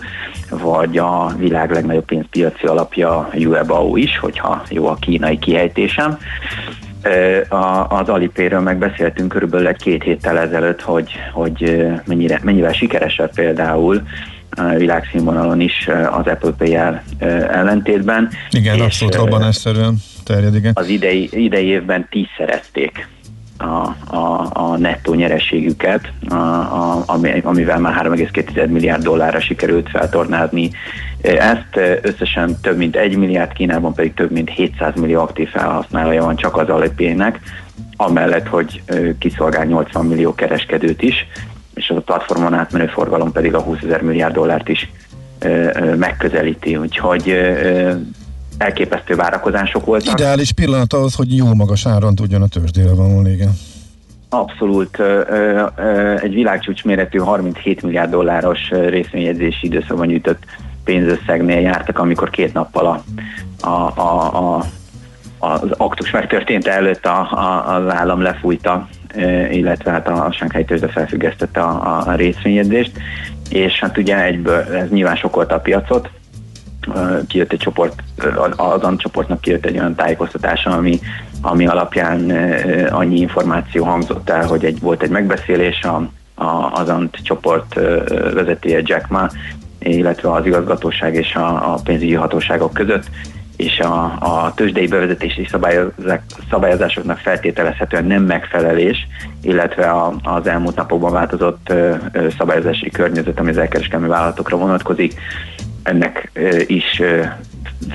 vagy 0.49 0.97
a 0.97 1.33
világ 1.37 1.71
legnagyobb 1.71 2.05
pénzpiaci 2.05 2.65
alapja 2.65 3.29
Yuebao 3.33 3.95
is, 3.95 4.17
hogyha 4.17 4.63
jó 4.69 4.87
a 4.87 4.95
kínai 4.95 5.39
kihejtésem. 5.39 6.17
Az 7.87 8.09
Alipayről 8.09 8.59
megbeszéltünk 8.59 9.29
körülbelül 9.29 9.67
egy 9.67 9.81
két 9.81 10.03
héttel 10.03 10.39
ezelőtt, 10.39 10.81
hogy, 10.81 11.11
hogy 11.33 11.85
mennyire, 12.05 12.39
mennyivel 12.43 12.73
sikeresebb 12.73 13.33
például 13.33 14.01
világszínvonalon 14.77 15.59
is 15.61 15.87
az 15.87 16.25
Apple 16.27 16.51
Pay-el 16.57 17.03
ellentétben. 17.49 18.29
Igen, 18.51 18.75
És, 18.75 18.81
abszolút 18.81 19.15
robbanásszerűen 19.15 19.95
terjed, 20.23 20.55
igen. 20.55 20.71
az 20.75 20.87
idei, 20.87 21.29
idei 21.31 21.65
évben 21.65 22.07
tízszerezték 22.09 23.07
a, 23.57 23.95
a, 24.15 24.49
a 24.53 24.77
nettó 24.77 25.13
nyereségüket, 25.13 26.11
a, 26.29 26.33
a, 26.33 27.03
ami, 27.05 27.41
amivel 27.43 27.79
már 27.79 28.07
3,2 28.07 28.67
milliárd 28.69 29.03
dollárra 29.03 29.39
sikerült 29.39 29.89
feltornázni. 29.89 30.71
Ezt 31.21 32.01
összesen 32.01 32.57
több 32.61 32.77
mint 32.77 32.95
1 32.95 33.17
milliárd, 33.17 33.53
Kínában 33.53 33.93
pedig 33.93 34.13
több 34.13 34.31
mint 34.31 34.49
700 34.49 34.95
millió 34.95 35.21
aktív 35.21 35.49
felhasználója 35.49 36.23
van 36.23 36.35
csak 36.35 36.57
az 36.57 36.69
Alipay-nek, 36.69 37.39
amellett, 37.95 38.47
hogy 38.47 38.81
kiszolgál 39.19 39.65
80 39.65 40.05
millió 40.05 40.35
kereskedőt 40.35 41.01
is, 41.01 41.27
és 41.73 41.89
az 41.89 41.95
a 41.95 42.01
platformon 42.01 42.53
átmenő 42.53 42.87
forgalom 42.87 43.31
pedig 43.31 43.53
a 43.53 43.61
20 43.61 43.77
ezer 43.83 44.01
milliárd 44.01 44.33
dollárt 44.33 44.69
is 44.69 44.89
megközelíti. 45.95 46.77
Úgyhogy 46.77 47.35
elképesztő 48.57 49.15
várakozások 49.15 49.85
voltak. 49.85 50.19
Ideális 50.19 50.51
pillanat 50.51 50.93
ahhoz, 50.93 51.15
hogy 51.15 51.35
jó 51.35 51.53
magas 51.53 51.85
áron 51.85 52.15
tudjon 52.15 52.41
a 52.41 52.47
tőzsdére 52.47 52.93
vonulni, 52.93 53.31
igen. 53.31 53.51
Abszolút. 54.29 54.99
Ö, 54.99 55.21
ö, 55.29 55.65
ö, 55.75 56.15
egy 56.21 56.33
világcsúcs 56.33 56.83
méretű 56.83 57.17
37 57.17 57.81
milliárd 57.81 58.09
dolláros 58.09 58.59
ö, 58.71 58.89
részvényedzési 58.89 59.65
időszakban 59.65 60.07
nyújtott 60.07 60.43
pénzösszegnél 60.83 61.59
jártak, 61.59 61.99
amikor 61.99 62.29
két 62.29 62.53
nappal 62.53 62.85
a, 62.85 63.03
a, 63.67 63.99
a, 63.99 64.57
a, 64.57 64.65
az 65.39 65.71
aktus 65.77 66.11
megtörtént 66.11 66.67
előtt 66.67 67.05
a, 67.05 67.19
a, 67.19 67.75
az 67.75 67.93
állam 67.93 68.21
lefújta, 68.21 68.87
illetve 69.51 69.91
hát 69.91 70.07
a 70.07 70.31
Sánkhely 70.31 70.65
tőzsde 70.65 70.87
felfüggesztette 70.87 71.61
a, 71.61 72.03
a 72.07 72.15
részvényedzést, 72.15 72.91
és 73.49 73.79
hát 73.79 73.97
ugye 73.97 74.23
egyből 74.23 74.59
ez 74.59 74.89
nyilván 74.89 75.15
sokolta 75.15 75.55
a 75.55 75.59
piacot, 75.59 76.09
kijött 77.27 77.51
egy 77.51 77.59
csoport, 77.59 78.03
az 78.55 78.81
ANT 78.81 78.99
csoportnak 79.01 79.41
kijött 79.41 79.65
egy 79.65 79.77
olyan 79.77 79.95
tájékoztatása, 79.95 80.69
ami, 80.69 80.99
ami 81.41 81.67
alapján 81.67 82.31
annyi 82.89 83.19
információ 83.19 83.83
hangzott 83.83 84.29
el, 84.29 84.47
hogy 84.47 84.65
egy, 84.65 84.79
volt 84.79 85.03
egy 85.03 85.09
megbeszélés 85.09 85.81
a, 85.83 86.09
a, 86.43 86.71
az 86.73 86.89
ANT 86.89 87.17
csoport 87.23 87.73
vezetője 88.33 88.81
Jack 88.83 89.07
Ma, 89.07 89.29
illetve 89.79 90.31
az 90.31 90.45
igazgatóság 90.45 91.15
és 91.15 91.35
a, 91.35 91.73
a 91.73 91.79
pénzügyi 91.83 92.13
hatóságok 92.13 92.73
között, 92.73 93.09
és 93.57 93.79
a, 93.79 94.03
a 94.19 94.53
tőzsdei 94.55 94.87
bevezetési 94.87 95.47
szabályozás, 95.49 96.19
szabályozásoknak 96.49 97.17
feltételezhetően 97.17 98.05
nem 98.05 98.23
megfelelés, 98.23 99.07
illetve 99.41 99.89
a, 99.89 100.13
az 100.23 100.47
elmúlt 100.47 100.75
napokban 100.75 101.11
változott 101.11 101.69
ö, 101.69 101.95
ö, 102.11 102.27
szabályozási 102.37 102.89
környezet, 102.89 103.39
ami 103.39 103.49
az 103.49 103.57
elkereskedelmi 103.57 104.07
vállalatokra 104.07 104.57
vonatkozik, 104.57 105.13
ennek 105.83 106.31
is 106.67 107.01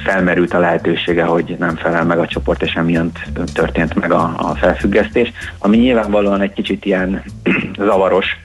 felmerült 0.04 0.54
a 0.54 0.58
lehetősége, 0.58 1.24
hogy 1.24 1.56
nem 1.58 1.76
felel 1.76 2.04
meg 2.04 2.18
a 2.18 2.26
csoport, 2.26 2.62
és 2.62 2.72
emiatt 2.72 3.18
történt 3.52 3.94
meg 3.94 4.12
a, 4.12 4.34
a 4.36 4.54
felfüggesztés, 4.54 5.32
ami 5.58 5.76
nyilvánvalóan 5.76 6.40
egy 6.40 6.52
kicsit 6.52 6.84
ilyen 6.84 7.22
zavaros 7.86 8.36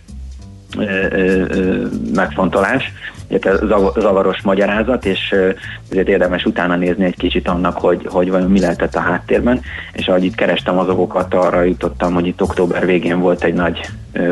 megfontolás, 2.14 2.91
zav- 3.44 3.99
zavaros 3.99 4.41
magyarázat, 4.41 5.06
és 5.06 5.36
ezért 5.90 6.08
érdemes 6.08 6.45
utána 6.45 6.76
nézni 6.76 7.06
egy 7.06 7.18
kicsit 7.18 7.48
annak, 7.48 7.78
hogy, 7.78 8.08
hogy 8.10 8.30
vajon 8.30 8.52
mi 8.52 8.60
lehetett 8.60 8.95
a 8.95 8.99
háttérben, 8.99 9.62
és 9.94 10.08
ahogy 10.08 10.24
itt 10.24 10.36
kerestem 10.36 10.78
az 10.78 10.90
okokat, 10.90 11.34
arra 11.34 11.62
jutottam, 11.62 12.14
hogy 12.14 12.28
itt 12.28 12.41
október 12.41 12.86
végén 12.86 13.20
volt 13.20 13.44
egy 13.44 13.54
nagy 13.54 13.80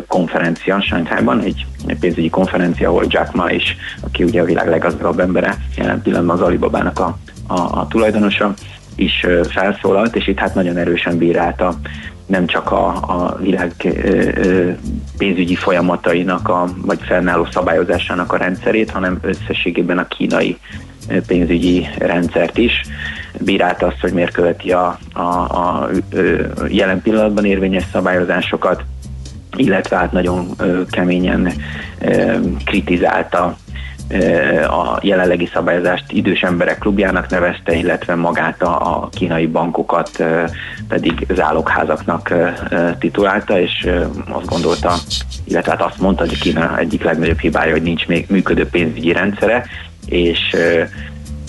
konferencia 0.08 0.82
Sánkhájban, 0.82 1.42
egy, 1.42 1.66
pénzügyi 2.00 2.30
konferencia, 2.30 2.90
ahol 2.90 3.06
Jack 3.08 3.34
Ma 3.34 3.50
is, 3.52 3.76
aki 4.02 4.24
ugye 4.24 4.42
a 4.42 4.46
világ 4.46 4.70
leggazdagabb 4.70 5.20
embere, 5.20 5.56
jelen 5.78 6.02
pillanatban 6.02 6.36
az 6.36 6.42
Alibabának 6.42 7.00
a, 7.00 7.18
a, 7.48 7.60
a 7.60 7.88
tulajdonosa, 7.90 8.54
is 8.96 9.26
felszólalt, 9.50 10.16
és 10.16 10.28
itt 10.28 10.40
hát 10.40 10.56
nagyon 10.56 10.78
erősen 10.78 11.18
bírálta 11.18 11.76
nem 12.26 12.46
csak 12.46 12.72
a, 12.72 12.88
a 12.88 13.38
világ 13.42 13.74
ö, 13.84 14.30
ö, 14.36 14.72
pénzügyi 15.18 15.56
folyamatainak, 15.56 16.50
a, 16.50 16.66
vagy 16.82 17.00
fennálló 17.02 17.48
szabályozásának 17.52 18.34
a 18.34 18.38
rendszerét, 18.38 18.92
hanem 18.92 19.20
összességében 19.22 19.98
a 19.98 20.08
kínai 20.08 20.58
pénzügyi 21.28 21.88
rendszert 21.98 22.58
is. 22.58 22.82
Bírálta 23.40 23.86
azt, 23.88 24.00
hogy 24.00 24.14
miért 24.14 24.34
követi 24.34 24.72
a, 24.72 25.00
a, 25.14 25.22
a 25.22 25.90
jelen 26.68 27.02
pillanatban 27.02 27.46
érvényes 27.46 27.84
szabályozásokat, 27.92 28.84
illetve 29.56 29.98
hát 29.98 30.12
nagyon 30.12 30.56
keményen 30.90 31.52
kritizálta 32.66 33.58
a 34.68 34.99
jelenlegi 35.02 35.49
szabályozást 35.53 36.03
idős 36.07 36.41
emberek 36.41 36.77
klubjának 36.77 37.30
nevezte, 37.30 37.73
illetve 37.73 38.15
magát 38.15 38.61
a, 38.61 38.95
a 38.95 39.10
kínai 39.10 39.48
bankokat 39.48 40.23
pedig 40.88 41.26
zálogházaknak 41.34 42.34
titulálta, 42.99 43.60
és 43.60 43.88
azt 44.30 44.45
gondolta, 44.45 44.95
illetve 45.44 45.72
hát 45.72 45.82
azt 45.82 45.99
mondta, 45.99 46.26
hogy 46.26 46.40
Kína 46.40 46.77
egyik 46.77 47.03
legnagyobb 47.03 47.40
hibája, 47.40 47.72
hogy 47.72 47.82
nincs 47.82 48.07
még 48.07 48.26
működő 48.30 48.68
pénzügyi 48.68 49.11
rendszere, 49.11 49.65
és 50.06 50.40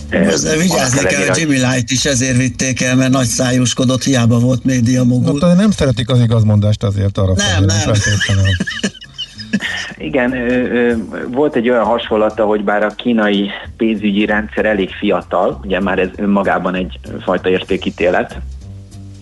Ezzel 0.08 0.56
vigyázni 0.56 1.04
kell, 1.04 1.36
Jimmy 1.36 1.54
Light 1.54 1.90
is 1.90 2.04
ezért 2.04 2.36
vitték 2.36 2.82
el, 2.82 2.96
mert 2.96 3.10
nagy 3.10 3.26
szájúskodott, 3.26 4.02
hiába 4.02 4.38
volt 4.38 4.64
média 4.64 5.04
mogul. 5.04 5.38
No, 5.38 5.54
nem 5.54 5.70
szeretik 5.70 6.10
az 6.10 6.20
igazmondást 6.20 6.82
azért 6.82 7.18
arra 7.18 7.32
Nem, 7.34 7.64
nem. 7.64 7.94
Igen, 9.98 10.34
volt 11.30 11.54
egy 11.56 11.68
olyan 11.70 11.84
hasonlata, 11.84 12.44
hogy 12.44 12.64
bár 12.64 12.82
a 12.84 12.94
kínai 12.94 13.50
pénzügyi 13.76 14.24
rendszer 14.24 14.64
elég 14.64 14.90
fiatal, 14.90 15.60
ugye 15.64 15.80
már 15.80 15.98
ez 15.98 16.08
önmagában 16.16 16.74
egy 16.74 16.98
fajta 17.24 17.48
értékítélet, 17.48 18.36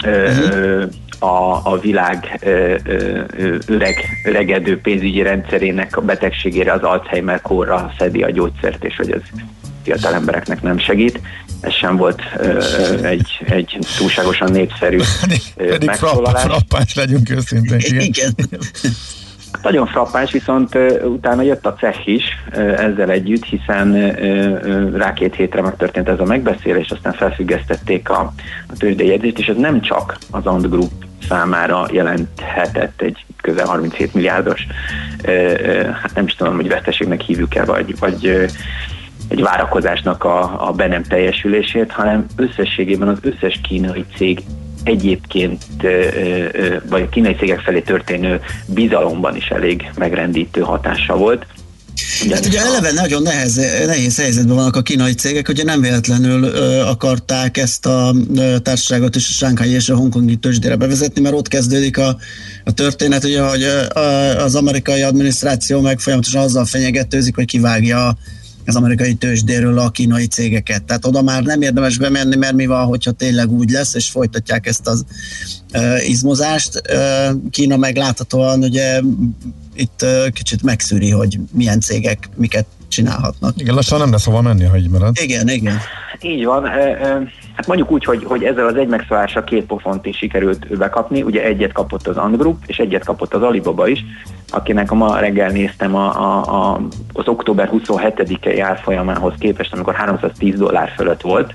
ö, 0.05 0.83
a, 1.19 1.61
a 1.65 1.79
világ 1.81 2.39
öreg, 3.67 3.95
öregedő 4.25 4.81
pénzügyi 4.81 5.23
rendszerének 5.23 5.97
a 5.97 6.01
betegségére, 6.01 6.73
az 6.73 6.83
Alzheimer 6.83 7.41
kórra 7.41 7.93
szedi 7.99 8.23
a 8.23 8.31
gyógyszert, 8.31 8.85
és 8.85 8.97
hogy 8.97 9.11
ez 9.11 9.21
fiatal 9.83 10.15
embereknek 10.15 10.63
nem 10.63 10.79
segít. 10.79 11.21
Ez 11.61 11.73
sem 11.73 11.97
volt 11.97 12.23
ö, 12.37 12.63
egy, 13.03 13.41
egy 13.47 13.79
túlságosan 13.99 14.51
népszerű 14.51 14.97
ö, 15.57 15.69
Pedig 15.69 15.87
megszólalás. 15.89 16.43
frappás 16.43 16.95
legyünk 16.95 17.31
őszintén. 17.31 17.79
Igen. 17.81 18.35
Nagyon 19.63 19.87
frappáns, 19.87 20.33
viszont 20.33 20.79
utána 21.05 21.43
jött 21.43 21.67
a 21.67 21.75
CEH 21.75 22.09
is 22.09 22.25
ezzel 22.55 23.11
együtt, 23.11 23.45
hiszen 23.45 24.11
rá 24.97 25.13
két 25.13 25.35
hétre 25.35 25.63
megtörtént 25.63 26.09
ez 26.09 26.21
a 26.21 26.25
megbeszélés, 26.25 26.91
aztán 26.91 27.13
felfüggesztették 27.13 28.11
a, 28.11 28.33
a 28.69 28.73
tőzsdei 28.79 29.07
jegyzést, 29.07 29.39
és 29.39 29.47
ez 29.47 29.57
nem 29.57 29.81
csak 29.81 30.19
az 30.31 30.47
Ant 30.47 30.69
Group 30.69 30.91
számára 31.29 31.87
jelenthetett 31.93 33.01
egy 33.01 33.25
közel 33.41 33.67
37 33.67 34.15
milliárdos, 34.15 34.67
hát 36.03 36.15
nem 36.15 36.27
is 36.27 36.35
tudom, 36.35 36.55
hogy 36.55 36.69
veszteségnek 36.69 37.21
hívjuk-e, 37.21 37.65
vagy, 37.65 37.99
vagy 37.99 38.49
egy 39.29 39.43
várakozásnak 39.43 40.25
a, 40.25 40.69
a 40.69 40.73
be 40.73 40.87
nem 40.87 41.03
teljesülését, 41.03 41.93
hanem 41.93 42.27
összességében 42.37 43.09
az 43.09 43.19
összes 43.23 43.61
kínai 43.63 44.05
cég 44.17 44.43
egyébként, 44.85 45.65
vagy 46.89 47.03
a 47.03 47.09
kínai 47.09 47.35
cégek 47.35 47.61
felé 47.61 47.81
történő 47.81 48.41
bizalomban 48.67 49.37
is 49.37 49.49
elég 49.49 49.91
megrendítő 49.97 50.61
hatása 50.61 51.17
volt. 51.17 51.47
Hát 52.31 52.47
ugye 52.47 52.61
eleve 52.61 52.93
nagyon 52.93 53.23
nehez, 53.23 53.55
nehéz 53.87 54.17
helyzetben 54.17 54.57
vannak 54.57 54.77
a 54.77 54.83
kínai 54.83 55.15
cégek, 55.15 55.49
ugye 55.49 55.65
nem 55.65 55.81
véletlenül 55.81 56.43
ö, 56.43 56.81
akarták 56.81 57.57
ezt 57.57 57.87
a 57.87 58.15
ö, 58.37 58.59
társaságot 58.59 59.17
is 59.17 59.29
a 59.29 59.33
Sánkhái 59.33 59.71
és 59.71 59.89
a 59.89 59.97
hongkongi 59.97 60.37
tőzsdére 60.37 60.77
bevezetni, 60.77 61.21
mert 61.21 61.35
ott 61.35 61.49
kezdődik 61.49 61.99
a, 61.99 62.17
a 62.65 62.73
történet, 62.73 63.25
ugye, 63.25 63.43
hogy 63.43 63.63
ö, 63.63 64.01
az 64.39 64.55
amerikai 64.55 65.03
adminisztráció 65.03 65.81
meg 65.81 66.01
folyamatosan 66.01 66.43
azzal 66.43 66.65
fenyegetőzik, 66.65 67.35
hogy 67.35 67.45
kivágja 67.45 68.17
az 68.67 68.77
amerikai 68.77 69.15
tőzsdéről 69.15 69.79
a 69.79 69.91
kínai 69.91 70.27
cégeket. 70.27 70.83
Tehát 70.83 71.05
oda 71.07 71.23
már 71.23 71.43
nem 71.43 71.63
érdemes 71.63 71.99
bemenni, 71.99 72.37
mert 72.37 72.55
mi 72.55 72.67
van, 72.67 72.87
hogyha 72.87 73.11
tényleg 73.11 73.51
úgy 73.51 73.71
lesz, 73.71 73.95
és 73.95 74.11
folytatják 74.11 74.67
ezt 74.67 74.87
az 74.87 75.05
uh, 75.75 76.09
izmozást. 76.09 76.83
Uh, 76.93 77.51
Kína 77.51 77.77
meg 77.77 77.97
láthatóan 77.97 78.63
ugye 78.63 79.01
itt 79.75 80.03
uh, 80.03 80.29
kicsit 80.29 80.63
megszűri, 80.63 81.11
hogy 81.11 81.39
milyen 81.53 81.81
cégek 81.81 82.29
miket 82.37 82.67
csinálhatnak. 82.95 83.53
Igen, 83.57 83.75
lassan 83.75 83.99
nem 83.99 84.11
lesz 84.11 84.25
hova 84.25 84.41
menni, 84.41 84.65
ha 84.65 84.77
így 84.77 84.91
marad. 84.91 85.17
Igen, 85.23 85.49
igen. 85.49 85.77
Így 86.21 86.45
van. 86.45 86.67
Hát 87.57 87.67
mondjuk 87.67 87.91
úgy, 87.91 88.05
hogy, 88.05 88.25
hogy 88.25 88.45
ezzel 88.45 88.67
az 88.67 88.77
egy 88.77 88.89
megszólással 88.89 89.45
két 89.45 89.65
pofont 89.65 90.07
is 90.07 90.17
sikerült 90.17 90.77
bekapni. 90.79 91.23
Ugye 91.23 91.43
egyet 91.45 91.73
kapott 91.73 92.07
az 92.07 92.17
Ant 92.17 92.37
Group, 92.37 92.63
és 92.67 92.79
egyet 92.79 93.05
kapott 93.05 93.35
az 93.35 93.43
Alibaba 93.43 93.89
is, 93.89 94.05
akinek 94.51 94.91
a 94.91 94.95
ma 94.95 95.19
reggel 95.19 95.51
néztem 95.51 95.95
a, 95.95 96.21
a, 96.21 96.73
a, 96.73 96.81
az 97.13 97.29
október 97.29 97.71
27-i 97.73 98.59
árfolyamához 98.63 99.33
képest, 99.39 99.73
amikor 99.73 99.95
310 99.95 100.59
dollár 100.59 100.93
fölött 100.97 101.21
volt, 101.21 101.55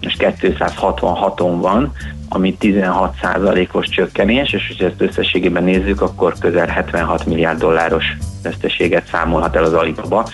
és 0.00 0.16
266-on 0.18 1.56
van, 1.60 1.92
ami 2.28 2.56
16%-os 2.60 3.88
csökkenés, 3.88 4.52
és 4.52 4.66
hogyha 4.66 4.86
ezt 4.86 5.00
összességében 5.00 5.64
nézzük, 5.64 6.00
akkor 6.00 6.34
közel 6.38 6.66
76 6.66 7.26
milliárd 7.26 7.58
dolláros 7.58 8.04
veszteséget 8.42 9.06
számolhat 9.06 9.56
el 9.56 9.64
az 9.64 9.72
Alibaba 9.72 10.28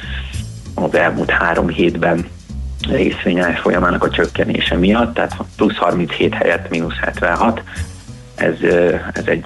az 0.83 0.95
elmúlt 0.95 1.31
három 1.31 1.69
hétben 1.69 2.27
részvényár 2.89 3.59
folyamának 3.59 4.05
a 4.05 4.11
csökkenése 4.11 4.77
miatt, 4.77 5.15
tehát 5.15 5.37
plusz 5.57 5.77
37 5.77 6.35
helyett 6.35 6.71
mínusz 6.71 6.97
76. 7.01 7.63
Ez, 8.35 8.55
ez 9.13 9.27
egy 9.27 9.45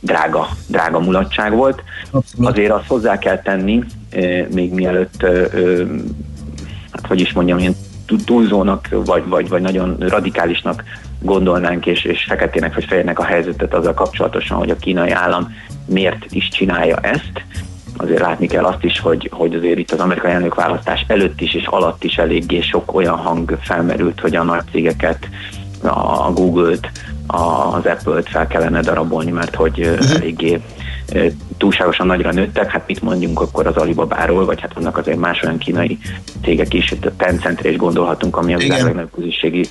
drága, 0.00 0.48
drága 0.66 0.98
mulatság 0.98 1.54
volt. 1.54 1.82
Abszolút. 2.10 2.50
Azért 2.50 2.70
azt 2.70 2.86
hozzá 2.86 3.18
kell 3.18 3.42
tenni, 3.42 3.84
még 4.50 4.72
mielőtt, 4.72 5.22
hát 6.90 7.06
hogy 7.06 7.20
is 7.20 7.32
mondjam, 7.32 7.58
ilyen 7.58 7.76
tú- 8.06 8.24
túlzónak, 8.24 8.88
vagy, 8.90 9.28
vagy, 9.28 9.48
vagy 9.48 9.62
nagyon 9.62 9.96
radikálisnak 9.98 10.84
gondolnánk, 11.22 11.86
és, 11.86 12.04
és 12.04 12.24
feketének 12.24 12.74
vagy 12.74 12.84
fehérnek 12.84 13.18
a 13.18 13.24
helyzetet 13.24 13.74
azzal 13.74 13.94
kapcsolatosan, 13.94 14.56
hogy 14.58 14.70
a 14.70 14.76
kínai 14.76 15.10
állam 15.10 15.54
miért 15.86 16.26
is 16.28 16.48
csinálja 16.48 16.96
ezt 16.96 17.44
azért 18.02 18.20
látni 18.20 18.46
kell 18.46 18.64
azt 18.64 18.84
is, 18.84 19.00
hogy, 19.00 19.28
hogy 19.32 19.54
azért 19.54 19.78
itt 19.78 19.90
az 19.90 20.00
amerikai 20.00 20.30
elnökválasztás 20.30 21.04
előtt 21.08 21.40
is 21.40 21.54
és 21.54 21.66
alatt 21.66 22.04
is 22.04 22.18
eléggé 22.18 22.60
sok 22.60 22.94
olyan 22.94 23.16
hang 23.16 23.58
felmerült, 23.60 24.20
hogy 24.20 24.36
a 24.36 24.42
nagy 24.42 24.62
cégeket, 24.70 25.28
a 25.82 26.32
Google-t, 26.32 26.90
az 27.26 27.86
Apple-t 27.86 28.28
fel 28.28 28.46
kellene 28.46 28.80
darabolni, 28.80 29.30
mert 29.30 29.54
hogy 29.54 29.80
uh-huh. 29.80 30.14
eléggé 30.14 30.60
túlságosan 31.58 32.06
nagyra 32.06 32.32
nőttek, 32.32 32.70
hát 32.70 32.86
mit 32.86 33.02
mondjunk 33.02 33.40
akkor 33.40 33.66
az 33.66 33.76
Alibabáról, 33.76 34.44
vagy 34.44 34.60
hát 34.60 34.74
vannak 34.74 34.96
azért 34.96 35.18
más 35.18 35.42
olyan 35.42 35.58
kínai 35.58 35.98
cégek 36.44 36.74
is, 36.74 36.90
itt 36.90 37.06
a 37.06 37.16
Tencentre 37.16 37.70
is 37.70 37.76
gondolhatunk, 37.76 38.36
ami 38.36 38.54
a 38.54 38.58
világ 38.58 38.82
legnagyobb 38.82 39.14
közösségi 39.14 39.66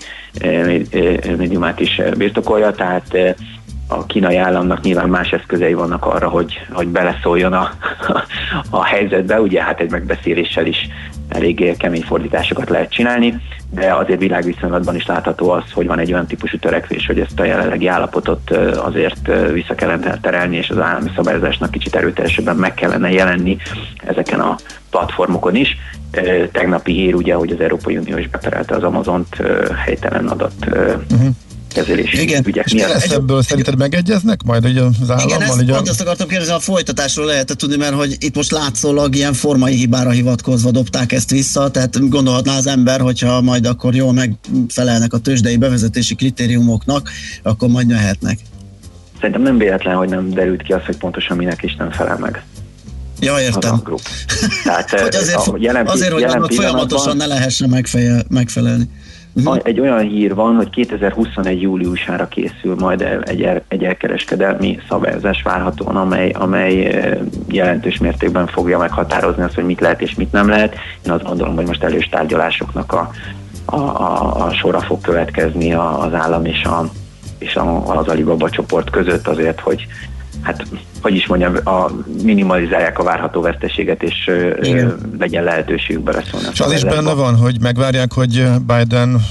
médiumát 1.38 1.80
is 1.80 2.02
birtokolja, 2.18 2.72
tehát 2.72 3.36
a 3.92 4.06
kínai 4.06 4.36
államnak 4.36 4.82
nyilván 4.82 5.10
más 5.10 5.32
eszközei 5.32 5.74
vannak 5.74 6.06
arra, 6.06 6.30
hogy, 6.30 6.68
hogy 6.72 6.88
beleszóljon 6.88 7.54
a, 7.54 7.72
a 8.70 8.84
helyzetbe, 8.84 9.42
ugye 9.42 9.64
hát 9.64 9.80
egy 9.80 9.92
megbeszéléssel 9.92 10.66
is 10.66 10.88
elég 11.30 11.78
kemény 11.78 12.02
fordításokat 12.02 12.70
lehet 12.70 12.92
csinálni, 12.92 13.42
de 13.72 13.94
azért 13.94 14.20
világviszonylatban 14.20 14.96
is 14.96 15.06
látható 15.06 15.50
az, 15.50 15.64
hogy 15.74 15.88
van 15.88 16.00
egy 16.00 16.14
olyan 16.14 16.28
típusú 16.28 16.58
törekvés, 16.58 17.06
hogy 17.06 17.20
ezt 17.20 17.40
a 17.40 17.44
jelenlegi 17.44 17.88
állapotot 17.88 18.52
azért 18.76 19.32
vissza 19.52 19.76
kellene 19.76 20.20
terelni, 20.22 20.56
és 20.56 20.70
az 20.70 20.80
állami 20.80 21.12
szabályozásnak 21.16 21.72
kicsit 21.72 21.96
erőteljesebben 21.96 22.56
meg 22.56 22.74
kellene 22.74 23.12
jelenni 23.12 23.58
ezeken 24.06 24.40
a 24.40 24.56
platformokon 24.90 25.56
is. 25.56 25.78
Tegnapi 26.52 26.94
hír 26.94 27.16
ugye, 27.16 27.34
hogy 27.34 27.52
az 27.52 27.60
Európai 27.60 27.98
Unió 27.98 28.18
is 28.18 28.30
beperelte 28.30 28.76
az 28.76 28.84
Amazont 28.84 29.42
helytelen 29.86 30.28
adat 30.28 30.54
uh-huh 30.66 31.36
kezelési 31.74 32.22
Igen. 32.22 32.44
ügyek 32.46 32.66
És 32.66 32.74
mi 32.74 32.80
lesz 32.80 33.12
ebből 33.12 33.44
szerinted 33.44 33.78
megegyeznek 33.78 34.44
majd 34.44 34.66
ugye 34.66 34.82
az 34.82 35.10
állammal? 35.10 35.28
Igen, 35.28 35.42
ezt 35.42 35.62
ugye? 35.62 35.74
pont 35.74 35.90
azt 35.90 36.02
akartam 36.02 36.28
kérdezni, 36.28 36.54
a 36.54 36.60
folytatásról 36.60 37.26
lehet 37.26 37.58
tudni, 37.58 37.78
mert 37.78 37.94
hogy 37.94 38.16
itt 38.20 38.36
most 38.36 38.52
látszólag 38.52 39.16
ilyen 39.16 39.34
formai 39.34 39.76
hibára 39.76 40.10
hivatkozva 40.10 40.72
dobták 40.72 41.12
ezt 41.12 41.30
vissza, 41.30 41.72
tehát 41.72 42.10
gondolhatná 42.10 42.58
az 42.58 42.68
ember, 42.68 43.00
hogyha 43.00 43.42
majd 43.42 43.66
akkor 43.66 43.96
jól 43.96 44.14
megfelelnek 44.14 45.14
a 45.14 45.18
tőzsdei 45.18 45.58
bevezetési 45.58 46.16
kritériumoknak, 46.16 47.10
akkor 47.44 47.70
majd 47.70 47.88
mehetnek. 47.88 48.40
Szerintem 49.16 49.42
nem 49.42 49.58
véletlen, 49.58 49.96
hogy 49.96 50.10
nem 50.10 50.30
derült 50.30 50.62
ki 50.62 50.74
az, 50.74 50.86
hogy 50.86 50.98
pontosan 50.98 51.38
minek 51.38 51.64
is 51.64 51.76
nem 51.76 51.92
felel 51.92 52.18
meg. 52.18 52.44
Ja, 53.20 53.40
értem. 53.40 53.84
Tehát, 54.64 54.90
hogy 55.02 55.16
azért, 55.16 55.38
a 55.38 55.56
jelen, 55.58 55.88
azért 55.88 56.12
hogy 56.12 56.22
jelen 56.22 56.36
annak 56.36 56.52
folyamatosan 56.52 57.18
ne 57.18 57.26
lehessen 57.26 57.70
megfeje, 57.70 58.24
megfelelni. 58.30 58.90
Uh-huh. 59.34 59.60
Egy 59.64 59.80
olyan 59.80 60.00
hír 60.00 60.36
van, 60.36 60.56
hogy 60.56 60.70
2021. 60.70 61.62
júliusára 61.62 62.28
készül 62.28 62.76
majd 62.76 63.22
egy, 63.24 63.42
el, 63.42 63.64
egy 63.68 63.84
elkereskedelmi 63.84 64.80
szabályozás 64.90 65.42
várhatóan, 65.42 65.96
amely, 65.96 66.30
amely 66.30 67.00
jelentős 67.48 67.98
mértékben 67.98 68.48
fogja 68.48 68.78
meghatározni 68.78 69.44
azt, 69.44 69.56
hogy 69.56 69.66
mit 69.66 69.80
lehet 69.80 70.02
és 70.02 70.16
mit 70.16 70.32
nem 70.32 70.50
lehet. 70.50 70.76
Én 71.06 71.12
azt 71.12 71.24
gondolom, 71.24 71.56
hogy 71.56 71.66
most 71.66 71.84
elős 71.84 72.10
tárgyalásoknak 72.10 72.94
a, 72.94 73.12
a, 73.66 73.80
a, 73.80 74.46
a 74.46 74.54
sora 74.54 74.80
fog 74.80 75.02
következni 75.02 75.74
az 75.74 76.14
állam 76.14 76.46
és, 76.46 76.64
a, 76.64 76.90
és 77.38 77.56
az 77.86 78.08
Alibaba 78.08 78.50
csoport 78.50 78.90
között 78.90 79.28
azért, 79.28 79.60
hogy 79.60 79.88
hát 80.42 80.66
hogy 81.02 81.16
is 81.16 81.28
mondjam, 81.28 81.56
a, 81.64 81.92
minimalizálják 82.24 83.00
a 83.00 83.04
várható 83.04 83.42
veszteséget, 83.42 84.04
és 84.04 84.32
Igen. 84.62 85.16
legyen 85.20 85.44
lehetőségük 85.44 86.04
beleszólni. 86.04 86.48
És 86.52 86.60
az 86.60 86.72
is 86.72 86.84
benne 86.84 87.14
van, 87.14 87.36
hogy 87.36 87.62
megvárják, 87.62 88.14
hogy 88.14 88.48
Biden 88.68 89.22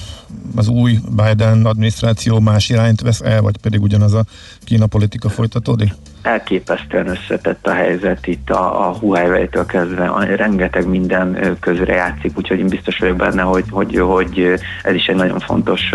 az 0.56 0.68
új 0.68 0.98
Biden 1.16 1.66
adminisztráció 1.66 2.40
más 2.40 2.68
irányt 2.68 3.01
vesz 3.01 3.20
el, 3.20 3.40
vagy 3.43 3.56
pedig 3.56 3.82
ugyanaz 3.82 4.14
a 4.14 4.24
Kína 4.64 4.86
politika 4.86 5.28
folytatódik? 5.28 5.93
Elképesztően 6.22 7.09
összetett 7.09 7.66
a 7.66 7.72
helyzet 7.72 8.26
itt 8.26 8.51
a, 8.51 8.89
a 8.89 8.93
Huawei-től 8.93 9.66
kezdve, 9.66 10.35
rengeteg 10.36 10.89
minden 10.89 11.56
közre 11.60 11.94
játszik, 11.94 12.39
úgyhogy 12.39 12.59
én 12.59 12.68
biztos 12.68 12.98
vagyok 12.98 13.16
benne, 13.16 13.43
hogy, 13.43 13.64
hogy, 13.70 13.98
hogy 13.98 14.60
ez 14.82 14.94
is 14.94 15.06
egy 15.06 15.16
nagyon 15.16 15.39
fontos 15.39 15.93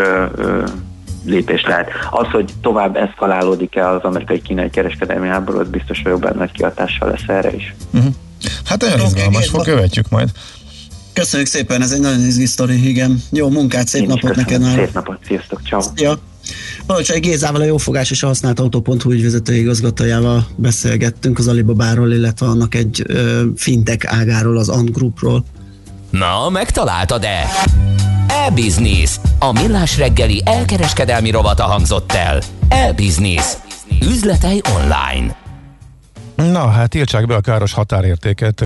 lépés 1.26 1.64
lehet. 1.66 1.90
Az, 2.12 2.28
hogy 2.32 2.54
tovább 2.62 2.96
eszkalálódik-e 2.96 3.90
az 3.90 4.02
amerikai-kínai 4.02 4.70
kereskedelmi 4.70 5.28
háború, 5.28 5.60
az 5.60 5.68
biztos 5.68 6.02
vagyok 6.04 6.20
benne, 6.20 6.40
hogy 6.40 6.52
kihatással 6.52 7.10
lesz 7.10 7.28
erre 7.28 7.56
is. 7.56 7.76
Uh-huh. 7.94 8.14
Hát 8.66 8.82
nagyon 8.82 9.00
okay, 9.00 9.12
izgalmas, 9.12 9.48
fog 9.48 9.64
követjük 9.64 10.10
majd. 10.10 10.30
Köszönjük 11.14 11.48
szépen, 11.48 11.82
ez 11.82 11.92
egy 11.92 12.00
nagyon 12.00 12.20
izgi 12.20 12.46
sztori, 12.46 12.88
igen. 12.90 13.24
Jó 13.32 13.50
munkát, 13.50 13.88
szép 13.88 14.02
Én 14.02 14.08
napot 14.08 14.36
neked. 14.36 14.64
Szép 14.64 14.94
napot, 14.94 15.18
sziasztok, 15.26 15.62
ciao. 15.68 15.82
Ja. 15.96 16.20
Balcsai 16.86 17.20
Gézával 17.20 17.62
a 17.62 17.66
Jófogás 17.66 18.12
és 18.12 18.24
a 18.24 18.28
használt 18.28 18.60
autó.hu 18.60 19.12
ügyvezető 19.12 19.54
igazgatójával 19.54 20.48
beszélgettünk 20.56 21.38
az 21.38 21.48
Alibabáról, 21.48 22.12
illetve 22.12 22.46
annak 22.46 22.76
egy 22.76 23.04
ö, 23.08 23.44
fintech 23.56 24.16
ágáról, 24.18 24.58
az 24.58 24.70
Ant 24.70 24.92
Groupról. 24.92 25.46
Na, 26.10 26.50
megtaláltad-e? 26.50 27.46
E-Business. 28.34 29.20
A 29.40 29.52
millás 29.52 29.98
reggeli 29.98 30.42
elkereskedelmi 30.46 31.30
rovata 31.32 31.64
hangzott 31.64 32.12
el. 32.12 32.42
E-Business. 32.70 33.58
Üzletei 34.02 34.62
online. 34.76 35.36
Na, 36.36 36.68
hát 36.68 36.90
tiltsák 36.90 37.26
be 37.28 37.36
a 37.36 37.42
káros 37.42 37.74
határértéket. 37.74 38.62